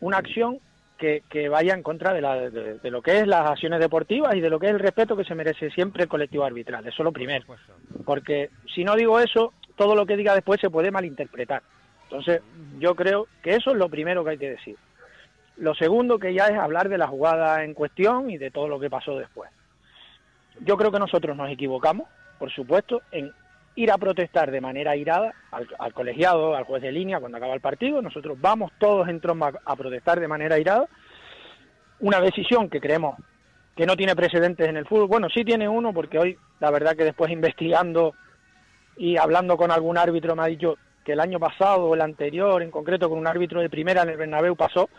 una 0.00 0.16
acción 0.18 0.58
que, 0.98 1.22
que 1.30 1.48
vaya 1.48 1.72
en 1.74 1.82
contra 1.82 2.12
de, 2.12 2.20
la, 2.20 2.34
de, 2.50 2.78
de 2.78 2.90
lo 2.90 3.00
que 3.00 3.18
es 3.18 3.26
las 3.26 3.48
acciones 3.48 3.80
deportivas 3.80 4.34
y 4.34 4.40
de 4.40 4.50
lo 4.50 4.58
que 4.58 4.66
es 4.66 4.72
el 4.72 4.80
respeto 4.80 5.16
que 5.16 5.24
se 5.24 5.34
merece 5.34 5.70
siempre 5.70 6.02
el 6.02 6.08
colectivo 6.08 6.44
arbitral. 6.44 6.86
Eso 6.86 6.96
es 6.98 7.04
lo 7.04 7.12
primero. 7.12 7.46
Porque 8.04 8.50
si 8.74 8.84
no 8.84 8.96
digo 8.96 9.18
eso, 9.20 9.54
todo 9.76 9.94
lo 9.94 10.04
que 10.04 10.16
diga 10.16 10.34
después 10.34 10.60
se 10.60 10.70
puede 10.70 10.90
malinterpretar. 10.90 11.62
Entonces, 12.04 12.42
yo 12.78 12.94
creo 12.94 13.28
que 13.42 13.54
eso 13.54 13.70
es 13.70 13.76
lo 13.76 13.88
primero 13.88 14.24
que 14.24 14.30
hay 14.30 14.38
que 14.38 14.50
decir. 14.50 14.76
Lo 15.56 15.74
segundo 15.74 16.18
que 16.18 16.34
ya 16.34 16.46
es 16.46 16.58
hablar 16.58 16.88
de 16.88 16.98
la 16.98 17.06
jugada 17.06 17.64
en 17.64 17.74
cuestión 17.74 18.30
y 18.30 18.38
de 18.38 18.50
todo 18.50 18.68
lo 18.68 18.80
que 18.80 18.90
pasó 18.90 19.16
después. 19.16 19.50
Yo 20.60 20.76
creo 20.76 20.90
que 20.90 20.98
nosotros 20.98 21.36
nos 21.36 21.50
equivocamos, 21.50 22.08
por 22.38 22.50
supuesto, 22.50 23.02
en 23.12 23.32
ir 23.78 23.92
a 23.92 23.98
protestar 23.98 24.50
de 24.50 24.60
manera 24.60 24.96
irada 24.96 25.32
al, 25.52 25.92
colegiado, 25.92 26.56
al 26.56 26.64
juez 26.64 26.82
de 26.82 26.90
línea 26.90 27.20
cuando 27.20 27.38
acaba 27.38 27.54
el 27.54 27.60
partido. 27.60 28.02
Nosotros 28.02 28.36
vamos 28.40 28.72
todos 28.78 29.08
en 29.08 29.20
tromba 29.20 29.52
a 29.64 29.76
protestar 29.76 30.18
de 30.18 30.26
manera 30.26 30.58
irada. 30.58 30.88
Una 32.00 32.20
decisión 32.20 32.68
que 32.68 32.80
creemos 32.80 33.16
que 33.76 33.86
no 33.86 33.96
tiene 33.96 34.16
precedentes 34.16 34.68
en 34.68 34.78
el 34.78 34.86
fútbol. 34.86 35.06
Bueno, 35.06 35.28
sí 35.32 35.44
tiene 35.44 35.68
uno 35.68 35.92
porque 35.94 36.18
hoy, 36.18 36.36
la 36.58 36.72
verdad 36.72 36.96
que 36.96 37.04
después 37.04 37.30
investigando 37.30 38.14
y 38.96 39.16
hablando 39.16 39.56
con 39.56 39.70
algún 39.70 39.96
árbitro 39.96 40.34
me 40.34 40.42
ha 40.42 40.46
dicho 40.46 40.76
que 41.04 41.12
el 41.12 41.20
año 41.20 41.38
pasado 41.38 41.84
o 41.84 41.94
el 41.94 42.00
anterior, 42.00 42.60
en 42.60 42.72
concreto 42.72 43.08
con 43.08 43.20
un 43.20 43.28
árbitro 43.28 43.60
de 43.60 43.70
primera 43.70 44.02
en 44.02 44.08
el 44.08 44.16
Bernabéu 44.16 44.56
pasó, 44.56 44.90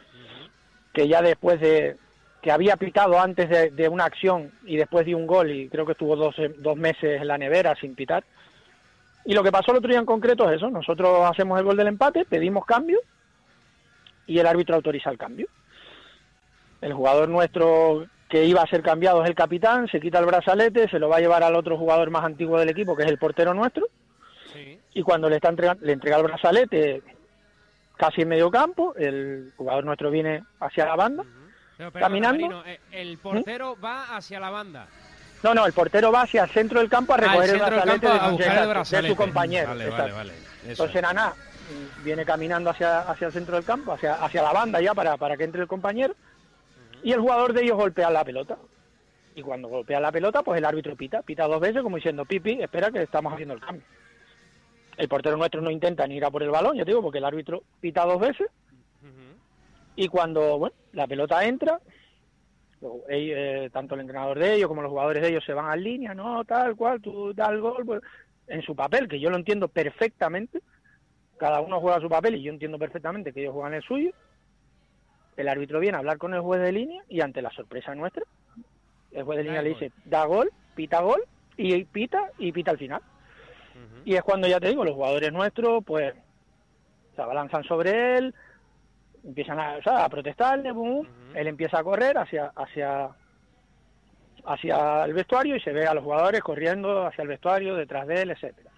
que 0.93 1.05
ya 1.05 1.21
después 1.21 1.59
de 1.59 1.97
que 2.41 2.53
había 2.53 2.77
pitado 2.77 3.19
antes 3.19 3.49
de, 3.49 3.71
de 3.71 3.89
una 3.89 4.05
acción 4.05 4.53
y 4.63 4.77
después 4.77 5.05
de 5.05 5.13
un 5.13 5.27
gol 5.27 5.51
y 5.51 5.67
creo 5.67 5.85
que 5.85 5.91
estuvo 5.91 6.15
dos, 6.15 6.33
dos 6.59 6.77
meses 6.77 7.21
en 7.21 7.27
la 7.27 7.37
nevera 7.37 7.75
sin 7.75 7.93
pitar. 7.93 8.23
Y 9.29 9.35
lo 9.35 9.43
que 9.43 9.51
pasó 9.51 9.69
el 9.71 9.77
otro 9.77 9.91
día 9.91 9.99
en 9.99 10.07
concreto 10.07 10.49
es 10.49 10.57
eso, 10.57 10.71
nosotros 10.71 11.19
hacemos 11.29 11.59
el 11.59 11.63
gol 11.63 11.77
del 11.77 11.85
empate, 11.85 12.25
pedimos 12.25 12.65
cambio 12.65 12.99
y 14.25 14.39
el 14.39 14.47
árbitro 14.47 14.73
autoriza 14.73 15.11
el 15.11 15.19
cambio. 15.19 15.45
El 16.81 16.93
jugador 16.93 17.29
nuestro 17.29 18.07
que 18.27 18.45
iba 18.45 18.63
a 18.63 18.67
ser 18.67 18.81
cambiado 18.81 19.21
es 19.21 19.29
el 19.29 19.35
capitán, 19.35 19.87
se 19.87 19.99
quita 19.99 20.17
el 20.17 20.25
brazalete, 20.25 20.89
se 20.89 20.97
lo 20.97 21.09
va 21.09 21.17
a 21.17 21.19
llevar 21.19 21.43
al 21.43 21.55
otro 21.55 21.77
jugador 21.77 22.09
más 22.09 22.23
antiguo 22.25 22.57
del 22.57 22.69
equipo, 22.69 22.95
que 22.97 23.03
es 23.03 23.09
el 23.09 23.19
portero 23.19 23.53
nuestro, 23.53 23.85
y 24.95 25.03
cuando 25.03 25.29
le, 25.29 25.35
está 25.35 25.49
entrega- 25.51 25.77
le 25.79 25.93
entrega 25.93 26.17
el 26.17 26.23
brazalete 26.23 27.03
casi 27.97 28.21
en 28.23 28.29
medio 28.29 28.49
campo, 28.49 28.95
el 28.95 29.53
jugador 29.57 29.85
nuestro 29.85 30.09
viene 30.09 30.43
hacia 30.59 30.87
la 30.87 30.95
banda, 30.95 31.23
Pero, 31.77 31.91
caminando. 31.91 32.47
Marino, 32.47 32.65
eh, 32.65 32.79
el 32.93 33.19
portero 33.19 33.77
va 33.79 34.15
hacia 34.17 34.39
la 34.39 34.49
banda. 34.49 34.87
No, 35.43 35.53
no, 35.53 35.65
el 35.65 35.73
portero 35.73 36.11
va 36.11 36.23
hacia 36.23 36.43
el 36.43 36.49
centro 36.49 36.79
del 36.79 36.89
campo 36.89 37.13
a 37.13 37.15
Ah, 37.15 37.19
recoger 37.21 37.43
el 37.43 37.51
del 37.51 37.59
brazalete, 37.59 38.07
campo 38.07 38.37
de, 38.37 38.45
a 38.49 38.61
el 38.63 38.69
brazalete. 38.69 39.09
su 39.09 39.15
compañero. 39.15 39.67
Vale, 39.69 39.89
vale, 39.89 40.33
Entonces 40.67 41.01
Naná 41.01 41.29
mm, 41.29 42.03
viene 42.03 42.25
caminando 42.25 42.69
hacia, 42.69 42.99
hacia 43.01 43.27
el 43.27 43.33
centro 43.33 43.55
del 43.55 43.63
campo, 43.65 43.93
hacia, 43.93 44.15
hacia 44.15 44.41
la 44.41 44.51
banda 44.51 44.81
ya 44.81 44.93
para, 44.93 45.15
para 45.17 45.37
que 45.37 45.45
entre 45.45 45.61
el 45.61 45.67
compañero, 45.67 46.13
y 47.03 47.13
el 47.13 47.19
jugador 47.21 47.53
de 47.53 47.63
ellos 47.63 47.77
golpea 47.77 48.09
la 48.09 48.25
pelota. 48.25 48.57
Y 49.35 49.41
cuando 49.41 49.69
golpea 49.69 50.01
la 50.01 50.11
pelota, 50.11 50.43
pues 50.43 50.57
el 50.57 50.65
árbitro 50.65 50.97
pita, 50.97 51.21
pita 51.21 51.47
dos 51.47 51.61
veces 51.61 51.81
como 51.81 51.95
diciendo, 51.95 52.25
pipi, 52.25 52.61
espera 52.61 52.91
que 52.91 53.03
estamos 53.03 53.31
haciendo 53.31 53.53
el 53.53 53.61
cambio. 53.61 53.83
El 54.97 55.07
portero 55.07 55.37
nuestro 55.37 55.61
no 55.61 55.71
intenta 55.71 56.05
ni 56.05 56.17
ir 56.17 56.25
a 56.25 56.31
por 56.31 56.43
el 56.43 56.49
balón, 56.49 56.75
te 56.77 56.83
digo, 56.83 57.01
porque 57.01 57.19
el 57.19 57.25
árbitro 57.25 57.63
pita 57.79 58.03
dos 58.05 58.19
veces. 58.19 58.47
Y 59.95 60.07
cuando, 60.09 60.57
bueno, 60.57 60.75
la 60.93 61.07
pelota 61.07 61.43
entra, 61.45 61.79
ellos, 62.81 63.03
eh, 63.09 63.69
tanto 63.71 63.95
el 63.95 64.01
entrenador 64.01 64.39
de 64.39 64.55
ellos 64.55 64.67
como 64.67 64.81
los 64.81 64.89
jugadores 64.91 65.21
de 65.21 65.29
ellos 65.29 65.43
se 65.45 65.53
van 65.53 65.69
a 65.69 65.75
línea, 65.75 66.13
no, 66.13 66.43
tal 66.45 66.75
cual, 66.75 67.01
tú 67.01 67.33
da 67.33 67.49
el 67.49 67.61
gol, 67.61 67.85
pues, 67.85 68.01
en 68.47 68.61
su 68.61 68.75
papel, 68.75 69.07
que 69.07 69.19
yo 69.19 69.29
lo 69.29 69.37
entiendo 69.37 69.67
perfectamente, 69.67 70.61
cada 71.37 71.61
uno 71.61 71.79
juega 71.79 72.01
su 72.01 72.09
papel 72.09 72.35
y 72.35 72.43
yo 72.43 72.51
entiendo 72.51 72.79
perfectamente 72.79 73.31
que 73.31 73.41
ellos 73.41 73.53
juegan 73.53 73.73
el 73.73 73.83
suyo, 73.83 74.11
el 75.37 75.47
árbitro 75.47 75.79
viene 75.79 75.95
a 75.95 75.99
hablar 75.99 76.17
con 76.17 76.33
el 76.33 76.41
juez 76.41 76.61
de 76.61 76.71
línea 76.71 77.03
y 77.07 77.21
ante 77.21 77.41
la 77.41 77.51
sorpresa 77.51 77.95
nuestra, 77.95 78.23
el 79.11 79.23
juez 79.23 79.37
de 79.37 79.43
línea 79.43 79.61
le 79.61 79.69
dice, 79.69 79.91
da 80.05 80.25
gol, 80.25 80.51
pita 80.75 81.01
gol, 81.01 81.23
y 81.57 81.83
pita, 81.83 82.31
y 82.37 82.51
pita 82.51 82.71
al 82.71 82.77
final. 82.77 83.01
Y 84.05 84.15
es 84.15 84.23
cuando 84.23 84.47
ya 84.47 84.59
te 84.59 84.69
digo, 84.69 84.83
los 84.85 84.95
jugadores 84.95 85.31
nuestros, 85.31 85.83
pues, 85.83 86.13
se 87.15 87.21
abalanzan 87.21 87.63
sobre 87.63 88.17
él, 88.17 88.33
empiezan 89.23 89.59
a, 89.59 89.77
o 89.77 89.81
sea, 89.81 90.05
a 90.05 90.09
protestarle, 90.09 90.71
bum, 90.71 91.05
él 91.33 91.47
empieza 91.47 91.79
a 91.79 91.83
correr 91.83 92.17
hacia, 92.17 92.51
hacia, 92.55 93.09
hacia 94.45 95.05
el 95.05 95.13
vestuario 95.13 95.55
y 95.55 95.61
se 95.61 95.71
ve 95.73 95.85
a 95.85 95.93
los 95.93 96.03
jugadores 96.03 96.41
corriendo 96.41 97.05
hacia 97.05 97.21
el 97.23 97.27
vestuario, 97.27 97.75
detrás 97.75 98.07
de 98.07 98.21
él, 98.21 98.31
etcétera. 98.31 98.71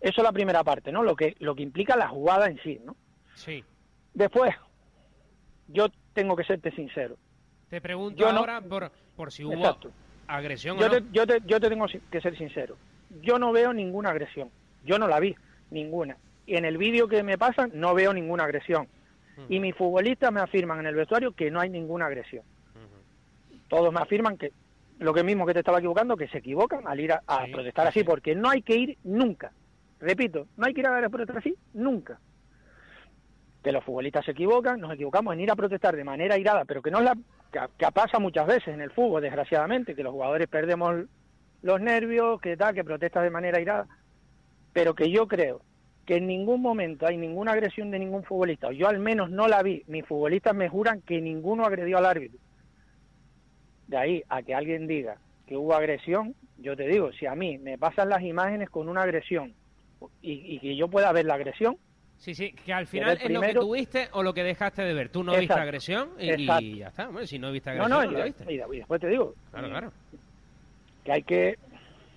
Eso 0.00 0.20
es 0.20 0.24
la 0.24 0.32
primera 0.32 0.62
parte, 0.62 0.92
¿no? 0.92 1.02
Lo 1.02 1.16
que, 1.16 1.34
lo 1.38 1.54
que 1.54 1.62
implica 1.62 1.96
la 1.96 2.08
jugada 2.08 2.46
en 2.46 2.58
sí, 2.62 2.80
¿no? 2.84 2.96
Sí. 3.34 3.64
Después, 4.12 4.54
yo 5.68 5.86
tengo 6.12 6.36
que 6.36 6.44
serte 6.44 6.70
sincero. 6.72 7.16
Te 7.68 7.80
pregunto 7.80 8.20
Yo 8.20 8.32
no- 8.32 8.40
ahora 8.40 8.60
por, 8.60 8.92
por 9.14 9.32
si 9.32 9.44
hubo 9.44 9.54
Exacto. 9.54 9.92
agresión 10.26 10.78
Yo 10.78 10.86
o 10.86 10.88
no. 10.88 10.94
te, 10.96 11.04
yo, 11.10 11.26
te, 11.26 11.38
yo 11.44 11.58
te 11.60 11.68
tengo 11.68 11.86
que 12.10 12.20
ser 12.20 12.36
sincero. 12.36 12.78
Yo 13.08 13.38
no 13.38 13.52
veo 13.52 13.72
ninguna 13.72 14.10
agresión. 14.10 14.50
Yo 14.82 14.98
no 14.98 15.08
la 15.08 15.18
vi, 15.20 15.34
ninguna. 15.70 16.16
Y 16.44 16.56
en 16.56 16.64
el 16.64 16.78
vídeo 16.78 17.08
que 17.08 17.22
me 17.22 17.38
pasan 17.38 17.70
no 17.74 17.94
veo 17.94 18.12
ninguna 18.12 18.44
agresión. 18.44 18.88
Y 19.48 19.60
mis 19.60 19.74
futbolistas 19.74 20.32
me 20.32 20.40
afirman 20.40 20.80
en 20.80 20.86
el 20.86 20.94
vestuario 20.94 21.32
que 21.32 21.50
no 21.50 21.60
hay 21.60 21.68
ninguna 21.68 22.06
agresión. 22.06 22.44
Todos 23.68 23.92
me 23.92 24.00
afirman 24.00 24.36
que 24.36 24.52
lo 24.98 25.12
que 25.12 25.22
mismo 25.22 25.44
que 25.44 25.52
te 25.52 25.58
estaba 25.58 25.78
equivocando, 25.78 26.16
que 26.16 26.28
se 26.28 26.38
equivocan 26.38 26.86
al 26.86 26.98
ir 27.00 27.12
a, 27.12 27.22
a 27.26 27.46
protestar 27.52 27.86
así, 27.86 28.02
porque 28.04 28.34
no 28.34 28.48
hay 28.48 28.62
que 28.62 28.76
ir 28.76 28.98
nunca. 29.04 29.52
Repito, 30.00 30.46
no 30.56 30.66
hay 30.66 30.74
que 30.74 30.80
ir 30.80 30.86
a 30.86 31.08
protestar 31.08 31.38
así 31.38 31.54
nunca. 31.74 32.18
Que 33.62 33.72
los 33.72 33.84
futbolistas 33.84 34.24
se 34.24 34.30
equivocan, 34.30 34.80
nos 34.80 34.92
equivocamos 34.92 35.34
en 35.34 35.40
ir 35.40 35.50
a 35.50 35.56
protestar 35.56 35.96
de 35.96 36.04
manera 36.04 36.38
irada, 36.38 36.64
pero 36.64 36.80
que 36.80 36.90
no 36.90 36.98
es 36.98 37.04
la 37.04 37.16
que, 37.52 37.60
que 37.76 37.92
pasa 37.92 38.18
muchas 38.18 38.46
veces 38.46 38.68
en 38.68 38.80
el 38.80 38.90
fútbol, 38.90 39.22
desgraciadamente, 39.22 39.94
que 39.94 40.02
los 40.02 40.12
jugadores 40.12 40.48
perdemos 40.48 41.06
los 41.62 41.80
nervios, 41.80 42.40
que 42.40 42.56
tal, 42.56 42.74
que 42.74 42.84
protestas 42.84 43.24
de 43.24 43.30
manera 43.30 43.60
irada, 43.60 43.86
pero 44.72 44.94
que 44.94 45.10
yo 45.10 45.26
creo 45.26 45.60
que 46.06 46.16
en 46.16 46.26
ningún 46.28 46.62
momento 46.62 47.06
hay 47.06 47.16
ninguna 47.16 47.52
agresión 47.52 47.90
de 47.90 47.98
ningún 47.98 48.22
futbolista, 48.22 48.70
yo 48.72 48.88
al 48.88 49.00
menos 49.00 49.28
no 49.30 49.48
la 49.48 49.62
vi, 49.62 49.82
mis 49.88 50.06
futbolistas 50.06 50.54
me 50.54 50.68
juran 50.68 51.02
que 51.02 51.20
ninguno 51.20 51.64
agredió 51.64 51.98
al 51.98 52.06
árbitro. 52.06 52.38
De 53.88 53.96
ahí 53.96 54.22
a 54.28 54.42
que 54.42 54.54
alguien 54.54 54.86
diga 54.86 55.18
que 55.46 55.56
hubo 55.56 55.74
agresión, 55.74 56.34
yo 56.58 56.76
te 56.76 56.86
digo, 56.86 57.12
si 57.12 57.26
a 57.26 57.34
mí 57.34 57.58
me 57.58 57.76
pasan 57.76 58.08
las 58.08 58.22
imágenes 58.22 58.70
con 58.70 58.88
una 58.88 59.02
agresión 59.02 59.54
y, 60.22 60.54
y 60.54 60.60
que 60.60 60.76
yo 60.76 60.88
pueda 60.88 61.12
ver 61.12 61.26
la 61.26 61.34
agresión, 61.34 61.76
Sí, 62.18 62.34
sí, 62.34 62.52
que 62.52 62.72
al 62.72 62.86
final 62.86 63.18
es 63.22 63.30
lo 63.30 63.42
que 63.42 63.52
tuviste 63.52 64.08
o 64.12 64.22
lo 64.22 64.32
que 64.32 64.42
dejaste 64.42 64.82
de 64.82 64.94
ver. 64.94 65.10
Tú 65.10 65.22
no 65.22 65.32
viste 65.32 65.44
Exacto. 65.44 65.62
agresión 65.62 66.10
y, 66.18 66.78
ya 66.78 66.88
está. 66.88 67.08
Hombre, 67.08 67.26
si 67.26 67.38
no 67.38 67.52
viste 67.52 67.68
agresión, 67.68 67.90
no, 67.90 68.04
no, 68.06 68.10
y, 68.10 68.14
la 68.14 68.24
viste. 68.24 68.52
y 68.52 68.78
después 68.78 69.00
te 69.02 69.08
digo, 69.08 69.34
Claro, 69.50 69.68
claro. 69.68 69.92
que 71.04 71.12
hay 71.12 71.22
que 71.22 71.58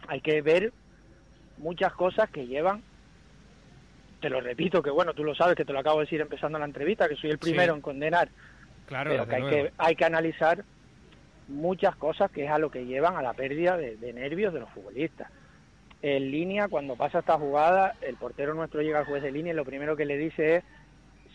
hay 0.08 0.22
que 0.22 0.42
ver 0.42 0.72
muchas 1.58 1.94
cosas 1.94 2.30
que 2.30 2.48
llevan 2.48 2.82
te 4.20 4.30
lo 4.30 4.42
repito 4.42 4.82
que 4.82 4.90
bueno 4.90 5.14
tú 5.14 5.24
lo 5.24 5.34
sabes 5.36 5.56
que 5.56 5.66
te 5.66 5.74
lo 5.74 5.80
acabo 5.80 6.00
de 6.00 6.06
decir 6.06 6.22
empezando 6.22 6.60
la 6.60 6.66
entrevista 6.66 7.08
que 7.08 7.16
soy 7.16 7.30
el 7.32 7.40
primero 7.40 7.74
Sí. 7.74 7.78
en 7.78 7.82
condenar. 7.82 8.30
Claro, 8.86 9.12
pero 9.12 9.28
que 9.28 9.36
hay 9.36 9.44
que 9.50 9.72
hay 9.78 9.96
que 9.96 10.06
analizar 10.06 10.64
muchas 11.48 11.96
cosas 11.96 12.30
que 12.32 12.46
es 12.46 12.52
a 12.52 12.58
lo 12.60 12.70
que 12.70 12.86
llevan 12.86 13.16
a 13.16 13.22
la 13.22 13.34
pérdida 13.34 13.78
de, 13.78 13.98
de 13.98 14.14
nervios 14.14 14.54
de 14.54 14.60
los 14.62 14.70
futbolistas. 14.70 15.32
En 16.02 16.32
línea 16.32 16.68
cuando 16.68 16.96
pasa 16.96 17.20
esta 17.20 17.38
jugada 17.38 17.96
el 18.02 18.16
portero 18.16 18.54
nuestro 18.54 18.82
llega 18.82 19.00
al 19.00 19.06
juez 19.06 19.22
de 19.24 19.32
línea 19.32 19.54
y 19.54 19.56
lo 19.56 19.66
primero 19.66 19.96
que 19.96 20.06
le 20.06 20.18
dice 20.18 20.56
es 20.58 20.64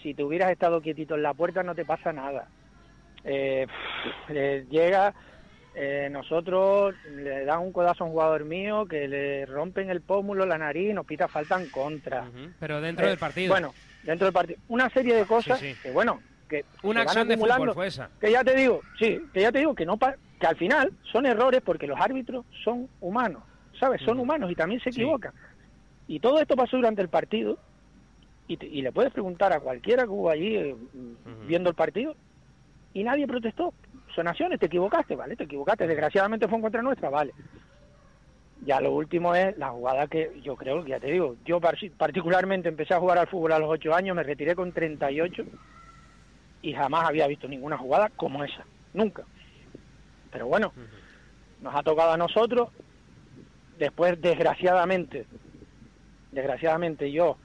si 0.03 0.15
te 0.15 0.23
hubieras 0.25 0.51
estado 0.51 0.81
quietito 0.83 1.15
en 1.15 1.23
la 1.23 1.35
puerta 1.35 1.63
no 1.63 1.75
te 1.75 1.85
pasa 1.85 2.13
nada 2.13 2.49
eh, 3.25 3.67
eh, 4.29 4.67
llega 4.71 5.15
eh, 5.75 6.09
nosotros 6.11 6.95
le 7.05 7.45
dan 7.45 7.61
un 7.61 7.73
codazo 7.73 8.05
a 8.05 8.07
un 8.07 8.13
jugador 8.13 8.45
mío 8.45 8.87
que 8.87 9.09
le 9.09 9.45
rompen 9.47 9.91
el 9.91 10.01
pómulo, 10.03 10.47
la 10.47 10.57
nariz, 10.59 10.95
nos 10.95 11.05
pita 11.07 11.27
falta 11.29 11.57
en 11.57 11.69
contra. 11.69 12.31
Pero 12.61 12.81
dentro 12.81 13.07
Eh, 13.07 13.11
del 13.11 13.19
partido. 13.19 13.53
Bueno, 13.53 13.75
dentro 14.03 14.27
del 14.27 14.33
partido. 14.33 14.59
Una 14.69 14.89
serie 14.91 15.15
de 15.15 15.27
cosas 15.27 15.59
Sí, 15.59 15.75
sí. 15.75 15.81
que, 15.83 15.91
bueno, 15.91 16.23
que 16.49 16.65
Una 16.83 17.03
acción 17.03 17.27
de 17.27 17.37
fútbol 17.37 17.73
fue 17.75 17.89
esa. 17.89 18.09
Que 18.21 18.31
ya 18.31 18.45
te 18.45 18.55
digo, 18.55 18.83
sí, 18.99 19.21
que 19.33 19.41
ya 19.41 19.51
te 19.51 19.59
digo 19.59 19.75
que 19.75 19.85
no 19.87 19.97
pa- 19.97 20.15
que 20.39 20.47
al 20.47 20.57
final 20.57 20.93
son 21.11 21.27
errores 21.27 21.61
porque 21.65 21.87
los 21.87 21.99
árbitros 22.01 22.45
son 22.63 22.89
humanos, 23.01 23.43
¿sabes? 23.79 24.01
Son 24.03 24.19
humanos 24.21 24.51
y 24.51 24.55
también 24.55 24.81
se 24.81 24.91
equivocan. 24.91 25.33
Y 26.07 26.21
todo 26.21 26.39
esto 26.41 26.55
pasó 26.55 26.77
durante 26.77 27.01
el 27.03 27.09
partido 27.09 27.59
y, 28.47 28.57
te- 28.59 28.67
y 28.67 28.83
le 28.83 28.93
puedes 28.93 29.13
preguntar 29.13 29.53
a 29.53 29.61
cualquiera 29.61 30.05
que 30.05 30.11
hubo 30.11 30.29
allí 30.31 30.55
eh, 30.57 30.77
viendo 31.47 31.71
el 31.71 31.75
partido 31.75 32.15
y 32.93 33.03
nadie 33.03 33.27
protestó. 33.27 33.73
Son 34.15 34.29
acciones, 34.29 34.61
te 34.61 34.67
equivocaste, 34.67 35.17
¿vale? 35.17 35.37
Te 35.37 35.45
equivocaste, 35.45 35.87
desgraciadamente 35.87 36.47
fue 36.47 36.57
en 36.57 36.63
contra 36.63 36.83
nuestra, 36.83 37.11
vale. 37.11 37.33
Ya 38.65 38.81
lo 38.81 38.93
último 38.93 39.35
es 39.35 39.57
la 39.59 39.71
jugada 39.71 40.07
que 40.07 40.41
yo 40.41 40.57
creo, 40.57 40.85
que 40.85 40.91
ya 40.91 41.01
te 41.01 41.11
digo, 41.11 41.37
yo 41.45 41.61
par- 41.61 41.77
particularmente 41.97 42.69
empecé 42.69 42.95
a 42.95 43.01
jugar 43.01 43.19
al 43.19 43.27
fútbol 43.27 43.53
a 43.53 43.59
los 43.59 43.69
8 43.69 43.93
años, 43.95 44.15
me 44.15 44.23
retiré 44.23 44.55
con 44.55 44.73
38 44.73 45.45
y 46.63 46.73
jamás 46.73 47.09
había 47.09 47.27
visto 47.27 47.49
ninguna 47.49 47.77
jugada 47.77 48.09
como 48.17 48.45
esa, 48.45 48.65
nunca. 48.93 49.25
Pero 50.31 50.47
bueno, 50.47 50.73
nos 51.61 51.75
ha 51.75 51.83
tocado 51.83 52.13
a 52.13 52.17
nosotros, 52.17 52.69
después 53.79 54.21
desgraciadamente, 54.21 55.27
desgraciadamente 56.31 57.11
yo, 57.11 57.39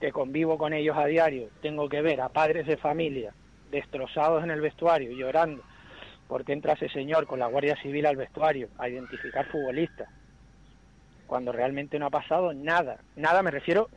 que 0.00 0.12
convivo 0.12 0.58
con 0.58 0.72
ellos 0.72 0.96
a 0.96 1.06
diario, 1.06 1.50
tengo 1.62 1.88
que 1.88 2.02
ver 2.02 2.20
a 2.20 2.28
padres 2.28 2.66
de 2.66 2.76
familia 2.76 3.32
destrozados 3.70 4.42
en 4.42 4.50
el 4.50 4.60
vestuario, 4.60 5.12
llorando, 5.12 5.62
porque 6.30 6.52
entra 6.52 6.74
ese 6.74 6.88
señor 6.88 7.26
con 7.26 7.40
la 7.40 7.48
Guardia 7.48 7.74
Civil 7.82 8.06
al 8.06 8.14
vestuario 8.14 8.68
a 8.78 8.88
identificar 8.88 9.46
futbolistas, 9.46 10.08
cuando 11.26 11.50
realmente 11.50 11.98
no 11.98 12.06
ha 12.06 12.10
pasado 12.10 12.54
nada. 12.54 12.98
Nada, 13.16 13.42
me 13.42 13.50
refiero, 13.50 13.88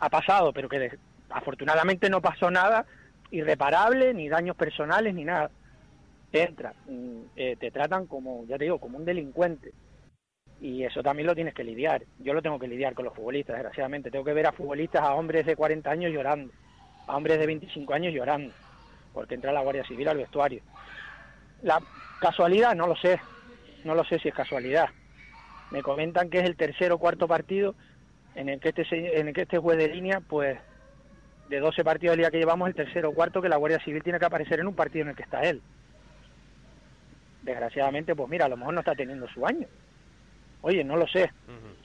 ha 0.00 0.08
pasado, 0.08 0.54
pero 0.54 0.70
que 0.70 0.96
afortunadamente 1.28 2.08
no 2.08 2.22
pasó 2.22 2.50
nada 2.50 2.86
irreparable, 3.30 4.14
ni 4.14 4.26
daños 4.30 4.56
personales, 4.56 5.14
ni 5.14 5.24
nada. 5.24 5.50
Entra, 6.32 6.72
mm, 6.86 7.20
eh, 7.36 7.56
te 7.60 7.70
tratan 7.70 8.06
como, 8.06 8.46
ya 8.46 8.56
te 8.56 8.64
digo, 8.64 8.78
como 8.78 8.96
un 8.96 9.04
delincuente. 9.04 9.70
Y 10.62 10.82
eso 10.82 11.02
también 11.02 11.26
lo 11.26 11.34
tienes 11.34 11.52
que 11.52 11.62
lidiar. 11.62 12.04
Yo 12.20 12.32
lo 12.32 12.40
tengo 12.40 12.58
que 12.58 12.68
lidiar 12.68 12.94
con 12.94 13.04
los 13.04 13.14
futbolistas, 13.14 13.56
desgraciadamente. 13.56 14.10
Tengo 14.10 14.24
que 14.24 14.32
ver 14.32 14.46
a 14.46 14.52
futbolistas, 14.52 15.02
a 15.02 15.12
hombres 15.12 15.44
de 15.44 15.56
40 15.56 15.90
años 15.90 16.10
llorando, 16.10 16.50
a 17.06 17.14
hombres 17.14 17.38
de 17.38 17.46
25 17.46 17.92
años 17.92 18.14
llorando, 18.14 18.54
porque 19.12 19.34
entra 19.34 19.52
la 19.52 19.60
Guardia 19.60 19.84
Civil 19.84 20.08
al 20.08 20.16
vestuario. 20.16 20.62
La 21.64 21.80
casualidad, 22.20 22.74
no 22.74 22.86
lo 22.86 22.94
sé. 22.96 23.20
No 23.84 23.94
lo 23.94 24.04
sé 24.04 24.18
si 24.18 24.28
es 24.28 24.34
casualidad. 24.34 24.88
Me 25.70 25.82
comentan 25.82 26.30
que 26.30 26.38
es 26.38 26.44
el 26.44 26.56
tercer 26.56 26.92
o 26.92 26.98
cuarto 26.98 27.26
partido 27.26 27.74
en 28.34 28.48
el 28.48 28.60
que 28.60 28.68
este, 28.70 29.18
en 29.20 29.28
el 29.28 29.34
que 29.34 29.42
este 29.42 29.58
juez 29.58 29.78
de 29.78 29.88
línea, 29.88 30.20
pues, 30.20 30.58
de 31.48 31.60
12 31.60 31.84
partidos 31.84 32.12
del 32.12 32.20
día 32.20 32.30
que 32.30 32.38
llevamos, 32.38 32.68
el 32.68 32.74
tercero 32.74 33.10
o 33.10 33.14
cuarto 33.14 33.40
que 33.42 33.48
la 33.48 33.56
Guardia 33.56 33.80
Civil 33.80 34.02
tiene 34.02 34.18
que 34.18 34.24
aparecer 34.24 34.60
en 34.60 34.66
un 34.66 34.74
partido 34.74 35.02
en 35.02 35.08
el 35.10 35.16
que 35.16 35.22
está 35.22 35.40
él. 35.42 35.60
Desgraciadamente, 37.42 38.14
pues 38.14 38.28
mira, 38.30 38.46
a 38.46 38.48
lo 38.48 38.56
mejor 38.56 38.74
no 38.74 38.80
está 38.80 38.94
teniendo 38.94 39.28
su 39.28 39.46
año. 39.46 39.66
Oye, 40.62 40.82
no 40.82 40.96
lo 40.96 41.06
sé. 41.06 41.30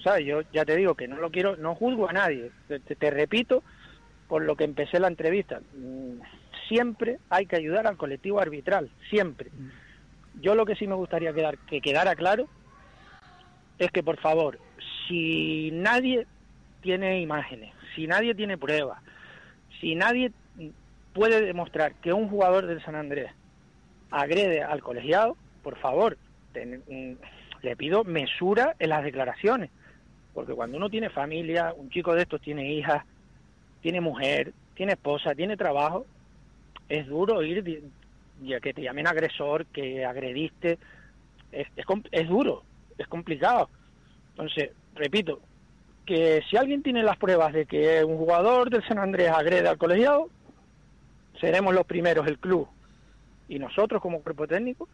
¿Sabes? 0.03 0.25
Yo 0.25 0.41
ya 0.53 0.63
te 0.63 0.75
digo 0.77 0.95
que 0.95 1.07
no 1.07 1.17
lo 1.17 1.29
quiero, 1.29 1.57
no 1.57 1.75
juzgo 1.75 2.09
a 2.09 2.13
nadie. 2.13 2.51
Te, 2.67 2.79
te- 2.79 2.95
te 2.95 3.11
repito 3.11 3.63
por 4.29 4.43
lo 4.43 4.55
que 4.55 4.63
empecé 4.63 4.99
la 4.99 5.07
entrevista. 5.09 5.59
Mm, 6.69 6.73
Siempre 6.75 7.17
hay 7.29 7.45
que 7.45 7.55
ayudar 7.55 7.87
al 7.87 7.97
colectivo 7.97 8.39
arbitral, 8.39 8.91
siempre. 9.09 9.49
Yo 10.41 10.55
lo 10.55 10.65
que 10.65 10.75
sí 10.75 10.87
me 10.87 10.95
gustaría 10.95 11.33
quedar, 11.33 11.57
que 11.67 11.81
quedara 11.81 12.15
claro 12.15 12.47
es 13.77 13.89
que, 13.91 14.03
por 14.03 14.19
favor, 14.19 14.59
si 15.07 15.71
nadie 15.71 16.27
tiene 16.81 17.21
imágenes, 17.21 17.73
si 17.95 18.07
nadie 18.07 18.35
tiene 18.35 18.57
pruebas, 18.57 19.01
si 19.81 19.95
nadie 19.95 20.31
puede 21.13 21.41
demostrar 21.41 21.95
que 21.95 22.13
un 22.13 22.29
jugador 22.29 22.67
del 22.67 22.83
San 22.83 22.95
Andrés 22.95 23.31
agrede 24.11 24.61
al 24.63 24.81
colegiado, 24.81 25.35
por 25.63 25.77
favor, 25.79 26.17
ten- 26.53 26.83
mm, 26.87 27.13
le 27.65 27.75
pido 27.75 28.03
mesura 28.03 28.75
en 28.79 28.89
las 28.89 29.03
declaraciones, 29.03 29.71
porque 30.33 30.53
cuando 30.53 30.77
uno 30.77 30.89
tiene 30.89 31.09
familia, 31.09 31.73
un 31.75 31.89
chico 31.89 32.13
de 32.15 32.21
estos 32.21 32.41
tiene 32.41 32.71
hijas, 32.73 33.03
tiene 33.81 33.99
mujer, 34.01 34.53
tiene 34.75 34.93
esposa, 34.93 35.33
tiene 35.35 35.57
trabajo, 35.57 36.05
es 36.89 37.07
duro 37.07 37.43
ir 37.43 37.83
ya 38.41 38.59
que 38.59 38.73
te 38.73 38.81
llamen 38.81 39.07
agresor, 39.07 39.65
que 39.67 40.05
agrediste, 40.05 40.79
es, 41.51 41.67
es, 41.75 41.85
es 42.11 42.27
duro, 42.27 42.63
es 42.97 43.07
complicado. 43.07 43.69
Entonces, 44.31 44.71
repito, 44.95 45.41
que 46.05 46.41
si 46.49 46.57
alguien 46.57 46.81
tiene 46.81 47.03
las 47.03 47.17
pruebas 47.17 47.53
de 47.53 47.65
que 47.65 48.03
un 48.03 48.17
jugador 48.17 48.69
del 48.69 48.85
San 48.87 48.97
Andrés 48.97 49.29
agrede 49.29 49.67
al 49.67 49.77
colegiado, 49.77 50.29
seremos 51.39 51.73
los 51.73 51.85
primeros, 51.85 52.27
el 52.27 52.39
club 52.39 52.67
y 53.47 53.59
nosotros 53.59 54.01
como 54.01 54.21
cuerpo 54.21 54.47
técnico, 54.47 54.87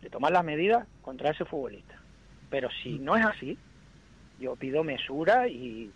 de 0.00 0.08
tomar 0.08 0.32
las 0.32 0.44
medidas 0.44 0.86
contra 1.02 1.30
ese 1.30 1.44
futbolista. 1.44 1.94
Pero 2.48 2.68
si 2.82 2.98
no 2.98 3.16
es 3.16 3.26
así, 3.26 3.58
yo 4.38 4.56
pido 4.56 4.82
mesura 4.82 5.48
y, 5.48 5.90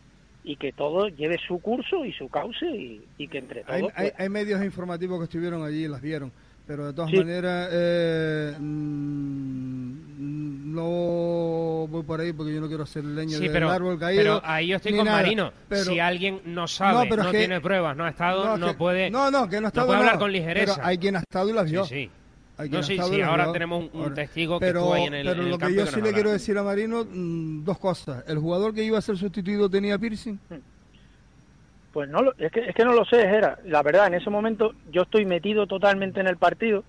y 0.44 0.56
que 0.56 0.72
todo 0.72 1.08
lleve 1.08 1.38
su 1.48 1.58
curso 1.60 2.04
y 2.04 2.12
su 2.12 2.28
cauce 2.28 2.66
y, 2.66 3.02
y 3.18 3.28
que 3.28 3.38
entre 3.38 3.62
todos... 3.64 3.90
Hay, 3.96 4.10
pues, 4.10 4.14
hay 4.18 4.28
medios 4.28 4.62
informativos 4.62 5.18
que 5.18 5.24
estuvieron 5.24 5.64
allí 5.64 5.84
y 5.84 5.88
las 5.88 6.02
vieron, 6.02 6.30
pero 6.66 6.86
de 6.86 6.92
todas 6.92 7.10
Sí. 7.10 7.16
maneras 7.16 7.68
eh, 7.72 8.54
mm, 8.58 10.74
no 10.74 11.86
voy 11.88 12.02
por 12.02 12.20
ahí 12.20 12.32
porque 12.32 12.54
yo 12.54 12.60
no 12.60 12.68
quiero 12.68 12.82
hacer 12.84 13.04
leña 13.04 13.36
Sí, 13.38 13.44
del 13.44 13.52
pero, 13.52 13.70
árbol 13.70 13.98
caído. 13.98 14.22
pero 14.22 14.40
ahí 14.44 14.68
yo 14.68 14.76
estoy 14.76 14.96
con 14.96 15.04
nada. 15.06 15.18
Marino. 15.22 15.52
Pero- 15.68 15.84
si 15.84 15.98
alguien 16.00 16.40
no 16.46 16.66
sabe, 16.66 16.94
No, 16.94 17.04
no, 17.04 17.10
pero 17.10 17.22
es 17.22 17.28
que- 17.28 17.38
tiene 17.38 17.60
pruebas, 17.60 17.96
no 17.96 18.04
ha 18.04 18.10
estado, 18.10 18.56
no, 18.56 18.68
que- 18.68 18.74
puede, 18.74 19.10
no, 19.10 19.30
no, 19.30 19.48
que 19.48 19.60
no, 19.60 19.66
ha 19.66 19.68
estado, 19.68 19.86
puede 19.86 19.98
hablar 20.00 20.14
no, 20.14 20.20
con 20.20 20.32
ligereza. 20.32 20.74
Pero 20.76 20.86
hay 20.86 20.98
quien 20.98 21.16
ha 21.16 21.20
estado 21.20 21.48
y 21.48 21.52
las 21.52 21.70
vio. 21.70 21.84
Sí, 21.84 22.10
No, 22.56 22.82
sí, 22.84 22.96
sí, 22.98 23.20
ahora 23.20 23.50
tenemos 23.52 23.90
un- 23.92 24.02
Ahora, 24.02 24.14
testigo 24.14 24.60
que 24.60 24.66
pero, 24.66 24.78
estuvo 24.80 24.94
ahí 24.94 25.04
en 25.04 25.14
el- 25.14 25.26
Pero 25.26 25.40
en 25.40 25.44
el 25.46 25.50
lo 25.50 25.58
que 25.58 25.74
yo 25.74 25.84
que 25.86 25.90
sí 25.90 26.00
le 26.00 26.12
quiero 26.12 26.30
decir 26.30 26.56
a 26.56 26.62
Marino, 26.62 27.04
mm, 27.04 27.64
dos 27.64 27.78
cosas. 27.78 28.22
El 28.28 28.38
jugador 28.38 28.72
que 28.72 28.84
iba 28.84 28.96
a 28.96 29.00
ser 29.02 29.16
sustituido 29.16 29.68
tenía 29.68 29.98
piercing. 29.98 30.38
Pues 31.92 32.08
no, 32.08 32.22
lo- 32.22 32.34
es 32.38 32.52
que, 32.52 32.60
es 32.60 32.74
que 32.74 32.84
no 32.84 32.92
lo 32.92 33.04
sé, 33.04 33.16
Gera. 33.28 33.58
La 33.64 33.82
verdad, 33.82 34.06
en 34.06 34.14
ese 34.14 34.30
momento 34.30 34.72
yo 34.90 35.02
estoy 35.02 35.24
metido 35.26 35.66
totalmente 35.66 36.20
en 36.20 36.28
el 36.28 36.36
partido, 36.36 36.84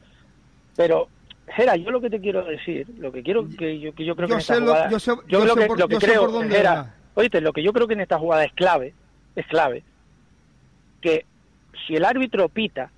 pero 0.75 1.07
Gera, 1.47 1.75
yo 1.75 1.89
lo 1.91 2.01
que 2.01 2.09
te 2.11 2.19
quiero 2.19 2.43
decir, 2.45 2.87
lo 2.99 3.11
que 3.11 3.21
quiero 3.23 3.47
que 3.57 3.79
yo, 3.79 3.93
que 3.93 4.05
yo 4.05 4.15
creo 4.15 4.27
Yo 4.27 4.33
que 4.33 4.33
en 4.35 4.39
esta 4.41 4.55
lo- 4.59 4.65
jugada, 4.67 4.89
yo 4.89 4.99
sé- 4.99 5.11
yo 5.27 5.45
lo 5.45 5.53
sé 5.53 5.59
que, 5.61 5.65
por- 5.67 5.79
lo 5.79 5.87
que 5.87 5.97
creo, 5.97 6.21
por 6.21 6.31
dónde 6.31 6.55
Gera, 6.55 6.73
va. 6.75 6.93
oíste, 7.15 7.41
lo 7.41 7.53
que 7.53 7.63
yo 7.63 7.71
creo 7.73 7.87
que 7.87 7.93
en 7.95 8.01
esta 8.01 8.17
jugada 8.19 8.43
es 8.45 8.53
clave, 8.53 8.93
es 9.35 9.45
clave, 9.47 9.83
que 11.01 11.25
si 11.87 11.95
el 11.95 12.05
árbitro 12.05 12.49
pita, 12.49 12.91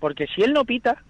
porque 0.00 0.26
si 0.34 0.42
él 0.42 0.52
no 0.52 0.64
pita, 0.64 1.02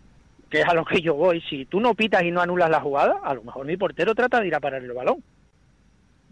que 0.54 0.60
es 0.60 0.68
a 0.68 0.74
lo 0.74 0.84
que 0.84 1.00
yo 1.00 1.14
voy, 1.14 1.40
si 1.40 1.64
tú 1.64 1.80
no 1.80 1.94
pitas 1.94 2.22
y 2.22 2.30
no 2.30 2.40
anulas 2.40 2.70
la 2.70 2.80
jugada, 2.80 3.18
a 3.24 3.34
lo 3.34 3.42
mejor 3.42 3.66
mi 3.66 3.76
portero 3.76 4.14
trata 4.14 4.40
de 4.40 4.46
ir 4.46 4.54
a 4.54 4.60
parar 4.60 4.84
el 4.84 4.92
balón. 4.92 5.20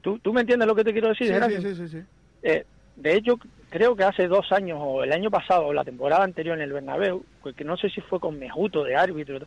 ¿Tú, 0.00 0.20
tú 0.20 0.32
me 0.32 0.42
entiendes 0.42 0.68
lo 0.68 0.76
que 0.76 0.84
te 0.84 0.92
quiero 0.92 1.08
decir? 1.08 1.26
Sí, 1.26 1.60
sí, 1.60 1.74
sí, 1.74 1.88
sí. 1.88 2.02
Eh, 2.44 2.64
de 2.94 3.16
hecho, 3.16 3.36
creo 3.68 3.96
que 3.96 4.04
hace 4.04 4.28
dos 4.28 4.52
años, 4.52 4.78
o 4.80 5.02
el 5.02 5.12
año 5.12 5.28
pasado, 5.28 5.66
o 5.66 5.72
la 5.72 5.82
temporada 5.82 6.22
anterior 6.22 6.56
en 6.56 6.62
el 6.62 6.72
Bernabéu, 6.72 7.24
que 7.56 7.64
no 7.64 7.76
sé 7.76 7.90
si 7.90 8.00
fue 8.00 8.20
con 8.20 8.38
Mejuto 8.38 8.84
de 8.84 8.94
árbitro, 8.94 9.44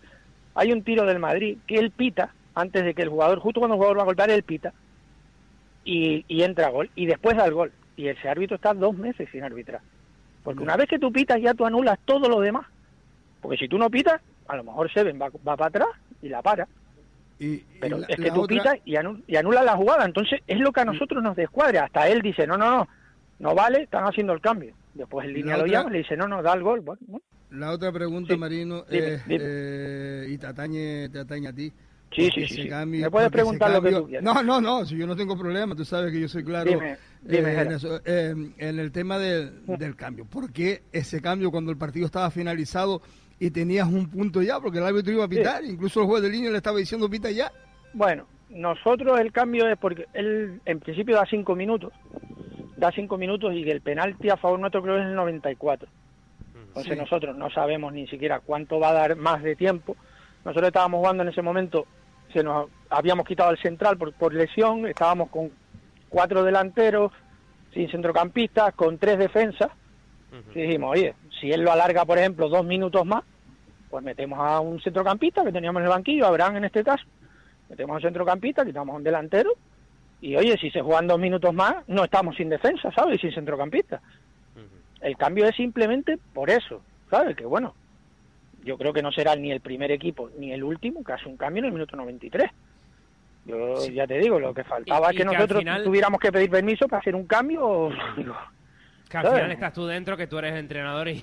hay 0.55 0.73
un 0.73 0.83
tiro 0.83 1.05
del 1.05 1.19
Madrid 1.19 1.57
que 1.65 1.75
él 1.75 1.91
pita 1.91 2.33
antes 2.53 2.83
de 2.83 2.93
que 2.93 3.03
el 3.03 3.09
jugador, 3.09 3.39
justo 3.39 3.61
cuando 3.61 3.75
el 3.75 3.77
jugador 3.77 3.99
va 3.99 4.01
a 4.01 4.07
golpear, 4.07 4.29
él 4.29 4.43
pita 4.43 4.73
y, 5.85 6.25
y 6.27 6.43
entra 6.43 6.67
a 6.67 6.71
gol, 6.71 6.89
y 6.95 7.05
después 7.05 7.37
da 7.37 7.45
el 7.45 7.53
gol. 7.53 7.71
Y 7.95 8.09
ese 8.09 8.27
árbitro 8.27 8.57
está 8.57 8.73
dos 8.73 8.97
meses 8.97 9.29
sin 9.31 9.41
arbitrar. 9.41 9.79
Porque 10.43 10.63
una 10.63 10.75
vez 10.75 10.89
que 10.89 10.99
tú 10.99 11.13
pitas, 11.13 11.41
ya 11.41 11.53
tú 11.53 11.65
anulas 11.65 11.97
todo 12.03 12.27
lo 12.27 12.41
demás. 12.41 12.65
Porque 13.41 13.55
si 13.55 13.69
tú 13.69 13.77
no 13.77 13.89
pitas, 13.89 14.21
a 14.47 14.55
lo 14.55 14.63
mejor 14.63 14.91
Seven 14.91 15.19
va, 15.21 15.29
va 15.47 15.55
para 15.57 15.67
atrás 15.67 15.87
y 16.21 16.29
la 16.29 16.41
para. 16.41 16.67
Pero 17.81 17.97
la- 17.97 18.07
es 18.07 18.15
que 18.17 18.31
tú 18.31 18.41
otra- 18.41 18.55
pitas 18.57 18.75
y, 18.85 18.93
anu- 18.93 19.21
y 19.27 19.35
anulas 19.35 19.65
la 19.65 19.75
jugada. 19.75 20.05
Entonces 20.05 20.39
es 20.47 20.59
lo 20.59 20.71
que 20.71 20.81
a 20.81 20.85
nosotros 20.85 21.21
nos 21.21 21.35
descuadra. 21.35 21.85
Hasta 21.85 22.07
él 22.07 22.21
dice, 22.21 22.47
no, 22.47 22.57
no, 22.57 22.69
no, 22.69 22.87
no 23.39 23.55
vale, 23.55 23.83
están 23.83 24.05
haciendo 24.05 24.33
el 24.33 24.41
cambio. 24.41 24.73
Después 24.93 25.27
el 25.27 25.33
línea 25.33 25.57
lo 25.57 25.65
llama 25.65 25.89
y 25.89 25.93
le 25.93 25.97
dice, 25.99 26.15
no, 26.15 26.27
no, 26.27 26.41
da 26.41 26.53
el 26.53 26.63
gol. 26.63 26.81
Bueno. 26.81 27.21
La 27.51 27.71
otra 27.71 27.91
pregunta, 27.91 28.35
Marino, 28.37 28.83
dime, 28.89 29.13
es, 29.13 29.27
dime. 29.27 29.43
eh, 29.45 30.25
y 30.29 30.37
te 30.37 30.47
atañe, 30.47 31.09
te 31.09 31.19
atañe 31.19 31.47
a 31.49 31.53
ti. 31.53 31.71
Sí, 32.15 32.29
sí, 32.33 32.45
sí, 32.47 32.69
Me 32.85 33.11
puedes 33.11 33.29
preguntar 33.29 33.71
lo 33.71 33.81
que 33.81 33.91
tú 33.91 34.07
quieras. 34.07 34.23
No, 34.23 34.41
no, 34.41 34.61
no, 34.61 34.85
si 34.85 34.95
yo 34.97 35.05
no 35.05 35.17
tengo 35.17 35.37
problema, 35.37 35.75
tú 35.75 35.83
sabes 35.83 36.13
que 36.13 36.21
yo 36.21 36.29
soy 36.29 36.45
claro 36.45 36.69
Dime, 36.69 36.97
dime, 37.21 37.49
eh, 37.49 37.51
en, 37.51 37.57
Jera. 37.57 37.75
eso. 37.75 38.01
Eh, 38.05 38.35
en 38.57 38.79
el 38.79 38.91
tema 38.93 39.17
del, 39.17 39.65
del 39.65 39.95
cambio. 39.97 40.23
¿Por 40.23 40.53
qué 40.53 40.83
ese 40.93 41.21
cambio 41.21 41.51
cuando 41.51 41.71
el 41.71 41.77
partido 41.77 42.05
estaba 42.05 42.31
finalizado 42.31 43.01
y 43.39 43.51
tenías 43.51 43.87
un 43.87 44.09
punto 44.09 44.41
ya? 44.41 44.59
Porque 44.59 44.77
el 44.79 44.85
árbitro 44.85 45.13
iba 45.13 45.25
a 45.25 45.27
pitar, 45.27 45.63
incluso 45.63 46.01
el 46.01 46.07
juez 46.07 46.23
de 46.23 46.29
línea 46.29 46.51
le 46.51 46.57
estaba 46.57 46.77
diciendo 46.77 47.09
pita 47.09 47.29
ya. 47.31 47.51
Bueno, 47.93 48.25
nosotros 48.49 49.19
el 49.19 49.31
cambio 49.31 49.67
es 49.69 49.77
porque 49.77 50.05
él 50.13 50.61
en 50.65 50.79
principio 50.79 51.15
da 51.15 51.25
cinco 51.29 51.55
minutos. 51.55 51.91
Da 52.77 52.91
cinco 52.91 53.17
minutos 53.17 53.53
y 53.53 53.69
el 53.69 53.81
penalti 53.81 54.29
a 54.29 54.37
favor 54.37 54.59
nuestro 54.59 54.81
creo 54.81 54.97
es 54.97 55.05
el 55.05 55.15
94. 55.15 55.87
Entonces 56.67 56.93
Sí. 56.93 56.99
nosotros 56.99 57.37
no 57.37 57.49
sabemos 57.49 57.93
ni 57.93 58.05
siquiera 58.07 58.39
cuánto 58.41 58.79
va 58.79 58.89
a 58.89 58.93
dar 58.93 59.15
más 59.15 59.41
de 59.43 59.55
tiempo. 59.55 59.95
Nosotros 60.43 60.67
estábamos 60.67 60.99
jugando 60.99 61.23
en 61.23 61.29
ese 61.29 61.41
momento, 61.41 61.85
se 62.33 62.43
nos 62.43 62.69
habíamos 62.89 63.25
quitado 63.25 63.51
el 63.51 63.57
central 63.59 63.97
por, 63.97 64.13
por 64.13 64.33
lesión, 64.33 64.85
estábamos 64.85 65.29
con 65.29 65.51
cuatro 66.09 66.43
delanteros, 66.43 67.11
sin 67.73 67.89
centrocampistas, 67.89 68.73
con 68.75 68.97
tres 68.97 69.17
defensas. 69.19 69.69
Y 70.53 70.61
dijimos, 70.61 70.91
oye, 70.91 71.13
si 71.39 71.51
él 71.51 71.61
lo 71.61 71.71
alarga, 71.71 72.05
por 72.05 72.17
ejemplo, 72.17 72.49
dos 72.49 72.65
minutos 72.65 73.05
más, 73.05 73.23
pues 73.89 74.03
metemos 74.03 74.39
a 74.39 74.59
un 74.59 74.81
centrocampista 74.81 75.43
que 75.43 75.51
teníamos 75.51 75.79
en 75.79 75.85
el 75.85 75.89
banquillo, 75.89 76.25
Abraham 76.25 76.57
en 76.57 76.65
este 76.65 76.83
caso, 76.83 77.03
metemos 77.69 77.93
a 77.93 77.97
un 77.97 78.01
centrocampista, 78.01 78.65
quitamos 78.65 78.93
a 78.93 78.97
un 78.97 79.03
delantero, 79.03 79.51
y 80.21 80.35
oye, 80.35 80.57
si 80.57 80.71
se 80.71 80.81
juegan 80.81 81.07
dos 81.07 81.19
minutos 81.19 81.53
más, 81.53 81.75
no 81.87 82.03
estamos 82.03 82.35
sin 82.35 82.49
defensa, 82.49 82.91
¿sabes? 82.91 83.17
Y 83.17 83.21
sin 83.21 83.33
centrocampista. 83.33 84.01
El 85.01 85.17
cambio 85.17 85.45
es 85.45 85.55
simplemente 85.55 86.17
por 86.33 86.49
eso, 86.49 86.81
¿sabes? 87.11 87.35
Que 87.35 87.45
bueno, 87.45 87.75
yo 88.63 88.77
creo 88.77 88.91
que 88.91 89.03
no 89.03 89.11
será 89.11 89.35
ni 89.35 89.51
el 89.51 89.59
primer 89.61 89.91
equipo 89.91 90.31
ni 90.39 90.51
el 90.51 90.63
último 90.63 91.03
que 91.03 91.13
hace 91.13 91.27
un 91.29 91.37
cambio 91.37 91.59
en 91.59 91.65
el 91.65 91.71
minuto 91.73 91.95
93. 91.95 92.49
Yo 93.45 93.75
ya 93.91 94.07
te 94.07 94.17
digo, 94.17 94.39
lo 94.39 94.53
que 94.53 94.63
faltaba 94.63 95.13
Y- 95.13 95.17
es 95.17 95.17
que 95.21 95.25
nosotros 95.25 95.59
final- 95.59 95.83
tuviéramos 95.83 96.19
que 96.19 96.31
pedir 96.31 96.49
permiso 96.49 96.87
para 96.87 97.01
hacer 97.01 97.13
un 97.15 97.27
cambio. 97.27 97.89
Que 99.09 99.17
al 99.17 99.23
¿sabes? 99.23 99.39
final 99.39 99.51
estás 99.51 99.73
tú 99.73 99.85
dentro, 99.85 100.17
que 100.17 100.25
tú 100.25 100.39
eres 100.39 100.55
entrenador 100.55 101.07
y, 101.07 101.21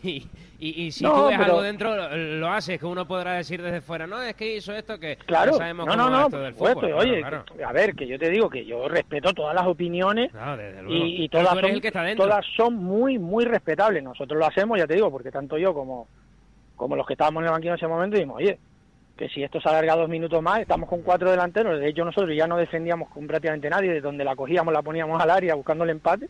y, 0.60 0.82
y 0.84 0.92
si 0.92 1.02
No, 1.02 1.12
tú 1.14 1.26
ves 1.26 1.32
pero- 1.36 1.44
algo 1.50 1.62
dentro, 1.62 1.96
lo, 1.96 2.16
lo 2.16 2.48
haces, 2.48 2.78
que 2.78 2.86
uno 2.86 3.06
podrá 3.09 3.32
decir 3.34 3.60
desde 3.60 3.80
fuera, 3.80 4.06
no, 4.06 4.22
es 4.22 4.34
que 4.36 4.56
hizo 4.56 4.72
esto, 4.72 5.00
que 5.00 5.16
Claro, 5.16 5.52
ya 5.52 5.59
sabemos 5.59 5.86
no, 5.86 5.92
cómo 5.92 6.04
no, 6.04 6.10
no, 6.10 6.24
esto 6.26 6.38
del 6.40 6.54
fútbol. 6.54 6.92
Oye, 6.92 7.18
claro, 7.20 7.44
claro. 7.44 7.59
que- 7.59 7.64
a 7.64 7.72
ver, 7.72 7.94
que 7.96 8.06
yo 8.06 8.18
te 8.20 8.30
digo 8.30 8.48
que 8.48 8.64
yo 8.64 8.88
respeto 8.88 9.32
todas 9.34 9.54
las 9.54 9.66
opiniones 9.66 10.30
y, 10.88 11.28
todas, 11.28 11.48
son, 11.59 11.80
que 11.80 11.88
está 11.88 12.14
todas 12.16 12.46
son 12.56 12.74
muy, 12.76 13.18
muy 13.18 13.44
respetables. 13.44 14.02
Nosotros 14.02 14.38
lo 14.38 14.46
hacemos, 14.46 14.78
ya 14.78 14.86
te 14.86 14.94
digo, 14.94 15.10
porque 15.10 15.32
tanto 15.32 15.59
yo 15.59 15.74
como, 15.74 16.06
como 16.76 16.94
los 16.94 17.04
que 17.06 17.14
estábamos 17.14 17.40
en 17.40 17.46
el 17.46 17.52
banquillo 17.52 17.72
en 17.72 17.78
ese 17.78 17.88
momento 17.88 18.14
dijimos, 18.16 18.36
oye, 18.36 18.59
que 19.16 19.28
si 19.28 19.42
esto 19.42 19.60
se 19.60 19.68
alarga 19.68 19.96
dos 19.96 20.09
minutos 20.09 20.40
más, 20.40 20.60
estamos 20.60 20.88
con 20.88 21.02
cuatro 21.02 21.30
delanteros. 21.32 21.80
De 21.80 21.88
hecho, 21.88 22.04
nosotros 22.04 22.34
ya 22.36 22.46
no 22.46 22.56
defendíamos 22.56 23.09
con 23.10 23.26
prácticamente 23.26 23.68
nadie, 23.68 23.90
de 23.92 24.00
donde 24.00 24.24
la 24.24 24.36
cogíamos 24.36 24.72
la 24.72 24.82
poníamos 24.82 25.20
al 25.20 25.30
área 25.30 25.54
buscando 25.56 25.82
el 25.84 25.90
empate. 25.90 26.28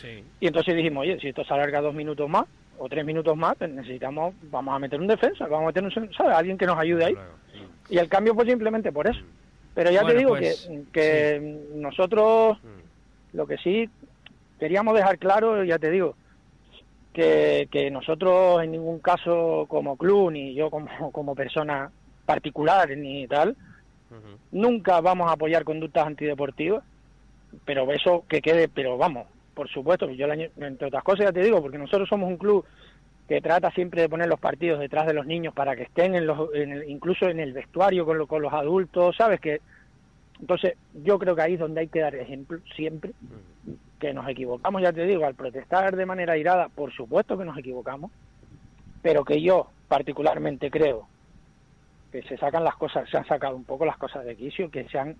Sí. 0.00 0.24
Y 0.40 0.46
entonces 0.46 0.74
dijimos, 0.74 1.02
oye, 1.02 1.18
si 1.20 1.28
esto 1.28 1.44
se 1.44 1.54
alarga 1.54 1.80
dos 1.80 1.94
minutos 1.94 2.28
más 2.28 2.44
o 2.78 2.88
tres 2.88 3.04
minutos 3.04 3.36
más, 3.36 3.56
pues 3.56 3.70
necesitamos, 3.70 4.34
vamos 4.50 4.74
a 4.74 4.78
meter 4.78 5.00
un 5.00 5.08
defensa, 5.08 5.46
vamos 5.46 5.64
a 5.64 5.66
meter 5.66 5.84
un, 5.84 6.12
¿sabes? 6.14 6.36
alguien 6.36 6.56
que 6.56 6.66
nos 6.66 6.78
ayude 6.78 7.04
ahí. 7.06 7.16
Y 7.90 7.98
el 7.98 8.08
cambio 8.08 8.34
fue 8.34 8.44
simplemente 8.46 8.92
por 8.92 9.08
eso. 9.08 9.20
Pero 9.74 9.90
ya 9.90 10.02
Bueno, 10.02 10.12
te 10.12 10.18
digo 10.18 10.30
pues, 10.30 10.68
que, 10.92 10.92
que 10.92 11.58
nosotros 11.74 12.58
lo 13.32 13.46
que 13.46 13.56
sí 13.58 13.88
queríamos 14.58 14.94
dejar 14.94 15.18
claro, 15.18 15.64
ya 15.64 15.78
te 15.78 15.90
digo, 15.90 16.14
que, 17.12 17.68
que 17.70 17.90
nosotros 17.90 18.62
en 18.62 18.72
ningún 18.72 19.00
caso 19.00 19.66
como 19.68 19.96
club, 19.96 20.32
ni 20.32 20.54
yo 20.54 20.70
como, 20.70 20.88
como 21.12 21.34
persona 21.34 21.90
particular, 22.26 22.90
ni 22.96 23.26
tal, 23.26 23.56
nunca 24.52 25.00
vamos 25.00 25.28
a 25.28 25.32
apoyar 25.32 25.64
conductas 25.64 26.06
antideportivas, 26.06 26.84
pero 27.64 27.90
eso 27.92 28.24
que 28.28 28.40
quede, 28.40 28.68
pero 28.68 28.98
vamos, 28.98 29.26
por 29.58 29.68
supuesto, 29.68 30.08
yo 30.10 30.28
entre 30.32 30.86
otras 30.86 31.02
cosas 31.02 31.26
ya 31.26 31.32
te 31.32 31.42
digo, 31.42 31.60
porque 31.60 31.78
nosotros 31.78 32.08
somos 32.08 32.28
un 32.28 32.36
club 32.36 32.64
que 33.26 33.40
trata 33.40 33.72
siempre 33.72 34.02
de 34.02 34.08
poner 34.08 34.28
los 34.28 34.38
partidos 34.38 34.78
detrás 34.78 35.04
de 35.04 35.14
los 35.14 35.26
niños 35.26 35.52
para 35.52 35.74
que 35.74 35.82
estén 35.82 36.14
en 36.14 36.28
los, 36.28 36.54
en 36.54 36.70
el- 36.74 36.88
incluso 36.88 37.28
en 37.28 37.40
el 37.40 37.52
vestuario 37.52 38.06
con, 38.06 38.18
lo- 38.18 38.28
con 38.28 38.40
los 38.40 38.52
adultos, 38.52 39.16
¿sabes? 39.16 39.40
que 39.40 39.62
Entonces 40.38 40.74
yo 40.92 41.18
creo 41.18 41.34
que 41.34 41.42
ahí 41.42 41.54
es 41.54 41.58
donde 41.58 41.80
hay 41.80 41.88
que 41.88 41.98
dar 41.98 42.14
ejemplo 42.14 42.60
siempre, 42.76 43.14
que 43.98 44.14
nos 44.14 44.28
equivocamos, 44.28 44.80
ya 44.80 44.92
te 44.92 45.04
digo, 45.04 45.24
al 45.26 45.34
protestar 45.34 45.96
de 45.96 46.06
manera 46.06 46.38
irada, 46.38 46.68
por 46.68 46.92
supuesto 46.92 47.36
que 47.36 47.44
nos 47.44 47.58
equivocamos, 47.58 48.12
pero 49.02 49.24
que 49.24 49.42
yo 49.42 49.72
particularmente 49.88 50.70
creo 50.70 51.08
que 52.12 52.22
se 52.22 52.36
sacan 52.36 52.62
las 52.62 52.76
cosas, 52.76 53.10
se 53.10 53.16
han 53.16 53.26
sacado 53.26 53.56
un 53.56 53.64
poco 53.64 53.84
las 53.84 53.96
cosas 53.98 54.24
de 54.24 54.36
quicio, 54.36 54.70
que 54.70 54.88
se 54.88 55.00
han 55.00 55.16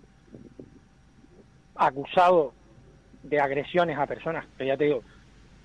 acusado 1.75 2.55
de 3.23 3.41
agresiones 3.41 3.99
a 3.99 4.07
personas, 4.07 4.47
que 4.57 4.67
ya 4.67 4.77
te 4.77 4.85
digo, 4.85 5.03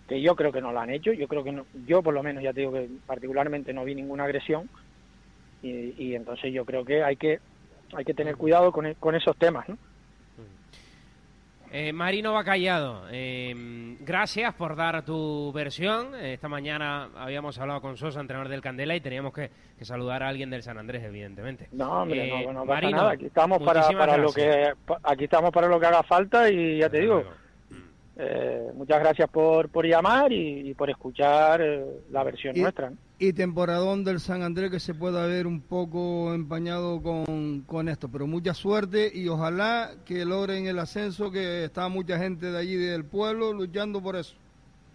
que 0.07 0.21
yo 0.21 0.35
creo 0.35 0.51
que 0.51 0.61
no 0.61 0.71
lo 0.71 0.79
han 0.79 0.89
hecho, 0.89 1.13
yo 1.13 1.27
creo 1.27 1.43
que 1.43 1.51
no, 1.51 1.65
yo 1.87 2.01
por 2.03 2.13
lo 2.13 2.21
menos 2.23 2.43
ya 2.43 2.51
te 2.53 2.61
digo 2.61 2.73
que 2.73 2.89
particularmente 3.05 3.73
no 3.73 3.85
vi 3.85 3.95
ninguna 3.95 4.25
agresión 4.25 4.69
y, 5.61 5.93
y 5.97 6.15
entonces 6.15 6.51
yo 6.53 6.65
creo 6.65 6.83
que 6.83 7.03
hay 7.03 7.15
que 7.15 7.39
hay 7.95 8.03
que 8.03 8.13
tener 8.13 8.35
cuidado 8.35 8.71
con, 8.71 8.87
e- 8.87 8.95
con 8.95 9.13
esos 9.15 9.37
temas, 9.37 9.69
¿no? 9.69 9.77
Eh, 11.75 11.91
Marino 11.91 12.33
Bacallado, 12.33 13.07
eh, 13.11 13.51
gracias 14.01 14.53
por 14.53 14.75
dar 14.75 15.03
tu 15.03 15.51
versión. 15.53 16.13
Esta 16.13 16.47
mañana 16.47 17.09
habíamos 17.15 17.57
hablado 17.59 17.81
con 17.81 17.97
Sosa, 17.97 18.21
entrenador 18.21 18.47
del 18.49 18.61
Candela, 18.61 18.95
y 18.95 19.01
teníamos 19.01 19.33
que, 19.33 19.49
que 19.77 19.83
saludar 19.83 20.21
a 20.21 20.27
alguien 20.27 20.51
del 20.51 20.61
San 20.61 20.77
Andrés, 20.77 21.03
evidentemente. 21.03 21.69
No, 21.71 22.03
hombre, 22.03 22.25
Eh, 22.27 22.45
no, 22.45 22.53
no 22.53 22.59
pasa 22.65 22.73
Marino, 22.81 22.97
nada. 22.97 23.11
Aquí 23.13 23.25
estamos 23.25 23.59
para, 23.63 23.89
para 23.89 24.17
lo 24.17 24.31
que 24.31 24.71
aquí 25.01 25.23
estamos 25.23 25.49
para 25.51 25.67
lo 25.67 25.79
que 25.79 25.85
haga 25.87 26.03
falta 26.03 26.47
y 26.51 26.77
ya 26.77 26.89
te 26.89 26.99
digo. 26.99 27.23
Eh, 28.17 28.71
muchas 28.75 28.99
gracias 28.99 29.29
por, 29.29 29.69
por 29.69 29.85
llamar 29.85 30.31
y, 30.31 30.69
y 30.69 30.73
por 30.73 30.89
escuchar 30.89 31.61
eh, 31.61 31.83
la 32.11 32.23
versión 32.23 32.55
Y- 32.55 32.61
nuestra. 32.61 32.89
¿no? 32.91 32.97
Y 33.19 33.31
temporadón 33.31 34.03
del 34.03 34.19
San 34.19 34.41
Andrés 34.41 34.69
que 34.69 34.79
se 34.81 34.93
pueda 34.93 35.25
ver 35.27 35.47
un 35.47 35.61
poco 35.61 36.33
empañado 36.33 37.01
con, 37.01 37.61
con 37.61 37.87
esto, 37.87 38.09
pero 38.09 38.27
mucha 38.27 38.53
suerte 38.53 39.09
y 39.13 39.29
ojalá 39.29 39.91
que 40.03 40.25
logren 40.25 40.67
el 40.67 40.77
ascenso, 40.77 41.31
que 41.31 41.63
está 41.63 41.87
mucha 41.87 42.17
gente 42.17 42.51
de 42.51 42.57
allí 42.57 42.75
del 42.75 43.05
pueblo 43.05 43.53
luchando 43.53 44.01
por 44.01 44.17
eso. 44.17 44.35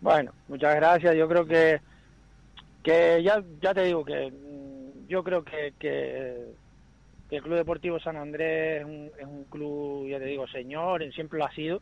Bueno, 0.02 0.32
muchas 0.48 0.74
gracias. 0.74 1.16
Yo 1.16 1.26
creo 1.26 1.46
que 1.46 1.80
que 2.82 3.22
ya 3.22 3.42
ya 3.62 3.72
te 3.72 3.84
digo 3.84 4.04
que 4.04 4.30
mm, 4.30 5.08
yo 5.08 5.24
creo 5.24 5.42
que, 5.42 5.72
que, 5.78 6.48
que 7.30 7.36
el 7.36 7.42
Club 7.42 7.56
Deportivo 7.56 7.98
San 7.98 8.16
Andrés 8.16 8.80
es 8.80 8.84
un, 8.84 9.10
es 9.18 9.26
un 9.26 9.44
club, 9.44 10.06
ya 10.06 10.18
te 10.18 10.26
digo, 10.26 10.46
señor, 10.48 11.02
siempre 11.14 11.38
lo 11.38 11.46
ha 11.46 11.52
sido, 11.52 11.80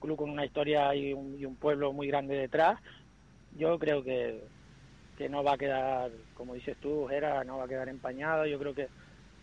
club 0.00 0.16
con 0.16 0.30
una 0.30 0.44
historia 0.44 0.94
y 0.94 1.12
un, 1.12 1.38
y 1.38 1.44
un 1.44 1.56
pueblo 1.56 1.92
muy 1.92 2.08
grande 2.08 2.36
detrás. 2.36 2.80
Yo 3.56 3.78
creo 3.78 4.02
que, 4.02 4.42
que 5.16 5.28
no 5.28 5.42
va 5.42 5.54
a 5.54 5.58
quedar, 5.58 6.10
como 6.34 6.54
dices 6.54 6.76
tú, 6.80 7.06
Gera, 7.06 7.44
no 7.44 7.58
va 7.58 7.64
a 7.64 7.68
quedar 7.68 7.88
empañado. 7.88 8.46
Yo 8.46 8.58
creo 8.58 8.74
que, 8.74 8.88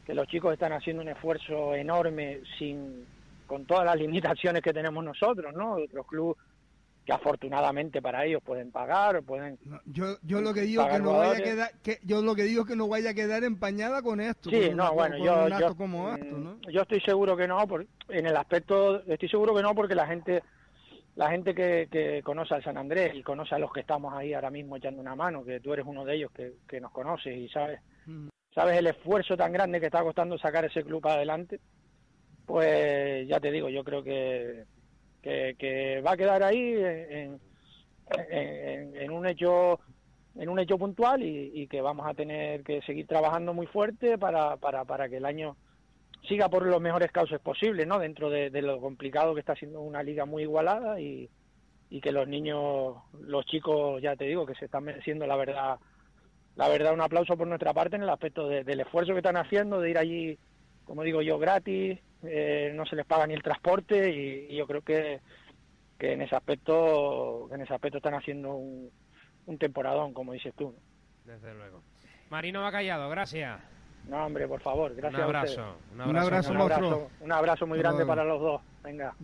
que 0.05 0.13
los 0.13 0.27
chicos 0.27 0.53
están 0.53 0.73
haciendo 0.73 1.01
un 1.01 1.09
esfuerzo 1.09 1.75
enorme 1.75 2.41
sin 2.57 3.05
con 3.47 3.65
todas 3.65 3.85
las 3.85 3.95
limitaciones 3.99 4.61
que 4.61 4.73
tenemos 4.73 5.03
nosotros, 5.03 5.53
¿no? 5.53 5.73
Otros 5.75 6.07
clubes 6.07 6.37
que 7.05 7.11
afortunadamente 7.11 8.01
para 8.01 8.25
ellos 8.25 8.41
pueden 8.43 8.71
pagar 8.71 9.17
o 9.17 9.23
pueden 9.23 9.59
Yo, 9.85 10.17
yo 10.23 10.41
lo 10.41 10.53
que 10.53 10.61
digo 10.61 10.87
que 10.87 10.99
no 10.99 11.17
vaya 11.17 11.37
a 11.37 11.43
quedar, 11.43 11.71
que 11.81 11.99
yo 12.03 12.21
lo 12.21 12.33
que 12.33 12.43
digo 12.43 12.61
es 12.61 12.67
que 12.67 12.75
no 12.75 12.87
vaya 12.87 13.09
a 13.09 13.13
quedar 13.13 13.43
empañada 13.43 14.01
con 14.01 14.21
esto. 14.21 14.49
Sí, 14.49 14.67
con 14.67 14.77
no, 14.77 14.93
bueno, 14.93 15.17
yo, 15.17 15.59
yo, 15.59 15.75
como 15.75 16.07
mm, 16.07 16.15
esto, 16.15 16.37
¿no? 16.37 16.61
yo 16.71 16.81
estoy 16.81 17.01
seguro 17.01 17.35
que 17.35 17.47
no, 17.47 17.67
por, 17.67 17.85
en 18.07 18.25
el 18.25 18.37
aspecto, 18.37 19.03
estoy 19.05 19.27
seguro 19.27 19.53
que 19.53 19.61
no 19.61 19.75
porque 19.75 19.95
la 19.95 20.07
gente, 20.07 20.43
la 21.15 21.29
gente 21.29 21.53
que, 21.53 21.89
que 21.91 22.21
conoce 22.23 22.55
al 22.55 22.63
San 22.63 22.77
Andrés 22.77 23.13
y 23.15 23.21
conoce 23.21 23.55
a 23.55 23.59
los 23.59 23.73
que 23.73 23.81
estamos 23.81 24.13
ahí 24.13 24.33
ahora 24.33 24.49
mismo 24.49 24.77
echando 24.77 25.01
una 25.01 25.15
mano, 25.15 25.43
que 25.43 25.59
tú 25.59 25.73
eres 25.73 25.85
uno 25.85 26.05
de 26.05 26.15
ellos 26.15 26.31
que, 26.31 26.53
que 26.67 26.79
nos 26.79 26.91
conoces 26.91 27.35
y 27.35 27.49
sabes, 27.49 27.81
sabes 28.55 28.77
el 28.77 28.87
esfuerzo 28.87 29.35
tan 29.35 29.51
grande 29.51 29.81
que 29.81 29.87
está 29.87 30.01
costando 30.03 30.37
sacar 30.37 30.63
ese 30.63 30.83
club 30.83 31.05
adelante, 31.05 31.59
pues 32.45 33.27
ya 33.27 33.41
te 33.41 33.51
digo, 33.51 33.67
yo 33.67 33.83
creo 33.83 34.03
que, 34.03 34.63
que, 35.23 35.55
que 35.57 36.01
va 36.01 36.11
a 36.11 36.17
quedar 36.17 36.43
ahí 36.43 36.75
en, 36.75 37.39
en- 38.29 39.11
un 39.11 39.25
hecho 39.25 39.79
en 40.35 40.49
un 40.49 40.59
hecho 40.59 40.77
puntual 40.79 41.21
y, 41.23 41.67
que 41.67 41.79
vamos 41.81 42.07
a 42.07 42.13
tener 42.15 42.63
que 42.63 42.81
seguir 42.81 43.05
trabajando 43.05 43.53
muy 43.53 43.67
fuerte 43.67 44.17
para, 44.17 44.57
para, 44.57 44.83
para 44.83 45.07
que 45.07 45.17
el 45.17 45.25
año 45.25 45.55
siga 46.27 46.49
por 46.49 46.65
los 46.65 46.81
mejores 46.81 47.11
cauces 47.11 47.39
posibles, 47.39 47.85
¿no? 47.85 47.99
Dentro 47.99 48.31
de, 48.31 48.49
de 48.49 48.61
lo 48.63 48.81
complicado 48.81 49.35
que 49.35 49.41
está 49.41 49.55
siendo 49.55 49.81
una 49.81 50.01
liga 50.01 50.25
muy 50.25 50.43
igualada 50.43 50.99
y, 50.99 51.29
y 51.89 52.01
que 52.01 52.11
los 52.11 52.27
niños, 52.27 52.95
los 53.21 53.45
chicos, 53.45 54.01
ya 54.01 54.15
te 54.15 54.25
digo, 54.25 54.45
que 54.45 54.55
se 54.55 54.65
están 54.65 54.85
mereciendo 54.85 55.27
la 55.27 55.35
verdad, 55.35 55.77
la 56.55 56.67
verdad 56.67 56.93
un 56.93 57.01
aplauso 57.01 57.37
por 57.37 57.47
nuestra 57.47 57.73
parte 57.73 57.95
en 57.95 58.03
el 58.03 58.09
aspecto 58.09 58.47
de- 58.47 58.63
del 58.63 58.79
esfuerzo 58.79 59.13
que 59.13 59.19
están 59.19 59.37
haciendo 59.37 59.79
de 59.79 59.91
ir 59.91 59.97
allí, 59.99 60.39
como 60.83 61.03
digo 61.03 61.21
yo, 61.21 61.37
gratis, 61.37 61.99
eh, 62.23 62.71
no 62.75 62.85
se 62.85 62.95
les 62.95 63.05
paga 63.05 63.27
ni 63.27 63.33
el 63.33 63.43
transporte 63.43 64.11
y, 64.11 64.47
y 64.53 64.55
yo 64.57 64.65
creo 64.67 64.81
que, 64.81 65.19
que 65.97 66.13
en 66.13 66.21
ese 66.21 66.35
aspecto, 66.35 67.45
que 67.49 67.55
en 67.55 67.61
ese 67.61 67.73
aspecto 67.73 67.97
están 67.97 68.13
haciendo 68.15 68.53
un, 68.55 68.89
un 69.45 69.57
temporadón, 69.57 70.13
como 70.13 70.33
dices 70.33 70.53
tú. 70.55 70.73
¿no? 70.75 71.31
Desde 71.33 71.53
luego. 71.53 71.81
Marino 72.29 72.61
Bacallado, 72.63 73.09
gracias. 73.09 73.59
No, 74.07 74.25
hombre, 74.25 74.47
por 74.49 74.59
favor, 74.59 74.93
gracias 74.95 75.21
Un 75.21 75.23
abrazo, 75.23 75.77
un 75.93 76.01
abrazo, 76.01 76.09
Un 76.09 76.17
abrazo, 76.17 76.51
un 76.51 76.57
monstruo. 76.57 76.87
abrazo, 76.89 77.11
un 77.21 77.31
abrazo 77.31 77.67
muy 77.67 77.79
grande 77.79 78.05
para 78.05 78.25
los 78.25 78.41
dos. 78.41 78.61
Venga. 78.83 79.15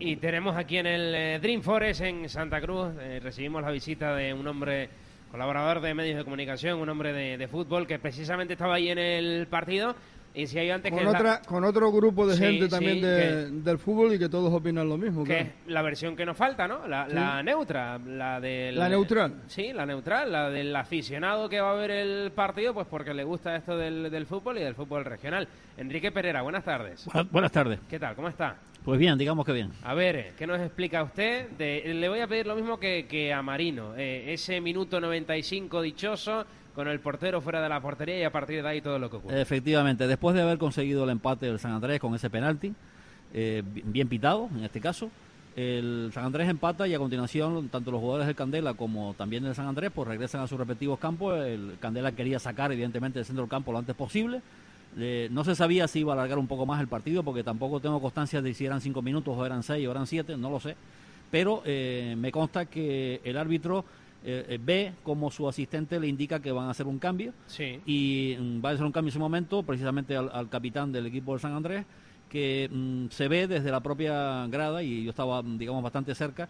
Y 0.00 0.16
tenemos 0.16 0.56
aquí 0.56 0.78
en 0.78 0.86
el 0.86 1.14
eh, 1.14 1.38
Dream 1.40 1.62
Forest 1.62 2.00
en 2.00 2.28
Santa 2.28 2.60
Cruz, 2.60 2.92
eh, 3.00 3.20
recibimos 3.22 3.62
la 3.62 3.70
visita 3.70 4.12
de 4.16 4.34
un 4.34 4.44
hombre 4.48 4.88
colaborador 5.30 5.80
de 5.80 5.94
medios 5.94 6.16
de 6.16 6.24
comunicación, 6.24 6.80
un 6.80 6.88
hombre 6.88 7.12
de, 7.12 7.38
de 7.38 7.46
fútbol 7.48 7.86
que 7.86 8.00
precisamente 8.00 8.54
estaba 8.54 8.74
ahí 8.74 8.88
en 8.88 8.98
el 8.98 9.46
partido. 9.46 9.94
Y 10.36 10.40
decía 10.42 10.64
yo 10.64 10.74
antes 10.74 10.90
Con, 10.90 10.98
que 10.98 11.04
la- 11.04 11.10
otra, 11.12 11.40
con 11.46 11.62
otro 11.62 11.92
grupo 11.92 12.26
de 12.26 12.34
Sí, 12.34 12.40
gente 12.42 12.64
sí, 12.64 12.70
también 12.70 13.00
de- 13.00 13.50
del 13.50 13.78
fútbol 13.78 14.12
y 14.14 14.18
que 14.18 14.28
todos 14.28 14.52
opinan 14.52 14.88
lo 14.88 14.98
mismo. 14.98 15.22
que 15.22 15.28
claro. 15.34 15.44
es 15.64 15.72
la 15.72 15.82
versión 15.82 16.16
que 16.16 16.26
nos 16.26 16.36
falta, 16.36 16.66
¿no? 16.66 16.88
La, 16.88 17.06
Sí. 17.08 17.14
la 17.14 17.40
neutra, 17.42 17.98
la 17.98 18.40
del... 18.40 18.76
La 18.76 18.88
neutral. 18.88 19.42
Sí, 19.46 19.72
la 19.72 19.86
neutral, 19.86 20.32
la 20.32 20.50
del 20.50 20.74
aficionado 20.74 21.48
que 21.48 21.60
va 21.60 21.70
a 21.70 21.76
ver 21.76 21.92
el 21.92 22.32
partido, 22.32 22.74
pues 22.74 22.88
porque 22.88 23.14
le 23.14 23.22
gusta 23.22 23.54
esto 23.54 23.76
del, 23.78 24.10
del 24.10 24.26
fútbol 24.26 24.58
y 24.58 24.62
del 24.62 24.74
fútbol 24.74 25.04
regional. 25.04 25.46
Enrique 25.76 26.10
Pereira, 26.10 26.42
buenas 26.42 26.64
tardes. 26.64 27.06
Buenas 27.30 27.52
tardes. 27.52 27.78
¿Qué 27.88 28.00
tal? 28.00 28.16
¿Cómo 28.16 28.26
está? 28.28 28.56
Pues 28.84 28.98
bien, 29.00 29.16
digamos 29.16 29.46
que 29.46 29.52
bien. 29.52 29.70
A 29.82 29.94
ver, 29.94 30.34
¿qué 30.36 30.46
nos 30.46 30.60
explica 30.60 31.02
usted? 31.02 31.48
De- 31.52 31.94
le 31.94 32.08
voy 32.08 32.20
a 32.20 32.26
pedir 32.26 32.46
lo 32.46 32.54
mismo 32.54 32.78
que, 32.78 33.06
que 33.08 33.32
a 33.32 33.40
Marino. 33.40 33.94
Eh, 33.96 34.32
ese 34.34 34.60
minuto 34.60 35.00
95 35.00 35.80
dichoso, 35.80 36.44
con 36.74 36.88
el 36.88 37.00
portero 37.00 37.40
fuera 37.40 37.62
de 37.62 37.68
la 37.70 37.80
portería 37.80 38.18
y 38.18 38.24
a 38.24 38.30
partir 38.32 38.62
de 38.62 38.68
ahí 38.68 38.80
todo 38.82 38.98
lo 38.98 39.08
que 39.08 39.16
ocurre. 39.16 39.40
Efectivamente, 39.40 40.06
después 40.06 40.34
de 40.36 40.42
haber 40.42 40.58
conseguido 40.58 41.04
el 41.04 41.10
empate 41.10 41.46
del 41.46 41.58
San 41.58 41.72
Andrés 41.72 41.98
con 41.98 42.14
ese 42.14 42.28
penalti, 42.28 42.74
eh, 43.32 43.62
bi- 43.64 43.82
bien 43.86 44.08
pitado 44.08 44.50
en 44.54 44.64
este 44.64 44.80
caso, 44.80 45.08
el 45.56 46.10
San 46.12 46.24
Andrés 46.26 46.48
empata 46.48 46.86
y 46.86 46.92
a 46.94 46.98
continuación 46.98 47.68
tanto 47.68 47.90
los 47.92 48.00
jugadores 48.00 48.26
del 48.26 48.36
Candela 48.36 48.74
como 48.74 49.14
también 49.14 49.44
del 49.44 49.54
San 49.54 49.66
Andrés 49.68 49.92
pues 49.94 50.08
regresan 50.08 50.40
a 50.42 50.46
sus 50.48 50.58
respectivos 50.58 50.98
campos. 50.98 51.38
El 51.46 51.76
Candela 51.80 52.12
quería 52.12 52.38
sacar 52.40 52.70
evidentemente 52.72 53.20
el 53.20 53.24
centro 53.24 53.44
del 53.44 53.50
campo 53.50 53.72
lo 53.72 53.78
antes 53.78 53.94
posible. 53.94 54.42
Eh, 54.98 55.28
no 55.30 55.44
se 55.44 55.54
sabía 55.54 55.88
si 55.88 56.00
iba 56.00 56.12
a 56.12 56.14
alargar 56.14 56.38
un 56.38 56.46
poco 56.46 56.66
más 56.66 56.80
el 56.80 56.88
partido 56.88 57.22
porque 57.22 57.42
tampoco 57.42 57.80
tengo 57.80 58.00
constancia 58.00 58.40
de 58.40 58.54
si 58.54 58.64
eran 58.66 58.80
cinco 58.80 59.02
minutos 59.02 59.34
o 59.36 59.44
eran 59.44 59.62
seis 59.62 59.86
o 59.86 59.90
eran 59.90 60.06
siete, 60.06 60.36
no 60.36 60.50
lo 60.50 60.60
sé. 60.60 60.76
Pero 61.30 61.62
eh, 61.64 62.14
me 62.16 62.30
consta 62.30 62.66
que 62.66 63.20
el 63.24 63.36
árbitro 63.36 63.84
eh, 64.24 64.46
eh, 64.48 64.58
ve 64.62 64.92
como 65.02 65.30
su 65.30 65.48
asistente 65.48 65.98
le 65.98 66.06
indica 66.06 66.40
que 66.40 66.52
van 66.52 66.68
a 66.68 66.70
hacer 66.70 66.86
un 66.86 66.98
cambio 66.98 67.32
Sí. 67.46 67.80
y 67.86 68.36
mm, 68.38 68.64
va 68.64 68.70
a 68.70 68.72
hacer 68.72 68.86
un 68.86 68.92
cambio 68.92 69.08
en 69.08 69.12
ese 69.12 69.18
momento 69.18 69.62
precisamente 69.62 70.16
al, 70.16 70.30
al 70.32 70.48
capitán 70.48 70.92
del 70.92 71.06
equipo 71.06 71.32
del 71.32 71.40
San 71.40 71.52
Andrés 71.52 71.84
que 72.30 72.70
mm, 72.72 73.06
se 73.10 73.28
ve 73.28 73.46
desde 73.46 73.70
la 73.70 73.80
propia 73.80 74.46
grada 74.46 74.82
y 74.82 75.04
yo 75.04 75.10
estaba 75.10 75.42
mm, 75.42 75.58
digamos 75.58 75.82
bastante 75.82 76.14
cerca 76.14 76.48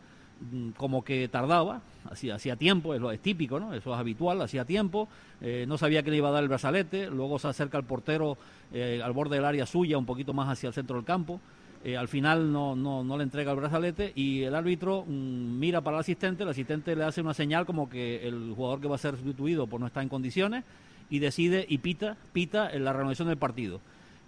como 0.76 1.04
que 1.04 1.28
tardaba 1.28 1.80
hacía 2.10 2.34
hacía 2.34 2.56
tiempo 2.56 2.94
es, 2.94 3.00
lo, 3.00 3.10
es 3.10 3.20
típico 3.20 3.58
no 3.58 3.74
eso 3.74 3.92
es 3.94 3.98
habitual 3.98 4.40
hacía 4.42 4.64
tiempo 4.64 5.08
eh, 5.40 5.64
no 5.66 5.78
sabía 5.78 6.02
que 6.02 6.10
le 6.10 6.18
iba 6.18 6.28
a 6.28 6.32
dar 6.32 6.42
el 6.42 6.48
brazalete 6.48 7.08
luego 7.08 7.38
se 7.38 7.48
acerca 7.48 7.78
el 7.78 7.84
portero 7.84 8.36
eh, 8.72 9.00
al 9.02 9.12
borde 9.12 9.36
del 9.36 9.44
área 9.44 9.66
suya 9.66 9.98
un 9.98 10.06
poquito 10.06 10.32
más 10.32 10.48
hacia 10.48 10.68
el 10.68 10.74
centro 10.74 10.96
del 10.96 11.04
campo 11.04 11.40
eh, 11.84 11.98
al 11.98 12.08
final 12.08 12.50
no, 12.50 12.74
no, 12.74 13.04
no 13.04 13.18
le 13.18 13.24
entrega 13.24 13.52
el 13.52 13.58
brazalete 13.58 14.12
y 14.14 14.42
el 14.42 14.54
árbitro 14.54 15.04
mm, 15.06 15.58
mira 15.58 15.82
para 15.82 15.98
el 15.98 16.00
asistente, 16.00 16.42
el 16.42 16.48
asistente 16.48 16.96
le 16.96 17.04
hace 17.04 17.20
una 17.20 17.34
señal 17.34 17.66
como 17.66 17.90
que 17.90 18.26
el 18.26 18.54
jugador 18.56 18.80
que 18.80 18.88
va 18.88 18.94
a 18.94 18.98
ser 18.98 19.16
sustituido 19.16 19.66
pues 19.66 19.80
no 19.80 19.86
está 19.86 20.00
en 20.00 20.08
condiciones 20.08 20.64
y 21.10 21.18
decide 21.18 21.66
y 21.68 21.78
pita, 21.78 22.16
pita 22.32 22.70
en 22.70 22.84
la 22.84 22.94
renovación 22.94 23.28
del 23.28 23.36
partido. 23.36 23.82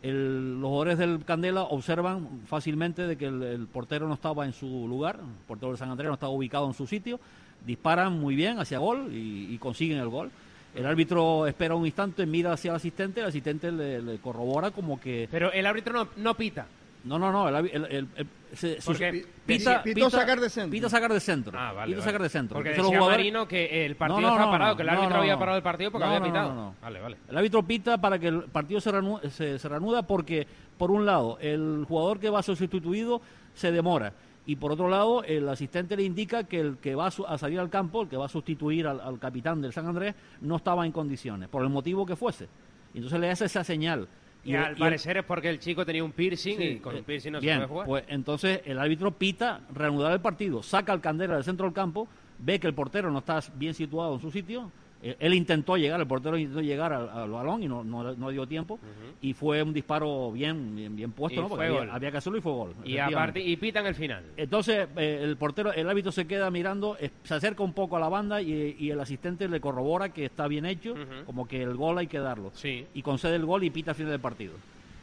El- 0.09 0.61
los 0.61 0.69
jugadores 0.69 0.99
del 0.99 1.25
Candela 1.25 1.63
observan 1.63 2.41
fácilmente 2.47 3.07
de 3.07 3.17
que 3.17 3.27
el, 3.27 3.43
el 3.43 3.67
portero 3.67 4.07
no 4.09 4.15
estaba 4.15 4.47
en 4.47 4.53
su 4.53 4.67
lugar, 4.89 5.17
el 5.17 5.47
portero 5.47 5.69
del 5.69 5.79
San 5.79 5.91
Andrés 5.91 6.09
no 6.09 6.15
estaba 6.15 6.33
ubicado 6.33 6.67
en 6.67 6.75
su 6.75 6.87
sitio, 6.87 7.19
disparan 7.67 8.19
muy 8.19 8.37
bien 8.37 8.59
hacia 8.59 8.79
gol 8.79 9.09
y, 9.13 9.53
y 9.53 9.59
consiguen 9.59 9.99
el 9.99 10.09
gol. 10.09 10.31
El 10.75 10.85
árbitro 10.87 11.47
espera 11.47 11.75
un 11.75 11.87
instante, 11.87 12.27
mira 12.27 12.53
hacia 12.53 12.71
el 12.71 12.77
asistente, 12.77 13.21
el 13.21 13.27
asistente 13.27 13.73
le, 13.73 14.03
le 14.03 14.19
corrobora 14.19 14.71
como 14.71 15.01
que... 15.01 15.27
Pero 15.31 15.51
el 15.53 15.65
árbitro 15.65 15.95
no, 15.95 16.09
no 16.19 16.35
pita. 16.35 16.67
No, 17.05 17.19
no, 17.19 17.33
no. 17.33 17.49
El, 17.49 17.55
el- 17.71 17.85
el- 17.87 18.09
el- 18.17 18.27
se- 18.57 18.81
se- 18.81 18.87
Porque 18.87 19.25
pita, 19.47 19.83
pitó 19.83 20.11
sacar 20.11 20.41
de 20.41 20.51
centro. 20.51 20.71
Pita 20.71 20.89
sacar 20.89 21.13
de 21.13 21.21
centro. 21.21 21.59
Ah, 21.59 21.73
vale, 21.73 21.93
Pita 21.93 21.99
vale. 22.01 22.03
sacar 22.13 22.23
de 22.23 22.29
centro. 22.29 22.55
Porque 22.57 22.69
decía 22.71 22.83
los 22.83 22.93
jugadores- 22.93 23.19
Marino 23.19 23.47
que 23.49 23.87
el 23.87 23.97
partido 23.97 24.21
No, 24.21 24.39
no, 24.39 24.51
parado, 24.51 24.77
que 24.77 24.83
el 24.83 24.89
árbitro 24.89 25.11
no, 25.11 25.17
había 25.17 25.39
parado 25.39 25.57
el 25.59 25.63
partido 25.63 25.91
porque 25.93 26.07
No, 26.07 26.15
había 26.15 26.27
pitado. 26.27 26.49
no, 26.55 26.55
no. 26.67 26.75
Vale, 26.83 27.01
vale. 27.01 27.17
El 27.29 27.37
árbitro 27.39 27.63
pita 27.63 27.99
para 27.99 28.19
que 28.19 28.29
el 28.29 28.43
partido 28.45 28.81
se, 28.81 28.91
reanu- 28.93 29.21
se, 29.31 29.59
se 29.59 29.69
reanuda 29.69 30.03
porque, 30.03 30.47
por 30.79 30.91
un 30.91 31.07
lado, 31.07 31.39
el 31.41 31.85
jugador 31.89 32.19
que 32.19 32.31
va 32.31 32.41
a 32.41 32.43
ser 32.43 32.57
sustituido 32.57 33.21
se 33.55 33.71
demora. 33.73 34.13
Y 34.49 34.55
por 34.57 34.71
otro 34.71 34.89
lado, 34.89 35.25
el 35.25 35.49
asistente 35.49 35.97
le 35.97 36.05
indica 36.05 36.45
que 36.45 36.61
el 36.61 36.77
que 36.79 36.95
va 36.95 37.09
a, 37.09 37.39
salir 37.39 37.59
al 37.59 37.69
campo, 37.69 38.03
el 38.03 38.09
que 38.09 38.17
va 38.17 38.27
a 38.27 38.29
sustituir 38.29 38.87
al, 38.87 39.01
al 39.01 39.19
capitán 39.19 39.61
del 39.61 39.73
San 39.73 39.87
Andrés, 39.87 40.15
no 40.41 40.57
estaba 40.57 40.87
en 40.87 40.93
condiciones, 40.93 41.49
por 41.49 41.63
el 41.65 41.69
motivo 41.69 42.07
que 42.07 42.15
fuese. 42.15 42.47
Y 42.95 42.99
entonces 42.99 43.19
le 43.19 43.31
hace 43.31 43.47
esa 43.47 43.65
señal. 43.65 44.07
Y, 44.47 44.55
al 44.55 44.77
parecer 44.77 45.17
es 45.17 45.25
porque 45.25 45.51
el 45.51 45.59
chico 45.59 45.85
tenía 45.85 46.05
un 46.05 46.13
piercing 46.13 46.57
Sí, 46.57 46.65
y 46.65 46.79
con 46.79 46.95
eh, 46.95 46.99
un 46.99 47.05
piercing 47.05 47.33
no 47.33 47.41
bien, 47.41 47.55
se 47.55 47.59
puede 47.59 47.69
jugar. 47.69 47.87
Pues 47.87 48.05
entonces 48.09 48.61
el 48.65 48.79
árbitro 48.79 49.11
pita, 49.11 49.61
reanudar 49.75 50.13
el 50.13 50.21
partido, 50.21 50.63
saca 50.63 50.93
al 50.93 51.01
Candela 51.01 51.35
del 51.35 51.45
centro 51.45 51.67
del 51.67 51.75
campo, 51.75 52.09
ve 52.39 52.61
que 52.61 52.67
el 52.67 52.75
portero 52.75 53.11
no 53.11 53.19
está 53.19 53.41
bien 53.57 53.75
situado 53.75 54.15
en 54.15 54.21
su 54.21 54.31
sitio. 54.31 54.71
Eh, 55.03 55.17
Él 55.21 55.35
intentó 55.35 55.77
llegar, 55.77 56.01
el 56.01 56.07
portero 56.07 56.37
intentó 56.39 56.61
llegar 56.61 56.93
al, 56.93 57.09
al 57.09 57.31
balón 57.31 57.63
y 57.63 57.69
no, 57.69 57.85
no, 57.85 58.15
no 58.15 58.31
dio 58.31 58.47
tiempo. 58.47 58.79
Y 59.21 59.33
fue 59.35 59.63
un 59.63 59.73
disparo 59.73 60.33
bien, 60.33 60.75
bien, 60.75 60.97
bien 60.97 61.13
puesto, 61.13 61.41
Y 61.41 61.43
¿no? 61.43 61.49
Porque 61.49 61.67
fue 61.67 61.67
había, 61.69 61.81
gol. 61.81 61.91
había 61.91 62.11
que 62.11 62.17
hacerlo 62.19 62.39
y 62.39 62.43
fue 62.43 62.53
gol. 62.53 62.75
y, 62.85 62.99
aparte, 62.99 63.41
y 63.41 63.57
pitan 63.57 63.87
el 63.87 63.95
final. 63.95 64.25
Entonces 64.37 64.89
eh, 64.97 65.21
el 65.23 65.37
portero, 65.37 65.73
el 65.73 65.89
árbitro 65.89 66.13
se 66.13 66.27
queda 66.27 66.51
mirando, 66.51 66.97
eh, 67.01 67.11
se 67.25 67.35
acerca 67.35 67.63
un 67.63 67.73
poco 67.73 67.97
a 67.97 68.01
la 68.01 68.09
banda 68.09 68.41
y, 68.43 68.77
y 68.79 68.91
el 68.91 69.01
asistente 69.01 69.49
le 69.49 69.61
corrobora 69.61 70.09
que 70.11 70.25
está 70.25 70.49
bien 70.49 70.67
hecho, 70.67 70.95
como 71.25 71.47
que 71.47 71.63
el 71.63 71.75
gol 71.77 71.99
hay 71.99 72.07
que 72.07 72.19
darlo. 72.19 72.51
Y 72.95 73.03
concede 73.03 73.37
el 73.37 73.45
gol 73.47 73.65
y 73.65 73.71
pita 73.71 73.93
al 73.93 73.97
final 73.97 74.11
del 74.13 74.21
partido. 74.21 74.55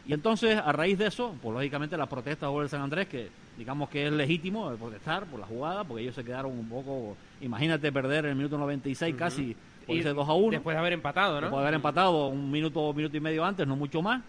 Y 0.06 0.12
entonces, 0.14 0.58
a 0.58 0.72
raíz 0.74 0.98
de 0.98 1.08
eso, 1.08 1.34
pues 1.42 1.54
lógicamente 1.56 1.96
las 1.96 2.10
protestas 2.10 2.50
por 2.50 2.62
el 2.62 2.68
San 2.70 2.82
Andrés, 2.82 3.08
que 3.08 3.30
digamos 3.58 3.88
que 3.90 4.06
es 4.08 4.12
legítimo 4.12 4.70
el 4.70 4.78
protestar 4.78 5.26
por 5.28 5.40
la 5.40 5.46
jugada, 5.46 5.86
porque 5.86 6.04
ellos 6.04 6.14
se 6.16 6.26
quedaron 6.26 6.52
un 6.52 6.68
poco, 6.68 7.16
imagínate 7.40 7.90
perder 7.90 8.26
en 8.26 8.32
el 8.32 8.36
minuto 8.36 8.58
96 8.58 9.16
casi, 9.16 9.42
por 9.44 9.52
Y 9.52 9.56
ese 9.88 10.10
2 10.14 10.28
a 10.30 10.34
1. 10.34 10.52
Después 10.52 10.76
de 10.76 10.80
haber 10.80 10.94
empatado, 10.94 11.36
¿no? 11.36 11.42
Después 11.42 11.60
de 11.62 11.64
haber 11.68 11.74
empatado 11.76 12.28
un 12.28 12.50
minuto, 12.52 12.94
minuto 12.94 13.16
y 13.18 13.20
medio 13.20 13.44
antes, 13.46 13.66
no 13.68 13.76
mucho 13.76 14.02
más. 14.02 14.22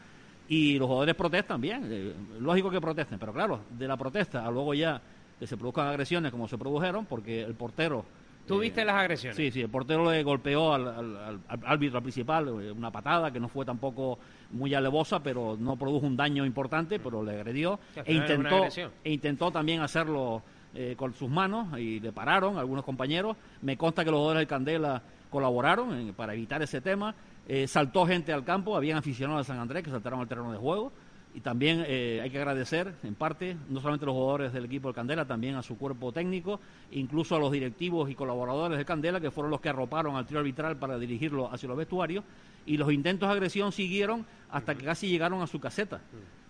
Y 0.48 0.78
los 0.78 0.86
jugadores 0.88 1.14
protestan 1.14 1.60
bien, 1.60 1.88
eh, 1.90 2.12
lógico 2.40 2.70
que 2.70 2.80
protesten, 2.80 3.18
pero 3.18 3.32
claro, 3.32 3.60
de 3.70 3.88
la 3.88 3.96
protesta 3.96 4.46
a 4.46 4.50
luego 4.50 4.74
ya 4.74 5.00
que 5.38 5.46
se 5.46 5.56
produzcan 5.56 5.86
agresiones 5.88 6.30
como 6.30 6.46
se 6.48 6.58
produjeron, 6.58 7.06
porque 7.06 7.42
el 7.42 7.54
portero... 7.54 8.04
¿Tú 8.46 8.58
viste 8.58 8.84
las 8.84 8.96
agresiones? 8.96 9.38
Sí, 9.38 9.50
sí, 9.50 9.62
el 9.62 9.70
portero 9.70 10.10
le 10.10 10.22
golpeó 10.22 10.74
al, 10.74 10.86
al- 10.86 11.16
al- 11.16 11.40
al 11.48 11.60
árbitro 11.64 12.02
principal, 12.02 12.46
eh, 12.60 12.70
una 12.72 12.90
patada 12.90 13.30
que 13.32 13.40
no 13.40 13.48
fue 13.48 13.64
tampoco 13.64 14.18
muy 14.50 14.74
alevosa, 14.74 15.22
pero 15.22 15.56
no 15.58 15.76
produjo 15.76 16.06
un 16.06 16.14
daño 16.14 16.44
importante, 16.44 16.98
pero 16.98 17.22
le 17.24 17.32
agredió. 17.40 17.78
E 18.04 18.12
intentó, 18.12 18.56
e 19.02 19.10
intentó 19.14 19.50
también 19.50 19.80
hacerlo 19.80 20.42
eh, 20.74 20.92
con 20.94 21.14
sus 21.14 21.30
manos 21.30 21.78
y 21.78 22.00
le 22.00 22.12
pararon 22.12 22.58
algunos 22.58 22.84
compañeros. 22.84 23.34
Me 23.62 23.78
consta 23.78 24.04
que 24.04 24.10
los 24.10 24.18
jugadores 24.18 24.40
del 24.40 24.46
Candela 24.48 25.02
colaboraron 25.34 26.14
para 26.16 26.32
evitar 26.32 26.62
ese 26.62 26.80
tema. 26.80 27.12
Eh, 27.48 27.66
saltó 27.66 28.06
gente 28.06 28.32
al 28.32 28.44
campo, 28.44 28.76
habían 28.76 28.98
aficionados 28.98 29.44
de 29.44 29.52
San 29.52 29.60
Andrés 29.60 29.82
que 29.82 29.90
saltaron 29.90 30.20
al 30.20 30.28
terreno 30.28 30.52
de 30.52 30.58
juego. 30.58 30.92
Y 31.34 31.40
también 31.40 31.84
eh, 31.88 32.20
hay 32.22 32.30
que 32.30 32.38
agradecer, 32.38 32.94
en 33.02 33.16
parte, 33.16 33.56
no 33.68 33.80
solamente 33.80 34.04
a 34.04 34.06
los 34.06 34.14
jugadores 34.14 34.52
del 34.52 34.66
equipo 34.66 34.86
del 34.86 34.94
Candela, 34.94 35.24
también 35.24 35.56
a 35.56 35.62
su 35.64 35.76
cuerpo 35.76 36.12
técnico, 36.12 36.60
incluso 36.92 37.34
a 37.34 37.40
los 37.40 37.50
directivos 37.50 38.08
y 38.08 38.14
colaboradores 38.14 38.78
del 38.78 38.86
Candela, 38.86 39.20
que 39.20 39.32
fueron 39.32 39.50
los 39.50 39.60
que 39.60 39.68
arroparon 39.68 40.14
al 40.14 40.26
trío 40.26 40.38
arbitral 40.38 40.76
para 40.76 40.96
dirigirlo 40.96 41.52
hacia 41.52 41.68
los 41.68 41.76
vestuarios. 41.76 42.22
Y 42.66 42.76
los 42.76 42.92
intentos 42.92 43.28
de 43.28 43.32
agresión 43.32 43.72
siguieron 43.72 44.24
hasta 44.48 44.76
que 44.76 44.84
casi 44.84 45.08
llegaron 45.08 45.42
a 45.42 45.48
su 45.48 45.58
caseta. 45.58 46.00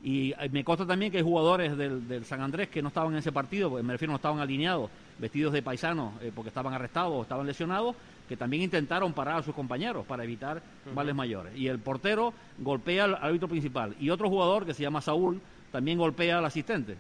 Y 0.03 0.33
eh, 0.33 0.51
me 0.53 0.63
consta 0.63 0.87
también 0.87 1.11
que 1.11 1.17
hay 1.17 1.25
jugadores 1.25 1.79
del, 1.79 2.23
San 2.27 2.43
Andrés 2.43 2.69
que 2.69 2.83
no 2.83 2.89
estaban 2.89 3.15
en 3.15 3.21
ese 3.21 3.33
partido, 3.33 3.71
porque 3.71 3.83
me 3.83 3.95
refiero 3.95 4.13
no 4.13 4.17
estaban 4.17 4.41
alineados, 4.41 4.91
vestidos 5.19 5.55
de 5.55 5.63
paisanos, 5.63 6.13
porque 6.35 6.49
estaban 6.49 6.75
arrestados 6.75 7.15
o 7.15 7.23
estaban 7.23 7.47
lesionados, 7.47 7.97
que 8.29 8.37
también 8.37 8.63
intentaron 8.63 9.13
parar 9.13 9.39
a 9.39 9.43
sus 9.43 9.55
compañeros 9.55 10.07
para 10.07 10.25
evitar 10.25 10.63
males 10.95 11.15
mayores. 11.15 11.57
Y 11.57 11.69
el 11.69 11.79
portero 11.79 12.33
golpea 12.59 13.05
al 13.05 13.15
árbitro 13.15 13.49
principal. 13.49 13.95
Y 14.01 14.11
otro 14.11 14.29
jugador 14.29 14.65
que 14.65 14.75
se 14.75 14.83
llama 14.83 15.01
Saúl 15.01 15.41
también 15.71 15.99
golpea 15.99 16.39
al 16.39 16.45
asistente. 16.45 16.97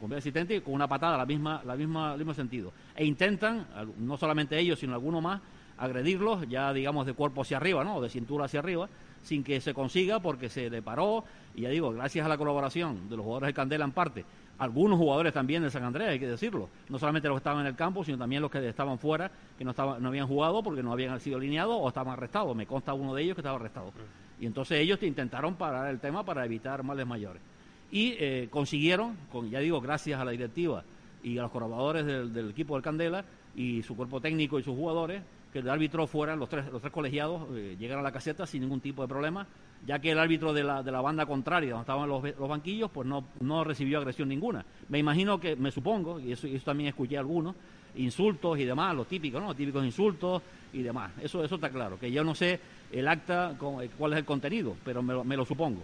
Golpea 0.00 0.16
al 0.16 0.20
asistente 0.20 0.62
con 0.62 0.74
una 0.74 0.88
patada, 0.88 1.16
la 1.16 1.26
misma, 1.26 1.62
la 1.64 1.76
misma, 1.76 2.12
el 2.12 2.18
mismo 2.18 2.34
sentido. 2.34 2.72
E 2.96 3.04
intentan, 3.04 3.66
no 3.98 4.16
solamente 4.16 4.58
ellos, 4.58 4.78
sino 4.78 4.94
alguno 4.94 5.20
más, 5.20 5.40
agredirlos, 5.78 6.48
ya 6.48 6.72
digamos 6.72 7.06
de 7.06 7.14
cuerpo 7.14 7.42
hacia 7.42 7.56
arriba, 7.56 7.84
¿no? 7.84 7.96
O 7.96 8.02
de 8.02 8.08
cintura 8.08 8.46
hacia 8.46 8.60
arriba, 8.60 8.88
sin 9.22 9.44
que 9.44 9.60
se 9.60 9.74
consiga 9.74 10.20
porque 10.20 10.48
se 10.48 10.70
le 10.70 10.82
paró. 10.82 11.24
Y 11.54 11.62
ya 11.62 11.68
digo, 11.68 11.92
gracias 11.92 12.26
a 12.26 12.28
la 12.28 12.36
colaboración 12.36 13.08
de 13.08 13.16
los 13.16 13.24
jugadores 13.24 13.48
de 13.48 13.54
Candela 13.54 13.84
en 13.84 13.92
parte, 13.92 14.24
algunos 14.58 14.98
jugadores 14.98 15.32
también 15.32 15.62
de 15.62 15.70
San 15.70 15.84
Andrés, 15.84 16.08
hay 16.08 16.18
que 16.18 16.28
decirlo, 16.28 16.68
no 16.88 16.98
solamente 16.98 17.28
los 17.28 17.36
que 17.36 17.40
estaban 17.40 17.60
en 17.60 17.66
el 17.66 17.74
campo, 17.74 18.04
sino 18.04 18.18
también 18.18 18.42
los 18.42 18.50
que 18.50 18.68
estaban 18.68 18.98
fuera, 18.98 19.30
que 19.58 19.64
no, 19.64 19.70
estaban, 19.70 20.02
no 20.02 20.08
habían 20.08 20.26
jugado 20.26 20.62
porque 20.62 20.82
no 20.82 20.92
habían 20.92 21.18
sido 21.20 21.38
alineados 21.38 21.76
o 21.78 21.88
estaban 21.88 22.12
arrestados. 22.12 22.54
Me 22.54 22.66
consta 22.66 22.94
uno 22.94 23.14
de 23.14 23.22
ellos 23.22 23.34
que 23.34 23.40
estaba 23.40 23.56
arrestado. 23.56 23.92
Y 24.40 24.46
entonces 24.46 24.78
ellos 24.78 25.02
intentaron 25.02 25.54
parar 25.56 25.90
el 25.90 26.00
tema 26.00 26.24
para 26.24 26.44
evitar 26.44 26.82
males 26.82 27.06
mayores. 27.06 27.42
Y 27.90 28.14
eh, 28.18 28.48
consiguieron, 28.50 29.16
con, 29.30 29.50
ya 29.50 29.60
digo, 29.60 29.80
gracias 29.80 30.20
a 30.20 30.24
la 30.24 30.30
directiva 30.30 30.84
y 31.22 31.38
a 31.38 31.42
los 31.42 31.50
colaboradores 31.50 32.06
del, 32.06 32.32
del 32.32 32.50
equipo 32.50 32.74
del 32.74 32.82
Candela 32.82 33.24
y 33.56 33.82
su 33.82 33.96
cuerpo 33.96 34.20
técnico 34.20 34.58
y 34.58 34.62
sus 34.62 34.74
jugadores, 34.74 35.22
que 35.52 35.60
el 35.60 35.70
árbitro 35.70 36.06
fueran 36.06 36.38
los 36.38 36.48
tres, 36.48 36.66
los 36.72 36.80
tres 36.80 36.92
colegiados, 36.92 37.46
eh, 37.52 37.76
llegaran 37.78 38.04
a 38.04 38.08
la 38.08 38.12
caseta 38.12 38.46
sin 38.46 38.62
ningún 38.62 38.80
tipo 38.80 39.02
de 39.02 39.08
problema, 39.08 39.46
ya 39.86 39.98
que 39.98 40.10
el 40.12 40.18
árbitro 40.18 40.52
de 40.52 40.64
la, 40.64 40.82
de 40.82 40.90
la 40.92 41.00
banda 41.00 41.26
contraria, 41.26 41.70
donde 41.70 41.82
estaban 41.82 42.08
los, 42.08 42.22
los 42.38 42.48
banquillos, 42.48 42.90
pues 42.90 43.06
no, 43.06 43.24
no 43.40 43.64
recibió 43.64 43.98
agresión 43.98 44.28
ninguna. 44.28 44.64
Me 44.88 44.98
imagino 44.98 45.38
que, 45.38 45.56
me 45.56 45.70
supongo, 45.70 46.18
y 46.20 46.32
eso, 46.32 46.46
eso 46.46 46.64
también 46.64 46.88
escuché 46.88 47.18
algunos, 47.18 47.54
insultos 47.96 48.58
y 48.58 48.64
demás, 48.64 48.94
los 48.96 49.06
típicos, 49.06 49.40
¿no? 49.40 49.48
Los 49.48 49.56
típicos 49.56 49.84
insultos 49.84 50.42
y 50.72 50.82
demás. 50.82 51.12
Eso, 51.22 51.44
eso 51.44 51.54
está 51.56 51.70
claro, 51.70 51.98
que 51.98 52.10
yo 52.10 52.24
no 52.24 52.34
sé 52.34 52.58
el 52.92 53.06
acta, 53.08 53.54
con- 53.58 53.82
eh, 53.82 53.90
cuál 53.96 54.12
es 54.14 54.18
el 54.18 54.24
contenido, 54.24 54.74
pero 54.84 55.02
me 55.02 55.12
lo, 55.12 55.22
me 55.24 55.36
lo 55.36 55.44
supongo. 55.44 55.82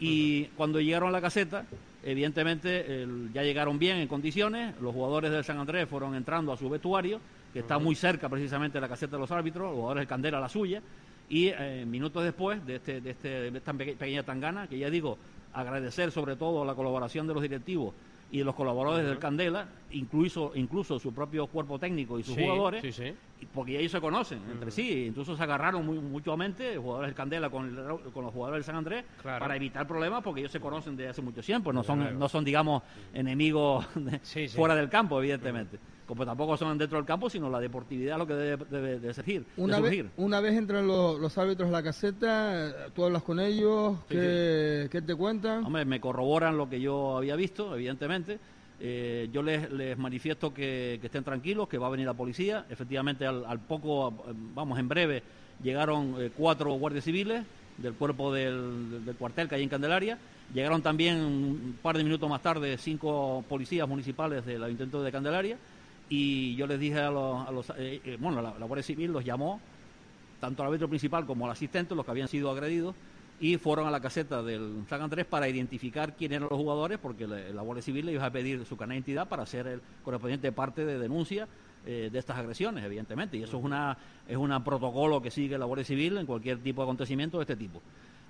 Y 0.00 0.44
cuando 0.56 0.80
llegaron 0.80 1.08
a 1.08 1.12
la 1.12 1.20
caseta, 1.20 1.64
evidentemente 2.04 3.02
el- 3.02 3.30
ya 3.32 3.42
llegaron 3.42 3.78
bien 3.78 3.98
en 3.98 4.08
condiciones, 4.08 4.74
los 4.80 4.94
jugadores 4.94 5.30
del 5.30 5.44
San 5.44 5.58
Andrés 5.58 5.88
fueron 5.88 6.14
entrando 6.14 6.52
a 6.52 6.56
su 6.56 6.68
vestuario, 6.68 7.20
que 7.52 7.60
está 7.60 7.78
muy 7.78 7.94
cerca 7.94 8.28
precisamente 8.28 8.74
de 8.78 8.80
la 8.82 8.88
caseta 8.88 9.16
de 9.16 9.20
los 9.20 9.30
árbitros, 9.30 9.64
los 9.66 9.74
jugadores 9.74 10.02
del 10.02 10.08
Candela 10.08 10.40
la 10.40 10.48
suya, 10.48 10.82
y 11.28 11.48
eh, 11.48 11.84
minutos 11.86 12.22
después 12.24 12.64
de, 12.66 12.76
este, 12.76 13.00
de, 13.00 13.10
este, 13.10 13.28
de 13.50 13.58
esta 13.58 13.72
peque- 13.72 13.94
pequeña 13.96 14.22
tangana, 14.22 14.68
que 14.68 14.78
ya 14.78 14.90
digo, 14.90 15.18
agradecer 15.52 16.10
sobre 16.12 16.36
todo 16.36 16.64
la 16.64 16.74
colaboración 16.74 17.26
de 17.26 17.34
los 17.34 17.42
directivos 17.42 17.94
y 18.30 18.38
de 18.38 18.44
los 18.44 18.54
colaboradores 18.56 19.06
del 19.06 19.18
Candela, 19.18 19.68
incluso, 19.92 20.52
incluso 20.56 20.98
su 20.98 21.12
propio 21.14 21.46
cuerpo 21.46 21.78
técnico 21.78 22.18
y 22.18 22.24
sus 22.24 22.34
Sí, 22.34 22.42
jugadores, 22.42 22.82
sí, 22.82 22.92
sí. 22.92 23.14
porque 23.54 23.78
ellos 23.78 23.92
se 23.92 24.00
conocen 24.00 24.40
entre 24.50 24.70
sí, 24.72 25.04
incluso 25.06 25.36
se 25.36 25.42
agarraron 25.44 25.86
muy, 25.86 25.98
mutuamente, 26.00 26.76
jugadores 26.76 27.08
del 27.10 27.14
Candela 27.14 27.50
con, 27.50 27.66
el- 27.68 28.10
con 28.12 28.24
los 28.24 28.32
jugadores 28.34 28.58
del 28.58 28.64
San 28.64 28.76
Andrés, 28.76 29.04
Claro. 29.22 29.38
para 29.40 29.54
evitar 29.56 29.86
problemas, 29.86 30.22
porque 30.24 30.40
ellos 30.40 30.50
se 30.52 30.58
conocen 30.60 30.96
desde 30.96 31.10
hace 31.10 31.22
mucho 31.22 31.40
tiempo, 31.40 31.72
no 31.72 31.82
son, 31.84 32.18
no 32.18 32.28
son 32.28 32.44
digamos, 32.44 32.82
enemigos 33.14 33.86
de- 33.94 34.48
fuera 34.48 34.74
del 34.74 34.88
campo, 34.88 35.18
evidentemente. 35.20 35.78
Como 36.06 36.24
tampoco 36.24 36.56
son 36.56 36.78
dentro 36.78 36.98
del 36.98 37.04
campo, 37.06 37.28
sino 37.28 37.50
la 37.50 37.58
deportividad 37.58 38.16
lo 38.16 38.26
que 38.26 38.34
debe, 38.34 38.64
debe 38.70 38.98
de 39.00 39.12
surgir. 39.12 39.44
de 39.56 39.62
Una 39.62 39.80
vez, 39.80 39.92
surgir. 39.92 40.10
una 40.16 40.40
vez 40.40 40.54
entran 40.54 40.86
los, 40.86 41.18
los 41.18 41.36
árbitros 41.36 41.68
a 41.68 41.72
la 41.72 41.82
caseta, 41.82 42.90
tú 42.94 43.04
hablas 43.04 43.22
con 43.24 43.40
ellos, 43.40 43.98
Sí, 44.08 44.14
¿qué, 44.14 44.88
qué 44.90 45.02
te 45.02 45.14
cuentan? 45.16 45.64
Hombre, 45.64 45.84
me 45.84 46.00
corroboran 46.00 46.56
lo 46.56 46.70
que 46.70 46.80
yo 46.80 47.16
había 47.16 47.34
visto, 47.34 47.74
evidentemente. 47.74 48.38
Eh, 48.78 49.28
yo 49.32 49.42
les, 49.42 49.72
les 49.72 49.96
manifiesto 49.98 50.52
que, 50.54 50.98
que 51.00 51.06
estén 51.06 51.24
tranquilos, 51.24 51.66
que 51.68 51.78
va 51.78 51.86
a 51.88 51.90
venir 51.90 52.06
la 52.06 52.14
policía. 52.14 52.66
Efectivamente, 52.70 53.26
al, 53.26 53.44
al 53.44 53.58
poco, 53.58 54.12
vamos, 54.54 54.78
en 54.78 54.88
breve, 54.88 55.22
llegaron 55.62 56.14
eh, 56.18 56.30
cuatro 56.36 56.72
guardias 56.74 57.02
civiles 57.04 57.42
del 57.78 57.94
cuerpo 57.94 58.32
del, 58.32 59.04
del 59.04 59.16
cuartel 59.16 59.48
que 59.48 59.54
hay 59.56 59.62
en 59.62 59.68
Candelaria. 59.68 60.18
Llegaron 60.54 60.82
también 60.82 61.16
un 61.18 61.78
par 61.82 61.96
de 61.96 62.04
minutos 62.04 62.30
más 62.30 62.40
tarde 62.42 62.78
cinco 62.78 63.44
policías 63.48 63.88
municipales 63.88 64.46
del 64.46 64.62
Ayuntamiento 64.62 65.02
de 65.02 65.10
Candelaria. 65.10 65.58
Y 66.08 66.54
yo 66.56 66.66
les 66.66 66.78
dije 66.78 67.00
a 67.00 67.10
los, 67.10 67.70
eh, 67.78 68.00
eh, 68.04 68.16
bueno, 68.20 68.40
la, 68.40 68.54
la 68.58 68.66
Guardia 68.66 68.82
Civil 68.82 69.12
los 69.12 69.24
llamó, 69.24 69.60
tanto 70.40 70.62
al 70.62 70.68
árbitro 70.68 70.88
principal 70.88 71.26
como 71.26 71.46
al 71.46 71.52
asistente, 71.52 71.94
los 71.94 72.04
que 72.04 72.10
habían 72.10 72.28
sido 72.28 72.50
agredidos, 72.50 72.94
y 73.38 73.58
fueron 73.58 73.86
a 73.86 73.90
la 73.90 74.00
caseta 74.00 74.42
del 74.42 74.84
San 74.88 75.02
Andrés 75.02 75.26
para 75.26 75.48
identificar 75.48 76.14
quién 76.16 76.32
eran 76.32 76.48
los 76.48 76.58
jugadores, 76.58 76.98
porque 76.98 77.26
la, 77.26 77.60
Guardia 77.62 77.82
Civil 77.82 78.06
le 78.06 78.12
iba 78.12 78.24
a 78.24 78.30
pedir 78.30 78.64
su 78.64 78.76
carnet 78.76 78.94
de 78.94 78.98
identidad 78.98 79.28
para 79.28 79.42
hacer 79.42 79.66
el 79.66 79.82
correspondiente 80.02 80.52
parte 80.52 80.84
de 80.86 80.98
denuncia 80.98 81.46
eh, 81.84 82.08
de 82.10 82.18
estas 82.18 82.38
agresiones, 82.38 82.84
evidentemente. 82.84 83.36
Y 83.36 83.42
eso 83.42 83.58
es 83.58 83.64
una 83.64 83.96
es 84.26 84.36
un 84.36 84.64
protocolo 84.64 85.20
que 85.20 85.30
sigue 85.30 85.58
la 85.58 85.66
Guardia 85.66 85.84
Civil 85.84 86.16
en 86.16 86.26
cualquier 86.26 86.58
tipo 86.58 86.80
de 86.80 86.86
acontecimiento 86.86 87.36
de 87.38 87.42
este 87.42 87.56
tipo. 87.56 87.82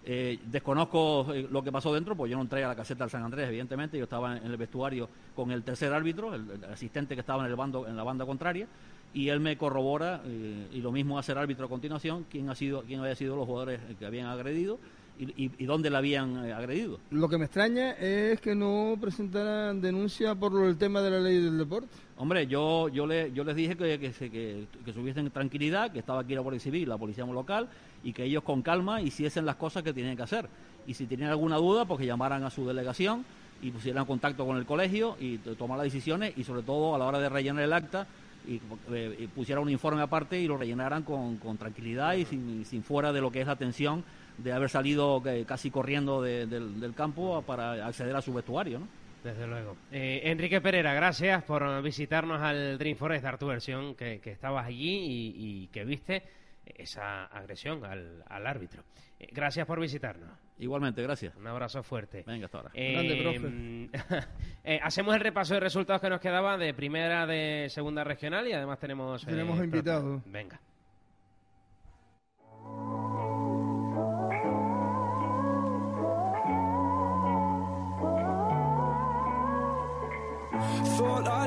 Eh, 0.09 0.39
desconozco 0.47 1.35
eh, 1.35 1.49
lo 1.51 1.65
que 1.65 1.73
pasó 1.73 1.93
dentro, 1.93 2.15
pues 2.15 2.31
yo 2.31 2.37
no 2.37 2.43
entré 2.45 2.63
a 2.63 2.69
la 2.69 2.77
caseta 2.77 3.03
del 3.03 3.11
San 3.11 3.25
Andrés, 3.25 3.49
evidentemente. 3.49 3.99
Yo 3.99 4.05
estaba 4.05 4.37
en 4.37 4.47
el 4.47 4.57
vestuario 4.57 5.09
con 5.35 5.51
el 5.51 5.65
tercer 5.65 5.93
árbitro, 5.93 6.33
el, 6.33 6.65
asistente 6.73 7.15
que 7.15 7.21
estaba 7.21 7.45
en 7.45 7.51
el 7.51 7.57
bando 7.57 7.89
en 7.89 7.97
la 7.97 8.05
banda 8.05 8.25
contraria, 8.25 8.69
y 9.13 9.29
él 9.31 9.41
me 9.41 9.59
corrobora 9.59 10.23
eh, 10.25 10.69
y 10.73 10.81
lo 10.81 10.93
mismo 10.93 11.19
hace 11.19 11.33
el 11.33 11.39
árbitro 11.39 11.67
a 11.67 11.69
continuación, 11.69 12.25
quién 12.31 12.49
ha 12.51 12.55
sido 12.55 12.83
quién 12.83 13.01
había 13.01 13.17
sido 13.17 13.35
los 13.35 13.47
jugadores 13.47 13.81
que 13.99 14.07
habían 14.07 14.29
agredido 14.29 14.79
y, 15.19 15.65
dónde 15.65 15.91
le 15.91 15.97
habían 15.97 16.45
eh, 16.45 16.53
agredido. 16.53 17.01
Lo 17.11 17.29
que 17.29 17.39
me 17.39 17.47
extraña 17.47 17.93
es 17.93 18.41
que 18.41 18.55
no 18.55 18.97
presentaran 19.01 19.81
denuncia 19.81 20.35
por 20.35 20.65
el 20.65 20.77
tema 20.77 21.01
de 21.01 21.11
la 21.11 21.21
ley 21.21 21.41
del 21.41 21.59
deporte. 21.59 21.89
Hombre, 22.19 22.47
yo 22.47 22.89
yo, 22.89 23.07
yo 23.07 23.45
les 23.45 23.57
dije 23.57 23.77
que, 23.77 23.99
que, 23.99 24.11
que, 24.13 24.65
que 24.85 24.93
subiesen 24.93 25.31
tranquilidad, 25.31 25.93
que 25.93 25.99
estaba 25.99 26.21
aquí 26.21 26.35
la 26.35 26.41
Guardia 26.41 26.61
Civil, 26.61 26.89
la 26.89 26.97
Policía 26.97 27.27
Local, 27.27 27.69
y 28.03 28.13
que 28.13 28.25
ellos 28.25 28.43
con 28.43 28.63
calma 28.63 29.03
hiciesen 29.03 29.45
las 29.45 29.57
cosas 29.57 29.83
que 29.83 29.93
tenían 29.93 30.17
que 30.17 30.23
hacer. 30.23 30.49
Y 30.87 30.95
si 30.95 31.07
tenían 31.07 31.31
alguna 31.31 31.57
duda, 31.57 31.85
pues 31.85 32.01
que 32.01 32.07
llamaran 32.07 32.43
a 32.45 32.51
su 32.51 32.67
delegación 32.67 33.25
y 33.61 33.71
pusieran 33.71 34.07
contacto 34.07 34.47
con 34.47 34.57
el 34.57 34.65
colegio 34.65 35.17
y 35.21 35.39
tomar 35.39 35.77
las 35.79 35.85
decisiones 35.85 36.33
y 36.39 36.45
sobre 36.45 36.63
todo 36.63 36.95
a 36.95 36.99
la 36.99 37.05
hora 37.07 37.19
de 37.19 37.29
rellenar 37.29 37.65
el 37.65 37.73
acta 37.73 38.07
y, 38.49 38.61
eh, 38.93 39.29
pusieran 39.35 39.65
un 39.65 39.71
informe 39.71 40.01
aparte 40.03 40.41
y 40.41 40.47
lo 40.47 40.57
rellenaran 40.57 41.03
con, 41.03 41.37
con 41.39 41.57
tranquilidad 41.59 42.15
y 42.15 42.25
sin, 42.25 42.65
sin 42.65 42.83
fuera 42.83 43.13
de 43.13 43.21
lo 43.21 43.31
que 43.31 43.41
es 43.41 43.47
la 43.47 43.57
tensión 43.57 44.05
de 44.39 44.53
haber 44.53 44.71
salido 44.71 45.21
eh, 45.27 45.45
casi 45.47 45.71
corriendo 45.71 46.23
de- 46.23 46.47
del, 46.47 46.79
del 46.81 46.95
campo 46.95 47.43
para 47.43 47.87
acceder 47.87 48.15
a 48.15 48.23
su 48.23 48.33
vestuario, 48.33 48.79
¿no? 48.81 48.87
Desde 49.27 49.47
luego. 49.47 49.77
Eh, 49.91 50.21
Enrique 50.25 50.61
Pereira, 50.61 50.95
gracias 50.95 51.43
por 51.43 51.83
visitarnos 51.83 52.41
al 52.41 52.79
Dream 52.79 52.97
Forest, 52.97 53.25
dar 53.25 53.39
tu 53.39 53.47
versión, 53.49 53.95
que, 53.97 54.21
que 54.21 54.31
estabas 54.31 54.67
allí 54.67 54.99
y, 54.99 55.35
y 55.37 55.67
que 55.69 55.85
viste 55.85 56.23
esa 56.65 57.25
agresión 57.27 57.85
al, 57.85 58.23
al 58.29 58.47
árbitro. 58.47 58.85
Eh, 59.19 59.29
gracias 59.33 59.67
por 59.67 59.81
visitarnos. 59.81 60.31
Igualmente, 60.59 61.03
gracias. 61.03 61.35
Un 61.37 61.47
abrazo 61.47 61.83
fuerte. 61.83 62.23
Venga, 62.27 62.47
hasta 62.47 62.59
ahora. 62.59 62.71
Eh, 62.75 63.89
eh, 64.65 64.81
hacemos 64.83 65.15
el 65.15 65.21
repaso 65.21 65.55
de 65.55 65.61
resultados 65.61 66.01
que 66.01 66.09
nos 66.09 66.21
quedaba 66.21 66.57
de 66.57 66.73
primera, 66.73 67.27
de 67.27 67.67
segunda 67.69 68.05
regional 68.05 68.47
y 68.49 68.53
además 68.53 68.79
tenemos... 68.79 69.23
eh, 69.25 69.27
Tenemos 69.27 69.59
invitados. 69.63 70.23
Venga. 70.27 70.61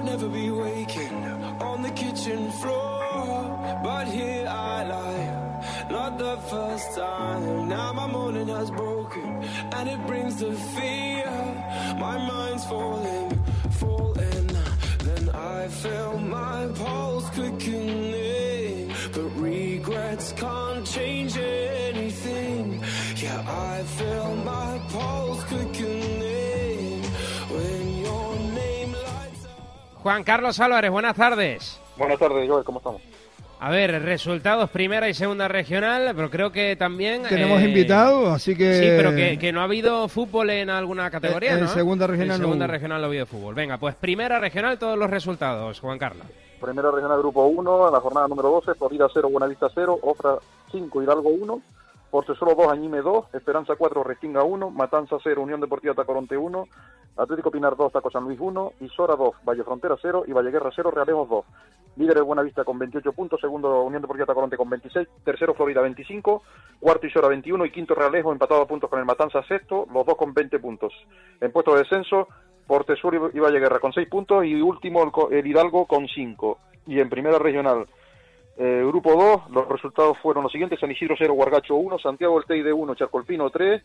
Never 0.09 0.27
be 0.27 0.49
waking 0.49 1.23
on 1.69 1.83
the 1.83 1.91
kitchen 1.91 2.51
floor, 2.53 3.79
but 3.83 4.07
here 4.07 4.47
I 4.47 4.83
lie, 4.95 5.87
not 5.91 6.17
the 6.17 6.35
first 6.51 6.95
time. 6.95 7.69
Now 7.69 7.93
my 7.93 8.07
morning 8.07 8.47
has 8.47 8.71
broken, 8.71 9.29
and 9.77 9.85
it 9.87 10.01
brings 10.07 10.37
the 10.37 10.53
fear. 10.75 11.29
My 12.05 12.17
mind's 12.31 12.65
falling, 12.65 13.29
falling. 13.81 14.47
Then 15.07 15.29
I 15.29 15.67
feel 15.67 16.17
my 16.17 16.67
pulse 16.81 17.29
quickening, 17.29 18.91
but 19.13 19.29
regrets 19.49 20.31
can't 20.31 20.85
change 20.87 21.37
anything. 21.37 22.81
Yeah, 23.23 23.41
I 23.71 23.83
feel 23.97 24.35
my 24.53 24.71
pulse 24.89 25.43
quickening 25.43 25.68
Juan 30.09 30.23
Carlos 30.23 30.59
Álvarez, 30.59 30.89
buenas 30.89 31.15
tardes. 31.15 31.79
Buenas 31.95 32.17
tardes, 32.17 32.49
Joel, 32.49 32.63
¿cómo 32.63 32.79
estamos? 32.79 32.99
A 33.59 33.69
ver, 33.69 34.01
resultados 34.01 34.67
primera 34.71 35.07
y 35.07 35.13
segunda 35.13 35.47
regional, 35.47 36.13
pero 36.15 36.31
creo 36.31 36.51
que 36.51 36.75
también... 36.75 37.21
Tenemos 37.29 37.61
eh, 37.61 37.65
invitados, 37.65 38.29
así 38.29 38.55
que... 38.55 38.73
Sí, 38.79 38.85
pero 38.97 39.15
que, 39.15 39.37
que 39.37 39.51
no 39.51 39.61
ha 39.61 39.65
habido 39.65 40.07
fútbol 40.07 40.49
en 40.49 40.71
alguna 40.71 41.11
categoría, 41.11 41.51
En- 41.51 41.57
en 41.59 41.65
¿no? 41.65 41.69
segunda 41.69 42.07
regional 42.07 42.37
En 42.37 42.41
segunda 42.41 42.65
regional 42.65 43.01
no 43.01 43.05
ha 43.05 43.07
habido 43.07 43.27
fútbol. 43.27 43.53
Venga, 43.53 43.77
pues 43.77 43.93
primera 43.93 44.39
regional, 44.39 44.79
todos 44.79 44.97
los 44.97 45.11
resultados, 45.11 45.79
Juan 45.79 45.99
Carlos. 45.99 46.25
Primera 46.59 46.89
regional 46.89 47.19
grupo 47.19 47.45
1, 47.45 47.87
en 47.89 47.93
la 47.93 47.99
jornada 48.01 48.27
número 48.27 48.49
12, 48.49 48.73
Florida 48.73 49.05
0, 49.13 49.29
Buenavista 49.29 49.67
0, 49.75 49.99
Ofra 50.01 50.37
5, 50.71 51.03
Hidalgo 51.03 51.29
1, 51.29 51.61
Portesolo 52.09 52.55
2, 52.55 52.67
Añime 52.71 53.01
2, 53.01 53.33
Esperanza 53.33 53.75
4, 53.75 54.03
Restinga 54.03 54.43
1, 54.43 54.71
Matanza 54.71 55.17
0, 55.21 55.41
Unión 55.41 55.61
Deportiva 55.61 55.93
Tacoronte 55.93 56.35
1, 56.35 56.67
Atlético 57.17 57.51
Pinar 57.51 57.75
2, 57.75 57.91
Taco 57.91 58.09
San 58.09 58.23
Luis 58.23 58.39
1, 58.39 58.73
Isora 58.81 59.15
2, 59.15 59.35
Valle 59.47 59.63
Frontera 59.63 59.95
0 60.01 60.23
y 60.25 60.31
Valle 60.31 60.49
Guerra 60.49 60.71
0, 60.75 60.89
Realejos 60.91 61.29
2. 61.29 61.45
Líder 61.97 62.23
Buenavista 62.23 62.63
con 62.63 62.79
28 62.79 63.11
puntos, 63.13 63.41
segundo 63.41 63.83
Unión 63.83 64.01
Deportiva 64.01 64.25
Tacoronte 64.25 64.57
con 64.57 64.69
26, 64.69 65.07
tercero 65.23 65.53
Florida 65.53 65.81
25, 65.81 66.41
cuarto 66.79 67.05
Isora 67.05 67.27
21 67.27 67.65
y 67.65 67.71
quinto 67.71 67.93
Realejo 67.93 68.31
empatado 68.31 68.61
a 68.61 68.67
puntos 68.67 68.89
con 68.89 68.99
el 68.99 69.05
Matanza 69.05 69.43
sexto, 69.43 69.85
los 69.93 70.05
dos 70.05 70.15
con 70.15 70.33
20 70.33 70.59
puntos. 70.59 70.93
En 71.41 71.51
puesto 71.51 71.73
de 71.73 71.79
descenso, 71.79 72.27
Portesur 72.65 73.31
y 73.33 73.39
Valle 73.39 73.59
Guerra 73.59 73.79
con 73.79 73.93
6 73.93 74.07
puntos 74.07 74.45
y 74.45 74.61
último 74.61 75.11
el 75.29 75.45
Hidalgo 75.45 75.85
con 75.85 76.07
5. 76.07 76.59
Y 76.87 76.99
en 76.99 77.09
primera 77.09 77.37
regional, 77.37 77.85
eh, 78.61 78.83
grupo 78.85 79.13
2, 79.13 79.51
los 79.51 79.69
resultados 79.69 80.17
fueron 80.17 80.43
los 80.43 80.51
siguientes: 80.51 80.81
San 80.81 80.91
Isidro 80.91 81.15
0, 81.17 81.33
Guargacho 81.33 81.75
1, 81.75 81.97
Santiago 81.97 82.35
del 82.35 82.45
Teide 82.45 82.73
1, 82.73 82.93
Charcolpino 82.93 83.49
3, 83.49 83.81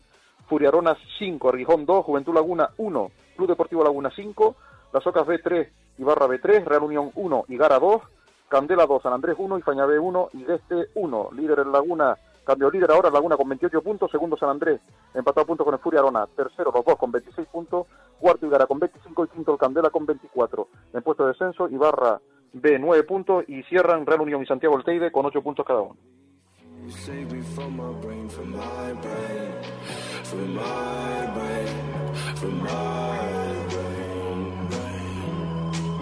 Furiaronas 0.49 0.97
5, 1.17 1.47
Argijón 1.47 1.85
2, 1.85 2.03
Juventud 2.03 2.33
Laguna 2.33 2.69
1, 2.75 3.11
Club 3.37 3.47
Deportivo 3.47 3.85
Laguna 3.85 4.11
5, 4.13 4.55
Las 4.91 5.07
Ocas 5.07 5.25
B 5.25 5.39
3, 5.39 5.71
Ibarra 5.97 6.27
B 6.27 6.39
3, 6.39 6.65
Real 6.65 6.83
Unión 6.83 7.09
1, 7.15 7.45
Igara 7.47 7.79
2, 7.79 8.01
Candela 8.49 8.85
2, 8.85 9.01
San 9.01 9.13
Andrés 9.13 9.37
1 9.37 9.57
y 9.57 9.61
Faña 9.61 9.85
B 9.85 9.97
1 9.97 10.29
y 10.33 10.51
Este 10.51 10.89
1. 10.95 11.29
Líder 11.31 11.59
en 11.59 11.71
Laguna, 11.71 12.17
cambio 12.43 12.69
líder 12.69 12.91
ahora 12.91 13.09
Laguna 13.09 13.37
con 13.37 13.47
28 13.47 13.81
puntos, 13.81 14.11
segundo 14.11 14.35
San 14.35 14.49
Andrés, 14.49 14.81
empatado 15.13 15.43
a 15.43 15.47
puntos 15.47 15.63
con 15.63 15.73
el 15.73 15.79
Furia 15.79 16.01
Arona, 16.01 16.27
tercero 16.35 16.73
los 16.75 16.83
dos 16.83 16.97
con 16.97 17.13
26 17.13 17.47
puntos, 17.47 17.87
cuarto 18.19 18.45
Igara 18.45 18.67
con 18.67 18.79
25 18.79 19.23
y 19.23 19.27
quinto 19.29 19.53
el 19.53 19.57
Candela 19.57 19.89
con 19.89 20.05
24. 20.05 20.67
En 20.91 21.01
puesto 21.01 21.23
de 21.23 21.29
descenso, 21.29 21.69
Ibarra 21.69 22.19
B 22.53 22.79
9 22.79 23.03
puntos 23.03 23.43
y 23.47 23.63
cierran 23.63 24.05
Real 24.05 24.21
Unión 24.21 24.41
y 24.41 24.45
Santiago 24.45 24.81
Teide 24.83 25.11
con 25.11 25.25
8 25.25 25.41
puntos 25.41 25.65
cada 25.65 25.81
uno. 25.81 25.97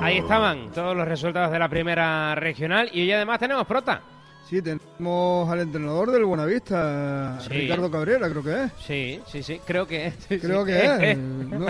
Ahí 0.02 0.18
estaban 0.18 0.70
todos 0.72 0.98
los 0.98 1.08
resultados 1.08 1.52
de 1.52 1.60
la 1.60 1.70
primera 1.70 2.36
regional 2.36 2.90
y 2.92 3.02
hoy 3.02 3.12
además 3.14 3.40
tenemos 3.40 3.66
prota. 3.66 4.02
Sí, 4.54 4.62
tenemos 4.62 5.50
al 5.50 5.62
entrenador 5.62 6.12
del 6.12 6.26
Buenavista, 6.26 7.40
Sí. 7.42 7.50
Ricardo 7.50 7.90
Cabrera, 7.90 8.30
creo 8.30 8.44
que 8.44 8.64
es. 8.66 8.72
Sí, 8.86 9.20
sí, 9.26 9.42
sí, 9.42 9.60
creo 9.66 9.88
que 9.88 10.08
es. 10.08 10.14
sí, 10.30 10.38
Creo 10.38 10.64
sí. 10.64 10.72
que 10.72 11.12
es. 11.12 11.18
No. 11.50 11.66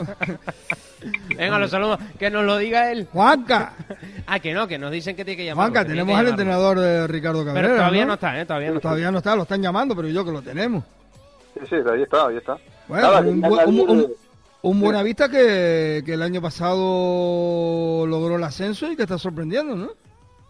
Venga, 1.38 1.60
los 1.60 1.72
saludos. 1.72 2.00
Que 2.20 2.30
nos 2.30 2.44
lo 2.46 2.58
diga 2.58 2.92
él. 2.92 3.08
Juanca. 3.14 3.74
Ah, 4.28 4.40
que 4.40 4.54
no, 4.54 4.68
que 4.68 4.78
nos 4.78 4.90
dicen 4.92 5.16
que 5.16 5.24
tiene 5.24 5.38
que 5.38 5.46
llamar. 5.46 5.66
Juanca, 5.72 5.86
tenemos 5.86 6.18
al 6.18 6.28
entrenador 6.28 6.80
de 6.80 7.08
Ricardo 7.08 7.46
Cabrera. 7.46 7.68
Pero 7.68 7.78
todavía 7.78 8.02
¿no? 8.02 8.08
no 8.08 8.14
está, 8.16 8.40
¿eh? 8.42 8.46
Todavía 8.46 8.70
no 8.70 8.76
está. 8.76 8.82
Todavía 8.90 9.12
no 9.12 9.18
está, 9.20 9.36
lo 9.38 9.42
están 9.44 9.62
llamando, 9.62 9.96
pero 9.96 10.08
yo 10.10 10.26
que 10.26 10.32
lo 10.32 10.42
tenemos. 10.42 10.84
Sí, 11.54 11.66
sí, 11.70 11.76
ahí 11.76 12.02
está, 12.04 12.28
ahí 12.28 12.38
está. 12.38 12.58
Bueno, 12.90 13.08
Nada, 13.08 13.20
un 13.22 13.46
un- 13.46 13.90
un- 13.90 14.14
Un 14.62 14.80
Buenavista 14.82 15.30
que, 15.30 16.04
que 16.06 16.14
el 16.14 16.22
año 16.22 16.42
pasado 16.42 18.06
logró 18.08 18.36
el 18.38 18.44
ascenso 18.44 18.90
y 18.92 18.96
que 18.96 19.04
está 19.04 19.18
sorprendiendo, 19.18 19.76
¿no? 19.76 19.90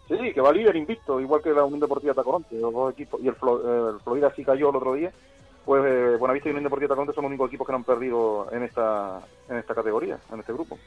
Sí, 0.07 0.33
que 0.33 0.41
va 0.41 0.51
líder 0.51 0.75
invicto, 0.75 1.19
igual 1.19 1.41
que 1.41 1.51
la 1.51 1.63
Unión 1.63 1.79
Deportiva 1.79 2.13
Tacoronte, 2.13 2.55
los 2.59 2.73
dos 2.73 2.91
equipos, 2.93 3.21
y 3.21 3.27
el, 3.27 3.35
Flo- 3.35 3.61
eh, 3.63 3.93
el 3.95 3.99
Florida 4.01 4.31
sí 4.35 4.43
cayó 4.43 4.69
el 4.69 4.75
otro 4.75 4.93
día, 4.93 5.11
pues 5.65 5.81
eh, 5.85 6.17
Buenavista 6.19 6.49
y 6.49 6.51
Unión 6.51 6.65
Deportiva 6.65 6.89
Tacoronte 6.89 7.13
son 7.15 7.23
los 7.23 7.29
únicos 7.29 7.47
equipos 7.47 7.65
que 7.65 7.71
no 7.73 7.77
han 7.77 7.83
perdido 7.85 8.47
en 8.51 8.63
esta, 8.63 9.21
en 9.49 9.57
esta 9.57 9.73
categoría, 9.73 10.17
en 10.31 10.39
este 10.39 10.51
grupo. 10.53 10.77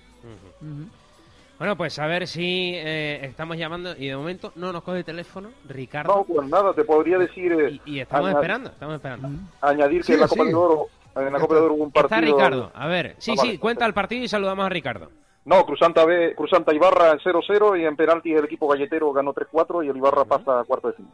Bueno, 1.58 1.74
pues 1.76 1.98
a 1.98 2.06
ver 2.06 2.26
si 2.26 2.72
eh, 2.74 3.24
estamos 3.24 3.56
llamando 3.56 3.96
y 3.96 4.08
de 4.08 4.16
momento 4.16 4.52
no 4.56 4.72
nos 4.72 4.82
coge 4.82 4.98
el 4.98 5.04
teléfono 5.06 5.48
Ricardo. 5.66 6.14
No, 6.14 6.24
pues 6.24 6.46
nada, 6.48 6.74
te 6.74 6.84
podría 6.84 7.16
decir... 7.16 7.50
eh, 7.52 7.80
Y 7.86 7.98
estamos 8.00 8.30
esperando, 8.30 8.68
estamos 8.68 8.96
esperando. 8.96 9.28
Añadir 9.62 10.04
que 10.04 10.12
en 10.14 10.20
la 10.20 10.28
Copa 10.28 10.44
de 10.44 10.54
Oro, 10.54 10.86
en 11.16 11.32
la 11.32 11.40
Copa 11.40 11.54
de 11.54 11.60
Oro 11.62 11.74
hubo 11.74 11.84
un 11.84 11.90
partido... 11.92 12.18
Está 12.18 12.20
Ricardo, 12.36 12.70
a 12.74 12.86
ver, 12.86 13.14
sí, 13.16 13.30
Ah, 13.30 13.34
vale. 13.38 13.50
sí, 13.52 13.58
cuenta 13.58 13.86
el 13.86 13.94
partido 13.94 14.22
y 14.24 14.28
saludamos 14.28 14.66
a 14.66 14.68
Ricardo. 14.68 15.10
No, 15.46 15.64
Cruzanta 15.64 16.04
B, 16.04 16.34
Cruzanta 16.36 16.74
Ibarra 16.74 17.12
en 17.12 17.18
0-0 17.20 17.80
y 17.80 17.84
en 17.86 17.96
penaltis 17.96 18.36
el 18.36 18.44
equipo 18.44 18.68
galletero 18.68 19.12
ganó 19.12 19.32
3-4 19.32 19.84
y 19.86 19.88
el 19.88 19.96
Ibarra 19.96 20.24
pasa 20.24 20.60
a 20.60 20.64
cuarto 20.64 20.88
de 20.88 20.94
final. 20.94 21.12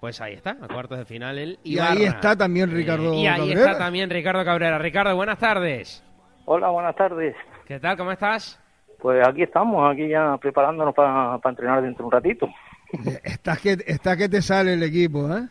Pues 0.00 0.20
ahí 0.20 0.34
está, 0.34 0.50
a 0.52 0.68
cuartos 0.68 0.96
de 0.98 1.04
final 1.04 1.36
el 1.38 1.58
Y 1.64 1.80
ahí 1.80 2.04
está 2.04 2.36
también 2.36 2.70
Ricardo 2.70 3.12
Y 3.14 3.26
ahí 3.26 3.38
Cabrera. 3.50 3.60
está 3.72 3.78
también 3.78 4.08
Ricardo 4.08 4.44
Cabrera. 4.44 4.78
Ricardo, 4.78 5.16
buenas 5.16 5.38
tardes. 5.38 6.04
Hola, 6.44 6.70
buenas 6.70 6.94
tardes. 6.94 7.34
¿Qué 7.66 7.80
tal? 7.80 7.96
¿Cómo 7.96 8.12
estás? 8.12 8.60
Pues 9.00 9.26
aquí 9.26 9.42
estamos, 9.42 9.92
aquí 9.92 10.08
ya 10.08 10.36
preparándonos 10.38 10.94
para 10.94 11.38
entrenar 11.44 11.82
dentro 11.82 12.04
de 12.04 12.06
un 12.06 12.12
ratito. 12.12 12.48
Estás 13.24 13.60
que, 13.60 13.76
está 13.86 14.16
que 14.16 14.28
te 14.28 14.40
sale 14.40 14.74
el 14.74 14.82
equipo, 14.82 15.28
¿eh? 15.28 15.48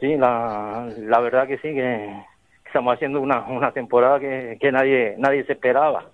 Sí, 0.00 0.16
la, 0.16 0.88
la 0.96 1.20
verdad 1.20 1.46
que 1.46 1.56
sí, 1.58 1.74
que 1.74 2.22
estamos 2.64 2.94
haciendo 2.94 3.20
una, 3.20 3.40
una 3.48 3.72
temporada 3.72 4.18
que, 4.20 4.56
que 4.60 4.72
nadie 4.72 5.14
nadie 5.18 5.44
se 5.44 5.52
esperaba. 5.52 6.04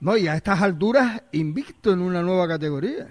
No, 0.00 0.16
y 0.16 0.28
a 0.28 0.34
estas 0.34 0.62
alturas 0.62 1.22
invicto 1.32 1.92
en 1.92 2.00
una 2.00 2.22
nueva 2.22 2.46
categoría. 2.46 3.06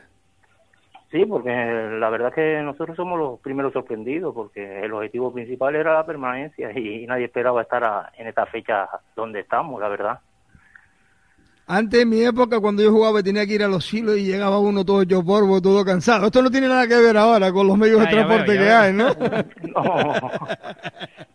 Sí, 1.12 1.26
porque 1.26 1.50
la 1.50 2.10
verdad 2.10 2.34
que 2.34 2.62
nosotros 2.64 2.96
somos 2.98 3.18
los 3.18 3.40
primeros 3.40 3.72
sorprendidos, 3.72 4.34
porque 4.34 4.82
el 4.84 4.92
objetivo 4.94 5.34
principal 5.34 5.76
era 5.76 5.94
la 5.94 6.06
permanencia 6.06 6.72
y, 6.78 7.06
nadie 7.08 7.26
esperaba 7.26 7.62
estar 7.62 7.84
a- 7.84 8.12
en 8.18 8.28
esta 8.28 8.46
fecha 8.46 8.88
donde 9.16 9.40
estamos, 9.42 9.80
la 9.80 9.88
verdad. 9.88 10.20
Antes, 11.70 12.02
en 12.02 12.10
mi 12.10 12.22
época, 12.24 12.60
cuando 12.62 12.82
yo 12.82 12.92
jugaba, 12.92 13.22
tenía 13.22 13.46
que 13.46 13.54
ir 13.56 13.64
a 13.64 13.68
los 13.68 13.86
silos 13.86 14.18
y 14.18 14.24
llegaba 14.26 14.58
uno 14.60 14.86
todo 14.86 15.02
hecho 15.02 15.24
polvo, 15.24 15.62
todo 15.62 15.84
cansado. 15.84 16.28
Esto 16.28 16.42
no 16.42 16.50
tiene 16.50 16.68
nada 16.70 16.88
que 16.88 16.96
ver 16.96 17.18
ahora 17.18 17.52
con 17.52 17.68
los 17.68 17.78
medios 17.78 18.00
Ya, 18.00 18.06
de 18.06 18.12
transporte 18.12 18.52
veo, 18.52 18.62
que 18.64 18.70
hay. 18.72 18.94
¿no? 18.94 19.08
No. 19.76 20.32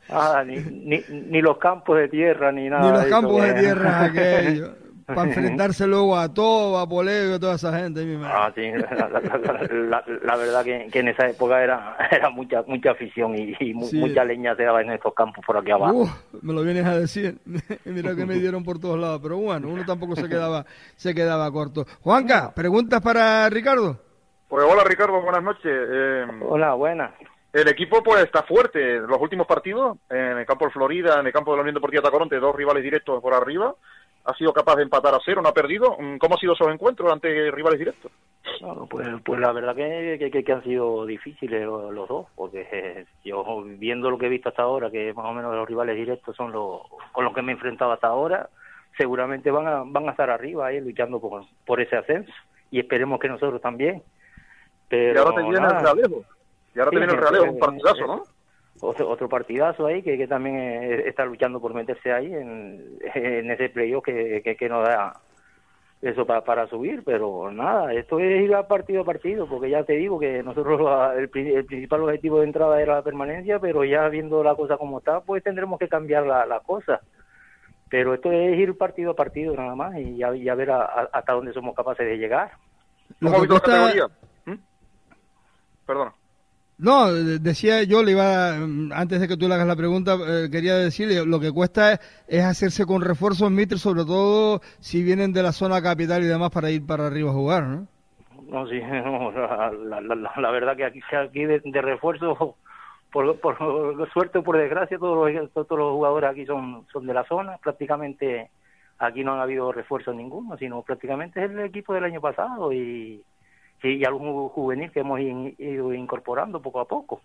Ah, 0.08 0.42
ni, 0.46 0.56
ni, 0.56 1.04
ni 1.08 1.40
los 1.40 1.56
campos 1.58 1.96
de 1.98 2.08
tierra, 2.08 2.50
ni 2.52 2.68
nada. 2.68 2.82
Ni 2.82 2.90
los 2.92 3.00
de 3.02 3.08
eso 3.08 3.20
campos 3.20 3.42
de 3.42 3.54
tierra 3.54 4.04
aquellos. 4.04 4.70
Para 5.14 5.28
enfrentarse 5.28 5.86
luego 5.86 6.16
a 6.16 6.32
todo, 6.32 6.78
a 6.78 6.88
Polego 6.88 7.36
y 7.36 7.40
toda 7.40 7.54
esa 7.56 7.76
gente. 7.78 8.04
mi 8.04 8.16
madre. 8.16 8.32
Ah, 8.34 8.52
sí, 8.54 8.62
la, 8.70 9.08
la- 9.08 9.20
la- 9.20 9.68
la- 9.68 10.04
la 10.22 10.36
verdad 10.36 10.64
que, 10.64 10.88
que 10.92 10.98
en 11.00 11.08
esa 11.08 11.28
época 11.28 11.62
era, 11.62 11.96
era 12.10 12.30
mucha 12.30 12.62
mucha 12.66 12.92
afición 12.92 13.34
y, 13.36 13.54
y 13.60 13.74
mu- 13.74 13.86
Sí. 13.86 13.98
mucha 13.98 14.24
leña 14.24 14.54
se 14.56 14.64
daba 14.64 14.80
en 14.82 14.90
estos 14.92 15.14
campos 15.14 15.44
por 15.46 15.56
aquí 15.56 15.70
abajo. 15.70 15.94
Uf, 16.02 16.10
me 16.42 16.52
lo 16.52 16.62
vienes 16.62 16.86
a 16.86 16.96
decir. 16.98 17.38
Mira 17.84 18.14
que 18.14 18.26
me 18.26 18.34
dieron 18.34 18.64
por 18.64 18.78
todos 18.78 18.98
lados. 18.98 19.20
Pero 19.22 19.38
bueno, 19.38 19.68
uno 19.68 19.84
tampoco 19.84 20.16
se 20.16 20.28
quedaba, 20.28 20.64
se 20.96 21.14
quedaba 21.14 21.50
corto. 21.52 21.84
Juanca, 22.00 22.52
¿preguntas 22.54 23.00
para 23.00 23.48
Ricardo? 23.50 23.98
Pues 24.48 24.64
hola 24.70 24.84
Ricardo, 24.84 25.20
buenas 25.22 25.42
noches. 25.42 25.64
Eh, 25.66 26.26
hola, 26.46 26.74
buenas. 26.74 27.12
El 27.54 27.68
equipo 27.68 28.02
pues 28.02 28.24
está 28.24 28.42
fuerte. 28.44 28.98
Los 29.00 29.20
últimos 29.20 29.46
partidos, 29.46 29.98
en 30.08 30.38
el 30.38 30.46
campo 30.46 30.64
de 30.66 30.70
Florida, 30.72 31.20
en 31.20 31.26
el 31.26 31.32
campo 31.32 31.50
de 31.52 31.56
la 31.58 31.62
Unión 31.62 31.74
Deportiva 31.74 32.02
Tacoronte, 32.02 32.36
dos 32.38 32.54
rivales 32.56 32.82
directos 32.82 33.20
por 33.22 33.34
arriba. 33.34 33.74
Ha 34.24 34.34
sido 34.34 34.52
capaz 34.52 34.76
de 34.76 34.84
empatar 34.84 35.14
a 35.14 35.20
cero, 35.24 35.42
no 35.42 35.48
ha 35.48 35.54
perdido. 35.54 35.96
Mm, 35.98 36.18
¿Cómo 36.18 36.34
han 36.34 36.40
sido 36.40 36.52
esos 36.52 36.68
encuentros 36.68 37.12
ante 37.12 37.50
rivales 37.50 37.78
directos? 37.78 38.12
Bueno, 38.60 38.86
pues, 38.88 39.06
pues 39.24 39.40
la 39.40 39.52
verdad 39.52 39.74
que, 39.74 40.30
que- 40.44 40.52
han 40.52 40.62
sido 40.62 41.06
difíciles 41.06 41.64
los, 41.64 41.92
los 41.92 42.08
dos, 42.08 42.26
porque 42.34 42.68
eh, 42.70 43.06
yo 43.24 43.62
viendo 43.64 44.10
lo 44.10 44.18
que 44.18 44.26
he 44.26 44.30
visto 44.30 44.48
hasta 44.48 44.62
ahora, 44.62 44.90
que 44.90 45.12
más 45.14 45.26
o 45.26 45.32
menos 45.32 45.54
los 45.54 45.68
rivales 45.68 45.96
directos 45.96 46.36
son 46.36 46.52
los 46.52 46.82
con 47.12 47.24
los 47.24 47.34
que 47.34 47.42
me 47.42 47.52
he 47.52 47.54
enfrentado 47.54 47.92
hasta 47.92 48.08
ahora, 48.08 48.48
seguramente 48.96 49.50
van 49.50 49.66
a, 49.66 49.82
van 49.84 50.08
a 50.08 50.12
estar 50.12 50.30
arriba 50.30 50.66
ahí 50.66 50.80
luchando 50.80 51.20
por, 51.20 51.44
por 51.64 51.80
ese 51.80 51.96
ascenso 51.96 52.32
y 52.70 52.78
esperemos 52.80 53.18
que 53.20 53.28
nosotros 53.28 53.60
también. 53.60 54.02
Pero 54.88 55.14
y 55.14 55.18
ahora 55.18 55.34
te 55.36 55.42
viene 55.42 55.60
nada. 55.60 55.78
el 55.78 55.84
Realejo. 55.84 56.24
Y 56.74 56.78
ahora 56.78 56.90
Sí, 56.90 56.96
te 56.96 57.00
viene 57.00 57.12
el 57.14 57.20
Realejo, 57.20 57.44
un 57.44 57.58
partidazo, 57.58 58.06
¿no? 58.06 58.22
Otro, 58.84 59.08
otro 59.08 59.28
partidazo 59.28 59.86
ahí 59.86 60.02
que, 60.02 60.18
que 60.18 60.26
también 60.26 60.56
eh, 60.56 61.04
está 61.06 61.24
luchando 61.24 61.60
por 61.60 61.72
meterse 61.72 62.12
ahí 62.12 62.34
en, 62.34 62.98
en 63.14 63.48
ese 63.52 63.68
playoff 63.68 64.02
que, 64.04 64.42
que, 64.42 64.56
que 64.56 64.68
nos 64.68 64.84
da 64.84 65.20
eso 66.00 66.26
para, 66.26 66.42
para 66.42 66.66
subir, 66.66 67.04
pero 67.04 67.48
nada, 67.52 67.92
esto 67.94 68.18
es 68.18 68.42
ir 68.42 68.52
a 68.56 68.66
partido 68.66 69.02
a 69.02 69.04
partido, 69.04 69.46
porque 69.48 69.70
ya 69.70 69.84
te 69.84 69.92
digo 69.92 70.18
que 70.18 70.42
nosotros 70.42 70.80
la- 70.80 71.14
el, 71.14 71.30
el 71.32 71.64
principal 71.64 72.02
objetivo 72.02 72.40
de 72.40 72.46
entrada 72.46 72.82
era 72.82 72.96
la 72.96 73.02
permanencia, 73.02 73.60
pero 73.60 73.84
ya 73.84 74.08
viendo 74.08 74.42
la 74.42 74.56
cosa 74.56 74.76
como 74.76 74.98
está, 74.98 75.20
pues 75.20 75.44
tendremos 75.44 75.78
que 75.78 75.86
cambiar 75.88 76.26
la, 76.26 76.44
la 76.44 76.58
cosa. 76.58 77.02
Pero 77.88 78.14
esto 78.14 78.32
es 78.32 78.58
ir 78.58 78.76
partido 78.76 79.12
a 79.12 79.14
partido 79.14 79.54
nada 79.54 79.76
más 79.76 79.96
y 79.96 80.16
ya, 80.16 80.34
ya 80.34 80.56
ver 80.56 80.72
a- 80.72 80.82
a- 80.86 81.08
hasta 81.12 81.34
dónde 81.34 81.52
somos 81.52 81.76
capaces 81.76 82.04
de 82.04 82.18
llegar. 82.18 82.50
¿Cómo 83.20 83.36
ha 83.36 83.40
visto 83.42 83.54
la 83.54 83.60
categoría? 83.60 84.06
¿Mm? 84.46 84.58
Perdona. 85.86 86.14
No, 86.78 87.12
de- 87.12 87.38
decía 87.38 87.82
yo, 87.84 88.02
le 88.02 88.12
iba, 88.12 88.54
mm, 88.58 88.92
antes 88.92 89.20
de 89.20 89.28
que 89.28 89.36
tú 89.36 89.48
le 89.48 89.54
hagas 89.54 89.66
la 89.66 89.76
pregunta, 89.76 90.16
eh, 90.26 90.48
quería 90.50 90.74
decirle, 90.76 91.24
lo 91.24 91.38
que 91.40 91.52
cuesta 91.52 91.92
es, 92.26 92.44
hacerse 92.44 92.86
con 92.86 93.02
refuerzos 93.02 93.50
Mitre, 93.50 93.78
sobre 93.78 94.04
todo 94.04 94.60
si 94.80 95.02
vienen 95.02 95.32
de 95.32 95.42
la 95.42 95.52
zona 95.52 95.80
capital 95.82 96.22
y 96.22 96.26
demás 96.26 96.50
para 96.50 96.70
ir 96.70 96.84
para 96.84 97.06
arriba 97.06 97.30
a 97.30 97.34
jugar, 97.34 97.64
¿no? 97.64 97.86
No, 98.48 98.66
sí, 98.66 98.80
no, 98.80 99.30
la, 99.32 100.00
la, 100.00 100.14
la- 100.14 100.32
la 100.36 100.50
verdad 100.50 100.76
que 100.76 100.84
aquí, 100.84 101.00
aquí 101.16 101.44
de, 101.44 101.60
de 101.64 101.82
refuerzo, 101.82 102.56
por, 103.12 103.38
por 103.40 103.56
suerte 104.12 104.38
o 104.38 104.42
por 104.42 104.56
desgracia, 104.58 104.98
todos 104.98 105.30
los, 105.32 105.52
todos 105.52 105.78
los 105.78 105.92
jugadores 105.92 106.30
aquí 106.30 106.46
son, 106.46 106.86
son 106.92 107.06
de 107.06 107.14
la 107.14 107.24
zona. 107.24 107.58
Prácticamente 107.58 108.50
aquí 108.98 109.24
no 109.24 109.34
han 109.34 109.40
habido 109.40 109.72
refuerzo 109.72 110.12
ninguno, 110.12 110.56
sino 110.58 110.82
prácticamente 110.82 111.44
es 111.44 111.50
el 111.50 111.60
equipo 111.60 111.94
del 111.94 112.04
año 112.04 112.20
pasado 112.20 112.72
y, 112.72 113.22
y 113.82 114.04
algún 114.04 114.32
ju- 114.32 114.50
juvenil 114.50 114.90
que 114.92 115.00
hemos 115.00 115.20
in- 115.20 115.54
ido 115.58 115.92
incorporando 115.92 116.60
poco 116.62 116.80
a 116.80 116.84
poco. 116.86 117.20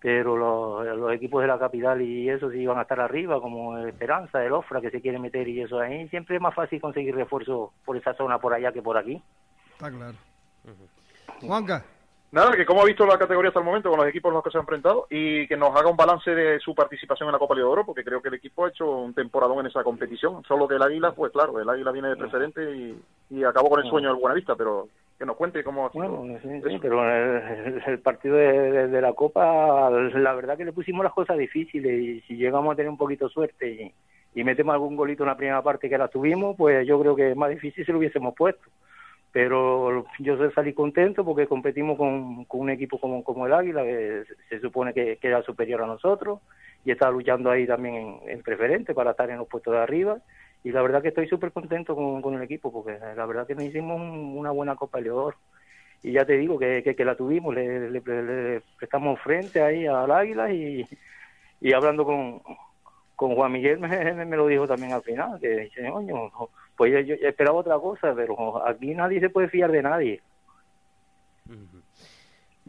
Pero 0.00 0.36
los, 0.36 0.96
los 0.98 1.12
equipos 1.12 1.40
de 1.42 1.48
la 1.48 1.58
capital 1.58 2.00
y 2.02 2.28
eso 2.28 2.50
sí 2.50 2.66
van 2.66 2.78
a 2.78 2.82
estar 2.82 3.00
arriba, 3.00 3.40
como 3.40 3.78
Esperanza, 3.78 4.44
el 4.44 4.52
Ofra, 4.52 4.80
que 4.80 4.90
se 4.90 5.00
quiere 5.00 5.18
meter 5.18 5.48
y 5.48 5.62
eso 5.62 5.80
ahí. 5.80 6.06
Siempre 6.08 6.36
es 6.36 6.42
más 6.42 6.54
fácil 6.54 6.80
conseguir 6.80 7.14
refuerzo 7.14 7.72
por 7.84 7.96
esa 7.96 8.14
zona 8.14 8.38
por 8.38 8.52
allá 8.54 8.72
que 8.72 8.82
por 8.82 8.96
aquí. 8.98 9.20
Está 9.72 9.90
claro. 9.90 10.16
Juanca. 11.40 11.84
Nada, 12.32 12.52
que 12.56 12.66
cómo 12.66 12.82
ha 12.82 12.84
visto 12.84 13.06
la 13.06 13.18
categoría 13.18 13.48
hasta 13.48 13.60
el 13.60 13.66
momento 13.66 13.88
con 13.88 13.98
los 14.00 14.08
equipos 14.08 14.30
en 14.30 14.34
los 14.34 14.44
que 14.44 14.50
se 14.50 14.58
ha 14.58 14.60
enfrentado 14.60 15.06
y 15.08 15.46
que 15.46 15.56
nos 15.56 15.74
haga 15.74 15.88
un 15.88 15.96
balance 15.96 16.30
de 16.34 16.58
su 16.60 16.74
participación 16.74 17.28
en 17.28 17.32
la 17.32 17.38
Copa 17.38 17.54
de 17.54 17.62
Oro, 17.62 17.86
porque 17.86 18.04
creo 18.04 18.20
que 18.20 18.28
el 18.28 18.34
equipo 18.34 18.64
ha 18.64 18.68
hecho 18.68 18.88
un 18.90 19.14
temporadón 19.14 19.60
en 19.60 19.66
esa 19.66 19.82
competición. 19.82 20.42
Solo 20.44 20.68
que 20.68 20.74
el 20.74 20.82
Águila, 20.82 21.12
pues 21.12 21.32
claro, 21.32 21.58
el 21.60 21.68
Águila 21.68 21.92
viene 21.92 22.08
de 22.08 22.16
preferente 22.16 22.70
y, 22.76 23.00
y 23.30 23.44
acabó 23.44 23.70
con 23.70 23.80
el 23.82 23.88
sueño 23.88 24.08
del 24.08 24.20
Buenavista, 24.20 24.54
pero 24.56 24.88
que 25.18 25.24
nos 25.26 25.36
cuente 25.36 25.64
cómo 25.64 25.86
ha 25.86 25.92
sido 25.92 26.08
Bueno, 26.10 26.38
sí, 26.42 26.48
sí, 26.68 26.78
pero 26.80 27.02
el, 27.10 27.82
el 27.86 27.98
partido 28.00 28.36
de, 28.36 28.70
de- 28.70 28.88
de 28.88 29.00
la 29.00 29.12
Copa, 29.14 29.90
la 29.90 30.34
verdad 30.34 30.56
que 30.56 30.64
le 30.64 30.72
pusimos 30.72 31.04
las 31.04 31.12
cosas 31.14 31.38
difíciles 31.38 32.00
y 32.00 32.20
si 32.22 32.36
llegamos 32.36 32.72
a 32.72 32.76
tener 32.76 32.90
un 32.90 32.98
poquito 32.98 33.26
de 33.28 33.32
suerte 33.32 33.70
y, 33.70 33.94
y 34.40 34.44
metemos 34.44 34.74
algún 34.74 34.96
golito 34.96 35.22
en 35.22 35.28
la 35.28 35.36
primera 35.36 35.62
parte 35.62 35.88
que 35.88 35.96
la 35.98 36.08
tuvimos, 36.08 36.54
pues 36.56 36.86
yo 36.86 37.00
creo 37.00 37.16
que 37.16 37.34
más 37.34 37.50
difícil 37.50 37.84
se 37.86 37.92
lo 37.92 37.98
hubiésemos 37.98 38.34
puesto. 38.34 38.68
Pero 39.32 40.06
yo 40.18 40.50
salí 40.52 40.72
contento 40.72 41.24
porque 41.24 41.46
competimos 41.46 41.98
con, 41.98 42.44
con 42.46 42.60
un 42.60 42.70
equipo 42.70 42.98
como, 42.98 43.22
como 43.22 43.46
el 43.46 43.52
Águila, 43.52 43.82
que 43.84 44.24
se, 44.26 44.56
se 44.56 44.60
supone 44.60 44.94
que, 44.94 45.18
que 45.18 45.28
era 45.28 45.42
superior 45.42 45.82
a 45.82 45.86
nosotros 45.86 46.40
y 46.84 46.90
estaba 46.90 47.12
luchando 47.12 47.50
ahí 47.50 47.66
también 47.66 47.96
en, 47.96 48.18
en 48.30 48.42
preferente 48.42 48.94
para 48.94 49.10
estar 49.10 49.28
en 49.28 49.38
los 49.38 49.48
puestos 49.48 49.74
de 49.74 49.80
arriba. 49.80 50.18
Y 50.66 50.72
la 50.72 50.82
verdad 50.82 51.00
que 51.00 51.08
estoy 51.10 51.28
súper 51.28 51.52
contento 51.52 51.94
con, 51.94 52.20
con 52.20 52.34
el 52.34 52.42
equipo 52.42 52.72
porque 52.72 52.98
la 52.98 53.24
verdad 53.24 53.46
que 53.46 53.54
nos 53.54 53.62
hicimos 53.66 54.00
un- 54.00 54.36
una 54.36 54.50
buena 54.50 54.74
Copa 54.74 55.00
Leodoro 55.00 55.36
y 56.02 56.10
ya 56.10 56.24
te 56.24 56.36
digo 56.36 56.58
que, 56.58 56.82
que, 56.82 56.96
que 56.96 57.04
la 57.04 57.14
tuvimos, 57.14 57.54
le, 57.54 57.88
le- 57.88 58.00
le 58.02 58.62
prestamos 58.76 59.20
frente 59.20 59.62
ahí 59.62 59.86
al 59.86 60.10
Águila 60.10 60.50
y, 60.52 60.84
y 61.60 61.72
hablando 61.72 62.04
con, 62.04 62.42
con 63.14 63.36
Juan 63.36 63.52
Miguel 63.52 63.78
me, 63.78 64.12
me- 64.12 64.24
me 64.24 64.36
lo 64.36 64.48
dijo 64.48 64.66
también 64.66 64.92
al 64.92 65.02
final, 65.04 65.38
que 65.40 65.56
dice, 65.56 65.88
coño, 65.88 66.32
pues 66.76 66.92
yo, 67.06 67.14
yo 67.14 67.28
esperaba 67.28 67.58
otra 67.58 67.78
cosa, 67.78 68.12
pero 68.16 68.66
aquí 68.66 68.92
nadie 68.92 69.20
se 69.20 69.30
puede 69.30 69.48
fiar 69.48 69.70
de 69.70 69.82
nadie. 69.82 70.20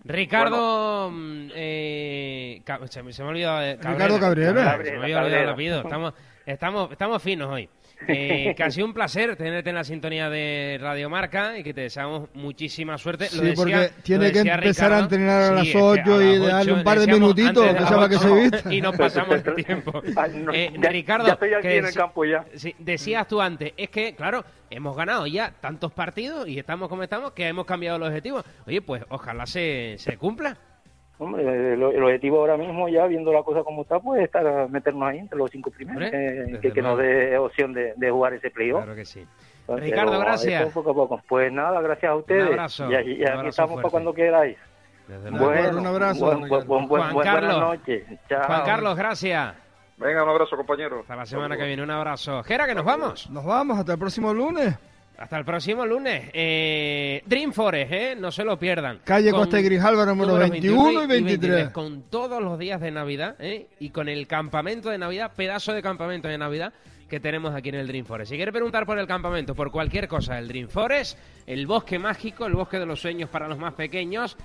Ricardo, 0.04 1.10
mm, 1.12 1.48
eh, 1.56 2.62
se, 2.90 3.02
me, 3.02 3.12
se 3.12 3.24
me 3.24 3.30
ha 3.30 3.32
olvidado. 3.32 3.76
Ricardo 3.82 4.20
Cabrera. 4.20 4.50
Se 4.92 4.98
me 4.98 5.04
había 5.04 5.18
olvidado. 5.26 5.56
Estamos, 5.88 6.14
estamos, 6.46 6.92
estamos 6.92 7.24
finos 7.24 7.50
hoy. 7.52 7.68
Eh, 8.08 8.54
que 8.56 8.64
ha 8.64 8.70
sido 8.72 8.86
un 8.86 8.94
placer 8.94 9.36
tenerte 9.36 9.70
en 9.70 9.76
la 9.76 9.84
sintonía 9.84 10.30
de 10.30 10.78
Radio 10.80 11.10
Marca 11.10 11.58
y 11.58 11.64
que 11.64 11.74
te 11.74 11.82
deseamos 11.82 12.30
muchísima 12.34 12.98
suerte. 12.98 13.26
Lo 13.26 13.30
Sí, 13.30 13.38
decía- 13.42 13.56
porque 13.56 13.74
lo 13.76 14.04
tiene 14.04 14.32
que 14.32 14.38
decía 14.40 14.56
empezar 14.56 14.94
a 14.94 14.96
Ricardo. 14.98 15.04
entrenar 15.16 15.42
a 15.42 15.48
Sí, 15.48 15.54
las 15.56 15.68
es 15.68 15.74
que 15.74 15.82
8 15.82 16.18
a 16.18 16.24
y 16.24 16.38
darle 16.38 16.74
un 16.74 16.84
par 16.84 17.00
de 17.00 17.08
minutitos, 17.08 17.66
de 17.66 17.76
que 17.76 18.10
que 18.10 18.18
se 18.20 18.34
vista. 18.34 18.74
Y 18.74 18.82
nos 18.82 18.96
pasamos 18.96 19.42
el 19.46 19.66
tiempo. 19.66 20.02
Eh, 20.54 20.72
ya- 20.80 20.90
Ricardo, 20.90 21.28
ya 21.28 21.34
estoy 21.34 21.54
aquí 21.54 21.62
que 21.68 21.78
en 21.78 21.86
el 21.86 21.94
campo 21.94 22.24
ya. 22.26 22.46
sí, 22.56 22.76
decías 22.78 23.28
tú 23.28 23.42
antes, 23.42 23.74
es 23.76 23.90
que, 23.90 24.16
claro, 24.16 24.46
hemos 24.70 24.96
ganado 24.96 25.26
ya 25.28 25.52
tantos 25.60 25.92
partidos 25.92 26.48
y 26.48 26.60
estamos 26.60 26.90
como 26.90 27.04
estamos 27.04 27.32
que 27.32 27.48
hemos 27.48 27.66
cambiado 27.66 27.98
los 27.98 28.10
objetivos. 28.10 28.46
Oye, 28.66 28.82
pues 28.82 29.04
ojalá 29.10 29.46
se, 29.46 29.96
se 29.98 30.18
cumpla. 30.18 30.58
Hombre, 31.20 31.74
el, 31.74 31.82
el 31.82 32.04
objetivo 32.04 32.40
ahora 32.40 32.58
mismo, 32.58 32.88
ya 32.90 33.08
viendo 33.08 33.34
la 33.34 33.42
cosa 33.42 33.64
como 33.64 33.82
está, 33.82 34.00
pues 34.00 34.24
estar 34.24 34.70
meternos 34.70 35.10
ahí 35.10 35.18
entre 35.18 35.38
los 35.40 35.50
cinco 35.50 35.72
primeros, 35.72 36.10
eh, 36.14 36.60
que, 36.62 36.72
que 36.72 36.82
nos 36.82 36.98
dé 37.00 37.36
opción 37.40 37.74
de, 37.74 37.94
de 37.96 38.12
jugar 38.12 38.34
ese 38.34 38.52
playoff. 38.52 38.84
Claro 38.84 38.96
que 38.96 39.06
sí. 39.06 39.26
Ricardo, 39.68 40.20
gracias. 40.20 40.72
poco 40.72 40.92
a 40.92 40.94
poco. 40.94 41.22
Pues 41.28 41.52
nada, 41.52 41.82
gracias 41.82 42.12
a 42.12 42.16
ustedes. 42.16 42.46
abrazo, 42.48 42.92
Y, 42.92 42.96
aquí- 42.96 43.10
y 43.12 43.16
un 43.16 43.22
aquí 43.24 43.26
abrazo 43.32 43.50
estamos 43.50 43.72
fuerte. 43.72 43.82
para 43.84 43.92
cuando 43.92 44.14
queráis. 44.14 44.58
Desde 45.08 45.30
Bueno. 45.32 45.80
Un 45.80 45.88
abrazo, 45.88 46.26
buen- 46.26 46.50
buen- 46.68 46.88
buen- 46.88 47.12
Juan 47.12 47.24
Carlos. 47.26 47.60
noches. 47.60 48.04
Chao. 48.30 48.44
Juan 48.46 48.62
Carlos, 48.66 48.96
gracias. 48.98 49.56
Venga, 49.98 50.24
un 50.24 50.30
abrazo, 50.30 50.56
compañero. 50.56 51.00
Hasta 51.00 51.16
la 51.16 51.26
semana 51.26 51.58
que 51.58 51.66
viene, 51.66 51.82
un 51.82 51.90
abrazo. 51.92 52.44
Jera, 52.44 52.68
que 52.68 52.76
nos 52.76 52.86
vamos. 52.86 53.30
Nos 53.32 53.44
vamos, 53.44 53.80
hasta 53.80 53.94
el 53.94 54.00
próximo 54.00 54.32
lunes. 54.34 54.76
Hasta 55.18 55.38
el 55.40 55.46
próximo 55.46 55.84
lunes. 55.86 56.30
Eh, 56.32 57.24
Dream 57.26 57.52
Forest, 57.52 57.92
¿eh? 57.92 58.16
No 58.16 58.32
se 58.32 58.44
lo 58.44 58.60
pierdan. 58.60 59.00
Calle 59.04 59.32
Con 59.32 59.40
Costa 59.42 59.60
y 59.60 59.64
Grijalva, 59.64 60.06
número 60.06 60.34
números 60.34 60.52
21 60.52 61.04
y 61.04 61.08
23. 61.08 61.70
Con 61.72 62.04
todos 62.04 62.40
los 62.42 62.60
días 62.60 62.80
de 62.80 62.92
Navidad, 62.92 63.36
¿eh? 63.40 63.68
Y 63.80 63.90
con 63.90 64.10
el 64.10 64.28
campamento 64.28 64.90
de 64.90 65.00
Navidad, 65.00 65.32
pedazo 65.36 65.74
de 65.74 65.82
campamento 65.82 66.28
de 66.28 66.38
Navidad 66.38 66.72
que 67.10 67.20
tenemos 67.20 67.56
aquí 67.56 67.70
en 67.70 67.76
el 67.76 67.88
Dream 67.88 68.06
Forest. 68.06 68.30
Si 68.32 68.36
quiere 68.36 68.52
preguntar 68.52 68.86
por 68.86 69.00
el 69.00 69.08
campamento, 69.08 69.56
por 69.56 69.72
cualquier 69.72 70.08
cosa 70.08 70.36
del 70.36 70.48
Dream 70.48 70.68
Forest, 70.68 71.18
el 71.48 71.66
bosque 71.66 71.98
mágico, 71.98 72.46
el 72.46 72.54
bosque 72.54 72.78
de 72.78 72.86
los 72.86 73.00
sueños 73.00 73.30
para 73.30 73.48
los 73.48 73.58
más 73.58 73.74
pequeños, 73.74 74.38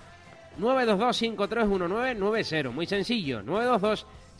922-531990. 0.58 2.70
Muy 2.70 2.86
sencillo, 2.86 3.42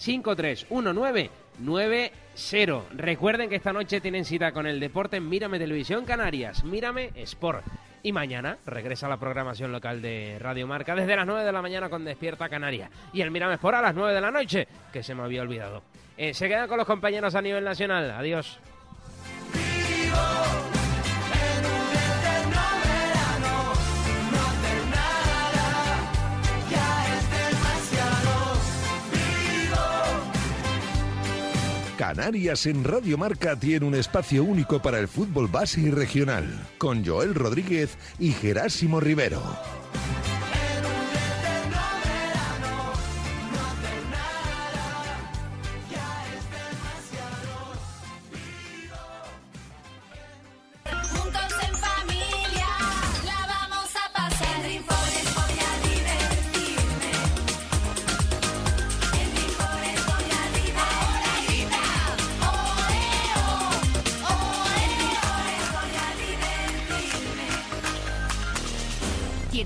922-531990. 0.03 2.83
Recuerden 2.93 3.49
que 3.49 3.57
esta 3.57 3.73
noche 3.73 4.01
tienen 4.01 4.25
cita 4.25 4.53
con 4.53 4.67
el 4.67 4.81
deporte 4.81 5.19
en 5.19 5.29
Mírame 5.29 5.59
Televisión 5.59 6.05
Canarias, 6.05 6.65
Mírame 6.65 7.11
Sport. 7.15 7.65
Y 8.05 8.11
mañana 8.11 8.59
regresa 8.67 9.09
la 9.09 9.17
programación 9.17 9.71
local 9.71 10.03
de 10.03 10.37
Radio 10.41 10.67
Marca 10.67 10.97
desde 10.97 11.15
las 11.15 11.25
9 11.25 11.45
de 11.45 11.53
la 11.53 11.63
mañana 11.63 11.89
con 11.89 12.05
Despierta 12.05 12.49
Canarias. 12.49 12.91
Y 13.13 13.21
el 13.21 13.31
Mírame 13.31 13.55
Sport 13.55 13.77
a 13.77 13.83
las 13.83 13.95
9 13.95 14.13
de 14.13 14.21
la 14.21 14.33
noche, 14.33 14.67
que 14.93 15.05
se 15.05 15.15
me 15.15 15.23
había 15.23 15.43
olvidado. 15.43 15.85
Eh, 16.17 16.35
se 16.35 16.49
quedan 16.49 16.67
con 16.69 16.79
los 16.79 16.87
compañeros 16.87 17.37
a 17.37 17.43
nivel 17.43 17.65
nacional. 17.65 18.11
Adiós. 18.11 18.59
Canarias 32.03 32.67
en 32.67 32.83
Radio 32.83 33.17
Marca 33.17 33.55
tiene 33.55 33.87
un 33.87 33.95
espacio 33.95 34.43
único 34.43 34.83
para 34.83 34.99
el 34.99 35.07
fútbol 35.07 35.47
base 35.47 35.83
y 35.83 35.91
regional, 35.93 36.67
con 36.77 37.07
Joel 37.07 37.33
Rodríguez 37.33 37.97
y 38.19 38.33
Gerásimo 38.33 38.99
Rivero. 38.99 39.41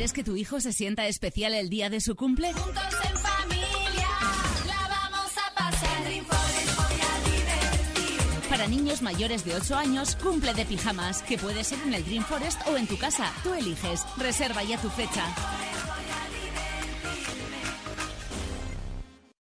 ¿Quieres 0.06 0.24
que 0.24 0.30
tu 0.30 0.36
hijo 0.36 0.60
se 0.60 0.72
sienta 0.72 1.08
especial 1.08 1.52
el 1.52 1.68
día 1.68 1.90
de 1.90 2.00
su 2.00 2.14
cumple? 2.14 2.52
Juntos 2.52 2.84
en 3.10 3.18
familia, 3.18 4.08
la 4.64 4.88
vamos 4.88 5.32
a 5.36 5.52
pasar. 5.52 6.04
Para 8.48 8.68
niños 8.68 9.02
mayores 9.02 9.44
de 9.44 9.56
8 9.56 9.74
años, 9.74 10.14
cumple 10.22 10.54
de 10.54 10.64
pijamas, 10.64 11.22
que 11.22 11.38
puede 11.38 11.64
ser 11.64 11.80
en 11.84 11.94
el 11.94 12.04
Dream 12.04 12.24
Forest 12.24 12.60
o 12.68 12.76
en 12.76 12.86
tu 12.86 12.96
casa. 12.96 13.32
Tú 13.42 13.52
eliges. 13.52 14.02
Reserva 14.16 14.62
ya 14.62 14.80
tu 14.80 14.90
fecha. 14.90 15.24